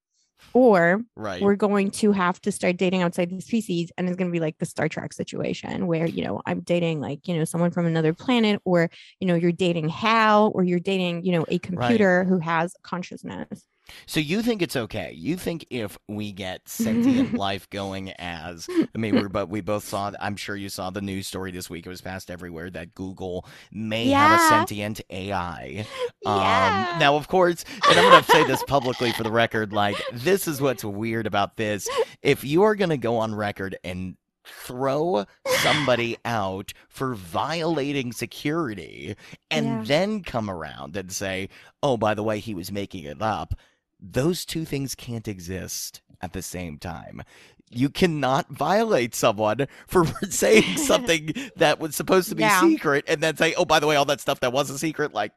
or 0.55 1.03
Right. 1.17 1.43
we're 1.43 1.57
going 1.57 1.91
to 1.93 2.13
have 2.13 2.41
to 2.43 2.53
start 2.53 2.77
dating 2.77 3.03
outside 3.03 3.31
the 3.31 3.41
species 3.41 3.93
and 3.97 4.09
it's 4.09 4.17
going 4.17 4.31
to 4.31 4.33
be 4.33 4.41
like 4.41 4.59
the 4.59 4.67
star 4.67 4.89
trek 4.89 5.13
situation 5.13 5.87
where 5.87 6.07
you 6.07 6.25
know 6.25 6.41
i'm 6.47 6.61
dating 6.61 7.01
like 7.01 7.27
you 7.29 7.37
know 7.37 7.45
someone 7.45 7.71
from 7.71 7.87
another 7.87 8.15
planet 8.15 8.61
or 8.65 8.91
you 9.21 9.27
know 9.27 9.35
you're 9.35 9.53
dating 9.53 9.89
hal 9.89 10.51
or 10.55 10.65
you're 10.65 10.81
dating 10.81 11.25
you 11.25 11.33
know 11.33 11.45
a 11.49 11.59
computer 11.59 12.25
who 12.25 12.39
has 12.39 12.75
consciousness 12.83 13.67
So 14.07 14.21
you 14.21 14.43
think 14.43 14.63
it's 14.63 14.77
okay? 14.77 15.13
You 15.17 15.37
think 15.37 15.67
if 15.71 15.99
we 16.09 16.33
get 16.33 16.69
sentient 16.69 17.35
life 17.39 17.69
going 17.71 18.13
as 18.19 18.69
I 18.95 18.99
mean, 18.99 19.15
we're 19.17 19.29
but 19.29 19.49
we 19.49 19.61
both 19.61 19.85
saw. 19.85 20.13
I'm 20.21 20.37
sure 20.37 20.57
you 20.57 20.69
saw 20.69 20.91
the 20.91 21.01
news 21.01 21.27
story 21.27 21.51
this 21.51 21.69
week. 21.71 21.87
It 21.87 21.91
was 21.91 22.01
passed 22.01 22.31
everywhere 22.31 22.71
that 22.71 22.95
Google 22.95 23.47
may 23.73 24.09
have 24.11 24.39
a 24.39 24.43
sentient 24.49 25.01
AI. 25.11 25.87
Yeah. 26.25 26.91
Um, 26.95 26.99
now, 26.99 27.15
of 27.17 27.29
course, 27.29 27.65
and 27.89 27.99
I'm 27.99 28.11
going 28.11 28.23
to 28.23 28.31
say 28.31 28.45
this 28.45 28.63
publicly 28.65 29.13
for 29.13 29.23
the 29.23 29.31
record. 29.31 29.73
Like, 29.73 29.97
this 30.13 30.49
is 30.49 30.61
what's 30.61 30.85
weird 30.85 31.27
about 31.27 31.57
this. 31.57 31.89
If 32.23 32.43
you 32.45 32.65
are 32.65 32.75
going 32.75 32.91
to 32.91 32.97
go 32.99 33.19
on 33.19 33.35
record 33.35 33.79
and 33.85 34.17
throw 34.45 35.25
somebody 35.63 36.17
out 36.25 36.73
for 36.89 37.15
violating 37.15 38.13
security 38.13 39.15
and 39.51 39.67
Yeah. 39.67 39.83
then 39.87 40.23
come 40.23 40.51
around 40.51 40.97
and 40.97 41.11
say, 41.13 41.49
oh, 41.83 41.97
by 41.97 42.15
the 42.15 42.23
way, 42.23 42.41
he 42.41 42.55
was 42.55 42.73
making 42.73 43.05
it 43.05 43.23
up, 43.23 43.55
those 44.01 44.45
two 44.45 44.65
things 44.65 44.95
can't 44.95 45.29
exist 45.29 46.01
at 46.21 46.33
the 46.33 46.43
same 46.43 46.79
time. 46.79 47.23
You 47.71 47.91
cannot 47.91 48.49
violate 48.51 49.15
someone 49.15 49.67
for 49.87 50.07
saying 50.31 50.79
something 50.79 51.33
that 51.57 51.79
was 51.79 51.95
supposed 51.95 52.29
to 52.31 52.35
be 52.35 52.43
Yeah. 52.43 52.61
secret 52.61 53.05
and 53.09 53.21
then 53.21 53.37
say, 53.37 53.55
oh, 53.55 53.65
by 53.65 53.79
the 53.81 53.87
way, 53.87 53.97
all 53.97 54.05
that 54.07 54.21
stuff 54.21 54.41
that 54.41 54.53
was 54.53 54.71
a 54.71 54.79
secret, 54.79 55.13
like, 55.13 55.33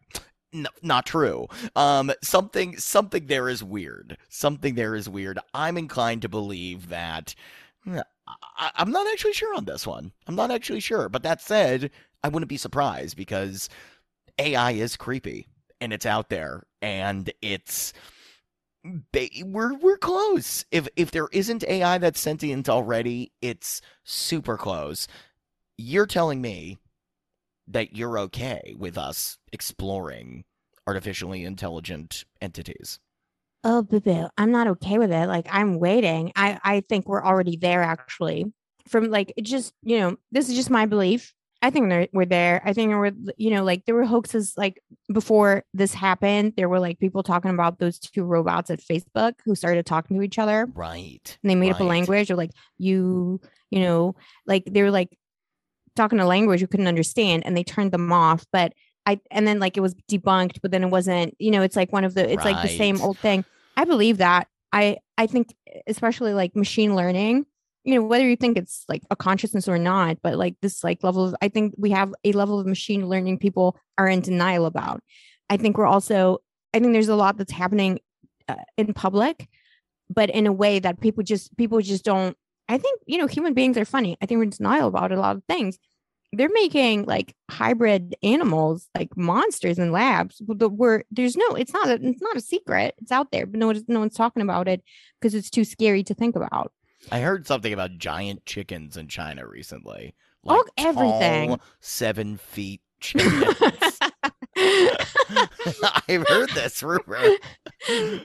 n- 0.53 0.67
not 0.81 1.05
true. 1.05 1.47
Um, 1.75 2.11
something, 2.23 2.77
something 2.77 3.25
there 3.27 3.49
is 3.49 3.63
weird. 3.63 4.17
Something 4.29 4.75
there 4.75 4.95
is 4.95 5.09
weird. 5.09 5.39
I'm 5.53 5.77
inclined 5.77 6.21
to 6.21 6.29
believe 6.29 6.89
that. 6.89 7.35
I, 7.85 8.71
I'm 8.75 8.91
not 8.91 9.07
actually 9.11 9.33
sure 9.33 9.53
on 9.55 9.65
this 9.65 9.85
one. 9.85 10.11
I'm 10.27 10.35
not 10.35 10.51
actually 10.51 10.79
sure. 10.79 11.09
But 11.09 11.23
that 11.23 11.41
said, 11.41 11.91
I 12.23 12.29
wouldn't 12.29 12.49
be 12.49 12.57
surprised 12.57 13.17
because 13.17 13.67
AI 14.39 14.71
is 14.71 14.95
creepy 14.95 15.47
and 15.81 15.91
it's 15.91 16.05
out 16.05 16.29
there 16.29 16.63
and 16.81 17.31
it's 17.41 17.91
we're 18.83 19.73
we're 19.75 19.97
close. 19.97 20.65
If 20.71 20.87
if 20.95 21.11
there 21.11 21.27
isn't 21.31 21.63
AI 21.67 21.97
that's 21.97 22.19
sentient 22.19 22.69
already, 22.69 23.31
it's 23.41 23.81
super 24.03 24.57
close. 24.57 25.07
You're 25.77 26.07
telling 26.07 26.41
me 26.41 26.79
that 27.67 27.95
you're 27.95 28.19
okay 28.19 28.75
with 28.77 28.97
us 28.97 29.37
exploring 29.53 30.43
artificially 30.87 31.45
intelligent 31.45 32.25
entities. 32.41 32.99
oh 33.63 33.81
boo 33.83 33.99
boo 33.99 34.27
i'm 34.37 34.51
not 34.51 34.67
okay 34.67 34.97
with 34.97 35.11
it 35.11 35.27
like 35.27 35.45
i'm 35.51 35.79
waiting 35.79 36.31
i 36.35 36.59
i 36.63 36.81
think 36.81 37.07
we're 37.07 37.23
already 37.23 37.55
there 37.57 37.83
actually 37.83 38.45
from 38.87 39.09
like 39.11 39.31
it 39.37 39.43
just 39.43 39.73
you 39.83 39.99
know 39.99 40.17
this 40.31 40.49
is 40.49 40.55
just 40.55 40.69
my 40.69 40.85
belief 40.85 41.33
i 41.61 41.69
think 41.69 41.89
they're, 41.89 42.07
we're 42.11 42.25
there. 42.25 42.61
I 42.65 42.73
think 42.73 42.91
we're 42.91 43.11
you 43.37 43.51
know 43.51 43.63
like 43.63 43.85
there 43.85 43.95
were 43.95 44.05
hoaxes 44.05 44.53
like 44.57 44.81
before 45.13 45.63
this 45.73 45.93
happened 45.93 46.53
there 46.57 46.69
were 46.69 46.79
like 46.79 46.99
people 46.99 47.23
talking 47.23 47.51
about 47.51 47.79
those 47.79 47.99
two 47.99 48.23
robots 48.23 48.69
at 48.69 48.79
facebook 48.79 49.33
who 49.45 49.55
started 49.55 49.85
talking 49.85 50.17
to 50.17 50.23
each 50.23 50.39
other. 50.39 50.67
Right. 50.73 51.37
and 51.43 51.49
they 51.49 51.55
made 51.55 51.71
up 51.71 51.79
a 51.79 51.83
language 51.83 52.31
or 52.31 52.35
like 52.35 52.51
you 52.77 53.39
you 53.69 53.79
know 53.79 54.15
like 54.45 54.65
they 54.65 54.81
were 54.81 54.91
like 54.91 55.17
talking 55.95 56.19
a 56.19 56.25
language 56.25 56.61
you 56.61 56.67
couldn't 56.67 56.87
understand 56.87 57.45
and 57.45 57.55
they 57.55 57.63
turned 57.63 57.91
them 57.91 58.11
off 58.11 58.45
but 58.51 58.73
i 59.05 59.19
and 59.29 59.47
then 59.47 59.59
like 59.59 59.77
it 59.77 59.81
was 59.81 59.93
debunked 60.09 60.61
but 60.61 60.71
then 60.71 60.83
it 60.83 60.89
wasn't 60.89 61.35
you 61.39 61.51
know 61.51 61.61
it's 61.61 61.75
like 61.75 61.91
one 61.91 62.03
of 62.03 62.13
the 62.13 62.31
it's 62.31 62.45
like 62.45 62.61
the 62.61 62.77
same 62.77 63.01
old 63.01 63.17
thing. 63.17 63.43
I 63.77 63.85
believe 63.85 64.17
that. 64.17 64.47
I 64.73 64.97
i 65.17 65.27
think 65.27 65.53
especially 65.87 66.33
like 66.33 66.55
machine 66.55 66.95
learning 66.95 67.45
you 67.83 67.95
know 67.95 68.03
whether 68.03 68.27
you 68.27 68.35
think 68.35 68.57
it's 68.57 68.85
like 68.87 69.01
a 69.09 69.15
consciousness 69.15 69.67
or 69.67 69.77
not 69.77 70.17
but 70.21 70.37
like 70.37 70.55
this 70.61 70.83
like 70.83 71.03
level 71.03 71.25
of 71.25 71.35
i 71.41 71.47
think 71.47 71.73
we 71.77 71.91
have 71.91 72.13
a 72.23 72.31
level 72.33 72.59
of 72.59 72.67
machine 72.67 73.07
learning 73.07 73.37
people 73.37 73.77
are 73.97 74.07
in 74.07 74.21
denial 74.21 74.65
about. 74.65 75.01
I 75.49 75.57
think 75.57 75.77
we're 75.77 75.85
also 75.85 76.39
i 76.73 76.79
think 76.79 76.93
there's 76.93 77.09
a 77.09 77.15
lot 77.15 77.37
that's 77.37 77.51
happening 77.51 77.99
uh, 78.47 78.55
in 78.77 78.93
public 78.93 79.49
but 80.09 80.29
in 80.29 80.47
a 80.47 80.51
way 80.51 80.79
that 80.79 80.99
people 80.99 81.23
just 81.23 81.55
people 81.57 81.81
just 81.81 82.05
don't 82.05 82.37
i 82.69 82.77
think 82.77 82.99
you 83.05 83.17
know 83.17 83.27
human 83.27 83.53
beings 83.53 83.77
are 83.77 83.85
funny. 83.85 84.17
I 84.21 84.25
think 84.25 84.37
we're 84.37 84.43
in 84.43 84.49
denial 84.51 84.87
about 84.87 85.11
a 85.11 85.19
lot 85.19 85.35
of 85.35 85.43
things. 85.45 85.77
They're 86.33 86.49
making 86.53 87.03
like 87.03 87.35
hybrid 87.49 88.15
animals 88.23 88.87
like 88.95 89.17
monsters 89.17 89.77
in 89.77 89.91
labs 89.91 90.39
but 90.39 90.69
we're 90.69 91.03
there's 91.11 91.35
no 91.35 91.47
it's 91.55 91.73
not 91.73 91.89
a, 91.89 91.95
it's 91.95 92.21
not 92.21 92.37
a 92.37 92.41
secret. 92.41 92.95
It's 92.99 93.11
out 93.11 93.31
there 93.31 93.45
but 93.45 93.59
no 93.59 93.73
no 93.87 93.99
one's 93.99 94.15
talking 94.15 94.43
about 94.43 94.67
it 94.67 94.81
because 95.19 95.35
it's 95.35 95.49
too 95.49 95.65
scary 95.65 96.03
to 96.03 96.13
think 96.13 96.37
about 96.37 96.71
I 97.11 97.19
heard 97.21 97.47
something 97.47 97.71
about 97.73 97.97
giant 97.97 98.45
chickens 98.45 98.97
in 98.97 99.07
China 99.07 99.47
recently. 99.47 100.13
Oh, 100.45 100.55
Like 100.55 100.65
everything. 100.85 101.49
tall, 101.49 101.61
seven 101.79 102.37
feet 102.37 102.81
chickens. 102.99 103.55
I've 104.57 106.27
heard 106.27 106.49
this 106.51 106.83
rumor. 106.83 107.23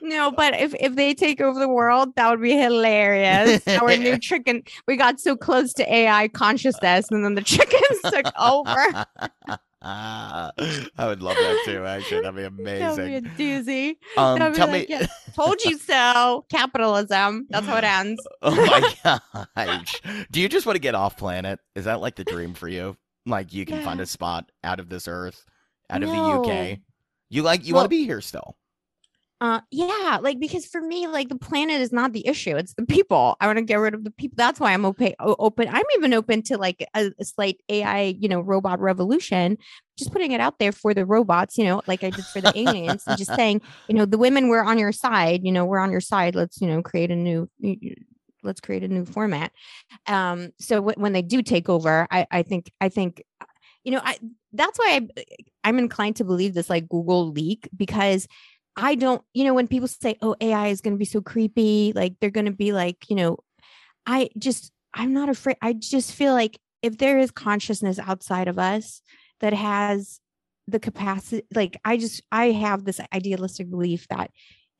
no, 0.02 0.30
but 0.32 0.54
if 0.60 0.74
if 0.80 0.94
they 0.96 1.14
take 1.14 1.40
over 1.40 1.58
the 1.58 1.68
world, 1.68 2.14
that 2.16 2.28
would 2.30 2.42
be 2.42 2.56
hilarious. 2.56 3.66
Our 3.68 3.96
new 3.96 4.18
chicken, 4.20 4.62
we 4.86 4.96
got 4.96 5.20
so 5.20 5.36
close 5.36 5.72
to 5.74 5.92
AI 5.92 6.28
consciousness, 6.28 7.06
and 7.10 7.24
then 7.24 7.34
the 7.34 7.42
chickens 7.42 8.00
took 8.04 8.26
over. 8.38 9.06
I 10.98 11.06
would 11.06 11.22
love 11.22 11.36
that 11.36 11.62
too. 11.64 11.84
Actually, 11.84 12.22
that'd 12.22 12.36
be 12.36 12.42
amazing. 12.42 12.78
That 12.78 12.96
would 12.96 13.36
be 13.36 13.52
a 13.52 13.60
doozy. 13.62 13.96
Um, 14.16 14.52
tell 14.54 14.68
like, 14.68 14.88
me. 14.88 14.96
yeah, 14.96 15.06
told 15.34 15.62
you 15.64 15.78
so. 15.78 16.44
Capitalism. 16.50 17.46
That's 17.50 17.66
how 17.66 17.76
it 17.76 17.84
ends. 17.84 18.20
Oh 18.42 18.54
my 18.54 19.46
gosh! 19.64 20.00
Do 20.30 20.40
you 20.40 20.48
just 20.48 20.66
want 20.66 20.76
to 20.76 20.80
get 20.80 20.94
off 20.94 21.16
planet? 21.16 21.60
Is 21.74 21.84
that 21.84 22.00
like 22.00 22.16
the 22.16 22.24
dream 22.24 22.54
for 22.54 22.68
you? 22.68 22.96
Like 23.26 23.52
you 23.52 23.64
can 23.64 23.82
find 23.84 24.00
a 24.00 24.06
spot 24.06 24.50
out 24.64 24.80
of 24.80 24.88
this 24.88 25.08
Earth, 25.08 25.44
out 25.90 26.02
of 26.02 26.08
the 26.08 26.16
UK. 26.16 26.78
You 27.28 27.42
like 27.42 27.66
you 27.66 27.74
Well- 27.74 27.82
want 27.82 27.86
to 27.86 27.96
be 27.96 28.04
here 28.04 28.20
still? 28.20 28.56
Uh, 29.38 29.60
yeah, 29.70 30.18
like 30.22 30.40
because 30.40 30.64
for 30.64 30.80
me, 30.80 31.06
like 31.06 31.28
the 31.28 31.36
planet 31.36 31.78
is 31.78 31.92
not 31.92 32.14
the 32.14 32.26
issue; 32.26 32.56
it's 32.56 32.72
the 32.72 32.86
people. 32.86 33.36
I 33.38 33.46
want 33.46 33.58
to 33.58 33.64
get 33.64 33.76
rid 33.76 33.92
of 33.92 34.02
the 34.02 34.10
people. 34.10 34.34
That's 34.36 34.58
why 34.58 34.72
I'm 34.72 34.86
open. 34.86 35.12
Open. 35.20 35.68
I'm 35.68 35.84
even 35.96 36.14
open 36.14 36.42
to 36.44 36.56
like 36.56 36.86
a, 36.94 37.10
a 37.18 37.24
slight 37.24 37.60
AI, 37.68 38.16
you 38.18 38.28
know, 38.28 38.40
robot 38.40 38.80
revolution. 38.80 39.58
Just 39.98 40.10
putting 40.10 40.32
it 40.32 40.40
out 40.40 40.58
there 40.58 40.72
for 40.72 40.94
the 40.94 41.04
robots, 41.04 41.58
you 41.58 41.64
know, 41.64 41.82
like 41.86 42.02
I 42.02 42.10
did 42.10 42.26
for 42.28 42.40
the 42.40 42.58
aliens, 42.58 43.04
just 43.14 43.34
saying, 43.34 43.60
you 43.88 43.94
know, 43.94 44.06
the 44.06 44.18
women 44.18 44.48
we're 44.48 44.64
on 44.64 44.78
your 44.78 44.92
side. 44.92 45.40
You 45.44 45.52
know, 45.52 45.66
we're 45.66 45.80
on 45.80 45.90
your 45.90 46.00
side. 46.00 46.34
Let's, 46.34 46.60
you 46.60 46.66
know, 46.66 46.82
create 46.82 47.10
a 47.10 47.16
new. 47.16 47.48
Let's 48.42 48.60
create 48.60 48.84
a 48.84 48.88
new 48.88 49.04
format. 49.04 49.52
Um, 50.06 50.50
so 50.60 50.76
w- 50.76 50.94
when 50.96 51.12
they 51.12 51.22
do 51.22 51.42
take 51.42 51.68
over, 51.68 52.06
I, 52.10 52.26
I 52.30 52.42
think, 52.42 52.70
I 52.80 52.88
think, 52.88 53.22
you 53.84 53.92
know, 53.92 54.00
I 54.04 54.18
that's 54.52 54.78
why 54.78 55.00
I 55.16 55.24
I'm 55.64 55.78
inclined 55.78 56.16
to 56.16 56.24
believe 56.24 56.54
this 56.54 56.70
like 56.70 56.88
Google 56.88 57.30
leak 57.30 57.68
because 57.76 58.28
I 58.76 58.94
don't, 58.94 59.22
you 59.32 59.44
know, 59.44 59.54
when 59.54 59.68
people 59.68 59.88
say, 59.88 60.16
"Oh, 60.20 60.36
AI 60.40 60.68
is 60.68 60.80
going 60.80 60.94
to 60.94 60.98
be 60.98 61.04
so 61.04 61.20
creepy," 61.20 61.92
like 61.94 62.14
they're 62.20 62.30
going 62.30 62.46
to 62.46 62.52
be 62.52 62.72
like, 62.72 63.08
you 63.08 63.16
know, 63.16 63.38
I 64.06 64.30
just 64.38 64.72
I'm 64.94 65.12
not 65.12 65.28
afraid. 65.28 65.56
I 65.62 65.72
just 65.74 66.12
feel 66.12 66.32
like 66.32 66.58
if 66.82 66.98
there 66.98 67.18
is 67.18 67.30
consciousness 67.30 67.98
outside 67.98 68.48
of 68.48 68.58
us 68.58 69.02
that 69.40 69.52
has 69.52 70.20
the 70.68 70.80
capacity, 70.80 71.46
like 71.54 71.78
I 71.84 71.96
just 71.96 72.22
I 72.32 72.50
have 72.52 72.84
this 72.84 73.00
idealistic 73.14 73.70
belief 73.70 74.06
that 74.08 74.30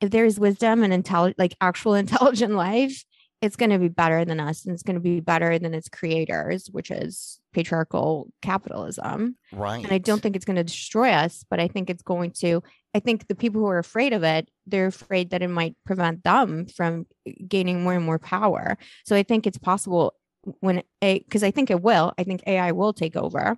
if 0.01 0.10
there 0.10 0.24
is 0.24 0.39
wisdom 0.40 0.82
and 0.82 0.93
intelligent, 0.93 1.39
like 1.39 1.56
actual 1.60 1.94
intelligent 2.05 2.55
life, 2.55 3.05
it's 3.43 3.56
going 3.56 3.70
to 3.70 3.78
be 3.78 3.89
better 3.89 4.24
than 4.24 4.40
us 4.40 4.64
and 4.64 4.74
it's 4.74 4.82
going 4.82 4.94
to 4.94 5.01
be 5.01 5.20
better 5.20 5.59
than 5.59 5.74
its 5.74 5.89
creators, 5.89 6.68
which 6.70 6.90
is 6.90 7.40
patriarchal 7.57 8.28
capitalism. 8.43 9.35
Right. 9.51 9.83
And 9.83 9.91
I 9.91 9.97
don't 9.97 10.20
think 10.20 10.37
it's 10.37 10.45
going 10.45 10.57
to 10.57 10.65
destroy 10.65 11.11
us, 11.11 11.43
but 11.49 11.59
I 11.59 11.69
think 11.69 11.89
it's 11.89 12.03
going 12.03 12.33
to. 12.43 12.62
I 12.95 13.01
think 13.01 13.28
the 13.28 13.35
people 13.35 13.62
who 13.62 13.66
are 13.69 13.78
afraid 13.78 14.12
of 14.12 14.23
it, 14.23 14.51
they're 14.66 14.89
afraid 14.89 15.31
that 15.31 15.43
it 15.43 15.49
might 15.49 15.74
prevent 15.87 16.23
them 16.23 16.66
from 16.66 17.07
gaining 17.49 17.83
more 17.83 17.95
and 17.95 18.05
more 18.05 18.19
power. 18.19 18.77
So 19.07 19.16
I 19.16 19.23
think 19.23 19.47
it's 19.47 19.57
possible 19.57 20.15
when 20.61 20.83
a 21.01 21.20
because 21.20 21.43
I 21.43 21.51
think 21.51 21.70
it 21.70 21.81
will. 21.81 22.12
I 22.19 22.24
think 22.24 22.43
AI 22.47 22.73
will 22.73 22.93
take 22.93 23.16
over, 23.16 23.57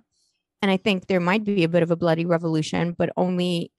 and 0.61 0.71
I 0.71 0.77
think 0.77 1.07
there 1.07 1.19
might 1.19 1.43
be 1.43 1.65
a 1.65 1.69
bit 1.69 1.83
of 1.83 1.91
a 1.91 1.97
bloody 1.97 2.25
revolution, 2.25 2.95
but 2.97 3.11
only, 3.17 3.73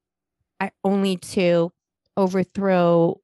I 0.61 0.71
only 0.85 1.17
to 1.17 1.73
overthrow 2.19 3.21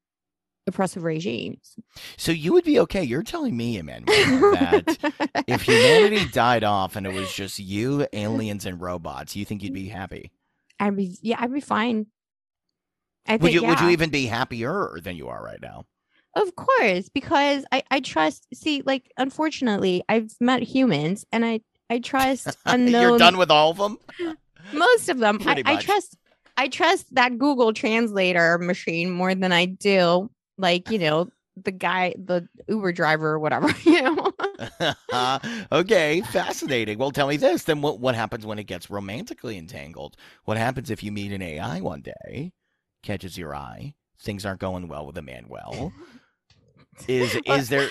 oppressive 0.66 1.04
regimes. 1.04 1.76
So 2.16 2.32
you 2.32 2.52
would 2.52 2.64
be 2.64 2.78
okay. 2.80 3.02
You're 3.04 3.22
telling 3.22 3.56
me, 3.56 3.78
Emmanuel, 3.78 4.06
that 4.52 5.44
if 5.46 5.62
humanity 5.62 6.26
died 6.32 6.64
off 6.64 6.96
and 6.96 7.06
it 7.06 7.12
was 7.12 7.32
just 7.32 7.58
you, 7.58 8.06
aliens, 8.12 8.66
and 8.66 8.80
robots, 8.80 9.36
you 9.36 9.44
think 9.44 9.62
you'd 9.62 9.72
be 9.72 9.88
happy? 9.88 10.30
I'd 10.78 10.96
be 10.96 11.16
yeah, 11.22 11.36
I'd 11.38 11.52
be 11.52 11.60
fine. 11.60 12.06
I 13.26 13.32
Would 13.32 13.42
think 13.42 13.54
you 13.54 13.64
would 13.66 13.80
you 13.80 13.88
even 13.90 14.10
be 14.10 14.26
happier 14.26 14.98
than 15.02 15.16
you 15.16 15.28
are 15.28 15.42
right 15.42 15.60
now? 15.60 15.84
Of 16.34 16.54
course, 16.54 17.08
because 17.08 17.64
I 17.72 17.82
I 17.90 18.00
trust. 18.00 18.46
See, 18.54 18.82
like 18.84 19.10
unfortunately, 19.16 20.02
I've 20.08 20.30
met 20.40 20.62
humans, 20.62 21.24
and 21.32 21.44
I 21.44 21.60
I 21.88 21.98
trust 22.00 22.48
unknown. 22.66 23.02
You're 23.02 23.18
done 23.18 23.38
with 23.38 23.50
all 23.50 23.70
of 23.70 23.78
them? 23.78 23.98
most 24.72 25.08
of 25.08 25.18
them. 25.18 25.38
I, 25.40 25.44
Pretty 25.44 25.62
I 25.64 25.74
much. 25.74 25.84
trust. 25.84 26.16
I 26.58 26.68
trust 26.68 27.14
that 27.14 27.38
Google 27.38 27.72
Translator 27.72 28.58
machine 28.58 29.10
more 29.10 29.34
than 29.34 29.52
I 29.52 29.66
do, 29.66 30.30
like 30.58 30.90
you 30.90 30.98
know, 30.98 31.30
the 31.62 31.72
guy, 31.72 32.14
the 32.18 32.48
Uber 32.68 32.92
driver, 32.92 33.30
or 33.30 33.38
whatever. 33.38 33.72
You 33.84 34.02
know. 34.02 34.32
okay, 35.72 36.20
fascinating. 36.22 36.98
Well, 36.98 37.10
tell 37.10 37.28
me 37.28 37.36
this. 37.36 37.64
Then 37.64 37.82
what 37.82 38.00
what 38.00 38.14
happens 38.14 38.46
when 38.46 38.58
it 38.58 38.64
gets 38.64 38.90
romantically 38.90 39.58
entangled? 39.58 40.16
What 40.44 40.56
happens 40.56 40.90
if 40.90 41.02
you 41.02 41.12
meet 41.12 41.32
an 41.32 41.42
AI 41.42 41.80
one 41.80 42.02
day, 42.02 42.52
catches 43.02 43.38
your 43.38 43.54
eye, 43.54 43.94
things 44.20 44.44
aren't 44.44 44.60
going 44.60 44.88
well 44.88 45.06
with 45.06 45.18
Emmanuel? 45.18 45.92
Is 47.08 47.34
is 47.46 47.68
there 47.68 47.88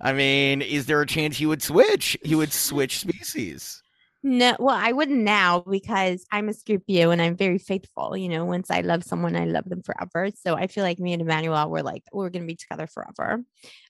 I 0.00 0.12
mean, 0.12 0.62
is 0.62 0.86
there 0.86 1.00
a 1.00 1.06
chance 1.06 1.40
you 1.40 1.48
would 1.48 1.62
switch? 1.62 2.16
You 2.22 2.38
would 2.38 2.52
switch 2.52 2.98
species. 2.98 3.82
No, 4.24 4.56
well, 4.58 4.74
I 4.76 4.90
wouldn't 4.92 5.22
now 5.22 5.60
because 5.60 6.26
I'm 6.32 6.48
a 6.48 6.52
Scorpio 6.52 7.10
and 7.10 7.22
I'm 7.22 7.36
very 7.36 7.58
faithful. 7.58 8.16
You 8.16 8.28
know, 8.28 8.44
once 8.44 8.68
I 8.70 8.80
love 8.80 9.04
someone, 9.04 9.36
I 9.36 9.44
love 9.44 9.68
them 9.68 9.82
forever. 9.82 10.30
So 10.34 10.54
I 10.56 10.66
feel 10.66 10.82
like 10.82 10.98
me 10.98 11.12
and 11.12 11.22
Emmanuel 11.22 11.70
were 11.70 11.82
like, 11.82 12.02
we're 12.12 12.28
going 12.30 12.42
to 12.42 12.46
be 12.46 12.56
together 12.56 12.88
forever, 12.88 13.44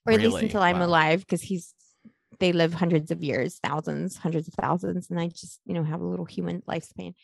or 0.07 0.13
at 0.13 0.21
least 0.21 0.37
until 0.43 0.63
I'm 0.63 0.81
Wow. 0.81 0.87
alive 0.87 1.21
because 1.21 1.41
he's, 1.41 1.75
they 2.41 2.53
live 2.53 2.75
hundreds 2.75 3.11
of 3.11 3.23
years, 3.23 3.59
thousands, 3.63 4.19
hundreds 4.19 4.49
of 4.49 4.55
thousands. 4.55 5.09
And 5.11 5.19
I 5.19 5.29
just, 5.29 5.61
you 5.65 5.73
know, 5.73 5.83
have 5.83 6.03
a 6.03 6.07
little 6.07 6.27
human 6.27 6.61
lifespan. 6.69 7.15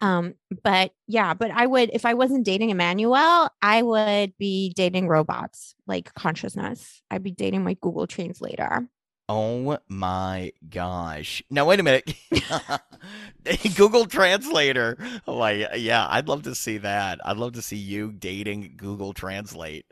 Um, 0.00 0.34
but 0.62 0.92
yeah, 1.06 1.34
but 1.34 1.50
I 1.50 1.66
would, 1.66 1.90
if 1.92 2.04
I 2.06 2.14
wasn't 2.14 2.46
dating 2.46 2.70
Emmanuel, 2.70 3.50
I 3.62 3.82
would 3.82 4.36
be 4.38 4.72
dating 4.74 5.08
robots 5.08 5.74
like 5.86 6.12
consciousness. 6.14 7.02
I'd 7.10 7.22
be 7.22 7.30
dating 7.32 7.64
my 7.64 7.74
Google 7.80 8.06
Translator. 8.06 8.88
Oh 9.28 9.76
my 9.88 10.52
gosh. 10.70 11.42
Now 11.50 11.64
wait 11.64 11.80
a 11.80 11.82
minute. 11.82 12.14
Google 13.76 14.06
Translator. 14.06 14.96
Like, 15.26 15.66
yeah, 15.76 16.06
I'd 16.08 16.28
love 16.28 16.44
to 16.44 16.54
see 16.54 16.78
that. 16.78 17.18
I'd 17.24 17.36
love 17.36 17.54
to 17.54 17.62
see 17.62 17.76
you 17.76 18.12
dating 18.12 18.74
Google 18.76 19.12
Translate. 19.12 19.84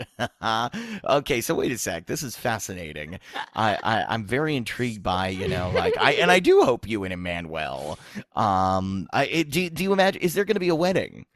okay, 1.05 1.41
so 1.41 1.57
wait 1.57 1.73
a 1.73 1.79
sec. 1.79 2.07
This 2.07 2.23
is 2.23 2.37
fascinating. 2.37 3.19
I, 3.57 3.77
I 3.83 4.05
I'm 4.09 4.25
very 4.25 4.55
intrigued 4.55 5.03
by, 5.03 5.29
you 5.29 5.49
know, 5.49 5.71
like 5.75 5.95
I 5.99 6.13
and 6.13 6.31
I 6.31 6.39
do 6.39 6.63
hope 6.63 6.89
you 6.89 7.03
and 7.03 7.13
Emmanuel. 7.13 7.99
Um 8.37 9.09
I 9.13 9.27
it, 9.27 9.51
do 9.51 9.69
do 9.69 9.83
you 9.83 9.93
imagine 9.93 10.23
is 10.23 10.35
there 10.35 10.45
going 10.45 10.55
to 10.55 10.61
be 10.61 10.69
a 10.69 10.77
wedding? 10.77 11.27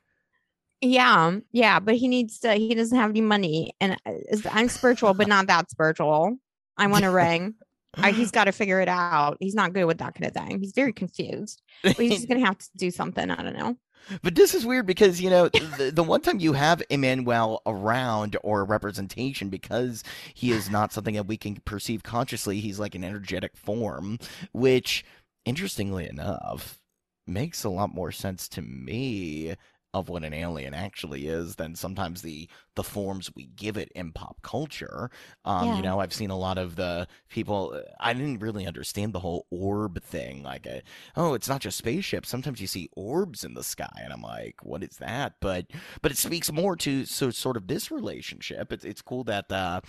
Yeah, 0.81 1.39
yeah, 1.51 1.81
but 1.81 1.97
he 1.97 2.07
needs 2.07 2.39
to. 2.41 2.55
He 2.55 2.73
doesn't 2.75 2.97
have 2.97 3.11
any 3.11 3.21
money, 3.21 3.73
and 3.81 3.97
uh, 4.07 4.13
I'm 4.53 4.69
spiritual, 4.69 5.13
but 5.13 5.27
not 5.27 5.49
that 5.49 5.71
spiritual. 5.71 6.39
I 6.77 6.87
want 6.87 7.05
a 7.05 7.11
ring. 7.13 7.57
I, 7.97 8.13
he's 8.13 8.31
got 8.33 8.45
to 8.45 8.53
figure 8.53 8.81
it 8.81 8.89
out. 8.89 9.37
He's 9.41 9.55
not 9.55 9.73
good 9.73 9.85
with 9.85 9.99
that 9.99 10.15
kind 10.15 10.27
of 10.27 10.33
thing. 10.33 10.61
He's 10.61 10.73
very 10.73 10.93
confused. 10.93 11.63
But 11.83 11.97
he's 11.97 12.27
gonna 12.27 12.45
have 12.45 12.59
to 12.59 12.69
do 12.77 12.91
something. 12.91 13.31
I 13.31 13.43
don't 13.43 13.57
know. 13.57 13.77
But 14.23 14.37
this 14.37 14.55
is 14.55 14.65
weird 14.65 14.87
because 14.87 15.21
you 15.21 15.29
know 15.29 15.49
the, 15.49 15.91
the 15.93 16.03
one 16.03 16.21
time 16.21 16.39
you 16.41 16.53
have 16.55 16.83
Emmanuel 16.89 17.63
around 17.67 18.37
or 18.43 18.65
representation 18.65 19.49
because 19.49 20.03
he 20.35 20.53
is 20.53 20.71
not 20.71 20.93
something 20.93 21.15
that 21.15 21.27
we 21.27 21.37
can 21.37 21.57
perceive 21.65 22.03
consciously. 22.03 22.61
He's 22.61 22.79
like 22.79 22.95
an 22.95 23.05
energetic 23.05 23.57
form, 23.57 24.19
which, 24.53 25.05
interestingly 25.45 26.09
enough, 26.09 26.79
makes 27.27 27.65
a 27.65 27.69
lot 27.69 27.95
more 27.95 28.13
sense 28.13 28.49
to 28.49 28.63
me 28.63 29.55
of 29.99 30.09
what 30.09 30.25
an 30.25 30.33
alien 30.33 30.75
actually 30.75 31.27
is 31.27 31.57
than 31.57 31.75
sometimes 31.75 32.23
the 32.23 32.49
the 32.75 32.83
forms 32.85 33.31
we 33.35 33.47
give 33.47 33.77
it 33.77 33.91
in 33.95 34.13
pop 34.13 34.41
culture. 34.43 35.11
Um, 35.45 35.69
Yeah. 35.69 35.77
you 35.77 35.83
know, 35.83 36.01
I've 36.01 36.13
seen 36.15 36.31
a 36.31 36.39
lot 36.39 36.59
of 36.59 36.77
the 36.77 37.07
people. 37.29 37.81
I 38.01 38.13
didn't 38.13 38.39
really 38.39 38.67
understand 38.67 39.13
the 39.13 39.21
whole 39.21 39.47
orb 39.51 40.03
thing. 40.03 40.43
Like, 40.43 40.67
uh, 40.67 40.81
oh, 41.17 41.35
it's 41.35 41.49
not 41.49 41.61
just 41.61 41.79
spaceships. 41.79 42.29
Sometimes 42.29 42.61
you 42.61 42.67
see 42.67 42.89
orbs 42.97 43.45
in 43.45 43.55
the 43.55 43.65
sky, 43.65 44.01
and 44.03 44.13
I'm 44.13 44.23
like, 44.23 44.57
what 44.63 44.83
is 44.83 44.97
that? 44.99 45.35
But 45.41 45.67
but 46.03 46.13
it 46.13 46.19
speaks 46.19 46.51
more 46.53 46.77
to 46.77 47.05
so 47.05 47.31
sort 47.31 47.57
of 47.57 47.67
this 47.67 47.91
relationship. 47.91 48.73
It's 48.73 48.85
it's 48.85 49.03
cool 49.03 49.25
that 49.25 49.51
uh, 49.53 49.81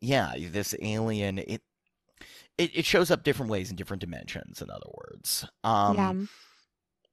yeah, 0.00 0.32
this 0.36 0.74
alien 0.80 1.38
it. 1.38 1.62
It, 2.58 2.70
it 2.74 2.84
shows 2.86 3.10
up 3.10 3.22
different 3.22 3.50
ways 3.50 3.68
in 3.68 3.76
different 3.76 4.00
dimensions. 4.00 4.62
In 4.62 4.70
other 4.70 4.88
words, 4.94 5.44
um, 5.62 5.94
yeah. 5.94 6.14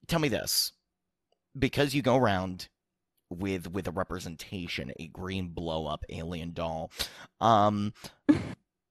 tell 0.07 0.19
me 0.19 0.29
this 0.29 0.71
because 1.57 1.93
you 1.93 2.01
go 2.01 2.17
around 2.17 2.69
with 3.29 3.71
with 3.71 3.87
a 3.87 3.91
representation 3.91 4.91
a 4.99 5.07
green 5.07 5.49
blow 5.49 5.87
up 5.87 6.03
alien 6.09 6.53
doll 6.53 6.91
um 7.41 7.93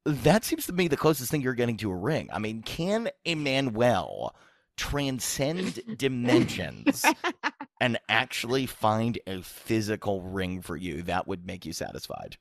that 0.05 0.44
seems 0.44 0.66
to 0.66 0.72
me 0.72 0.89
the 0.89 0.97
closest 0.97 1.30
thing 1.30 1.43
you're 1.43 1.55
getting 1.55 1.76
to 1.76 1.90
a 1.90 1.97
ring. 1.97 2.28
I 2.32 2.39
mean 2.39 2.62
can 2.62 3.09
emmanuel 3.24 4.34
transcend 4.76 5.98
dimensions 5.98 7.05
and 7.80 7.98
actually 8.09 8.66
find 8.66 9.18
a 9.26 9.43
physical 9.43 10.22
ring 10.22 10.62
for 10.62 10.76
you 10.76 11.02
that 11.02 11.28
would 11.28 11.47
make 11.47 11.64
you 11.66 11.72
satisfied 11.72 12.36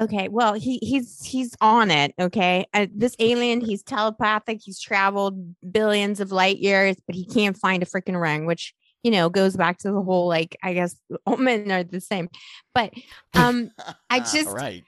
Okay, 0.00 0.28
well, 0.28 0.54
he 0.54 0.78
he's 0.82 1.22
he's 1.22 1.54
on 1.60 1.90
it. 1.90 2.14
Okay, 2.18 2.64
uh, 2.72 2.86
this 2.94 3.14
alien, 3.18 3.60
he's 3.60 3.82
telepathic. 3.82 4.60
He's 4.64 4.80
traveled 4.80 5.54
billions 5.70 6.20
of 6.20 6.32
light 6.32 6.58
years, 6.58 6.96
but 7.06 7.14
he 7.14 7.26
can't 7.26 7.56
find 7.56 7.82
a 7.82 7.86
freaking 7.86 8.20
ring, 8.20 8.46
which 8.46 8.72
you 9.02 9.10
know 9.10 9.28
goes 9.28 9.56
back 9.56 9.78
to 9.78 9.92
the 9.92 10.00
whole 10.00 10.26
like 10.26 10.56
I 10.62 10.72
guess 10.72 10.96
all 11.26 11.36
men 11.36 11.70
are 11.70 11.84
the 11.84 12.00
same. 12.00 12.30
But 12.74 12.94
um, 13.34 13.70
I 14.08 14.20
just- 14.32 14.48
right 14.48 14.84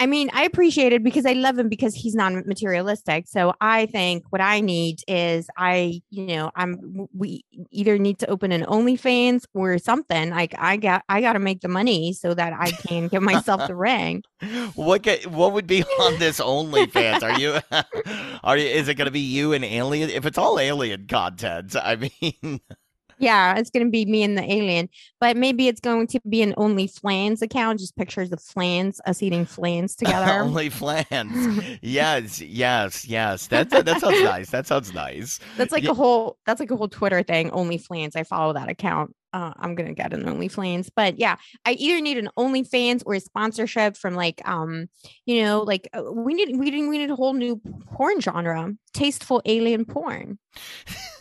I 0.00 0.06
mean, 0.06 0.30
I 0.32 0.44
appreciate 0.44 0.92
it 0.92 1.02
because 1.02 1.26
I 1.26 1.32
love 1.32 1.58
him 1.58 1.68
because 1.68 1.92
he's 1.94 2.14
non 2.14 2.44
materialistic. 2.46 3.26
So 3.26 3.52
I 3.60 3.86
think 3.86 4.24
what 4.30 4.40
I 4.40 4.60
need 4.60 5.00
is 5.08 5.48
I, 5.56 6.02
you 6.10 6.26
know, 6.26 6.52
I'm 6.54 7.08
we 7.12 7.44
either 7.72 7.98
need 7.98 8.20
to 8.20 8.30
open 8.30 8.52
an 8.52 8.64
OnlyFans 8.64 9.44
or 9.54 9.76
something. 9.78 10.30
Like 10.30 10.54
I 10.56 10.76
got 10.76 11.02
I 11.08 11.20
got 11.20 11.32
to 11.32 11.40
make 11.40 11.62
the 11.62 11.68
money 11.68 12.12
so 12.12 12.32
that 12.32 12.52
I 12.52 12.70
can 12.70 13.08
get 13.08 13.22
myself 13.22 13.66
the 13.66 13.74
ring. 13.74 14.22
what 14.76 15.02
ca 15.02 15.20
what 15.26 15.52
would 15.52 15.66
be 15.66 15.82
on 15.82 16.18
this 16.20 16.38
OnlyFans? 16.38 17.22
Are 17.24 17.38
you 17.38 17.58
are 18.44 18.56
you, 18.56 18.66
is 18.66 18.86
it 18.86 18.94
going 18.94 19.06
to 19.06 19.12
be 19.12 19.20
you 19.20 19.52
and 19.52 19.64
alien? 19.64 20.10
If 20.10 20.26
it's 20.26 20.38
all 20.38 20.60
alien 20.60 21.08
content, 21.08 21.74
I 21.74 21.96
mean, 21.96 22.60
Yeah, 23.18 23.56
it's 23.56 23.70
gonna 23.70 23.90
be 23.90 24.04
me 24.06 24.22
and 24.22 24.36
the 24.38 24.42
alien, 24.42 24.88
but 25.20 25.36
maybe 25.36 25.68
it's 25.68 25.80
going 25.80 26.06
to 26.08 26.20
be 26.28 26.42
an 26.42 26.54
only 26.56 26.86
flans 26.86 27.42
account, 27.42 27.80
just 27.80 27.96
pictures 27.96 28.32
of 28.32 28.40
flans, 28.40 29.00
us 29.06 29.22
eating 29.22 29.44
flans 29.44 29.94
together. 29.96 30.40
only 30.42 30.68
flans. 30.70 31.64
Yes, 31.82 32.40
yes, 32.40 33.06
yes. 33.06 33.46
That 33.48 33.70
that 33.70 34.00
sounds 34.00 34.22
nice. 34.22 34.50
That 34.50 34.66
sounds 34.66 34.92
nice. 34.94 35.40
that's 35.56 35.72
like 35.72 35.82
Yeah. 35.84 35.90
a 35.90 35.94
whole 35.94 36.38
that's 36.46 36.60
like 36.60 36.70
a 36.70 36.76
whole 36.76 36.88
Twitter 36.88 37.22
thing, 37.22 37.50
only 37.50 37.78
flans. 37.78 38.16
I 38.16 38.24
follow 38.24 38.52
that 38.54 38.68
account. 38.68 39.14
Uh, 39.32 39.52
I'm 39.56 39.74
gonna 39.74 39.94
get 39.94 40.12
an 40.12 40.24
OnlyFans. 40.24 40.90
But 40.94 41.18
yeah, 41.18 41.36
I 41.64 41.72
either 41.72 42.00
need 42.00 42.18
an 42.18 42.30
OnlyFans 42.38 43.02
or 43.04 43.14
a 43.14 43.20
sponsorship 43.20 43.96
from 43.96 44.14
like 44.14 44.46
um, 44.48 44.88
you 45.26 45.42
know, 45.42 45.60
like 45.60 45.88
uh, 45.92 46.02
we 46.12 46.34
need 46.34 46.56
we 46.56 46.70
need 46.70 46.88
we 46.88 46.98
need 46.98 47.10
a 47.10 47.16
whole 47.16 47.34
new 47.34 47.60
porn 47.92 48.20
genre, 48.20 48.72
tasteful 48.92 49.42
alien 49.44 49.84
porn. 49.84 50.38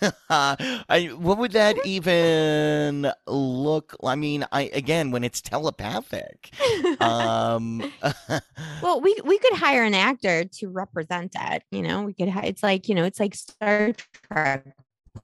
I, 0.30 1.12
what 1.18 1.38
would 1.38 1.52
that 1.52 1.78
even 1.86 3.12
look? 3.28 3.96
I 4.04 4.16
mean, 4.16 4.46
I 4.52 4.64
again, 4.74 5.12
when 5.12 5.24
it's 5.24 5.42
telepathic. 5.42 6.52
Um, 7.00 7.92
well, 8.82 9.02
we 9.02 9.20
we 9.24 9.38
could 9.38 9.58
hire 9.58 9.84
an 9.84 9.94
actor 9.94 10.46
to 10.46 10.68
represent 10.70 11.36
it. 11.40 11.64
You 11.72 11.82
know, 11.82 12.04
we 12.04 12.14
could. 12.14 12.30
It's 12.44 12.64
like 12.64 12.88
you 12.88 12.96
know, 12.96 13.04
it's 13.04 13.20
like 13.20 13.36
Star 13.36 13.94
Trek 14.30 14.66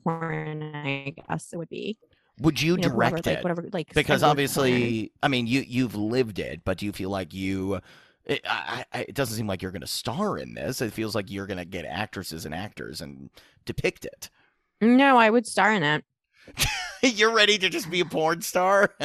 porn. 0.03 0.63
I 0.75 1.13
guess 1.29 1.53
it 1.53 1.57
would 1.57 1.69
be. 1.69 1.97
Would 2.39 2.61
you 2.61 2.73
You 2.73 2.77
know, 2.77 2.89
whoever, 2.89 3.17
direct 3.17 3.25
like 3.27 3.37
it? 3.37 3.43
whatever, 3.43 3.69
like 3.71 3.93
because 3.93 4.23
obviously, 4.23 5.11
I 5.21 5.27
mean, 5.27 5.47
you 5.47 5.61
you've 5.67 5.95
lived 5.95 6.39
it, 6.39 6.61
but 6.63 6.77
do 6.77 6.85
you 6.85 6.91
feel 6.91 7.09
like 7.09 7.33
you? 7.33 7.79
It, 8.25 8.41
I, 8.47 8.85
I, 8.93 8.99
it 9.01 9.15
doesn't 9.15 9.35
seem 9.35 9.47
like 9.47 9.61
you're 9.61 9.71
going 9.71 9.81
to 9.81 9.87
star 9.87 10.37
in 10.37 10.53
this. 10.53 10.81
It 10.81 10.93
feels 10.93 11.13
like 11.13 11.29
you're 11.29 11.45
going 11.45 11.57
to 11.57 11.65
get 11.65 11.85
actresses 11.85 12.45
and 12.45 12.55
actors 12.55 13.01
and 13.01 13.29
depict 13.65 14.05
it. 14.05 14.29
No, 14.79 15.17
I 15.17 15.29
would 15.29 15.45
star 15.45 15.73
in 15.73 15.83
it. 15.83 16.05
you're 17.15 17.33
ready 17.33 17.57
to 17.57 17.69
just 17.69 17.89
be 17.91 17.99
a 17.99 18.05
porn 18.05 18.41
star. 18.41 18.93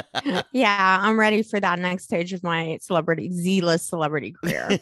Yeah, 0.52 0.98
I'm 1.00 1.18
ready 1.18 1.42
for 1.42 1.60
that 1.60 1.78
next 1.78 2.04
stage 2.04 2.32
of 2.32 2.42
my 2.42 2.78
celebrity, 2.80 3.30
Z-list 3.30 3.88
celebrity 3.88 4.32
career. 4.32 4.78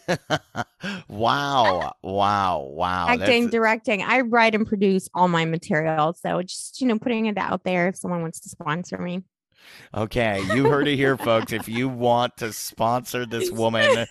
wow, 1.08 1.92
wow, 2.02 2.60
wow! 2.60 3.06
Acting, 3.08 3.44
That's- 3.44 3.50
directing. 3.50 4.02
I 4.02 4.20
write 4.20 4.54
and 4.54 4.66
produce 4.66 5.08
all 5.14 5.28
my 5.28 5.44
material. 5.44 6.14
So 6.14 6.42
just, 6.42 6.80
you 6.80 6.86
know, 6.86 6.98
putting 6.98 7.26
it 7.26 7.36
out 7.38 7.64
there 7.64 7.88
if 7.88 7.96
someone 7.96 8.22
wants 8.22 8.40
to 8.40 8.48
sponsor 8.48 8.98
me. 8.98 9.22
Okay, 9.94 10.40
you 10.54 10.68
heard 10.68 10.88
it 10.88 10.96
here, 10.96 11.16
folks. 11.16 11.52
If 11.52 11.68
you 11.68 11.88
want 11.88 12.36
to 12.38 12.52
sponsor 12.52 13.26
this 13.26 13.50
woman 13.50 14.06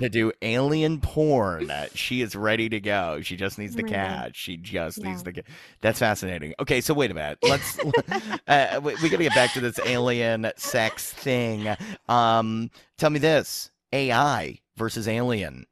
to 0.00 0.08
do 0.08 0.32
alien 0.42 1.00
porn, 1.00 1.70
she 1.94 2.22
is 2.22 2.34
ready 2.34 2.68
to 2.68 2.80
go. 2.80 3.20
She 3.22 3.36
just 3.36 3.58
needs 3.58 3.74
the 3.76 3.82
Oh 3.82 3.86
God. 3.86 3.92
cash. 3.92 4.32
She 4.34 4.56
just 4.56 5.02
needs 5.02 5.22
the. 5.22 5.32
ca- 5.32 5.42
That's 5.80 5.98
fascinating. 5.98 6.54
Okay, 6.60 6.80
so 6.80 6.94
wait 6.94 7.10
a 7.10 7.14
minute. 7.14 7.38
Let's. 7.42 7.78
uh, 8.48 8.80
we, 8.82 8.94
we 9.02 9.08
got 9.08 9.18
to 9.18 9.22
get 9.24 9.34
back 9.34 9.52
to 9.52 9.60
this 9.60 9.78
alien 9.84 10.50
sex 10.56 11.12
thing. 11.12 11.74
Um, 12.08 12.70
tell 12.98 13.10
me 13.10 13.18
this: 13.18 13.70
AI 13.92 14.58
versus 14.76 15.06
alien. 15.08 15.66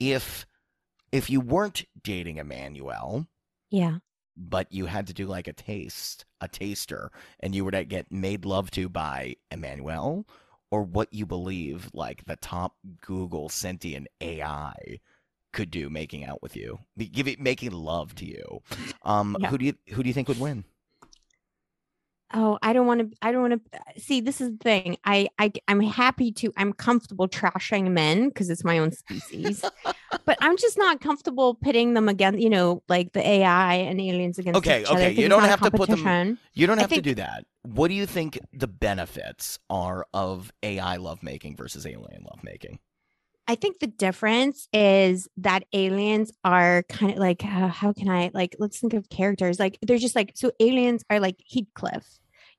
If 0.00 0.46
if 1.12 1.28
you 1.30 1.40
weren't 1.40 1.84
dating 2.02 2.36
Emmanuel, 2.36 3.26
Yeah. 3.70 3.98
but 4.36 4.70
you 4.70 4.86
had 4.86 5.06
to 5.08 5.12
do 5.14 5.26
like 5.26 5.48
a 5.48 5.52
taste, 5.52 6.24
a 6.40 6.46
taster, 6.48 7.10
and 7.40 7.54
you 7.54 7.64
were 7.64 7.70
to 7.72 7.84
get 7.84 8.12
made 8.12 8.44
love 8.44 8.70
to 8.72 8.88
by 8.88 9.36
Emmanuel, 9.50 10.26
or 10.70 10.82
what 10.82 11.12
you 11.12 11.26
believe 11.26 11.90
like 11.92 12.24
the 12.24 12.36
top 12.36 12.76
Google 13.00 13.48
sentient 13.48 14.08
AI 14.20 15.00
could 15.52 15.70
do 15.70 15.88
making 15.90 16.24
out 16.24 16.42
with 16.42 16.56
you, 16.56 16.78
it 17.26 17.40
making 17.40 17.72
love 17.72 18.14
to 18.16 18.26
you. 18.26 18.60
Um, 19.02 19.36
Yeah. 19.38 19.50
who 19.50 19.58
do 19.58 19.64
you 19.64 19.74
who 19.90 20.02
do 20.02 20.08
you 20.08 20.14
think 20.14 20.28
would 20.28 20.38
win? 20.38 20.64
Oh, 22.34 22.58
I 22.60 22.72
don't 22.72 22.86
want 22.86 23.00
to. 23.10 23.16
I 23.22 23.32
don't 23.32 23.48
want 23.48 23.62
to 23.72 24.00
see. 24.00 24.20
This 24.20 24.40
is 24.40 24.50
the 24.50 24.58
thing. 24.58 24.98
I, 25.04 25.28
I, 25.38 25.50
I'm 25.66 25.80
happy 25.80 26.30
to. 26.32 26.52
I'm 26.56 26.72
comfortable 26.74 27.26
trashing 27.26 27.90
men 27.92 28.28
because 28.28 28.50
it's 28.50 28.64
my 28.64 28.78
own 28.78 28.92
species, 28.92 29.64
but 30.26 30.36
I'm 30.42 30.56
just 30.58 30.76
not 30.76 31.00
comfortable 31.00 31.54
pitting 31.54 31.94
them 31.94 32.08
against. 32.08 32.40
You 32.40 32.50
know, 32.50 32.82
like 32.88 33.12
the 33.14 33.26
AI 33.26 33.74
and 33.74 33.98
aliens 34.00 34.38
against 34.38 34.58
Okay, 34.58 34.82
each 34.82 34.86
other. 34.88 34.98
okay, 34.98 35.06
think 35.08 35.18
you 35.18 35.28
don't 35.28 35.44
have 35.44 35.62
to 35.62 35.70
put 35.70 35.88
them-. 35.88 36.38
You 36.52 36.66
don't 36.66 36.78
have 36.78 36.92
to 36.92 37.00
do 37.00 37.14
that. 37.14 37.44
What 37.62 37.88
do 37.88 37.94
you 37.94 38.04
think 38.04 38.38
the 38.52 38.68
benefits 38.68 39.58
are 39.70 40.06
of 40.12 40.52
AI 40.62 40.96
lovemaking 40.96 41.56
versus 41.56 41.86
alien 41.86 42.24
lovemaking? 42.30 42.78
I 43.50 43.54
think 43.54 43.78
the 43.78 43.86
difference 43.86 44.68
is 44.74 45.26
that 45.38 45.64
aliens 45.72 46.30
are 46.44 46.82
kind 46.90 47.12
of 47.12 47.18
like 47.18 47.42
uh, 47.42 47.68
how 47.68 47.94
can 47.94 48.10
I 48.10 48.30
like 48.34 48.54
let's 48.58 48.78
think 48.78 48.92
of 48.92 49.08
characters 49.08 49.58
like 49.58 49.78
they're 49.80 49.96
just 49.96 50.14
like 50.14 50.32
so 50.34 50.52
aliens 50.60 51.02
are 51.08 51.18
like 51.18 51.36
Heathcliff, 51.50 52.04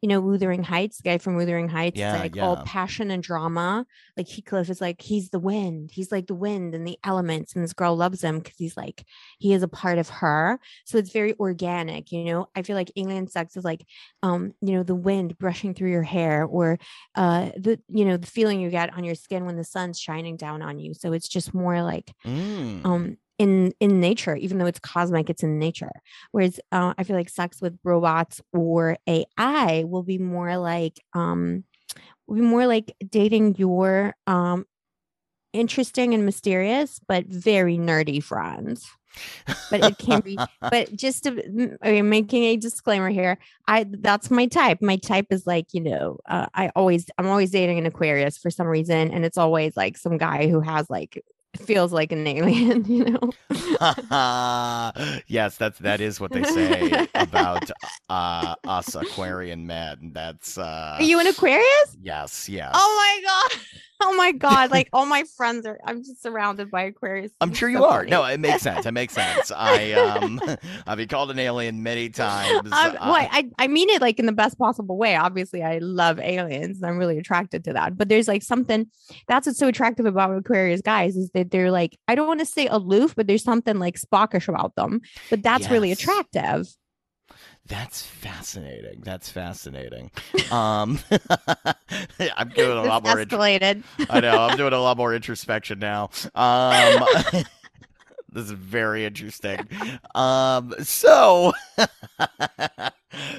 you 0.01 0.07
know, 0.07 0.21
Wuthering 0.21 0.63
Heights, 0.63 0.97
the 0.97 1.03
guy 1.03 1.17
from 1.17 1.35
Wuthering 1.35 1.69
Heights, 1.69 1.99
Yeah, 1.99 2.17
like 2.17 2.35
all 2.37 2.55
passion 2.65 3.11
and 3.11 3.21
drama. 3.21 3.85
Like 4.17 4.27
Heathcliff 4.27 4.69
is 4.69 4.81
like 4.81 5.01
he's 5.01 5.29
the 5.29 5.39
wind, 5.39 5.91
he's 5.91 6.11
like 6.11 6.27
the 6.27 6.35
wind 6.35 6.73
and 6.75 6.87
the 6.87 6.97
elements, 7.03 7.53
and 7.55 7.63
this 7.63 7.73
girl 7.73 7.95
loves 7.95 8.23
him 8.23 8.39
because 8.39 8.55
he's 8.57 8.77
like 8.77 9.05
he 9.39 9.53
is 9.53 9.63
a 9.63 9.67
part 9.67 9.97
of 9.97 10.09
her. 10.09 10.59
So 10.85 10.97
it's 10.97 11.11
very 11.11 11.33
organic, 11.39 12.11
you 12.11 12.23
know. 12.25 12.47
I 12.55 12.61
feel 12.61 12.75
like 12.75 12.91
alien 12.95 13.27
sex 13.27 13.57
is 13.57 13.63
like 13.63 13.85
um, 14.23 14.53
you 14.61 14.73
know, 14.73 14.83
the 14.83 14.95
wind 14.95 15.37
brushing 15.37 15.73
through 15.73 15.91
your 15.91 16.03
hair 16.03 16.45
or 16.45 16.77
uh 17.15 17.51
the 17.57 17.79
you 17.89 18.05
know 18.05 18.17
the 18.17 18.27
feeling 18.27 18.59
you 18.61 18.69
get 18.69 18.93
on 18.93 19.03
your 19.03 19.15
skin 19.15 19.45
when 19.45 19.55
the 19.57 19.63
sun's 19.63 19.99
shining 19.99 20.37
down 20.37 20.61
on 20.61 20.79
you 20.79 20.93
so 20.93 21.13
it's 21.13 21.27
just 21.27 21.53
more 21.53 21.81
like 21.81 22.13
Mm. 22.25 22.85
um 22.85 23.17
in 23.39 23.73
in 23.79 23.99
nature 23.99 24.35
even 24.35 24.59
though 24.59 24.67
it's 24.67 24.79
cosmic 24.79 25.29
it's 25.29 25.41
in 25.41 25.57
nature. 25.57 25.91
Whereas 26.31 26.59
uh, 26.71 26.93
i 26.97 27.03
feel 27.03 27.15
like 27.15 27.29
sex 27.29 27.61
with 27.61 27.79
robots 27.83 28.41
or 28.53 28.97
ai 29.07 29.85
will 29.87 30.03
be 30.03 30.19
more 30.19 30.57
like 30.57 30.99
um 31.13 31.63
will 32.27 32.35
be 32.35 32.41
more 32.41 32.67
like 32.67 32.95
dating 33.09 33.55
your 33.55 34.15
um 34.27 34.65
interesting 35.53 36.13
and 36.13 36.25
mysterious 36.25 36.99
but 37.07 37.25
very 37.25 37.77
nerdy 37.77 38.23
friends. 38.23 38.87
But 39.71 39.83
it 39.83 39.97
can 39.97 40.21
be 40.21 40.37
but 40.61 40.95
just 40.95 41.23
to 41.23 41.77
okay, 41.83 42.01
making 42.03 42.43
a 42.43 42.57
disclaimer 42.57 43.09
here 43.09 43.39
i 43.67 43.85
that's 43.89 44.29
my 44.29 44.45
type. 44.45 44.81
My 44.81 44.97
type 44.97 45.27
is 45.31 45.47
like 45.47 45.73
you 45.73 45.81
know 45.81 46.19
uh, 46.27 46.45
i 46.53 46.69
always 46.75 47.09
i'm 47.17 47.27
always 47.27 47.51
dating 47.51 47.79
an 47.79 47.87
aquarius 47.87 48.37
for 48.37 48.51
some 48.51 48.67
reason 48.67 49.11
and 49.11 49.25
it's 49.25 49.37
always 49.37 49.75
like 49.75 49.97
some 49.97 50.17
guy 50.17 50.47
who 50.47 50.59
has 50.59 50.89
like 50.89 51.23
feels 51.57 51.91
like 51.91 52.11
an 52.11 52.25
alien 52.27 52.85
you 52.91 53.05
know 53.05 53.31
yes, 55.27 55.57
that's 55.57 55.79
that 55.79 55.99
is 56.01 56.19
what 56.19 56.31
they 56.31 56.43
say 56.43 57.07
about 57.15 57.69
uh, 58.09 58.55
us 58.65 58.95
Aquarian 58.95 59.65
men. 59.67 60.11
That's 60.13 60.57
uh, 60.57 60.97
are 60.99 61.03
you 61.03 61.19
an 61.19 61.27
aquarius 61.27 61.97
yes, 62.01 62.47
yes. 62.49 62.71
oh 62.73 62.95
my 62.97 63.21
god 63.25 63.61
oh 64.01 64.15
my 64.15 64.31
god 64.31 64.71
like 64.71 64.87
all 64.93 65.05
my 65.05 65.23
friends 65.35 65.65
are 65.65 65.77
i'm 65.85 66.01
just 66.01 66.21
surrounded 66.21 66.71
by 66.71 66.83
aquarius 66.83 67.31
I'm 67.41 67.53
sure 67.53 67.69
you 67.69 67.77
so 67.79 67.85
are. 67.85 67.99
funny. 67.99 68.11
No, 68.11 68.23
it 68.23 68.39
makes 68.39 68.61
sense. 68.61 68.85
It 68.85 68.91
makes 68.93 69.13
sense. 69.13 69.51
I 69.55 69.91
um, 69.93 70.39
I've 70.87 70.97
been 70.97 71.07
called 71.07 71.31
an 71.31 71.39
alien 71.39 71.83
many 71.83 72.09
times. 72.09 72.71
Um, 72.71 72.73
Uh, 72.73 72.91
well, 73.01 73.27
I, 73.31 73.49
I 73.57 73.67
mean 73.67 73.89
it 73.89 74.01
like 74.01 74.19
in 74.19 74.25
the 74.25 74.31
best 74.31 74.57
possible 74.57 74.97
way. 74.97 75.15
Obviously, 75.15 75.63
I 75.63 75.79
love 75.79 76.19
aliens. 76.19 76.77
and 76.77 76.85
I'm 76.89 76.97
really 76.97 77.17
attracted 77.17 77.63
to 77.65 77.73
that. 77.73 77.97
But 77.97 78.09
there's 78.09 78.27
like 78.27 78.43
something 78.43 78.87
that's 79.27 79.47
what's 79.47 79.59
so 79.59 79.67
attractive 79.67 80.05
about 80.05 80.35
Aquarius 80.35 80.81
guys 80.81 81.15
is 81.15 81.29
that 81.39 81.51
they're 81.51 81.71
like, 81.71 81.97
I 82.07 82.15
don't 82.15 82.27
want 82.27 82.39
to 82.41 82.45
say 82.45 82.67
aloof, 82.67 83.15
but 83.15 83.27
there's 83.27 83.43
something 83.43 83.79
like 83.79 83.99
Spockish 83.99 84.47
about 84.47 84.75
them. 84.75 85.01
But 85.29 85.43
that's 85.43 85.69
really 85.69 85.91
attractive. 85.91 86.67
That's 87.65 88.01
fascinating. 88.01 89.01
That's 89.01 89.29
fascinating. 89.29 90.11
Um, 90.51 90.97
I'm 92.35 92.49
doing 92.49 92.77
a 92.77 92.83
lot 92.83 93.03
more. 93.03 93.19
int- 93.19 93.31
I 94.09 94.19
know. 94.19 94.41
I'm 94.47 94.57
doing 94.57 94.73
a 94.73 94.79
lot 94.79 94.97
more 94.97 95.13
introspection 95.19 95.77
now. 95.77 96.09
Um, 96.33 97.03
this 98.31 98.45
is 98.45 98.51
very 98.51 99.05
interesting. 99.05 99.59
Um, 100.15 100.73
so 100.81 101.53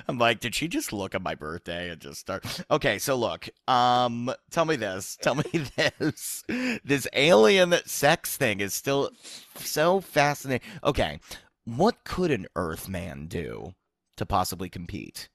I'm 0.08 0.18
like, 0.18 0.40
did 0.40 0.54
she 0.54 0.68
just 0.68 0.92
look 0.92 1.14
at 1.14 1.22
my 1.22 1.34
birthday 1.34 1.90
and 1.90 2.00
just 2.00 2.20
start? 2.20 2.44
Okay, 2.70 2.98
so 2.98 3.16
look. 3.16 3.48
Um, 3.68 4.32
tell 4.50 4.64
me 4.64 4.76
this. 4.76 5.16
Tell 5.22 5.34
me 5.34 5.44
this. 5.76 6.44
This 6.84 7.06
alien 7.12 7.74
sex 7.84 8.36
thing 8.36 8.60
is 8.60 8.74
still 8.74 9.10
so 9.56 10.00
fascinating. 10.00 10.66
Okay, 10.84 11.20
what 11.64 12.04
could 12.04 12.30
an 12.30 12.46
Earthman 12.56 13.26
do 13.26 13.74
to 14.16 14.26
possibly 14.26 14.68
compete 14.68 15.28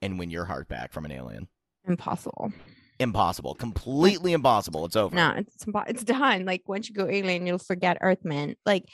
and 0.00 0.18
win 0.18 0.30
your 0.30 0.46
heart 0.46 0.68
back 0.68 0.92
from 0.92 1.04
an 1.04 1.12
alien? 1.12 1.48
Impossible. 1.86 2.52
Impossible. 3.00 3.54
Completely 3.54 4.32
impossible. 4.32 4.84
It's 4.84 4.96
over. 4.96 5.14
No, 5.14 5.34
it's 5.36 5.66
it's 5.88 6.04
done. 6.04 6.44
Like 6.44 6.62
once 6.66 6.88
you 6.88 6.94
go 6.94 7.08
alien, 7.08 7.46
you'll 7.46 7.58
forget 7.58 7.98
Earthman. 8.00 8.54
Like, 8.64 8.84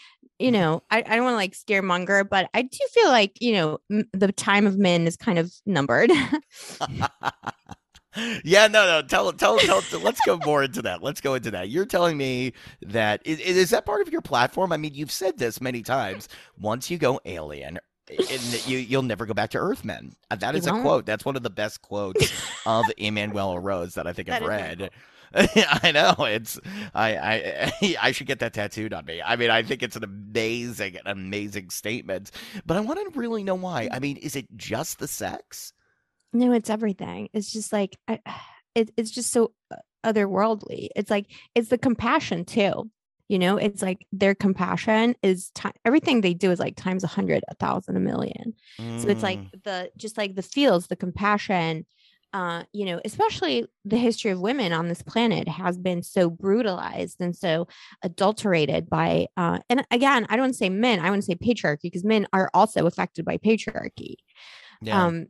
you 0.40 0.50
know, 0.50 0.82
I, 0.90 0.98
I 0.98 1.16
don't 1.16 1.24
want 1.24 1.34
to 1.34 1.36
like 1.36 1.52
scaremonger, 1.52 2.28
but 2.28 2.48
I 2.54 2.62
do 2.62 2.78
feel 2.92 3.08
like, 3.08 3.40
you 3.40 3.52
know, 3.52 3.78
m- 3.90 4.08
the 4.12 4.32
time 4.32 4.66
of 4.66 4.78
men 4.78 5.06
is 5.06 5.16
kind 5.16 5.38
of 5.38 5.52
numbered. 5.66 6.10
yeah, 8.44 8.66
no, 8.66 8.86
no. 8.86 9.02
Tell, 9.02 9.32
tell, 9.32 9.58
tell. 9.58 9.82
let's 10.00 10.20
go 10.26 10.38
more 10.44 10.62
into 10.64 10.82
that. 10.82 11.02
Let's 11.02 11.20
go 11.20 11.34
into 11.34 11.50
that. 11.52 11.68
You're 11.68 11.86
telling 11.86 12.16
me 12.16 12.52
that 12.82 13.20
is, 13.24 13.38
is 13.38 13.70
that 13.70 13.86
part 13.86 14.00
of 14.00 14.10
your 14.10 14.22
platform? 14.22 14.72
I 14.72 14.76
mean, 14.76 14.94
you've 14.94 15.12
said 15.12 15.38
this 15.38 15.60
many 15.60 15.82
times. 15.82 16.28
Once 16.58 16.90
you 16.90 16.98
go 16.98 17.20
alien, 17.24 17.78
and 18.08 18.66
you 18.66 18.78
you'll 18.78 19.02
never 19.02 19.24
go 19.26 19.34
back 19.34 19.50
to 19.50 19.58
Earthmen. 19.58 20.12
Uh, 20.30 20.36
That 20.36 20.56
is 20.56 20.66
a 20.66 20.72
quote. 20.72 21.06
That's 21.06 21.24
one 21.24 21.36
of 21.36 21.42
the 21.42 21.50
best 21.50 21.82
quotes 21.82 22.32
of 22.66 22.86
Emmanuel 22.96 23.58
Rose 23.58 23.94
that 23.94 24.06
I 24.06 24.12
think 24.12 24.28
I've 24.28 24.40
That 24.40 24.42
is 24.42 24.48
my 24.48 24.56
read. 24.56 24.90
I 25.35 25.93
know 25.93 26.15
it's 26.24 26.59
I, 26.94 27.16
I 27.82 27.97
I 28.09 28.12
should 28.12 28.27
get 28.27 28.40
that 28.40 28.52
tattooed 28.52 28.93
on 28.93 29.05
me. 29.05 29.23
I 29.23 29.36
mean, 29.36 29.51
I 29.51 29.62
think 29.62 29.82
it's 29.82 29.97
an 29.97 30.05
amazing, 30.05 30.97
an 30.97 31.07
amazing 31.07 31.70
statement. 31.70 32.31
But 32.66 32.77
I 32.77 32.81
want 32.81 32.98
to 33.12 33.19
really 33.19 33.44
know 33.44 33.55
why. 33.55 33.89
I 33.93 34.01
mean, 34.01 34.16
is 34.16 34.35
it 34.36 34.47
just 34.57 34.98
the 34.98 35.09
sex? 35.09 35.73
No, 36.32 36.52
it's 36.52 36.70
everything. 36.70 37.28
It's 37.32 37.52
just 37.52 37.73
like 37.73 37.97
I, 38.09 38.20
it, 38.74 38.90
it's 38.97 39.11
just 39.11 39.31
so 39.32 39.52
uh, 39.70 39.77
otherworldly. 40.05 40.89
It's 40.97 41.11
like 41.11 41.27
it's 41.55 41.69
the 41.69 41.78
compassion 41.78 42.44
too. 42.44 42.90
You 43.28 43.39
know, 43.39 43.57
it's 43.59 43.81
like 43.82 44.07
their 44.12 44.35
compassion 44.35 45.15
is 45.23 45.51
ti 45.55 45.69
everything 45.85 46.20
they 46.20 46.35
do 46.35 46.51
is 46.51 46.59
like 46.59 46.77
times 46.77 47.05
a 47.05 47.09
hundred, 47.09 47.44
a 47.48 47.55
thousand, 47.55 47.97
a 47.97 48.01
million. 48.01 48.55
So 48.97 49.09
it's 49.09 49.23
like 49.23 49.43
Mm, 49.43 49.51
the 49.65 49.90
just 49.97 50.19
like 50.19 50.35
the 50.35 50.43
feels, 50.43 50.89
the 50.89 50.97
compassion. 50.97 51.86
Uh, 52.32 52.62
you 52.73 52.85
know, 52.85 53.01
especially 53.05 53.66
the 53.85 53.97
history 53.97 54.31
of 54.31 54.40
women 54.40 54.73
on 54.73 54.86
this 54.86 55.02
planet 55.02 55.48
has 55.48 55.77
been 55.77 56.02
so 56.02 56.31
brutalized 56.31 57.20
and 57.20 57.35
so 57.35 57.66
adulterated 58.02 58.89
by 58.89 59.27
uh 59.36 59.59
and 59.69 59.85
again, 59.90 60.27
I 60.28 60.36
don't 60.36 60.55
say 60.55 60.69
men, 60.69 61.01
I 61.01 61.11
want 61.11 61.23
to 61.23 61.27
say 61.27 61.35
patriarchy 61.35 61.82
because 61.82 62.05
men 62.05 62.28
are 62.32 62.48
also 62.55 62.86
affected 62.86 63.24
by 63.24 63.39
patriarchy 63.39 64.15
yeah. 64.82 65.07
um, 65.07 65.27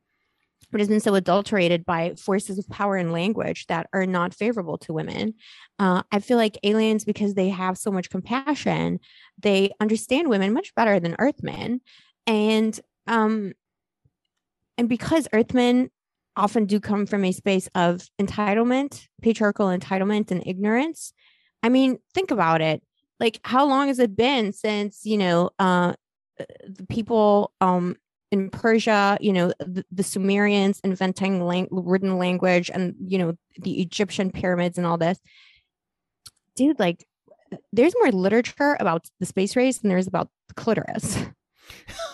but 0.70 0.80
has 0.80 0.88
been 0.88 1.00
so 1.00 1.14
adulterated 1.14 1.84
by 1.84 2.14
forces 2.14 2.58
of 2.58 2.68
power 2.68 2.96
and 2.96 3.12
language 3.12 3.66
that 3.66 3.88
are 3.92 4.06
not 4.06 4.34
favorable 4.34 4.78
to 4.78 4.92
women. 4.92 5.34
Uh, 5.78 6.02
I 6.12 6.20
feel 6.20 6.36
like 6.36 6.58
aliens, 6.62 7.04
because 7.04 7.34
they 7.34 7.48
have 7.48 7.76
so 7.76 7.90
much 7.90 8.10
compassion, 8.10 9.00
they 9.38 9.70
understand 9.80 10.28
women 10.28 10.52
much 10.52 10.74
better 10.74 11.00
than 11.00 11.16
Earthmen, 11.18 11.80
and 12.26 12.78
um, 13.06 13.52
and 14.78 14.88
because 14.88 15.26
Earthmen 15.32 15.90
often 16.40 16.66
do 16.66 16.80
come 16.80 17.06
from 17.06 17.24
a 17.24 17.32
space 17.32 17.68
of 17.74 18.08
entitlement, 18.20 19.06
patriarchal 19.22 19.66
entitlement, 19.66 20.30
and 20.30 20.42
ignorance. 20.46 21.12
I 21.62 21.68
mean, 21.68 21.98
think 22.14 22.30
about 22.30 22.60
it. 22.60 22.82
Like, 23.18 23.40
how 23.44 23.66
long 23.66 23.88
has 23.88 23.98
it 23.98 24.16
been 24.16 24.52
since 24.52 25.04
you 25.04 25.18
know 25.18 25.50
uh, 25.58 25.94
the 26.38 26.86
people 26.88 27.52
um 27.60 27.96
in 28.30 28.48
Persia, 28.48 29.18
you 29.20 29.32
know, 29.32 29.52
the, 29.58 29.84
the 29.90 30.02
Sumerians 30.02 30.80
inventing 30.84 31.44
lang- 31.44 31.68
written 31.70 32.16
language 32.16 32.70
and, 32.72 32.94
you 33.04 33.18
know, 33.18 33.34
the 33.58 33.80
Egyptian 33.80 34.30
pyramids 34.30 34.78
and 34.78 34.86
all 34.86 34.96
this. 34.96 35.18
Dude, 36.54 36.78
like, 36.78 37.06
there's 37.72 37.94
more 38.00 38.12
literature 38.12 38.76
about 38.78 39.08
the 39.18 39.26
space 39.26 39.56
race 39.56 39.78
than 39.78 39.88
there's 39.88 40.06
about 40.06 40.28
the 40.48 40.54
clitoris. 40.54 41.18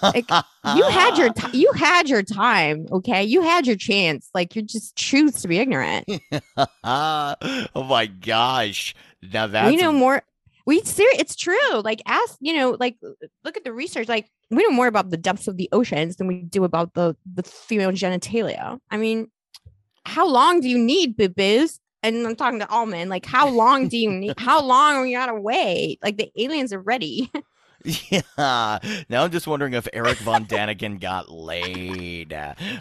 like, 0.02 0.28
You 0.74 0.84
had 0.84 1.18
your 1.18 1.32
ti 1.32 1.58
you 1.58 1.72
had 1.72 2.08
your 2.08 2.22
time, 2.22 2.86
okay? 2.92 3.24
You 3.24 3.42
had 3.42 3.66
your 3.66 3.76
chance. 3.76 4.28
Like 4.34 4.56
you 4.56 4.62
just 4.62 4.96
choose 4.96 5.40
to 5.42 5.48
be 5.48 5.58
ignorant. 5.58 6.08
oh 6.84 7.36
my 7.74 8.06
gosh. 8.06 8.94
Now 9.32 9.46
that 9.46 9.66
we 9.68 9.76
know 9.76 9.92
more. 9.92 10.22
We 10.66 10.80
ser- 10.80 11.04
it's 11.16 11.36
true. 11.36 11.80
Like 11.80 12.02
ask, 12.06 12.36
you 12.40 12.56
know, 12.56 12.76
like 12.80 12.96
look 13.44 13.56
at 13.56 13.64
the 13.64 13.72
research. 13.72 14.08
Like 14.08 14.28
we 14.50 14.64
know 14.64 14.70
more 14.70 14.88
about 14.88 15.10
the 15.10 15.16
depths 15.16 15.46
of 15.46 15.56
the 15.56 15.68
oceans 15.72 16.16
than 16.16 16.26
we 16.26 16.42
do 16.42 16.64
about 16.64 16.94
the 16.94 17.16
the 17.32 17.42
female 17.44 17.92
genitalia. 17.92 18.78
I 18.90 18.96
mean, 18.96 19.30
how 20.04 20.28
long 20.28 20.60
do 20.60 20.68
you 20.68 20.78
need, 20.78 21.16
boo 21.16 21.28
boos? 21.28 21.80
And 22.02 22.26
I'm 22.26 22.36
talking 22.36 22.60
to 22.60 22.68
all 22.68 22.86
men. 22.86 23.08
Like, 23.08 23.26
how 23.26 23.48
long 23.48 23.88
do 23.88 23.96
you 23.96 24.10
need? 24.10 24.34
How 24.38 24.62
long 24.62 24.94
are 24.94 25.02
we 25.02 25.12
gotta 25.12 25.34
wait? 25.34 25.98
Like 26.02 26.16
the 26.18 26.30
aliens 26.36 26.72
are 26.72 26.80
ready. 26.80 27.30
Yeah. 28.10 28.78
Now 29.08 29.24
I'm 29.24 29.30
just 29.30 29.46
wondering 29.46 29.72
if 29.74 29.86
Eric 29.92 30.18
Von 30.18 30.44
Däniken 30.48 31.00
got 31.00 31.30
laid. 31.30 32.32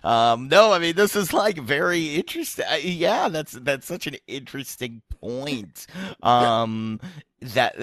Um, 0.04 0.48
no, 0.48 0.72
I 0.74 0.80
mean 0.80 0.96
this 0.96 1.16
is 1.16 1.32
like 1.34 1.58
very 1.58 2.16
interesting. 2.16 2.66
Uh, 2.70 2.76
Yeah, 2.82 3.30
that's 3.30 3.52
that's 3.54 3.86
such 3.86 4.08
an 4.08 4.16
interesting 4.28 5.02
point. 5.22 5.86
Um, 6.24 7.00
that 7.42 7.76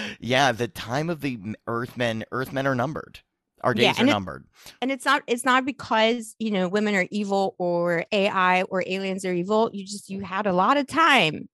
yeah, 0.20 0.52
the 0.52 0.68
time 0.68 1.10
of 1.10 1.20
the 1.20 1.38
Earthmen, 1.66 2.24
Earthmen 2.30 2.66
are 2.66 2.74
numbered. 2.74 3.20
Our 3.62 3.74
Yeah, 3.74 3.88
days 3.90 3.98
are 3.98 4.00
and 4.02 4.08
it- 4.08 4.12
numbered. 4.12 4.44
and 4.80 4.90
it's 4.90 5.04
not 5.04 5.22
it's 5.26 5.44
not 5.44 5.64
because 5.66 6.34
you 6.38 6.50
know 6.50 6.68
women 6.68 6.94
are 6.94 7.06
evil 7.10 7.56
or 7.58 8.04
AI 8.12 8.62
or 8.62 8.82
aliens 8.86 9.24
are 9.24 9.32
evil. 9.34 9.70
You 9.72 9.84
just 9.84 10.08
you 10.08 10.20
had 10.20 10.46
a 10.46 10.52
lot 10.52 10.76
of 10.76 10.86
time 10.86 11.48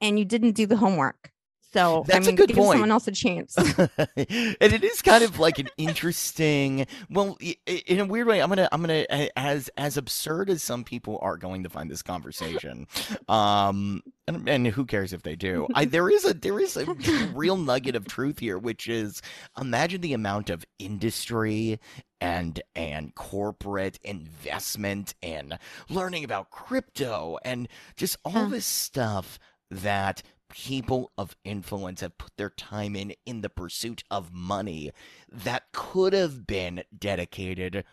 and 0.00 0.18
you 0.18 0.24
didn't 0.24 0.52
do 0.52 0.66
the 0.66 0.76
homework. 0.76 1.30
So 1.72 2.04
That's 2.06 2.26
a 2.26 2.30
I 2.30 2.30
mean, 2.30 2.36
good 2.36 2.48
give 2.48 2.56
point. 2.56 2.72
someone 2.72 2.90
else 2.90 3.06
a 3.08 3.12
chance. 3.12 3.54
and 3.56 3.88
it 4.16 4.82
is 4.84 5.02
kind 5.02 5.22
of 5.22 5.38
like 5.38 5.58
an 5.58 5.68
interesting 5.76 6.86
well 7.10 7.36
in 7.66 8.00
a 8.00 8.04
weird 8.06 8.26
way 8.26 8.40
i'm 8.40 8.48
gonna 8.48 8.68
i'm 8.72 8.80
gonna 8.80 9.04
as 9.36 9.68
as 9.76 9.96
absurd 9.96 10.48
as 10.48 10.62
some 10.62 10.84
people 10.84 11.18
are 11.22 11.36
going 11.36 11.62
to 11.64 11.68
find 11.68 11.90
this 11.90 12.02
conversation 12.02 12.86
um 13.28 14.02
and, 14.28 14.48
and 14.48 14.66
who 14.68 14.84
cares 14.86 15.12
if 15.12 15.22
they 15.22 15.36
do 15.36 15.66
i 15.74 15.84
there 15.96 16.08
is 16.08 16.24
a 16.24 16.32
there 16.34 16.58
is 16.60 16.76
a 16.76 16.84
real 17.34 17.56
nugget 17.56 17.94
of 17.96 18.06
truth 18.06 18.38
here 18.38 18.58
which 18.58 18.88
is 18.88 19.20
imagine 19.60 20.00
the 20.00 20.12
amount 20.14 20.48
of 20.50 20.64
industry 20.78 21.78
and 22.20 22.62
and 22.74 23.14
corporate 23.14 23.98
investment 24.02 25.14
and 25.22 25.58
learning 25.88 26.24
about 26.24 26.50
crypto 26.50 27.38
and 27.44 27.68
just 27.96 28.16
all 28.24 28.32
Huh. 28.32 28.48
this 28.48 28.66
stuff 28.66 29.38
that 29.70 30.22
people 30.48 31.12
of 31.18 31.36
influence 31.44 32.00
have 32.00 32.18
put 32.18 32.36
their 32.36 32.50
time 32.50 32.96
in 32.96 33.14
in 33.24 33.40
the 33.40 33.50
pursuit 33.50 34.04
of 34.10 34.32
money 34.32 34.92
that 35.30 35.64
could 35.72 36.12
have 36.12 36.46
been 36.46 36.82
dedicated 36.96 37.84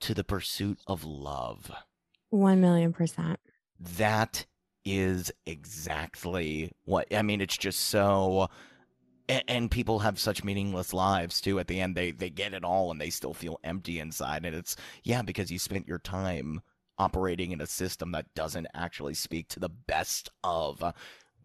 to 0.00 0.14
the 0.14 0.24
pursuit 0.24 0.78
of 0.86 1.04
love. 1.04 1.70
One 2.30 2.60
million 2.60 2.92
percent. 2.92 3.40
That 3.78 4.46
is 4.84 5.32
exactly 5.44 6.72
what 6.84 7.12
I 7.14 7.22
mean. 7.22 7.40
It's 7.40 7.56
just 7.56 7.80
so. 7.80 8.48
And 9.28 9.72
people 9.72 9.98
have 9.98 10.20
such 10.20 10.44
meaningless 10.44 10.94
lives 10.94 11.40
too. 11.40 11.58
At 11.58 11.66
the 11.66 11.80
end, 11.80 11.96
they 11.96 12.12
they 12.12 12.30
get 12.30 12.54
it 12.54 12.64
all, 12.64 12.92
and 12.92 13.00
they 13.00 13.10
still 13.10 13.34
feel 13.34 13.58
empty 13.64 13.98
inside. 13.98 14.44
And 14.44 14.54
it's 14.54 14.76
yeah, 15.02 15.22
because 15.22 15.50
you 15.50 15.58
spent 15.58 15.88
your 15.88 15.98
time 15.98 16.62
operating 16.98 17.50
in 17.50 17.60
a 17.60 17.66
system 17.66 18.12
that 18.12 18.32
doesn't 18.34 18.68
actually 18.74 19.14
speak 19.14 19.48
to 19.48 19.60
the 19.60 19.68
best 19.68 20.30
of 20.44 20.94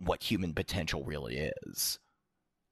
what 0.03 0.23
human 0.23 0.53
potential 0.53 1.03
really 1.03 1.51
is. 1.65 1.99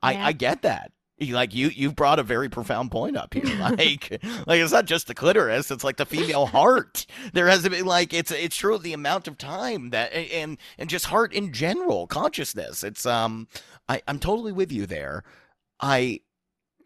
I, 0.02 0.14
Yeah. 0.14 0.26
I 0.28 0.32
get 0.32 0.62
that. 0.64 0.92
Like 1.22 1.54
you, 1.54 1.68
you've 1.68 1.98
brought 1.98 2.20
a 2.20 2.24
very 2.24 2.48
profound 2.48 2.92
point 2.92 3.18
up 3.18 3.34
here. 3.34 3.44
Like, 3.60 4.24
like 4.48 4.62
it's 4.62 4.72
not 4.72 4.86
just 4.86 5.08
the 5.08 5.14
clitoris; 5.14 5.70
it's 5.70 5.84
like 5.84 5.98
the 5.98 6.06
female 6.06 6.46
heart. 6.46 7.06
There 7.34 7.48
has 7.48 7.64
to 7.64 7.70
be 7.70 7.82
like 7.82 8.14
it's 8.14 8.32
it's 8.32 8.56
true 8.56 8.78
the 8.78 8.94
amount 8.94 9.28
of 9.28 9.38
time 9.38 9.90
that 9.90 10.14
and 10.14 10.58
and 10.78 10.90
just 10.90 11.08
heart 11.08 11.34
in 11.34 11.52
general, 11.52 12.08
consciousness. 12.08 12.86
It's 12.86 13.06
um, 13.06 13.50
I 13.90 14.02
I'm 14.08 14.20
totally 14.20 14.54
with 14.54 14.72
you 14.72 14.86
there. 14.86 15.24
I 15.82 16.22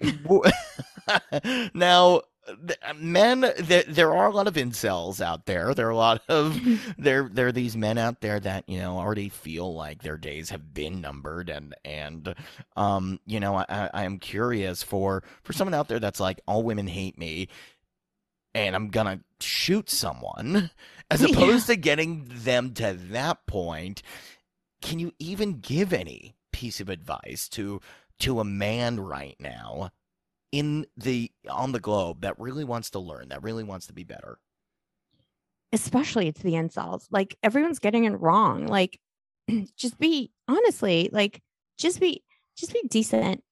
now 1.75 2.21
men 2.95 3.41
there, 3.59 3.83
there 3.83 4.13
are 4.13 4.27
a 4.27 4.33
lot 4.33 4.47
of 4.47 4.55
incels 4.55 5.21
out 5.21 5.45
there 5.45 5.73
there 5.73 5.87
are 5.87 5.91
a 5.91 5.95
lot 5.95 6.21
of 6.27 6.59
there 6.97 7.29
there 7.31 7.47
are 7.47 7.51
these 7.51 7.77
men 7.77 7.97
out 7.97 8.21
there 8.21 8.39
that 8.39 8.67
you 8.67 8.77
know 8.77 8.97
already 8.97 9.29
feel 9.29 9.73
like 9.73 10.01
their 10.01 10.17
days 10.17 10.49
have 10.49 10.73
been 10.73 10.99
numbered 11.01 11.49
and 11.49 11.73
and 11.85 12.35
um 12.75 13.19
you 13.25 13.39
know 13.39 13.55
i 13.55 13.89
i 13.93 14.03
am 14.03 14.19
curious 14.19 14.83
for 14.83 15.23
for 15.43 15.53
someone 15.53 15.73
out 15.73 15.87
there 15.87 15.99
that's 15.99 16.19
like 16.19 16.41
all 16.47 16.63
women 16.63 16.87
hate 16.87 17.17
me 17.17 17.47
and 18.53 18.75
i'm 18.75 18.89
gonna 18.89 19.19
shoot 19.39 19.89
someone 19.89 20.69
as 21.11 21.21
Yeah. 21.21 21.29
opposed 21.29 21.67
to 21.67 21.75
getting 21.75 22.25
them 22.29 22.73
to 22.73 22.93
that 23.11 23.45
point 23.45 24.01
can 24.81 24.99
you 24.99 25.13
even 25.17 25.59
give 25.59 25.93
any 25.93 26.35
piece 26.51 26.79
of 26.81 26.89
advice 26.89 27.47
to 27.49 27.79
to 28.19 28.39
a 28.39 28.43
man 28.43 28.99
right 28.99 29.35
now 29.39 29.91
in 30.53 30.85
the 30.95 31.29
on 31.49 31.73
the 31.73 31.79
globe 31.81 32.21
that 32.21 32.39
really 32.39 32.63
wants 32.63 32.91
to 32.91 32.99
learn 32.99 33.27
that 33.27 33.43
really 33.43 33.63
wants 33.63 33.87
to 33.87 33.93
be 33.93 34.05
better 34.05 34.37
Especially 35.73 36.27
it's 36.27 36.41
the 36.41 36.53
incels. 36.53 37.07
Like 37.09 37.35
everyone's 37.41 37.79
getting 37.79 38.05
it 38.05 38.11
wrong. 38.21 38.67
Like 38.67 38.99
just 39.75 39.97
be 39.97 40.31
honestly, 40.47 41.09
like 41.11 41.41
just 41.79 41.99
be 41.99 42.23
just 42.55 42.71
be 42.71 42.83
decent 42.87 43.43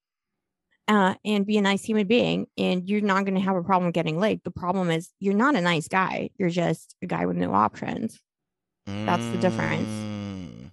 uh, 0.86 1.14
and 1.24 1.44
be 1.44 1.58
a 1.58 1.62
nice 1.62 1.82
human 1.82 2.06
being, 2.06 2.46
and 2.56 2.88
you're 2.88 3.00
not 3.00 3.24
going 3.24 3.34
to 3.34 3.40
have 3.40 3.56
a 3.56 3.62
problem 3.64 3.90
getting 3.90 4.20
laid. 4.20 4.40
The 4.44 4.52
problem 4.52 4.88
is 4.88 5.10
you're 5.18 5.34
not 5.34 5.56
a 5.56 5.60
nice 5.60 5.88
guy. 5.88 6.30
You're 6.38 6.48
just 6.48 6.94
a 7.02 7.06
guy 7.06 7.26
with 7.26 7.36
no 7.36 7.52
options. 7.52 8.20
That's 8.86 9.26
the 9.30 9.38
difference. 9.38 9.88
Mm. 9.88 10.70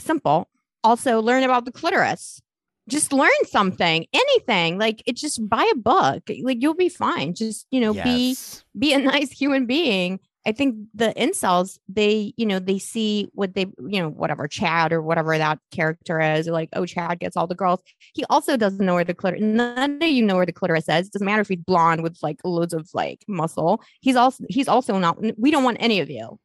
Simple. 0.00 0.48
Also, 0.82 1.20
learn 1.20 1.44
about 1.44 1.64
the 1.64 1.70
clitoris. 1.70 2.42
Just 2.88 3.12
learn 3.12 3.30
something, 3.46 4.06
anything. 4.12 4.78
Like 4.78 5.02
it. 5.06 5.16
Just 5.16 5.48
buy 5.48 5.68
a 5.72 5.76
book. 5.76 6.22
Like 6.42 6.58
you'll 6.60 6.74
be 6.74 6.88
fine. 6.88 7.34
Just 7.34 7.66
you 7.70 7.80
know, 7.80 7.92
be 7.94 8.28
Yes. 8.30 8.64
be 8.78 8.92
a 8.92 8.98
nice 9.12 9.30
human 9.30 9.66
being. 9.66 10.18
I 10.44 10.50
think 10.50 10.74
the 10.92 11.14
incels, 11.16 11.78
they, 11.88 12.34
you 12.36 12.44
know, 12.44 12.58
they 12.58 12.80
see 12.80 13.28
what 13.32 13.54
they, 13.54 13.66
you 13.78 14.02
know, 14.02 14.08
whatever 14.08 14.48
Chad 14.48 14.92
or 14.92 15.00
whatever 15.00 15.38
that 15.38 15.60
character 15.70 16.20
is, 16.20 16.48
or 16.48 16.52
like, 16.52 16.68
oh, 16.72 16.84
Chad 16.84 17.20
gets 17.20 17.36
all 17.36 17.46
the 17.46 17.54
girls. 17.54 17.80
He 18.12 18.24
also 18.28 18.56
doesn't 18.56 18.84
know 18.84 18.94
where 18.94 19.04
the 19.04 19.14
clitoris. 19.14 19.40
None 19.40 20.02
of 20.02 20.08
you 20.08 20.24
know 20.24 20.34
where 20.34 20.44
the 20.46 20.52
clitoris 20.52 20.88
is. 20.88 21.06
It 21.06 21.12
doesn't 21.12 21.24
matter 21.24 21.42
if 21.42 21.48
he's 21.48 21.58
blonde 21.58 22.02
with 22.02 22.18
like 22.24 22.40
loads 22.42 22.74
of 22.74 22.90
like 22.92 23.24
muscle. 23.28 23.80
He's 24.00 24.16
also 24.16 24.44
he's 24.48 24.66
also 24.66 24.98
not. 24.98 25.16
We 25.38 25.52
don't 25.52 25.62
want 25.62 25.76
any 25.78 26.00
of 26.00 26.10
you. 26.10 26.40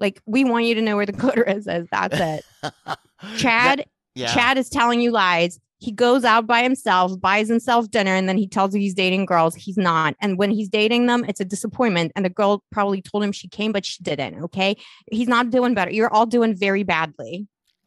Like 0.00 0.22
we 0.24 0.44
want 0.44 0.64
you 0.64 0.74
to 0.76 0.80
know 0.80 0.96
where 0.96 1.04
the 1.04 1.12
clitoris 1.12 1.66
is. 1.66 1.88
That's 1.92 2.18
it. 2.18 2.72
Chad 3.36 3.84
yeah. 4.18 4.34
Chad 4.34 4.58
is 4.58 4.68
telling 4.68 5.00
you 5.00 5.10
lies. 5.10 5.58
he 5.80 5.92
goes 5.92 6.24
out 6.24 6.44
by 6.46 6.62
himself, 6.62 7.20
buys 7.20 7.48
himself 7.48 7.88
dinner, 7.90 8.12
and 8.14 8.28
then 8.28 8.36
he 8.36 8.48
tells 8.48 8.74
you 8.74 8.80
he's 8.80 8.94
dating 8.94 9.26
girls. 9.26 9.54
He's 9.54 9.76
not. 9.76 10.14
And 10.20 10.36
when 10.36 10.50
he's 10.50 10.68
dating 10.68 11.06
them, 11.06 11.24
it's 11.28 11.38
a 11.40 11.44
disappointment. 11.44 12.10
And 12.16 12.24
the 12.24 12.30
girl 12.30 12.64
probably 12.72 13.00
told 13.00 13.22
him 13.22 13.30
she 13.30 13.46
came, 13.48 13.70
but 13.70 13.86
she 13.86 14.02
didn't. 14.02 14.42
Okay. 14.44 14.76
He's 15.12 15.28
not 15.28 15.50
doing 15.50 15.74
better. 15.74 15.92
You're 15.92 16.12
all 16.12 16.26
doing 16.26 16.56
very 16.56 16.82
badly. 16.82 17.46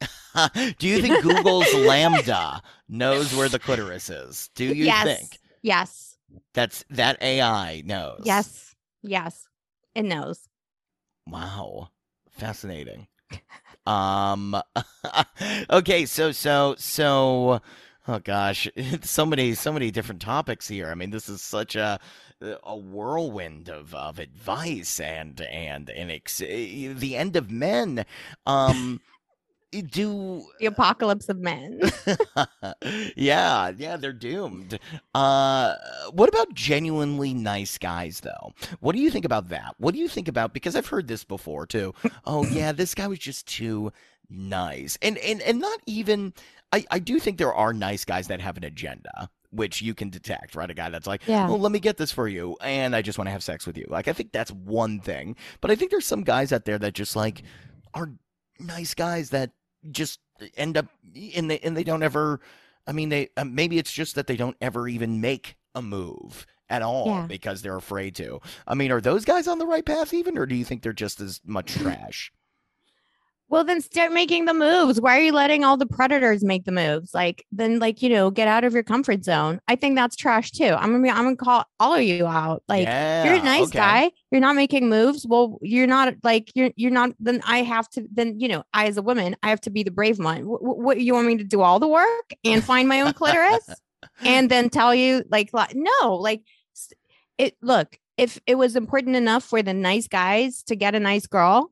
Do 0.78 0.88
you 0.88 1.02
think 1.02 1.22
Google's 1.22 1.66
LaMDA 1.90 2.60
knows 2.88 3.34
where 3.36 3.50
the 3.50 3.58
clitoris 3.58 4.08
is? 4.08 4.48
Do 4.54 4.64
you 4.64 4.86
yes. 4.86 5.04
think 5.04 5.38
Yes. 5.62 6.16
that's 6.54 6.84
that 6.90 7.22
AI 7.22 7.82
knows? 7.84 8.22
Yes. 8.24 8.74
Yes. 9.02 9.46
It 9.94 10.04
knows. 10.06 10.40
Wow. 11.28 11.90
Fascinating. 12.30 13.06
um 13.86 14.56
okay, 15.70 16.06
so 16.06 16.32
so 16.32 16.74
so 16.78 17.60
oh 18.08 18.18
gosh, 18.20 18.68
so 19.02 19.26
many 19.26 19.54
so 19.54 19.72
many 19.72 19.90
different 19.90 20.20
topics 20.20 20.68
here. 20.68 20.88
I 20.88 20.94
mean, 20.94 21.10
this 21.10 21.28
is 21.28 21.42
such 21.42 21.76
a 21.76 21.98
a 22.64 22.76
whirlwind 22.76 23.68
of, 23.68 23.94
of 23.94 24.18
advice 24.18 24.98
and 24.98 25.40
and 25.42 25.88
and 25.90 26.10
ex- 26.10 26.40
eh, 26.40 26.92
the 26.92 27.16
end 27.16 27.36
of 27.36 27.50
men. 27.50 28.04
Um 28.46 29.00
do 29.80 30.44
The 30.60 30.66
apocalypse 30.66 31.30
of 31.30 31.38
men. 31.38 31.80
yeah, 33.16 33.72
yeah, 33.76 33.96
they're 33.96 34.12
doomed. 34.12 34.78
Uh, 35.14 35.74
what 36.12 36.28
about 36.28 36.52
genuinely 36.54 37.32
nice 37.32 37.78
guys, 37.78 38.20
though? 38.20 38.52
What 38.80 38.94
do 38.94 39.00
you 39.00 39.10
think 39.10 39.24
about 39.24 39.48
that? 39.48 39.74
What 39.78 39.94
do 39.94 40.00
you 40.00 40.08
think 40.08 40.28
about? 40.28 40.52
Because 40.52 40.76
I've 40.76 40.86
heard 40.86 41.08
this 41.08 41.24
before 41.24 41.66
too. 41.66 41.94
Oh 42.26 42.44
yeah, 42.46 42.72
this 42.72 42.94
guy 42.94 43.06
was 43.06 43.18
just 43.18 43.46
too 43.46 43.92
nice, 44.28 44.98
and 45.02 45.16
and 45.18 45.40
and 45.42 45.58
not 45.60 45.80
even. 45.86 46.34
I 46.72 46.84
I 46.90 46.98
do 46.98 47.18
think 47.18 47.38
there 47.38 47.54
are 47.54 47.72
nice 47.72 48.04
guys 48.04 48.28
that 48.28 48.40
have 48.40 48.56
an 48.56 48.64
agenda. 48.64 49.30
Which 49.50 49.82
you 49.82 49.92
can 49.94 50.08
detect, 50.08 50.54
right? 50.54 50.70
A 50.70 50.72
guy 50.72 50.88
that's 50.88 51.06
like, 51.06 51.20
Yeah. 51.26 51.46
well, 51.46 51.58
let 51.60 51.72
me 51.72 51.78
get 51.78 51.98
this 51.98 52.10
for 52.10 52.26
you, 52.26 52.56
and 52.62 52.96
I 52.96 53.02
just 53.02 53.18
want 53.18 53.26
to 53.26 53.32
have 53.32 53.42
sex 53.42 53.66
with 53.66 53.76
you. 53.76 53.84
Like, 53.86 54.08
I 54.08 54.14
think 54.14 54.32
that's 54.32 54.50
one 54.50 54.98
thing. 54.98 55.36
But 55.60 55.70
I 55.70 55.74
think 55.74 55.90
there's 55.90 56.06
some 56.06 56.22
guys 56.22 56.54
out 56.54 56.64
there 56.64 56.78
that 56.78 56.94
just 56.94 57.14
like 57.16 57.42
are 57.92 58.08
nice 58.58 58.94
guys 58.94 59.28
that 59.28 59.50
just 59.90 60.20
end 60.56 60.76
up 60.76 60.86
and 61.34 61.50
they 61.50 61.58
and 61.60 61.76
they 61.76 61.84
don't 61.84 62.02
ever 62.02 62.40
i 62.86 62.92
mean 62.92 63.08
they 63.08 63.28
uh, 63.36 63.44
maybe 63.44 63.78
it's 63.78 63.92
just 63.92 64.14
that 64.14 64.26
they 64.26 64.36
don't 64.36 64.56
ever 64.60 64.88
even 64.88 65.20
make 65.20 65.56
a 65.74 65.82
move 65.82 66.46
at 66.68 66.82
all 66.82 67.06
Yeah. 67.06 67.26
because 67.26 67.62
they're 67.62 67.76
afraid 67.76 68.14
to 68.16 68.40
i 68.66 68.74
mean 68.74 68.90
are 68.92 69.00
those 69.00 69.24
guys 69.24 69.46
on 69.48 69.58
the 69.58 69.66
right 69.66 69.84
path 69.84 70.14
even 70.14 70.38
or 70.38 70.46
do 70.46 70.54
you 70.54 70.64
think 70.64 70.82
they're 70.82 70.92
just 70.92 71.20
as 71.20 71.40
much 71.44 71.72
trash 71.78 72.32
Well, 73.52 73.64
then 73.64 73.82
start 73.82 74.12
making 74.12 74.46
the 74.46 74.54
moves. 74.54 74.98
Why 74.98 75.18
are 75.18 75.20
you 75.20 75.30
letting 75.30 75.62
all 75.62 75.76
the 75.76 75.84
predators 75.84 76.42
make 76.42 76.64
the 76.64 76.72
moves? 76.72 77.12
Like, 77.12 77.44
then, 77.52 77.80
like, 77.80 78.00
you 78.00 78.08
know, 78.08 78.30
get 78.30 78.48
out 78.48 78.64
of 78.64 78.72
your 78.72 78.82
comfort 78.82 79.24
zone. 79.24 79.60
I 79.68 79.76
think 79.76 79.94
that's 79.94 80.16
trash 80.16 80.52
too. 80.52 80.68
I'm 80.70 80.90
gonna 80.90 81.02
be, 81.02 81.10
I'm 81.10 81.24
gonna 81.24 81.36
call 81.36 81.66
all 81.78 81.94
of 81.94 82.00
you 82.00 82.26
out. 82.26 82.62
Like, 82.66 82.86
you're 82.86 83.34
a 83.34 83.42
nice 83.42 83.64
okay. 83.64 83.78
guy. 83.78 84.10
You're 84.30 84.40
not 84.40 84.56
making 84.56 84.88
moves. 84.88 85.26
Well, 85.26 85.58
you're 85.60 85.86
not 85.86 86.14
like 86.22 86.50
you're 86.54 86.70
you're 86.76 86.90
not. 86.90 87.10
Then 87.20 87.42
I 87.44 87.58
have 87.58 87.90
to. 87.90 88.08
Then 88.10 88.40
you 88.40 88.48
know, 88.48 88.64
I 88.72 88.86
as 88.86 88.96
a 88.96 89.02
woman, 89.02 89.36
I 89.42 89.50
have 89.50 89.60
to 89.62 89.70
be 89.70 89.82
the 89.82 89.90
brave 89.90 90.18
one. 90.18 90.46
What, 90.46 90.62
what 90.62 91.00
you 91.02 91.12
want 91.12 91.26
me 91.26 91.36
to 91.36 91.44
do 91.44 91.60
all 91.60 91.78
the 91.78 91.88
work 91.88 92.32
and 92.46 92.64
find 92.64 92.88
my 92.88 93.02
own 93.02 93.12
clitoris, 93.12 93.68
and 94.24 94.50
then 94.50 94.70
tell 94.70 94.94
you 94.94 95.24
like, 95.30 95.50
no, 95.74 96.14
like 96.14 96.40
it. 97.36 97.58
Look, 97.60 97.98
if 98.16 98.40
it 98.46 98.54
was 98.54 98.76
important 98.76 99.14
enough 99.14 99.44
for 99.44 99.62
the 99.62 99.74
nice 99.74 100.08
guys 100.08 100.62
to 100.68 100.74
get 100.74 100.94
a 100.94 101.00
nice 101.00 101.26
girl, 101.26 101.70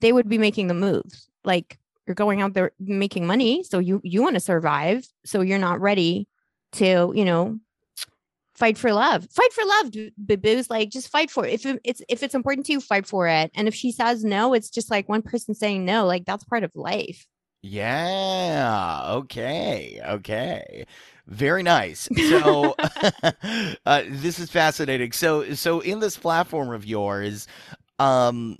they 0.00 0.12
would 0.12 0.28
be 0.28 0.38
making 0.38 0.66
the 0.68 0.74
moves. 0.74 1.28
Like 1.44 1.78
you're 2.06 2.14
going 2.14 2.40
out 2.42 2.54
there 2.54 2.72
making 2.80 3.26
money, 3.26 3.62
so 3.62 3.78
you 3.78 4.00
you 4.04 4.22
want 4.22 4.34
to 4.34 4.40
survive, 4.40 5.06
so 5.24 5.40
you're 5.42 5.58
not 5.58 5.80
ready 5.80 6.28
to 6.72 7.12
you 7.14 7.24
know 7.24 7.58
fight 8.54 8.76
for 8.76 8.92
love. 8.92 9.26
Fight 9.30 9.52
for 9.52 9.64
love, 9.64 9.92
boo-boos. 10.18 10.68
Like 10.70 10.90
just 10.90 11.08
fight 11.08 11.30
for 11.30 11.46
it. 11.46 11.54
If 11.54 11.66
it- 11.66 11.80
it's 11.84 12.02
if 12.08 12.22
it's 12.22 12.34
important 12.34 12.66
to 12.66 12.72
you, 12.72 12.80
fight 12.80 13.06
for 13.06 13.26
it. 13.26 13.50
And 13.54 13.68
if 13.68 13.74
she 13.74 13.92
says 13.92 14.24
no, 14.24 14.54
it's 14.54 14.70
just 14.70 14.90
like 14.90 15.08
one 15.08 15.22
person 15.22 15.54
saying 15.54 15.84
no. 15.84 16.06
Like 16.06 16.24
that's 16.26 16.44
part 16.44 16.64
of 16.64 16.74
life. 16.74 17.26
yeah 17.62 19.02
okay 19.08 20.00
okay 20.04 20.84
very 21.26 21.62
nice 21.62 22.08
so 22.28 22.74
uh, 23.86 24.02
this 24.08 24.38
is 24.38 24.50
fascinating 24.50 25.12
so 25.12 25.52
so 25.54 25.80
in 25.80 26.00
this 26.00 26.16
platform 26.16 26.72
of 26.72 26.84
yours 26.86 27.46
um 28.00 28.56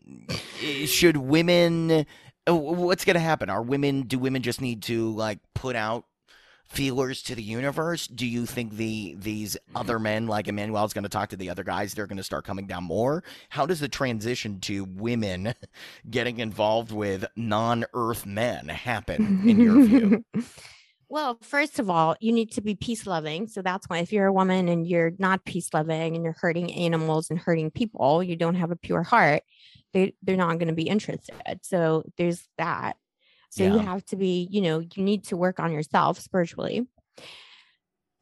should 0.85 1.17
women 1.17 2.07
uh, 2.47 2.55
what's 2.55 3.05
going 3.05 3.15
to 3.15 3.21
happen? 3.21 3.51
Are 3.51 3.62
women 3.62 4.03
do 4.03 4.19
women 4.19 4.43
just 4.43 4.61
need 4.61 4.83
to 4.85 5.11
like 5.15 5.39
put 5.55 5.77
out 5.77 6.05
feelers 6.65 7.23
to 7.25 7.35
the 7.35 7.43
universe? 7.43 8.07
Do 8.07 8.27
you 8.27 8.47
think 8.47 8.75
the 8.75 9.17
these 9.19 9.57
other 9.75 9.99
men 9.99 10.27
like 10.27 10.49
Emmanuel 10.49 10.85
is 10.85 10.93
going 10.93 11.05
to 11.05 11.11
talk 11.11 11.31
to 11.31 11.37
the 11.37 11.51
other 11.51 11.65
guys 11.65 11.93
they're 11.93 12.07
going 12.07 12.17
to 12.17 12.25
start 12.25 12.45
coming 12.45 12.67
down 12.67 12.85
more? 12.85 13.25
How 13.51 13.67
does 13.67 13.81
the 13.81 13.89
transition 13.89 14.61
to 14.61 14.85
women 14.85 15.55
getting 16.11 16.39
involved 16.39 16.93
with 16.93 17.25
non-earth 17.37 18.25
men 18.25 18.69
happen 18.69 19.49
in 19.49 19.61
your 19.61 19.83
view 19.85 20.25
Well, 21.11 21.39
first 21.43 21.81
of 21.81 21.91
all, 21.91 22.16
you 22.20 22.31
need 22.31 22.53
to 22.53 22.61
be 22.61 22.77
peace 22.77 23.05
loving. 23.05 23.49
So 23.49 23.62
that's 23.62 23.89
why 23.89 23.99
if 23.99 24.12
you're 24.12 24.28
a 24.28 24.32
woman 24.32 24.69
and 24.69 24.87
you're 24.87 25.11
not 25.19 25.45
peace 25.45 25.69
loving 25.74 26.15
and 26.15 26.24
you're 26.24 26.37
hurting 26.39 26.73
animals 26.73 27.31
and 27.31 27.39
hurting 27.39 27.73
people, 27.73 28.23
you 28.23 28.37
don't 28.37 28.55
have 28.55 28.70
a 28.70 28.77
pure 28.77 29.03
heart, 29.03 29.43
they, 29.93 30.15
they're 30.23 30.37
not 30.37 30.61
going 30.61 30.69
to 30.69 30.74
be 30.74 30.89
interested. 30.89 31.35
So 31.62 32.05
there's 32.16 32.47
that. 32.59 32.97
So 33.51 33.65
you 33.65 33.78
have 33.78 34.05
to 34.07 34.16
be, 34.16 34.47
you 34.53 34.61
know, 34.61 34.78
you 34.78 35.03
need 35.03 35.24
to 35.24 35.37
work 35.37 35.59
on 35.59 35.73
yourself 35.73 36.20
spiritually. 36.20 36.87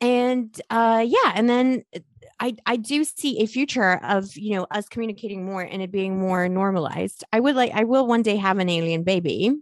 And 0.00 0.58
uh 0.70 1.04
yeah, 1.06 1.32
and 1.34 1.50
then 1.50 1.82
uh, 1.94 1.98
I 2.40 2.56
I 2.64 2.76
do 2.76 3.04
see 3.04 3.42
a 3.42 3.46
future 3.46 4.00
of, 4.02 4.34
you 4.36 4.54
know, 4.54 4.66
us 4.70 4.88
communicating 4.88 5.44
more 5.44 5.60
and 5.60 5.82
it 5.82 5.92
being 5.92 6.18
more 6.18 6.48
normalized. 6.48 7.24
I 7.32 7.40
would 7.40 7.56
like 7.56 7.72
I 7.74 7.84
will 7.84 8.06
one 8.06 8.22
day 8.22 8.36
have 8.36 8.58
an 8.58 8.70
alien 8.70 9.02
baby. 9.02 9.52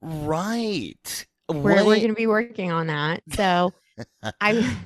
right 0.00 1.27
We're, 1.48 1.84
we're 1.84 1.96
going 1.96 2.08
to 2.08 2.14
be 2.14 2.26
working 2.26 2.72
on 2.72 2.88
that. 2.88 3.22
So 3.34 3.72
I 4.40 4.76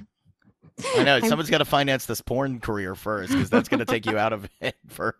I 0.96 1.02
know 1.04 1.20
someone's 1.28 1.50
got 1.50 1.58
to 1.58 1.64
finance 1.64 2.06
this 2.06 2.20
porn 2.20 2.60
career 2.60 2.94
first 2.94 3.32
because 3.32 3.50
that's 3.50 3.68
going 3.68 3.80
to 3.80 3.84
take 3.84 4.06
you 4.06 4.18
out 4.18 4.32
of 4.32 4.48
it 4.60 4.76
for. 4.88 5.16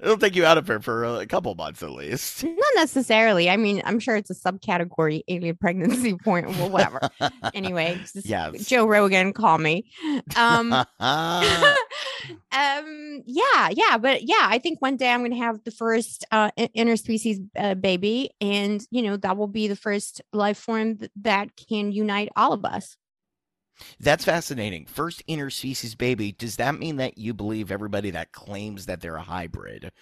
It'll 0.00 0.16
take 0.16 0.36
you 0.36 0.44
out 0.44 0.58
of 0.58 0.70
it 0.70 0.84
for 0.84 1.04
a 1.04 1.26
couple 1.26 1.54
months 1.54 1.82
at 1.82 1.90
least. 1.90 2.44
not 2.44 2.56
necessarily. 2.76 3.50
I 3.50 3.56
mean, 3.56 3.82
I'm 3.84 3.98
sure 3.98 4.16
it's 4.16 4.30
a 4.30 4.34
subcategory 4.34 5.22
alien 5.28 5.56
pregnancy 5.56 6.14
point. 6.24 6.48
Well, 6.48 6.70
whatever. 6.70 7.00
anyway, 7.54 7.98
Yes. 8.14 8.66
Joe 8.66 8.86
Rogan, 8.86 9.32
call 9.32 9.58
me. 9.58 9.90
Um, 10.36 10.72
um, 12.56 13.22
yeah, 13.26 13.68
yeah, 13.72 13.98
but 13.98 14.22
yeah, 14.22 14.42
I 14.42 14.58
think 14.58 14.80
one 14.80 14.96
day 14.96 15.10
I'm 15.10 15.20
going 15.20 15.32
to 15.32 15.38
have 15.38 15.62
the 15.64 15.70
first 15.70 16.24
uh, 16.30 16.50
interspecies 16.58 17.46
uh, 17.56 17.74
baby, 17.74 18.30
and 18.40 18.80
you 18.90 19.02
know 19.02 19.16
that 19.18 19.36
will 19.36 19.48
be 19.48 19.68
the 19.68 19.76
first 19.76 20.22
life 20.32 20.58
form 20.58 20.98
that 21.22 21.50
can 21.56 21.92
unite 21.92 22.30
all 22.36 22.52
of 22.52 22.64
us. 22.64 22.96
That's 24.00 24.24
fascinating. 24.24 24.86
First 24.86 25.26
interspecies 25.26 25.96
baby. 25.96 26.32
Does 26.32 26.56
that 26.56 26.78
mean 26.78 26.96
that 26.96 27.18
you 27.18 27.34
believe 27.34 27.70
everybody 27.70 28.10
that 28.10 28.32
claims 28.32 28.86
that 28.86 29.00
they're 29.00 29.16
a 29.16 29.22
hybrid 29.22 29.92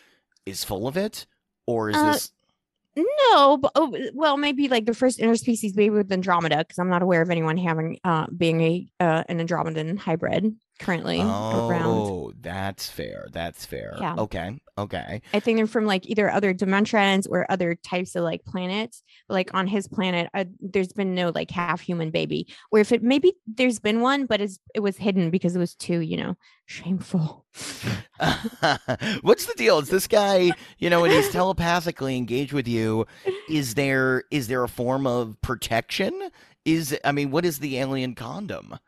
is 0.46 0.64
full 0.64 0.86
of 0.86 0.96
it, 0.96 1.26
or 1.66 1.90
is 1.90 1.96
Uh, 1.96 2.12
this? 2.12 2.32
No, 2.96 3.56
but 3.56 3.72
oh, 3.74 3.92
well, 4.14 4.36
maybe 4.36 4.68
like 4.68 4.86
the 4.86 4.94
first 4.94 5.18
interspecies 5.18 5.74
baby 5.74 5.90
with 5.90 6.12
Andromeda, 6.12 6.58
because 6.58 6.78
I'm 6.78 6.88
not 6.88 7.02
aware 7.02 7.22
of 7.22 7.30
anyone 7.30 7.56
having 7.56 7.98
uh 8.04 8.26
being 8.36 8.60
a 8.60 8.86
uh, 9.00 9.24
an 9.28 9.44
Andromedan 9.44 9.98
hybrid 9.98 10.54
currently 10.78 11.20
around. 11.20 11.86
Oh, 11.86 12.32
that's 12.40 12.88
fair. 12.88 13.28
That's 13.32 13.64
fair. 13.64 13.96
Yeah. 14.00 14.14
Okay. 14.18 14.58
Okay. 14.76 15.22
I 15.32 15.40
think 15.40 15.56
they're 15.56 15.66
from 15.66 15.86
like 15.86 16.06
either 16.06 16.30
other 16.30 16.52
dimensions 16.52 17.26
or 17.26 17.50
other 17.50 17.76
types 17.76 18.16
of 18.16 18.24
like 18.24 18.44
planets. 18.44 19.02
But 19.28 19.34
like 19.34 19.54
on 19.54 19.66
his 19.66 19.86
planet, 19.86 20.28
uh, 20.34 20.44
there's 20.60 20.92
been 20.92 21.14
no 21.14 21.30
like 21.34 21.50
half 21.50 21.80
human 21.80 22.10
baby. 22.10 22.48
Or 22.72 22.80
if 22.80 22.90
it 22.92 23.02
maybe 23.02 23.34
there's 23.46 23.78
been 23.78 24.00
one, 24.00 24.26
but 24.26 24.40
it's 24.40 24.58
it 24.74 24.80
was 24.80 24.96
hidden 24.96 25.30
because 25.30 25.54
it 25.54 25.60
was 25.60 25.74
too 25.74 26.00
you 26.00 26.16
know 26.16 26.36
shameful. 26.66 27.44
What's 29.22 29.46
the 29.46 29.54
deal? 29.56 29.78
Is 29.78 29.90
this 29.90 30.06
guy, 30.06 30.52
you 30.78 30.90
know, 30.90 31.02
when 31.02 31.10
he's 31.10 31.30
telepathically 31.30 32.16
engaged 32.16 32.52
with 32.52 32.68
you, 32.68 33.06
is 33.48 33.74
there 33.74 34.24
is 34.30 34.48
there 34.48 34.64
a 34.64 34.68
form 34.68 35.06
of 35.06 35.40
protection? 35.40 36.30
Is 36.64 36.98
I 37.04 37.12
mean, 37.12 37.30
what 37.30 37.44
is 37.44 37.58
the 37.58 37.78
alien 37.78 38.14
condom? 38.14 38.78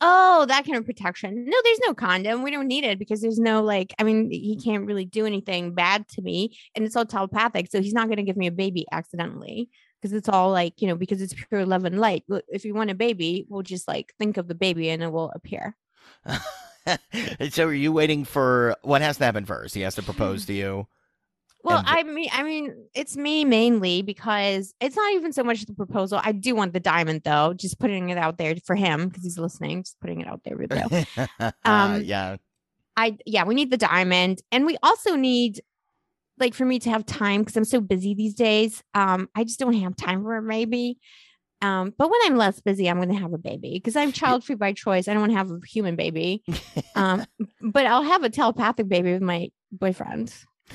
Oh, 0.00 0.46
that 0.46 0.64
kind 0.64 0.78
of 0.78 0.86
protection. 0.86 1.44
No, 1.46 1.56
there's 1.62 1.80
no 1.86 1.94
condom. 1.94 2.42
We 2.42 2.50
don't 2.50 2.68
need 2.68 2.84
it 2.84 2.98
because 2.98 3.20
there's 3.20 3.38
no 3.38 3.62
like, 3.62 3.94
I 3.98 4.04
mean, 4.04 4.30
he 4.30 4.56
mm-hmm. 4.56 4.70
can't 4.70 4.86
really 4.86 5.04
do 5.04 5.26
anything 5.26 5.74
bad 5.74 6.08
to 6.10 6.22
me. 6.22 6.56
And 6.74 6.84
it's 6.84 6.96
all 6.96 7.04
telepathic. 7.04 7.68
So 7.70 7.82
he's 7.82 7.92
not 7.92 8.06
going 8.06 8.16
to 8.16 8.22
give 8.22 8.36
me 8.36 8.46
a 8.46 8.52
baby 8.52 8.86
accidentally 8.92 9.68
because 10.00 10.14
it's 10.14 10.28
all 10.28 10.50
like, 10.50 10.80
you 10.80 10.88
know, 10.88 10.96
because 10.96 11.20
it's 11.20 11.34
pure 11.34 11.66
love 11.66 11.84
and 11.84 12.00
light. 12.00 12.24
If 12.48 12.64
you 12.64 12.74
want 12.74 12.90
a 12.90 12.94
baby, 12.94 13.46
we'll 13.48 13.62
just 13.62 13.86
like 13.86 14.14
think 14.18 14.38
of 14.38 14.48
the 14.48 14.54
baby 14.54 14.88
and 14.88 15.02
it 15.02 15.12
will 15.12 15.30
appear. 15.34 15.76
so 17.50 17.66
are 17.66 17.74
you 17.74 17.92
waiting 17.92 18.24
for 18.24 18.76
what 18.82 19.02
has 19.02 19.18
to 19.18 19.24
happen 19.24 19.44
first? 19.44 19.74
He 19.74 19.82
has 19.82 19.96
to 19.96 20.02
propose 20.02 20.46
to 20.46 20.54
you. 20.54 20.86
Well, 21.62 21.82
I 21.84 22.02
mean, 22.04 22.28
I 22.32 22.42
mean, 22.42 22.74
it's 22.94 23.16
me 23.16 23.44
mainly 23.44 24.02
because 24.02 24.74
it's 24.80 24.96
not 24.96 25.12
even 25.12 25.32
so 25.32 25.44
much 25.44 25.64
the 25.66 25.74
proposal. 25.74 26.20
I 26.22 26.32
do 26.32 26.54
want 26.54 26.72
the 26.72 26.80
diamond, 26.80 27.22
though. 27.24 27.52
Just 27.52 27.78
putting 27.78 28.08
it 28.10 28.18
out 28.18 28.38
there 28.38 28.54
for 28.64 28.74
him 28.74 29.08
because 29.08 29.22
he's 29.22 29.38
listening. 29.38 29.82
Just 29.82 30.00
putting 30.00 30.20
it 30.20 30.26
out 30.26 30.40
there, 30.44 30.56
Rubio. 30.56 30.88
Um, 31.64 32.02
yeah. 32.02 32.36
I 32.96 33.16
yeah, 33.24 33.44
we 33.44 33.54
need 33.54 33.70
the 33.70 33.76
diamond, 33.76 34.42
and 34.50 34.66
we 34.66 34.76
also 34.82 35.16
need 35.16 35.60
like 36.38 36.54
for 36.54 36.64
me 36.64 36.78
to 36.80 36.90
have 36.90 37.06
time 37.06 37.42
because 37.42 37.56
I'm 37.56 37.64
so 37.64 37.80
busy 37.80 38.14
these 38.14 38.34
days. 38.34 38.82
Um, 38.94 39.28
I 39.34 39.44
just 39.44 39.58
don't 39.58 39.72
have 39.74 39.96
time 39.96 40.22
for 40.22 40.36
a 40.36 40.42
baby. 40.42 40.98
Um, 41.62 41.92
but 41.96 42.10
when 42.10 42.18
I'm 42.24 42.36
less 42.36 42.60
busy, 42.60 42.88
I'm 42.88 42.96
going 42.96 43.10
to 43.10 43.20
have 43.20 43.34
a 43.34 43.38
baby 43.38 43.72
because 43.74 43.94
I'm 43.94 44.12
child 44.12 44.44
free 44.44 44.54
by 44.54 44.72
choice. 44.72 45.08
I 45.08 45.12
don't 45.12 45.20
want 45.20 45.32
to 45.32 45.38
have 45.38 45.50
a 45.50 45.58
human 45.66 45.96
baby. 45.96 46.42
Um, 46.96 47.24
but 47.62 47.86
I'll 47.86 48.02
have 48.02 48.24
a 48.24 48.28
telepathic 48.28 48.88
baby 48.88 49.12
with 49.12 49.22
my 49.22 49.48
boyfriend. 49.72 50.34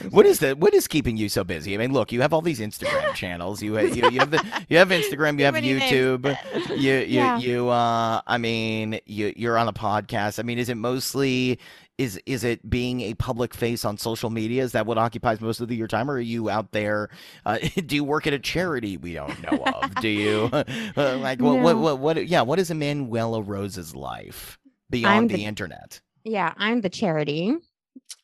What 0.09 0.25
is 0.25 0.39
that? 0.39 0.57
What 0.57 0.73
is 0.73 0.87
keeping 0.87 1.17
you 1.17 1.29
so 1.29 1.43
busy? 1.43 1.73
I 1.73 1.77
mean, 1.77 1.93
look, 1.93 2.11
you 2.11 2.21
have 2.21 2.33
all 2.33 2.41
these 2.41 2.59
Instagram 2.59 3.13
channels. 3.15 3.61
You 3.63 3.79
you, 3.79 4.09
you 4.09 4.19
have 4.19 4.31
the 4.31 4.43
you 4.69 4.77
have 4.77 4.89
Instagram. 4.89 5.39
You 5.39 5.45
have. 5.45 5.55
YouTube. 5.55 6.37
You 6.69 6.75
you 6.77 7.05
Yeah. 7.05 7.37
you. 7.39 7.69
Uh, 7.69 8.21
I 8.27 8.37
mean, 8.37 8.99
you 9.05 9.33
you're 9.35 9.57
on 9.57 9.67
a 9.67 9.73
podcast. 9.73 10.39
I 10.39 10.43
mean, 10.43 10.59
is 10.59 10.69
it 10.69 10.75
mostly 10.75 11.59
is 11.97 12.19
is 12.25 12.43
it 12.43 12.69
being 12.69 12.99
a 13.01 13.13
public 13.13 13.53
face 13.53 13.85
on 13.85 13.97
social 13.97 14.29
media? 14.29 14.63
Is 14.63 14.73
that 14.73 14.85
what 14.85 14.97
occupies 14.97 15.39
most 15.39 15.61
of 15.61 15.69
the, 15.69 15.75
your 15.75 15.87
time, 15.87 16.11
or 16.11 16.15
are 16.15 16.19
you 16.19 16.49
out 16.49 16.71
there? 16.71 17.09
Uh, 17.45 17.57
do 17.85 17.95
you 17.95 18.03
work 18.03 18.27
at 18.27 18.33
a 18.33 18.39
charity 18.39 18.97
we 18.97 19.13
don't 19.13 19.41
know 19.43 19.63
of? 19.63 19.95
do 19.95 20.09
you 20.09 20.49
uh, 20.53 20.63
like 21.21 21.39
what, 21.41 21.59
what 21.61 21.75
No. 21.75 21.81
what 21.81 21.99
what? 21.99 22.27
Yeah, 22.27 22.41
what 22.41 22.59
is 22.59 22.69
Emanuela 22.69 23.41
Rose's 23.41 23.95
life 23.95 24.59
beyond 24.89 25.29
the, 25.29 25.37
the- 25.37 25.45
internet? 25.45 26.01
Yeah, 26.25 26.53
I'm 26.57 26.81
the 26.81 26.89
charity. 26.89 27.53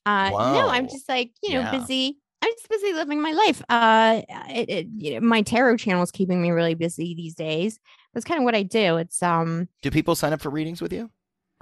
Uh, 0.06 0.32
no, 0.38 0.70
I'm 0.70 0.88
just 0.88 1.08
like 1.10 1.32
you 1.44 1.54
know 1.54 1.62
Yeah. 1.62 1.72
busy. 1.72 2.18
I'm 2.44 2.52
just 2.54 2.70
busy 2.70 2.94
living 2.94 3.22
my 3.22 3.34
life. 3.34 3.62
Uh, 3.70 4.22
it, 4.50 4.70
it, 4.70 4.88
you 4.96 5.14
know, 5.14 5.20
my 5.28 5.44
tarot 5.44 5.78
channel 5.78 6.02
is 6.02 6.10
keeping 6.12 6.42
me 6.42 6.50
really 6.50 6.74
busy 6.74 7.14
these 7.14 7.36
days. 7.36 7.80
That's 8.14 8.26
kind 8.26 8.40
of 8.40 8.46
what 8.46 8.56
I 8.56 8.64
do. 8.64 8.98
It's 8.98 9.22
um, 9.22 9.70
Do 9.84 9.92
people 9.92 10.16
sign 10.16 10.34
up 10.34 10.42
for 10.42 10.50
readings 10.50 10.82
with 10.82 10.92
you? 10.92 11.12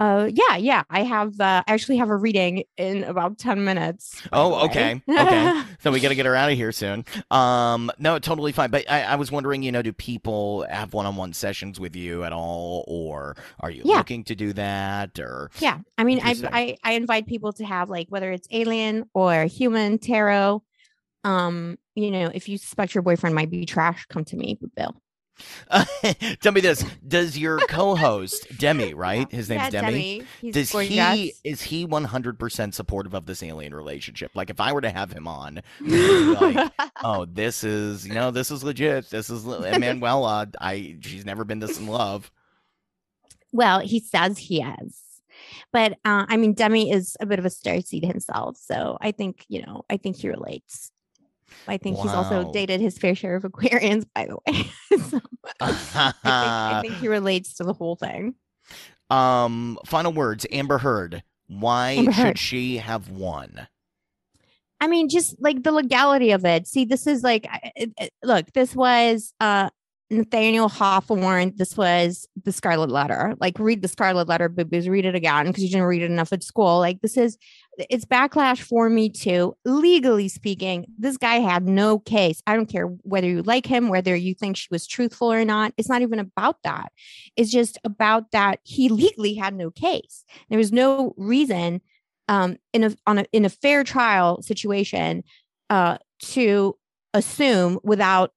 Uh, 0.00 0.28
yeah, 0.32 0.56
yeah. 0.56 0.82
I 0.90 1.02
have 1.02 1.38
uh, 1.40 1.62
I 1.66 1.72
actually 1.72 1.98
have 1.98 2.08
a 2.08 2.16
reading 2.16 2.64
in 2.76 3.04
about 3.04 3.38
ten 3.38 3.64
minutes. 3.64 4.20
Oh, 4.32 4.66
okay, 4.66 5.02
okay. 5.08 5.62
So 5.80 5.90
we 5.92 6.00
got 6.00 6.08
to 6.08 6.14
get 6.14 6.26
her 6.26 6.34
out 6.36 6.50
of 6.50 6.56
here 6.56 6.72
soon. 6.72 7.04
Um, 7.30 7.90
no, 7.98 8.18
totally 8.18 8.52
fine. 8.52 8.70
But 8.70 8.90
I, 8.90 9.02
I 9.02 9.16
was 9.16 9.30
wondering, 9.32 9.62
you 9.62 9.72
know, 9.72 9.80
do 9.82 9.92
people 9.92 10.66
have 10.68 10.92
one-on-one 10.92 11.32
sessions 11.32 11.78
with 11.80 11.96
you 11.96 12.24
at 12.24 12.32
all, 12.32 12.84
or 12.88 13.36
are 13.60 13.70
you 13.70 13.82
Yeah. 13.84 13.98
looking 13.98 14.24
to 14.24 14.34
do 14.34 14.52
that? 14.54 15.18
Or 15.18 15.50
Yeah, 15.60 15.78
I 15.96 16.04
mean, 16.04 16.20
I, 16.22 16.34
I 16.52 16.76
I 16.82 16.92
invite 16.92 17.26
people 17.26 17.52
to 17.54 17.64
have 17.64 17.88
like 17.88 18.08
whether 18.08 18.30
it's 18.32 18.48
alien 18.50 19.08
or 19.14 19.44
human 19.44 19.98
tarot. 19.98 20.62
Um, 21.24 21.78
you 21.94 22.10
know, 22.10 22.30
if 22.32 22.48
you 22.48 22.56
suspect 22.56 22.94
your 22.94 23.02
boyfriend 23.02 23.34
might 23.34 23.50
be 23.50 23.66
trash, 23.66 24.06
come 24.06 24.24
to 24.26 24.36
me, 24.36 24.58
Bill. 24.76 24.94
tell 26.40 26.52
me 26.52 26.60
this: 26.60 26.84
Does 27.06 27.38
your 27.38 27.58
co-host 27.68 28.46
Demi, 28.58 28.94
right? 28.94 29.30
His 29.30 29.48
name's 29.48 29.62
Yeah, 29.64 29.70
Demi. 29.70 30.24
He's 30.40 30.54
Does 30.54 30.72
gorgeous. 30.72 30.90
he 30.90 31.34
is 31.44 31.62
he 31.62 31.84
one 31.84 32.04
hundred 32.04 32.38
percent 32.38 32.74
supportive 32.74 33.14
of 33.14 33.26
this 33.26 33.42
alien 33.42 33.74
relationship? 33.74 34.32
Like, 34.34 34.50
if 34.50 34.60
I 34.60 34.72
were 34.72 34.80
to 34.80 34.90
have 34.90 35.12
him 35.12 35.28
on, 35.28 35.62
would 35.80 35.90
he 35.90 35.96
be 35.98 36.34
like, 36.34 36.72
oh, 37.02 37.24
this 37.26 37.64
is 37.64 38.06
you 38.06 38.14
know, 38.14 38.30
this 38.30 38.50
is 38.50 38.64
legit. 38.64 39.10
This 39.10 39.30
is 39.30 39.44
Emanuela. 39.46 40.48
I 40.60 40.96
she's 41.00 41.24
never 41.24 41.44
been 41.44 41.58
this 41.60 41.78
in 41.78 41.86
love. 41.86 42.30
well, 43.52 43.80
he 43.80 44.00
says 44.00 44.38
he 44.38 44.60
has. 44.60 45.02
But 45.72 45.92
uh, 46.04 46.26
I 46.28 46.36
mean, 46.36 46.54
Demi 46.54 46.90
is 46.90 47.16
a 47.20 47.26
bit 47.26 47.38
of 47.38 47.44
a 47.44 47.48
starseed 47.48 48.04
himself, 48.04 48.56
so 48.58 48.98
I 49.00 49.12
think 49.12 49.44
you 49.48 49.62
know. 49.64 49.84
I 49.88 49.96
think 49.96 50.16
he 50.16 50.28
relates. 50.28 50.90
I 51.68 51.76
think 51.76 51.96
he's 51.98 52.10
also 52.10 52.52
dated 52.52 52.80
his 52.80 52.98
fair 52.98 53.14
share 53.14 53.36
of 53.36 53.42
Aquarians, 53.44 54.04
by 54.14 54.26
the 54.26 54.36
way. 54.46 54.70
so 55.08 55.20
I, 55.60 55.72
think, 55.72 56.24
I 56.24 56.80
think 56.82 56.94
he 56.94 57.08
relates 57.08 57.54
to 57.54 57.64
the 57.64 57.72
whole 57.72 57.96
thing. 57.96 58.34
Um, 59.08 59.78
final 59.86 60.12
words, 60.12 60.46
Amber 60.52 60.78
Heard. 60.78 61.22
Why 61.48 61.92
Amber 61.92 62.12
should 62.12 62.24
Heard. 62.26 62.38
she 62.38 62.76
have 62.78 63.10
won? 63.10 63.66
I 64.80 64.86
mean, 64.86 65.08
just 65.08 65.36
like 65.40 65.62
the 65.62 65.72
legality 65.72 66.30
of 66.30 66.44
it. 66.44 66.66
See, 66.66 66.84
this 66.84 67.06
is 67.06 67.22
like, 67.22 67.46
it, 67.76 67.92
it- 68.00 68.12
look, 68.22 68.52
this 68.52 68.74
was 68.74 69.34
uh 69.40 69.70
Nathaniel 70.12 70.68
Hawthorne. 70.68 71.52
This 71.56 71.76
was 71.76 72.26
the 72.44 72.50
Scarlet 72.50 72.90
Letter. 72.90 73.36
Like, 73.40 73.58
read 73.60 73.80
the 73.80 73.86
Scarlet 73.88 74.26
Letter, 74.26 74.48
boobies, 74.48 74.88
read 74.88 75.04
it 75.06 75.14
again 75.14 75.46
because 75.46 75.62
you 75.62 75.70
didn't 75.70 75.84
read 75.86 76.02
it 76.02 76.10
enough 76.10 76.32
at 76.32 76.42
school. 76.42 76.78
Like, 76.78 77.00
this 77.00 77.16
is, 77.16 77.38
it's 77.78 78.04
backlash 78.04 78.60
for 78.60 78.90
me 78.90 79.08
too. 79.08 79.56
Legally 79.64 80.28
speaking, 80.28 80.86
this 80.98 81.16
guy 81.16 81.36
had 81.36 81.66
no 81.66 81.98
case. 81.98 82.42
I 82.46 82.56
don't 82.56 82.66
care 82.66 82.86
whether 83.02 83.26
you 83.26 83.42
like 83.42 83.66
him, 83.66 83.88
whether 83.88 84.14
you 84.14 84.34
think 84.34 84.56
she 84.56 84.68
was 84.70 84.86
truthful 84.86 85.32
or 85.32 85.44
not. 85.44 85.72
It's 85.76 85.88
not 85.88 86.02
even 86.02 86.18
about 86.18 86.56
that. 86.64 86.92
It's 87.36 87.50
just 87.50 87.78
about 87.84 88.32
that 88.32 88.60
he 88.64 88.88
legally 88.90 89.34
had 89.34 89.54
no 89.54 89.70
case. 89.70 90.24
There 90.48 90.58
was 90.58 90.72
no 90.72 91.14
reason 91.16 91.80
um, 92.28 92.56
in 92.72 92.84
a 92.84 92.96
on 93.06 93.18
a 93.18 93.24
in 93.32 93.44
a 93.44 93.50
fair 93.50 93.84
trial 93.84 94.42
situation 94.42 95.24
uh, 95.68 95.98
to 96.22 96.76
assume 97.14 97.78
without 97.82 98.32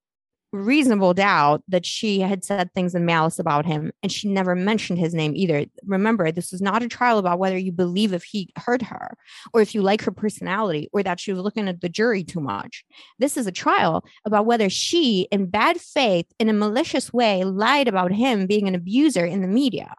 reasonable 0.54 1.14
doubt 1.14 1.64
that 1.68 1.86
she 1.86 2.20
had 2.20 2.44
said 2.44 2.72
things 2.74 2.94
in 2.94 3.06
malice 3.06 3.40
about 3.40 3.66
him 3.66 3.92
and 4.04 4.12
she 4.12 4.30
never 4.30 4.56
mentioned 4.56 5.00
his 5.00 5.14
name 5.14 5.36
either. 5.36 5.66
Remember 5.84 6.32
this 6.32 6.54
is 6.54 6.62
not 6.62 6.84
a 6.84 6.88
trial 6.88 7.18
about 7.18 7.40
whether 7.40 7.58
you 7.58 7.72
believe 7.72 8.14
if 8.14 8.24
he 8.24 8.50
hurt 8.58 8.84
her 8.84 9.18
or 9.54 9.62
if 9.62 9.74
you 9.74 9.82
like 9.82 10.04
her 10.04 10.12
personality 10.12 10.90
or 10.94 11.02
that 11.04 11.20
she 11.20 11.34
was 11.34 11.42
looking 11.42 11.68
at 11.68 11.82
the 11.82 11.90
jury 11.90 12.24
too 12.24 12.40
much. 12.40 12.86
This 13.18 13.36
is 13.36 13.48
a 13.48 13.52
trial 13.52 14.06
about 14.26 14.46
whether 14.46 14.70
she 14.70 15.28
in 15.32 15.48
bad 15.48 15.82
faith 15.82 16.28
in 16.40 16.50
a 16.50 16.54
malicious 16.54 17.12
way 17.12 17.44
lied 17.44 17.88
about 17.88 18.12
him 18.12 18.46
being 18.46 18.68
an 18.68 18.76
abuser 18.76 19.26
in 19.26 19.42
the 19.42 19.48
media. 19.48 19.96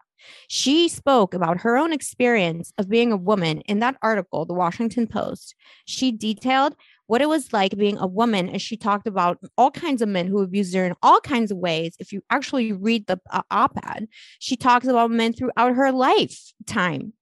She 0.47 0.87
spoke 0.87 1.33
about 1.33 1.61
her 1.61 1.77
own 1.77 1.93
experience 1.93 2.73
of 2.77 2.89
being 2.89 3.11
a 3.11 3.17
woman 3.17 3.61
in 3.61 3.79
that 3.79 3.97
article, 4.01 4.45
the 4.45 4.53
Washington 4.53 5.07
Post. 5.07 5.55
She 5.85 6.11
detailed 6.11 6.75
what 7.07 7.21
it 7.21 7.29
was 7.29 7.53
like 7.53 7.77
being 7.77 7.97
a 7.97 8.07
woman, 8.07 8.49
and 8.49 8.61
she 8.61 8.77
talked 8.77 9.07
about 9.07 9.39
all 9.57 9.71
kinds 9.71 10.01
of 10.01 10.09
men 10.09 10.27
who 10.27 10.41
abused 10.41 10.73
her 10.75 10.85
in 10.85 10.93
all 11.03 11.19
kinds 11.21 11.51
of 11.51 11.57
ways. 11.57 11.95
If 11.99 12.11
you 12.11 12.21
actually 12.29 12.71
read 12.71 13.07
the 13.07 13.19
uh, 13.31 13.41
op 13.51 13.77
ed, 13.85 14.07
she 14.39 14.55
talks 14.55 14.87
about 14.87 15.11
men 15.11 15.33
throughout 15.33 15.75
her 15.75 15.91
lifetime 15.91 17.13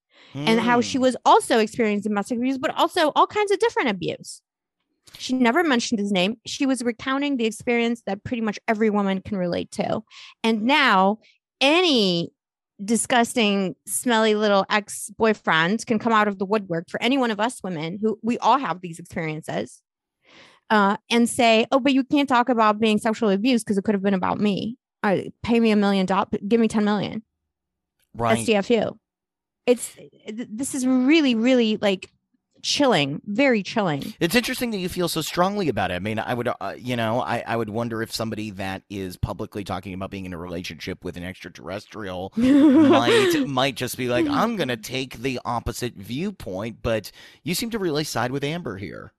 and 0.46 0.60
how 0.60 0.82
she 0.82 0.98
Hmm. 0.98 1.04
was 1.04 1.18
also 1.26 1.60
experiencing 1.60 2.10
domestic 2.10 2.38
abuse, 2.38 2.58
but 2.58 2.72
also 2.76 3.12
all 3.16 3.28
kinds 3.28 3.52
of 3.52 3.60
different 3.60 3.90
abuse. 3.90 4.42
She 5.18 5.34
never 5.34 5.64
mentioned 5.64 6.00
his 6.00 6.12
name. 6.12 6.38
She 6.46 6.66
was 6.66 6.82
recounting 6.82 7.38
the 7.38 7.46
experience 7.46 8.02
that 8.08 8.24
pretty 8.24 8.42
much 8.42 8.60
every 8.68 8.90
woman 8.90 9.22
can 9.22 9.38
relate 9.38 9.72
to. 9.72 10.04
And 10.44 10.64
now, 10.64 11.20
any 11.62 12.33
disgusting, 12.84 13.76
smelly 13.86 14.36
little 14.36 14.66
ex 14.70 15.10
boyfriend 15.18 15.86
can 15.86 16.00
come 16.00 16.14
out 16.14 16.28
of 16.28 16.40
the 16.40 16.46
woodwork 16.46 16.90
for 16.90 17.02
any 17.02 17.18
one 17.18 17.32
of 17.32 17.40
us 17.40 17.62
women 17.64 18.00
who 18.02 18.20
we 18.22 18.38
all 18.40 18.58
have 18.58 18.82
these 18.82 19.00
experiences 19.00 19.82
uh, 20.70 20.98
and 21.10 21.30
say, 21.30 21.68
oh, 21.72 21.80
but 21.80 21.94
you 21.94 22.04
can't 22.04 22.30
talk 22.30 22.50
about 22.50 22.80
being 22.80 22.98
sexually 22.98 23.36
abused 23.36 23.66
because 23.66 23.78
it 23.78 23.84
could 23.84 23.96
have 23.96 24.04
been 24.04 24.14
about 24.14 24.40
me. 24.40 24.78
Uh, 25.04 25.18
pay 25.42 25.60
me 25.60 25.72
a 25.72 25.76
million 25.76 26.06
dollars, 26.06 26.30
give 26.48 26.60
me 26.60 26.68
10 26.68 26.84
million. 26.86 27.24
right. 28.16 28.40
SDFU. 28.40 28.98
It's 29.66 29.96
this 30.28 30.76
is 30.76 30.86
really, 30.86 31.36
really 31.36 31.78
like 31.78 32.10
chilling, 32.64 33.22
very 33.26 33.62
chilling. 33.62 34.14
It's 34.20 34.34
interesting 34.34 34.72
that 34.72 34.78
you 34.80 34.90
feel 34.90 35.08
so 35.08 35.22
strongly 35.22 35.70
about 35.70 35.92
it. 35.92 35.96
I 35.96 36.00
mean, 36.00 36.18
I 36.18 36.34
would, 36.34 36.48
uh, 36.48 36.74
you 36.78 36.96
know, 36.96 37.22
I, 37.22 37.44
I 37.46 37.56
would 37.56 37.70
wonder 37.70 38.02
if 38.02 38.12
somebody 38.14 38.50
that 38.52 38.82
is 38.90 39.18
publicly 39.18 39.64
talking 39.64 39.94
about 39.94 40.10
being 40.10 40.26
in 40.26 40.34
a 40.34 40.38
relationship 40.38 41.04
with 41.04 41.18
an 41.18 41.24
extraterrestrial 41.24 42.34
might 42.36 43.44
might 43.48 43.76
just 43.76 43.98
be 43.98 44.08
like, 44.08 44.28
I'm 44.28 44.56
gonna 44.56 44.78
take 44.96 45.18
the 45.18 45.40
opposite 45.46 45.94
viewpoint. 45.96 46.78
But 46.82 47.12
you 47.44 47.54
seem 47.54 47.70
to 47.70 47.80
really 47.80 48.04
side 48.04 48.32
with 48.32 48.44
Amber 48.44 48.78
here. 48.78 49.14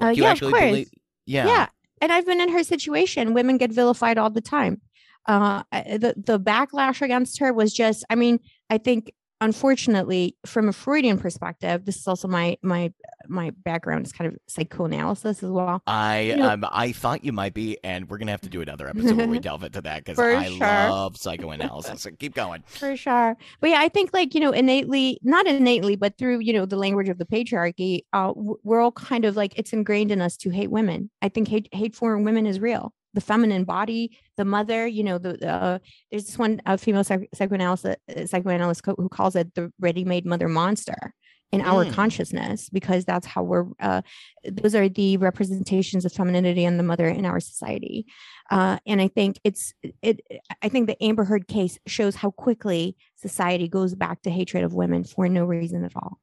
Uh, 0.00 0.08
you 0.08 0.22
yeah, 0.22 0.28
of 0.28 0.32
actually 0.32 0.52
course. 0.52 0.64
believe- 0.64 0.90
yeah. 1.26 1.46
yeah 1.46 1.66
and 2.00 2.10
i've 2.10 2.24
been 2.24 2.40
in 2.40 2.48
her 2.48 2.62
situation 2.64 3.34
women 3.34 3.58
get 3.58 3.70
vilified 3.70 4.16
all 4.18 4.30
the 4.30 4.40
time 4.40 4.80
uh 5.26 5.62
the 5.72 6.14
the 6.16 6.40
backlash 6.40 7.02
against 7.02 7.38
her 7.38 7.52
was 7.52 7.72
just 7.72 8.04
i 8.08 8.14
mean 8.14 8.40
i 8.70 8.78
think 8.78 9.12
unfortunately 9.40 10.36
from 10.46 10.68
a 10.68 10.72
freudian 10.72 11.18
perspective 11.18 11.84
this 11.84 11.96
is 11.96 12.06
also 12.08 12.28
my 12.28 12.56
my 12.62 12.92
my 13.28 13.50
background 13.64 14.06
is 14.06 14.12
kind 14.12 14.30
of 14.32 14.38
psychoanalysis 14.48 15.42
as 15.42 15.50
well 15.50 15.82
I 15.86 16.20
You 16.20 16.36
know- 16.36 16.48
um, 16.50 16.64
I 16.70 16.92
thought 16.92 17.24
you 17.24 17.32
might 17.32 17.52
be, 17.54 17.76
and 17.84 18.08
we're 18.08 18.18
gonna 18.18 18.30
have 18.30 18.40
to 18.42 18.48
do 18.48 18.62
another 18.62 18.88
episode 18.88 19.16
where 19.16 19.26
we 19.28 19.38
delve 19.48 19.64
into 19.64 19.80
that 19.82 20.04
because 20.04 20.18
I 20.18 20.44
sure. 20.48 20.58
love 20.58 21.16
psychoanalysis. 21.16 22.02
So 22.02 22.10
keep 22.12 22.34
going. 22.34 22.62
for 22.66 22.96
sure 22.96 23.36
but 23.60 23.70
yeah 23.70 23.80
i 23.80 23.88
think 23.88 24.10
like 24.12 24.34
you 24.34 24.40
know 24.40 24.52
innately 24.52 25.18
not 25.22 25.46
innately 25.46 25.96
but 25.96 26.16
through 26.18 26.38
you 26.40 26.52
know 26.52 26.64
the 26.66 26.76
language 26.76 27.08
of 27.08 27.18
the 27.18 27.24
patriarchy 27.24 28.02
uh 28.12 28.32
we're 28.36 28.80
all 28.80 28.92
kind 28.92 29.24
of 29.24 29.36
like 29.36 29.58
it's 29.58 29.72
ingrained 29.72 30.10
in 30.12 30.20
us 30.20 30.36
to 30.36 30.50
hate 30.50 30.70
women 30.70 31.10
i 31.22 31.28
think 31.28 31.48
hate 31.48 31.68
hate 31.72 31.94
for 31.94 32.16
women 32.18 32.46
is 32.46 32.60
real 32.60 32.92
the 33.14 33.20
feminine 33.20 33.64
body 33.64 34.16
the 34.36 34.44
mother 34.44 34.86
you 34.86 35.02
know 35.02 35.18
the, 35.18 35.32
the 35.34 35.48
uh, 35.48 35.78
there's 36.10 36.26
this 36.26 36.38
one 36.38 36.60
uh, 36.66 36.76
female 36.76 37.04
psych- 37.04 37.28
psychoanalyst 37.34 37.86
uh, 37.86 37.94
psychoanalyst 38.26 38.82
co- 38.82 38.94
who 38.98 39.08
calls 39.08 39.34
it 39.36 39.54
the 39.54 39.72
ready-made 39.80 40.26
mother 40.26 40.48
monster 40.48 41.14
in 41.50 41.62
our 41.62 41.86
Mm. 41.86 41.92
consciousness 41.94 42.68
because 42.68 43.06
that's 43.06 43.26
how 43.26 43.42
we're 43.42 43.66
uh, 43.80 44.02
those 44.44 44.74
are 44.74 44.88
the 44.88 45.16
representations 45.16 46.04
of 46.04 46.12
femininity 46.12 46.64
and 46.66 46.78
the 46.78 46.82
mother 46.82 47.06
in 47.08 47.24
our 47.24 47.40
society 47.40 48.04
uh, 48.50 48.78
and 48.86 49.00
i 49.00 49.08
think 49.08 49.40
it's 49.44 49.72
it 50.02 50.20
i 50.60 50.68
think 50.68 50.86
the 50.86 51.02
amber 51.02 51.24
heard 51.24 51.48
case 51.48 51.78
shows 51.86 52.16
how 52.16 52.30
quickly 52.30 52.94
society 53.16 53.66
goes 53.68 53.94
back 53.94 54.20
to 54.22 54.30
hatred 54.30 54.62
of 54.62 54.74
women 54.74 55.02
for 55.04 55.26
no 55.28 55.44
reason 55.46 55.84
at 55.84 55.92
all 55.96 56.18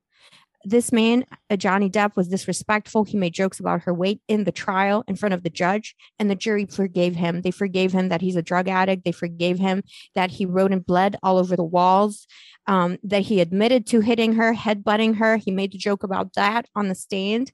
this 0.66 0.92
man, 0.92 1.26
uh, 1.50 1.56
Johnny 1.56 1.90
Depp, 1.90 2.16
was 2.16 2.28
disrespectful. 2.28 3.04
He 3.04 3.18
made 3.18 3.34
jokes 3.34 3.60
about 3.60 3.84
her 3.84 3.94
weight 3.94 4.22
in 4.28 4.44
the 4.44 4.52
trial 4.52 5.04
in 5.08 5.16
front 5.16 5.34
of 5.34 5.44
the 5.44 5.50
judge, 5.50 5.96
and 6.20 6.30
the 6.30 6.36
jury 6.36 6.66
forgave 6.66 7.16
him. 7.16 7.42
They 7.42 7.52
forgave 7.52 7.92
him 7.92 8.10
that 8.10 8.22
he's 8.22 8.36
a 8.36 8.42
drug 8.42 8.68
addict. 8.68 9.06
They 9.06 9.12
forgave 9.12 9.60
him 9.60 9.84
that 10.16 10.32
he 10.32 10.46
wrote 10.46 10.72
in 10.72 10.80
blood 10.80 11.18
all 11.22 11.38
over 11.38 11.56
the 11.56 11.64
walls, 11.64 12.28
um, 12.68 12.98
that 13.04 13.22
he 13.24 13.42
admitted 13.42 13.86
to 13.88 14.02
hitting 14.02 14.34
her, 14.34 14.54
headbutting 14.54 15.18
her. 15.18 15.38
He 15.38 15.52
made 15.52 15.74
a 15.76 15.78
joke 15.78 16.04
about 16.04 16.34
that 16.34 16.68
on 16.76 16.88
the 16.88 16.96
stand. 16.96 17.52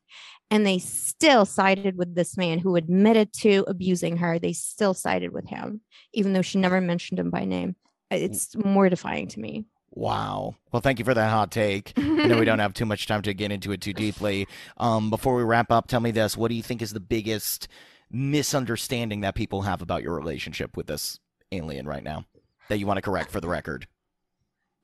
And 0.50 0.66
they 0.66 0.80
still 0.80 1.46
sided 1.46 1.98
with 1.98 2.14
this 2.14 2.36
man 2.36 2.60
who 2.60 2.76
admitted 2.76 3.32
to 3.36 3.64
abusing 3.68 4.18
her. 4.18 4.38
They 4.38 4.54
still 4.54 4.94
sided 4.94 5.32
with 5.32 5.48
him, 5.48 5.82
even 6.14 6.34
though 6.34 6.42
she 6.42 6.58
never 6.58 6.82
mentioned 6.82 7.20
him 7.20 7.30
by 7.30 7.46
name. 7.46 7.76
It's 8.10 8.56
mortifying 8.58 9.30
to 9.30 9.40
me. 9.40 9.66
Wow. 9.94 10.56
Well, 10.72 10.82
thank 10.82 11.00
you 11.00 11.06
for 11.06 11.14
that 11.14 11.30
hot 11.30 11.52
take. 11.52 11.94
I 11.98 12.02
know 12.02 12.40
we 12.40 12.46
don't 12.46 12.60
have 12.60 12.74
too 12.74 12.86
much 12.86 13.08
time 13.08 13.22
to 13.24 13.34
get 13.34 13.52
into 13.52 13.72
it 13.74 13.82
too 13.82 13.94
deeply. 13.94 14.48
Um, 14.78 15.10
before 15.10 15.36
we 15.36 15.44
wrap 15.44 15.70
up, 15.72 15.88
tell 15.88 16.00
me 16.00 16.12
this: 16.12 16.38
What 16.38 16.48
do 16.48 16.56
you 16.56 16.64
think 16.64 16.82
is 16.82 16.94
the 16.94 17.02
biggest 17.02 17.68
misunderstanding 18.10 19.22
that 19.22 19.36
people 19.36 19.64
have 19.64 19.82
about 19.82 20.04
your 20.04 20.16
relationship 20.16 20.78
with 20.78 20.88
this 20.88 21.20
alien 21.52 21.86
right 21.86 22.04
now 22.04 22.26
that 22.70 22.78
you 22.78 22.88
want 22.88 22.98
to 22.98 23.02
correct 23.02 23.32
for 23.32 23.42
the 23.42 23.50
record? 23.50 23.88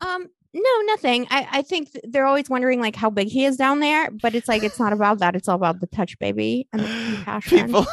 Um, 0.02 0.28
no, 0.54 0.82
nothing. 0.86 1.28
I, 1.30 1.48
I 1.52 1.62
think 1.62 1.98
they're 2.04 2.26
always 2.26 2.50
wondering 2.50 2.82
like 2.82 2.96
how 2.96 3.10
big 3.10 3.28
he 3.28 3.46
is 3.46 3.58
down 3.58 3.80
there, 3.80 4.12
but 4.12 4.36
it's 4.36 4.48
like 4.48 4.64
it's 4.64 4.80
not 4.80 4.92
about 4.92 5.20
that. 5.20 5.36
It's 5.36 5.48
all 5.48 5.56
about 5.56 5.80
the 5.80 5.88
touch, 5.88 6.18
baby, 6.20 6.68
and 6.74 6.82
the 6.82 6.88
compassion. 7.16 7.68
People, 7.68 7.86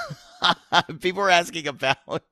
people 1.00 1.22
are 1.22 1.30
asking 1.30 1.66
about. 1.66 2.22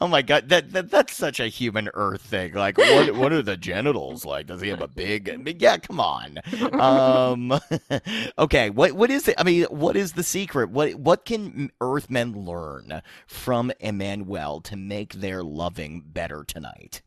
Oh 0.00 0.08
my 0.08 0.22
god, 0.22 0.48
that, 0.48 0.72
that 0.72 0.90
that's 0.90 1.16
such 1.16 1.40
a 1.40 1.48
human 1.48 1.88
Earth 1.94 2.22
thing. 2.22 2.54
Like, 2.54 2.78
what 2.78 3.14
what 3.14 3.32
are 3.32 3.42
the 3.42 3.56
genitals 3.56 4.24
like? 4.24 4.46
Does 4.46 4.60
he 4.60 4.68
have 4.68 4.80
a 4.80 4.88
big? 4.88 5.58
Yeah, 5.60 5.78
come 5.78 6.00
on. 6.00 6.38
Um, 6.72 7.60
okay, 8.38 8.70
what 8.70 8.92
what 8.92 9.10
is 9.10 9.28
it? 9.28 9.34
I 9.38 9.44
mean, 9.44 9.64
what 9.64 9.96
is 9.96 10.12
the 10.12 10.22
secret? 10.22 10.70
What 10.70 10.94
what 10.94 11.24
can 11.24 11.70
Earthmen 11.80 12.44
learn 12.44 13.02
from 13.26 13.72
Emmanuel 13.80 14.60
to 14.62 14.76
make 14.76 15.14
their 15.14 15.42
loving 15.42 16.02
better 16.06 16.44
tonight? 16.44 17.02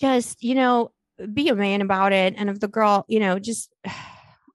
just 0.00 0.42
you 0.42 0.54
know, 0.54 0.90
be 1.32 1.48
a 1.48 1.54
man 1.54 1.82
about 1.82 2.12
it. 2.12 2.34
And 2.36 2.48
if 2.50 2.60
the 2.60 2.68
girl, 2.68 3.04
you 3.08 3.20
know, 3.20 3.38
just 3.38 3.72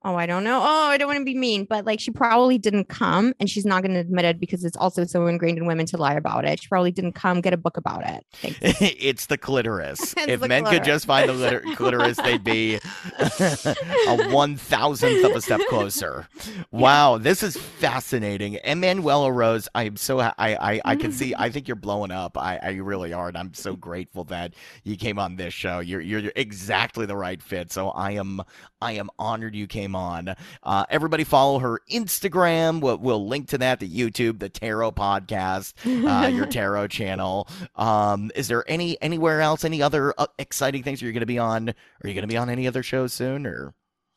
oh, 0.05 0.15
I 0.15 0.27
don't 0.27 0.43
know. 0.43 0.61
Oh, 0.61 0.87
I 0.87 0.97
don't 0.97 1.07
want 1.07 1.19
to 1.19 1.25
be 1.25 1.35
mean, 1.35 1.65
but 1.65 1.83
like 1.83 1.99
she 1.99 2.11
probably 2.11 2.57
didn't 2.57 2.85
come, 2.85 3.33
and 3.39 3.49
she's 3.49 3.65
not 3.65 3.81
going 3.81 3.95
to 3.95 3.99
admit 3.99 4.23
it 4.23 4.39
because 4.39 4.63
it's 4.63 4.77
also 4.77 5.03
so 5.03 5.25
ingrained 5.27 5.57
in 5.57 5.65
women 5.65 5.85
to 5.87 5.97
lie 5.97 6.13
about 6.13 6.45
it. 6.45 6.61
She 6.61 6.67
probably 6.69 6.91
didn't 6.91 7.13
come. 7.13 7.41
Get 7.41 7.53
a 7.53 7.57
book 7.57 7.75
about 7.75 8.03
it. 8.07 8.25
It's 9.05 9.25
the 9.25 9.37
clitoris. 9.37 10.13
It's 10.17 10.27
if 10.27 10.39
the 10.39 10.47
men 10.47 10.63
could 10.65 10.83
just 10.83 11.05
find 11.05 11.27
the 11.27 11.33
liter- 11.33 11.63
clitoris, 11.75 12.17
they'd 12.17 12.43
be 12.43 12.75
a 12.75 14.29
one 14.29 14.55
thousandth 14.55 15.25
of 15.25 15.31
a 15.31 15.41
step 15.41 15.61
closer. 15.69 16.27
Wow, 16.71 17.17
this 17.17 17.43
is 17.43 17.57
fascinating. 17.57 18.59
Emanuela 18.63 19.31
Rose, 19.31 19.67
I'm 19.75 19.97
so 19.97 20.19
ha- 20.19 20.35
I 20.37 20.55
I 20.55 20.81
I 20.85 20.95
can 20.95 21.11
see. 21.11 21.33
I 21.37 21.49
think 21.49 21.67
you're 21.67 21.75
blowing 21.75 22.11
up. 22.11 22.37
I 22.37 22.59
I 22.61 22.69
really 22.73 23.11
are, 23.11 23.27
and 23.27 23.37
I'm 23.37 23.53
so 23.53 23.75
grateful 23.75 24.23
that 24.25 24.53
you 24.83 24.95
came 24.97 25.17
on 25.17 25.35
this 25.35 25.53
show. 25.53 25.79
You're 25.79 26.01
you're 26.01 26.31
exactly 26.35 27.05
the 27.05 27.17
right 27.17 27.41
fit. 27.41 27.71
So 27.71 27.89
I 27.89 28.11
am 28.11 28.41
I 28.81 28.93
am 28.93 29.09
honored 29.17 29.55
you 29.55 29.65
came 29.65 29.94
on. 29.95 30.35
Uh, 30.61 30.85
everybody 30.89 31.23
follow 31.23 31.59
her 31.59 31.79
Instagram. 31.91 32.81
We'll, 32.81 32.97
we'll 32.97 33.27
link 33.27 33.47
to 33.49 33.57
that, 33.59 33.79
the 33.79 33.89
YouTube, 33.89 34.39
the 34.39 34.49
Tarot 34.49 34.91
podcast, 34.91 35.73
uh, 35.85 36.27
your 36.27 36.45
Tarot 36.51 36.87
channel. 36.87 37.47
Um, 37.75 38.31
is 38.35 38.47
there 38.47 38.63
any 38.69 39.01
anywhere 39.01 39.41
else, 39.41 39.65
any 39.65 39.81
other 39.81 40.13
uh, 40.17 40.27
exciting 40.37 40.83
things 40.83 41.01
you're 41.01 41.11
going 41.11 41.21
to 41.21 41.25
be 41.25 41.39
on? 41.39 41.69
Are 41.69 42.07
you 42.07 42.13
going 42.13 42.21
to 42.23 42.27
be 42.27 42.37
on 42.37 42.49
any 42.49 42.67
other 42.67 42.83
shows 42.83 43.13
soon, 43.13 43.47
or 43.47 43.73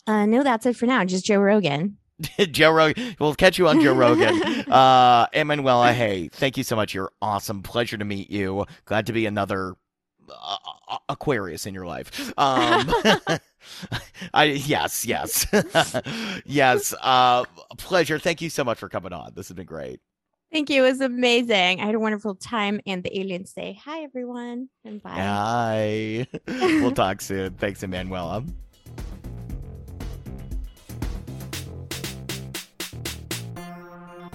uh, 0.06 0.26
no, 0.26 0.42
that's 0.42 0.66
it 0.66 0.76
for 0.76 0.86
now. 0.86 1.04
Just 1.04 1.24
Joe 1.26 1.38
Rogan. 1.38 1.98
Joe 2.50 2.72
Rogan? 2.72 3.16
We'll 3.20 3.34
catch 3.34 3.58
you 3.58 3.68
on 3.68 3.80
Joe 3.80 3.94
Rogan. 3.94 4.40
Uh, 4.68 5.26
Emanuela, 5.34 5.94
hey, 5.94 6.28
thank 6.28 6.58
you 6.58 6.62
so 6.62 6.76
much. 6.76 6.92
You're 6.92 7.10
awesome. 7.22 7.62
Pleasure 7.62 7.96
to 7.96 8.04
meet 8.04 8.30
you. 8.30 8.66
Glad 8.84 9.06
to 9.06 9.14
be 9.14 9.24
another 9.24 9.76
uh, 10.30 10.56
uh, 10.88 10.98
Aquarius 11.08 11.64
in 11.64 11.72
your 11.72 11.86
life. 11.86 12.32
Um, 12.36 12.92
I 14.34 14.44
yes, 14.44 15.04
yes, 15.04 15.46
yes. 16.44 16.94
Uh, 17.00 17.44
pleasure. 17.76 18.18
Thank 18.18 18.42
you 18.42 18.50
so 18.50 18.64
much 18.64 18.78
for 18.78 18.88
coming 18.88 19.12
on. 19.12 19.32
This 19.34 19.48
has 19.48 19.54
been 19.54 19.66
great. 19.66 20.00
Thank 20.50 20.70
you. 20.70 20.84
It 20.84 20.88
was 20.88 21.00
amazing. 21.02 21.80
I 21.80 21.86
had 21.86 21.94
a 21.94 22.00
wonderful 22.00 22.34
time. 22.34 22.80
And 22.86 23.02
the 23.02 23.18
aliens 23.18 23.52
say, 23.52 23.78
Hi, 23.84 24.02
everyone. 24.02 24.68
And 24.84 25.02
bye. 25.02 25.10
Hi. 25.10 26.26
we'll 26.46 26.92
talk 26.92 27.20
soon. 27.20 27.54
Thanks, 27.54 27.82
Emanuela. 27.82 28.44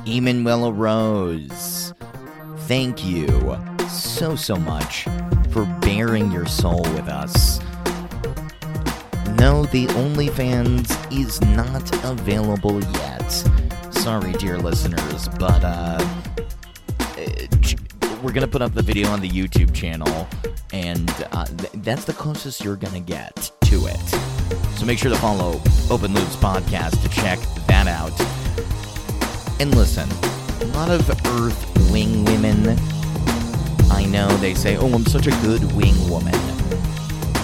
Emanuela 0.05 0.69
Rose, 0.69 1.93
thank 2.67 3.05
you 3.05 3.57
so, 3.87 4.35
so 4.35 4.57
much 4.57 5.05
for 5.49 5.65
bearing 5.79 6.29
your 6.29 6.45
soul 6.45 6.81
with 6.81 7.07
us. 7.07 7.62
No, 9.37 9.65
the 9.65 9.87
OnlyFans 9.87 10.87
is 11.17 11.41
not 11.41 11.83
available 12.05 12.81
yet. 12.81 13.29
Sorry, 13.91 14.31
dear 14.33 14.57
listeners, 14.57 15.27
but 15.39 15.63
uh, 15.63 15.99
uh, 16.99 18.17
we're 18.21 18.31
gonna 18.31 18.47
put 18.47 18.61
up 18.61 18.73
the 18.73 18.81
video 18.81 19.09
on 19.09 19.21
the 19.21 19.29
YouTube 19.29 19.73
channel, 19.73 20.27
and 20.71 21.09
uh, 21.31 21.45
th- 21.45 21.71
that's 21.75 22.05
the 22.05 22.13
closest 22.13 22.63
you're 22.63 22.75
gonna 22.75 22.99
get 22.99 23.51
to 23.65 23.85
it. 23.87 23.99
So 24.77 24.85
make 24.85 24.97
sure 24.99 25.11
to 25.11 25.17
follow 25.17 25.61
Open 25.89 26.13
Loops 26.13 26.35
Podcast 26.37 27.01
to 27.01 27.09
check 27.09 27.39
that 27.67 27.87
out. 27.87 28.11
And 29.59 29.75
listen, 29.75 30.09
a 30.61 30.65
lot 30.73 30.89
of 30.89 31.09
Earth 31.27 31.91
wing 31.91 32.23
women. 32.25 32.77
I 33.91 34.05
know 34.05 34.27
they 34.37 34.53
say, 34.53 34.77
"Oh, 34.77 34.93
I'm 34.93 35.05
such 35.05 35.27
a 35.27 35.31
good 35.41 35.63
wing 35.73 36.09
woman." 36.09 36.33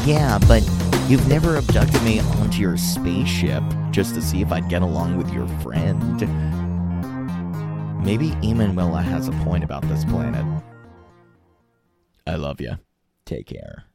Yeah, 0.06 0.40
but 0.48 0.64
you've 1.10 1.28
never 1.28 1.58
abducted 1.58 2.02
me 2.04 2.20
onto 2.20 2.62
your 2.62 2.78
spaceship 2.78 3.64
just 3.92 4.14
to 4.14 4.22
see 4.22 4.42
if 4.42 4.52
I'd 4.52 4.70
get 4.70 4.84
along 4.84 5.18
with 5.18 5.34
your 5.34 5.48
friend. 5.64 6.20
Maybe 8.06 8.34
Emanuela 8.44 9.02
has 9.02 9.28
a 9.28 9.32
point 9.44 9.64
about 9.64 9.82
this 9.90 10.06
planet. 10.06 10.46
I 12.28 12.36
love 12.36 12.62
you. 12.62 12.78
Take 13.26 13.48
care. 13.48 13.89